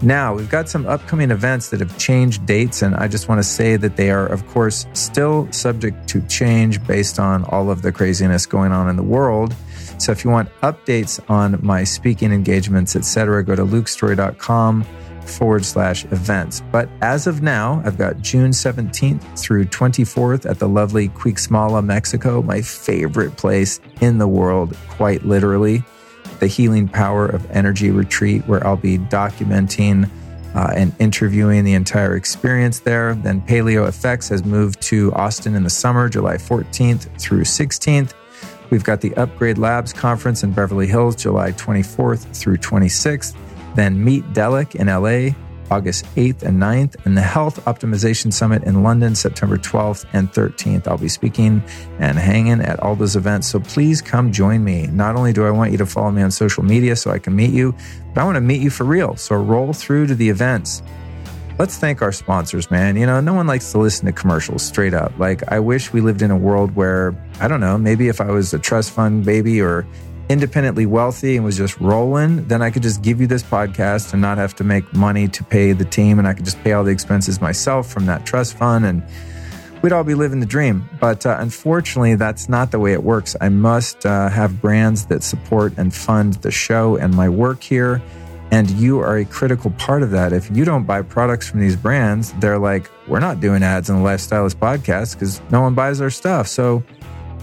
Now, 0.02 0.34
we've 0.34 0.50
got 0.50 0.68
some 0.68 0.88
upcoming 0.88 1.30
events 1.30 1.70
that 1.70 1.80
have 1.80 1.96
changed 2.00 2.48
dates, 2.48 2.82
and 2.82 2.96
I 2.96 3.08
just 3.08 3.30
want 3.30 3.38
to 3.38 3.44
say 3.44 3.78
that 3.78 3.96
they 3.96 4.10
are, 4.10 4.26
of 4.26 4.48
course, 4.48 4.88
still 4.94 5.52
subject 5.52 6.08
to 6.10 6.22
change 6.24 6.84
based 6.88 7.20
on 7.20 7.44
all 7.46 7.70
of 7.70 7.84
the 7.84 7.92
craziness 7.92 8.48
going 8.48 8.72
on 8.72 8.90
in 8.90 8.96
the 8.96 9.04
world. 9.04 9.54
So 10.00 10.12
if 10.12 10.26
you 10.26 10.32
want 10.32 10.50
updates 10.62 11.20
on 11.30 11.60
my 11.62 11.84
speaking 11.84 12.32
engagements, 12.32 12.96
etc., 12.96 13.46
go 13.46 13.56
to 13.56 13.64
lukestory.com 13.64 14.84
forward 15.28 15.64
slash 15.64 16.06
events. 16.06 16.64
But 16.72 16.90
as 17.04 17.28
of 17.28 17.44
now, 17.44 17.84
I've 17.86 18.00
got 18.00 18.20
June 18.22 18.50
17th 18.50 19.40
through 19.40 19.66
24th 19.66 20.50
at 20.50 20.58
the 20.58 20.68
lovely 20.68 21.10
Cuixmala, 21.10 21.86
Mexico, 21.86 22.42
my 22.42 22.64
favorite 22.64 23.38
place 23.38 23.80
in 24.02 24.18
the 24.18 24.28
world, 24.28 24.76
quite 24.90 25.24
literally 25.24 25.84
the 26.42 26.48
Healing 26.48 26.90
Power 26.90 27.28
of 27.28 27.50
Energy 27.52 27.92
Retreat, 27.92 28.46
where 28.48 28.66
I'll 28.66 28.76
be 28.76 28.98
documenting 28.98 30.10
uh, 30.56 30.74
and 30.76 30.92
interviewing 31.00 31.64
the 31.64 31.74
entire 31.74 32.16
experience 32.16 32.80
there. 32.80 33.14
Then 33.14 33.42
Paleo 33.42 33.88
Effects 33.88 34.28
has 34.30 34.44
moved 34.44 34.82
to 34.84 35.14
Austin 35.14 35.56
in 35.56 35.64
the 35.64 35.70
summer, 35.70 36.10
July 36.10 36.36
14th 36.36 37.08
through 37.22 37.44
16th. 37.44 38.14
We've 38.72 38.84
got 38.84 39.02
the 39.02 39.14
Upgrade 39.16 39.60
Labs 39.60 39.94
Conference 39.94 40.44
in 40.44 40.52
Beverly 40.52 40.88
Hills, 40.88 41.16
July 41.16 41.52
24th 41.52 42.36
through 42.36 42.58
26th. 42.58 43.36
Then 43.76 44.04
Meet 44.04 44.34
Delic 44.34 44.76
in 44.76 44.88
LA, 44.88 45.36
August 45.72 46.06
8th 46.15 46.43
and 46.43 46.61
9th, 46.61 47.03
and 47.06 47.18
the 47.18 47.22
Health 47.22 47.64
Optimization 47.65 48.31
Summit 48.31 48.64
in 48.65 48.84
London, 48.84 49.15
September 49.15 49.57
12th 49.57 50.06
and 50.14 50.31
13th. 50.31 50.88
I'll 50.88 50.98
be 50.98 51.07
speaking 51.07 51.64
and 51.98 52.19
hanging 52.19 52.61
at 52.61 52.80
all 52.81 52.95
those 52.95 53.15
events. 53.15 53.48
So 53.48 53.60
please 53.60 54.02
come 54.02 54.31
join 54.31 54.64
me. 54.64 54.88
Not 54.88 55.15
only 55.15 55.31
do 55.31 55.45
I 55.45 55.52
want 55.52 55.72
you 55.72 55.77
to 55.77 55.85
follow 55.85 56.11
me 56.11 56.22
on 56.22 56.30
social 56.30 56.64
media 56.64 56.95
so 56.95 57.10
I 57.10 57.19
can 57.19 57.35
meet 57.35 57.52
you, 57.52 57.73
but 58.14 58.22
I 58.22 58.26
want 58.26 58.35
to 58.35 58.41
meet 58.41 58.61
you 58.61 58.69
for 58.69 58.84
real. 58.84 59.15
So 59.15 59.35
roll 59.35 59.72
through 59.72 60.07
to 60.07 60.15
the 60.15 60.30
events. 60.30 60.84
Let's 61.57 61.77
thank 61.77 62.02
our 62.02 62.11
sponsors, 62.11 62.72
man. 62.72 62.95
You 62.95 63.06
know, 63.06 63.22
no 63.22 63.34
one 63.34 63.48
likes 63.48 63.72
to 63.72 63.77
listen 63.77 64.06
to 64.07 64.11
commercials 64.11 64.64
straight 64.64 64.93
up. 64.93 65.18
Like, 65.19 65.43
I 65.52 65.60
wish 65.60 65.93
we 65.93 66.02
lived 66.02 66.22
in 66.22 66.31
a 66.31 66.38
world 66.38 66.76
where, 66.76 67.15
I 67.39 67.48
don't 67.48 67.60
know, 67.60 67.77
maybe 67.77 68.07
if 68.07 68.19
I 68.19 68.31
was 68.31 68.53
a 68.53 68.60
trust 68.60 68.91
fund 68.91 69.26
baby 69.26 69.61
or 69.61 69.85
independently 70.32 70.86
wealthy 70.86 71.36
and 71.36 71.44
was 71.44 71.58
just 71.58 71.80
rolling, 71.80 72.48
then 72.48 72.62
I 72.62 72.72
could 72.72 72.84
just 72.84 73.02
give 73.02 73.20
you 73.20 73.28
this 73.28 73.44
podcast 73.44 74.14
and 74.14 74.22
not 74.22 74.38
have 74.38 74.56
to 74.56 74.64
make 74.64 74.91
money 74.94 75.28
to 75.28 75.44
pay 75.44 75.74
the 75.74 75.86
team. 75.86 76.20
And 76.20 76.28
I 76.28 76.34
could 76.34 76.45
just 76.45 76.62
pay 76.64 76.72
all 76.72 76.84
the 76.84 76.91
expenses 76.91 77.41
myself 77.41 77.91
from 77.91 78.06
that 78.06 78.26
trust 78.26 78.58
fund. 78.58 78.86
And 78.86 79.03
we'd 79.82 79.91
all 79.91 80.06
be 80.06 80.16
living 80.16 80.40
the 80.40 80.45
dream. 80.45 80.88
But 80.99 81.26
uh, 81.26 81.38
unfortunately, 81.40 82.16
that's 82.16 82.48
not 82.48 82.72
the 82.72 82.80
way 82.80 82.94
it 82.94 83.03
works. 83.03 83.36
I 83.41 83.49
must 83.49 84.06
uh, 84.06 84.30
have 84.30 84.62
brands 84.62 85.06
that 85.08 85.22
support 85.22 85.74
and 85.78 85.94
fund 85.94 86.36
the 86.36 86.52
show 86.52 86.95
and 86.95 87.14
my 87.14 87.28
work 87.28 87.62
here. 87.62 88.02
And 88.52 88.70
you 88.72 88.99
are 88.99 89.18
a 89.18 89.26
critical 89.26 89.72
part 89.72 90.03
of 90.03 90.12
that. 90.12 90.34
If 90.34 90.49
you 90.56 90.66
don't 90.66 90.84
buy 90.84 91.02
products 91.02 91.49
from 91.49 91.62
these 91.62 91.76
brands, 91.76 92.34
they're 92.40 92.60
like, 92.60 92.90
we're 93.08 93.22
not 93.22 93.40
doing 93.40 93.64
ads 93.64 93.90
on 93.90 94.02
the 94.02 94.08
Lifestylist 94.08 94.56
podcast 94.56 95.14
because 95.14 95.41
no 95.52 95.62
one 95.62 95.74
buys 95.74 96.02
our 96.02 96.10
stuff. 96.10 96.48
So 96.48 96.84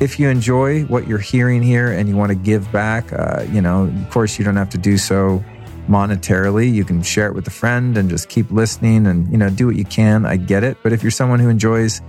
if 0.00 0.20
you 0.20 0.28
enjoy 0.28 0.84
what 0.84 1.08
you're 1.08 1.18
hearing 1.18 1.62
here 1.62 1.90
and 1.90 2.08
you 2.08 2.16
want 2.16 2.30
to 2.30 2.36
give 2.36 2.70
back, 2.70 3.12
uh, 3.12 3.44
you 3.50 3.60
know, 3.60 3.84
of 3.84 4.10
course, 4.10 4.38
you 4.38 4.44
don't 4.44 4.56
have 4.56 4.70
to 4.70 4.78
do 4.78 4.96
so 4.96 5.42
monetarily. 5.88 6.72
You 6.72 6.84
can 6.84 7.02
share 7.02 7.26
it 7.26 7.34
with 7.34 7.46
a 7.46 7.50
friend 7.50 7.96
and 7.96 8.08
just 8.08 8.28
keep 8.28 8.50
listening 8.50 9.06
and, 9.06 9.30
you 9.32 9.38
know, 9.38 9.50
do 9.50 9.66
what 9.66 9.76
you 9.76 9.84
can. 9.84 10.24
I 10.24 10.36
get 10.36 10.62
it. 10.62 10.76
But 10.82 10.92
if 10.92 11.02
you're 11.02 11.10
someone 11.10 11.40
who 11.40 11.48
enjoys 11.48 12.00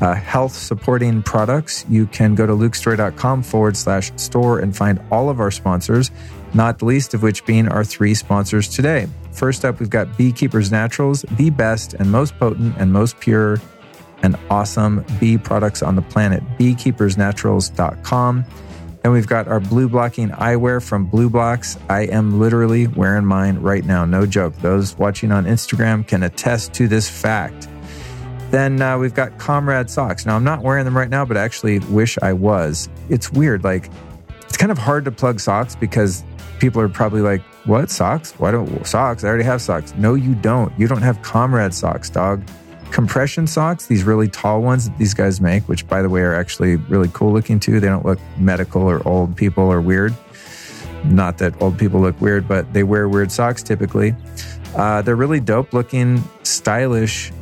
uh, 0.00 0.14
health 0.14 0.52
supporting 0.52 1.22
products, 1.22 1.86
you 1.88 2.06
can 2.08 2.34
go 2.34 2.44
to 2.46 2.52
lukestory.com 2.52 3.42
forward 3.42 3.76
slash 3.76 4.12
store 4.16 4.58
and 4.58 4.76
find 4.76 5.00
all 5.10 5.30
of 5.30 5.40
our 5.40 5.50
sponsors, 5.50 6.10
not 6.54 6.80
the 6.80 6.84
least 6.84 7.14
of 7.14 7.22
which 7.22 7.46
being 7.46 7.68
our 7.68 7.84
three 7.84 8.14
sponsors 8.14 8.68
today. 8.68 9.08
First 9.30 9.64
up, 9.64 9.80
we've 9.80 9.88
got 9.88 10.18
Beekeepers 10.18 10.70
Naturals, 10.70 11.22
the 11.36 11.50
best 11.50 11.94
and 11.94 12.10
most 12.10 12.36
potent 12.38 12.76
and 12.78 12.92
most 12.92 13.18
pure 13.20 13.58
and 14.22 14.36
awesome 14.50 15.04
bee 15.20 15.38
products 15.38 15.82
on 15.82 15.96
the 15.96 16.02
planet, 16.02 16.42
beekeepersnaturals.com. 16.58 18.44
And 19.04 19.12
we've 19.12 19.26
got 19.26 19.48
our 19.48 19.58
blue 19.58 19.88
blocking 19.88 20.30
eyewear 20.30 20.82
from 20.82 21.10
BLUblox. 21.10 21.80
I 21.90 22.02
am 22.02 22.38
literally 22.38 22.86
wearing 22.86 23.24
mine 23.24 23.58
right 23.58 23.84
now. 23.84 24.04
No 24.04 24.26
joke. 24.26 24.54
Those 24.58 24.96
watching 24.96 25.32
on 25.32 25.44
Instagram 25.44 26.06
can 26.06 26.22
attest 26.22 26.72
to 26.74 26.86
this 26.86 27.10
fact. 27.10 27.68
Then 28.52 28.80
uh, 28.80 28.98
we've 28.98 29.14
got 29.14 29.38
Comrad 29.38 29.90
socks. 29.90 30.24
Now, 30.24 30.36
I'm 30.36 30.44
not 30.44 30.62
wearing 30.62 30.84
them 30.84 30.96
right 30.96 31.08
now, 31.08 31.24
but 31.24 31.36
I 31.36 31.42
actually 31.42 31.80
wish 31.80 32.16
I 32.22 32.32
was. 32.32 32.88
It's 33.08 33.32
weird. 33.32 33.64
Like, 33.64 33.90
it's 34.42 34.56
kind 34.56 34.70
of 34.70 34.78
hard 34.78 35.04
to 35.06 35.10
plug 35.10 35.40
socks 35.40 35.74
because 35.74 36.22
people 36.60 36.80
are 36.80 36.88
probably 36.88 37.22
like, 37.22 37.40
what? 37.64 37.90
Socks? 37.90 38.32
Why 38.38 38.52
don't 38.52 38.86
socks? 38.86 39.24
I 39.24 39.28
already 39.28 39.44
have 39.44 39.62
socks. 39.62 39.94
No, 39.96 40.14
you 40.14 40.34
don't. 40.36 40.78
You 40.78 40.86
don't 40.86 41.02
have 41.02 41.22
Comrad 41.22 41.74
socks, 41.74 42.08
dog 42.10 42.42
compression 42.92 43.46
socks, 43.46 43.86
these 43.86 44.04
really 44.04 44.28
tall 44.28 44.62
ones 44.62 44.88
that 44.88 44.98
these 44.98 45.14
guys 45.14 45.40
make, 45.40 45.66
which 45.68 45.88
by 45.88 46.02
the 46.02 46.08
way 46.08 46.20
are 46.20 46.34
actually 46.34 46.76
really 46.76 47.10
cool 47.12 47.32
looking 47.32 47.58
too. 47.58 47.80
They 47.80 47.88
don't 47.88 48.04
look 48.04 48.20
medical 48.36 48.82
or 48.82 49.06
old 49.08 49.36
people 49.36 49.64
or 49.64 49.80
weird. 49.80 50.14
Not 51.04 51.38
that 51.38 51.60
old 51.60 51.78
people 51.78 52.00
look 52.00 52.20
weird, 52.20 52.46
but 52.46 52.72
they 52.72 52.84
wear 52.84 53.08
weird 53.08 53.32
socks 53.32 53.62
typically. 53.62 54.14
Uh, 54.76 55.02
they're 55.02 55.16
really 55.16 55.40
dope 55.40 55.72
looking, 55.72 56.22
stylish, 56.44 57.32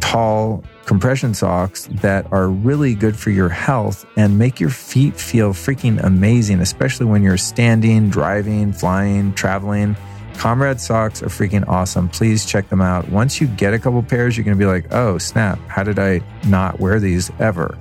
tall 0.00 0.62
compression 0.84 1.32
socks 1.32 1.88
that 1.90 2.30
are 2.32 2.48
really 2.48 2.94
good 2.94 3.16
for 3.16 3.30
your 3.30 3.48
health 3.48 4.04
and 4.16 4.38
make 4.38 4.60
your 4.60 4.70
feet 4.70 5.16
feel 5.16 5.52
freaking 5.52 6.02
amazing, 6.04 6.60
especially 6.60 7.06
when 7.06 7.22
you're 7.22 7.36
standing, 7.36 8.10
driving, 8.10 8.72
flying, 8.72 9.32
traveling. 9.34 9.96
Comrad 10.42 10.80
socks 10.80 11.22
are 11.22 11.28
freaking 11.28 11.64
awesome. 11.68 12.08
Please 12.08 12.44
check 12.44 12.68
them 12.68 12.80
out. 12.80 13.08
Once 13.10 13.40
you 13.40 13.46
get 13.46 13.74
a 13.74 13.78
couple 13.78 14.02
pairs, 14.02 14.36
you're 14.36 14.42
going 14.42 14.58
to 14.58 14.60
be 14.60 14.66
like, 14.66 14.92
oh, 14.92 15.16
snap, 15.16 15.56
how 15.68 15.84
did 15.84 16.00
I 16.00 16.20
not 16.48 16.80
wear 16.80 16.98
these 16.98 17.30
ever? 17.38 17.78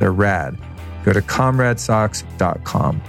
They're 0.00 0.10
rad. 0.10 0.58
Go 1.04 1.12
to 1.12 1.22
comradsocks.com. 1.22 3.00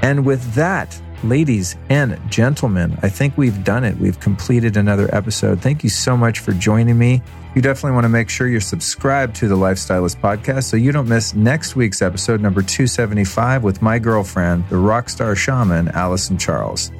And 0.00 0.24
with 0.24 0.54
that, 0.54 0.98
ladies 1.22 1.76
and 1.90 2.18
gentlemen, 2.30 2.98
I 3.02 3.10
think 3.10 3.36
we've 3.36 3.64
done 3.64 3.84
it. 3.84 3.98
We've 3.98 4.18
completed 4.18 4.78
another 4.78 5.14
episode. 5.14 5.60
Thank 5.60 5.84
you 5.84 5.90
so 5.90 6.16
much 6.16 6.38
for 6.38 6.52
joining 6.52 6.96
me. 6.96 7.20
You 7.54 7.60
definitely 7.60 7.92
want 7.92 8.04
to 8.04 8.08
make 8.08 8.30
sure 8.30 8.48
you're 8.48 8.62
subscribed 8.62 9.36
to 9.36 9.48
the 9.48 9.56
Lifestylist 9.56 10.22
podcast 10.22 10.64
so 10.64 10.78
you 10.78 10.90
don't 10.90 11.06
miss 11.06 11.34
next 11.34 11.76
week's 11.76 12.00
episode, 12.00 12.40
number 12.40 12.62
275, 12.62 13.62
with 13.62 13.82
my 13.82 13.98
girlfriend, 13.98 14.66
the 14.70 14.78
rock 14.78 15.10
star 15.10 15.36
shaman, 15.36 15.88
Allison 15.88 16.38
Charles. 16.38 16.90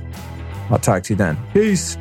I'll 0.72 0.78
talk 0.78 1.02
to 1.04 1.12
you 1.12 1.16
then. 1.16 1.38
Peace. 1.52 1.96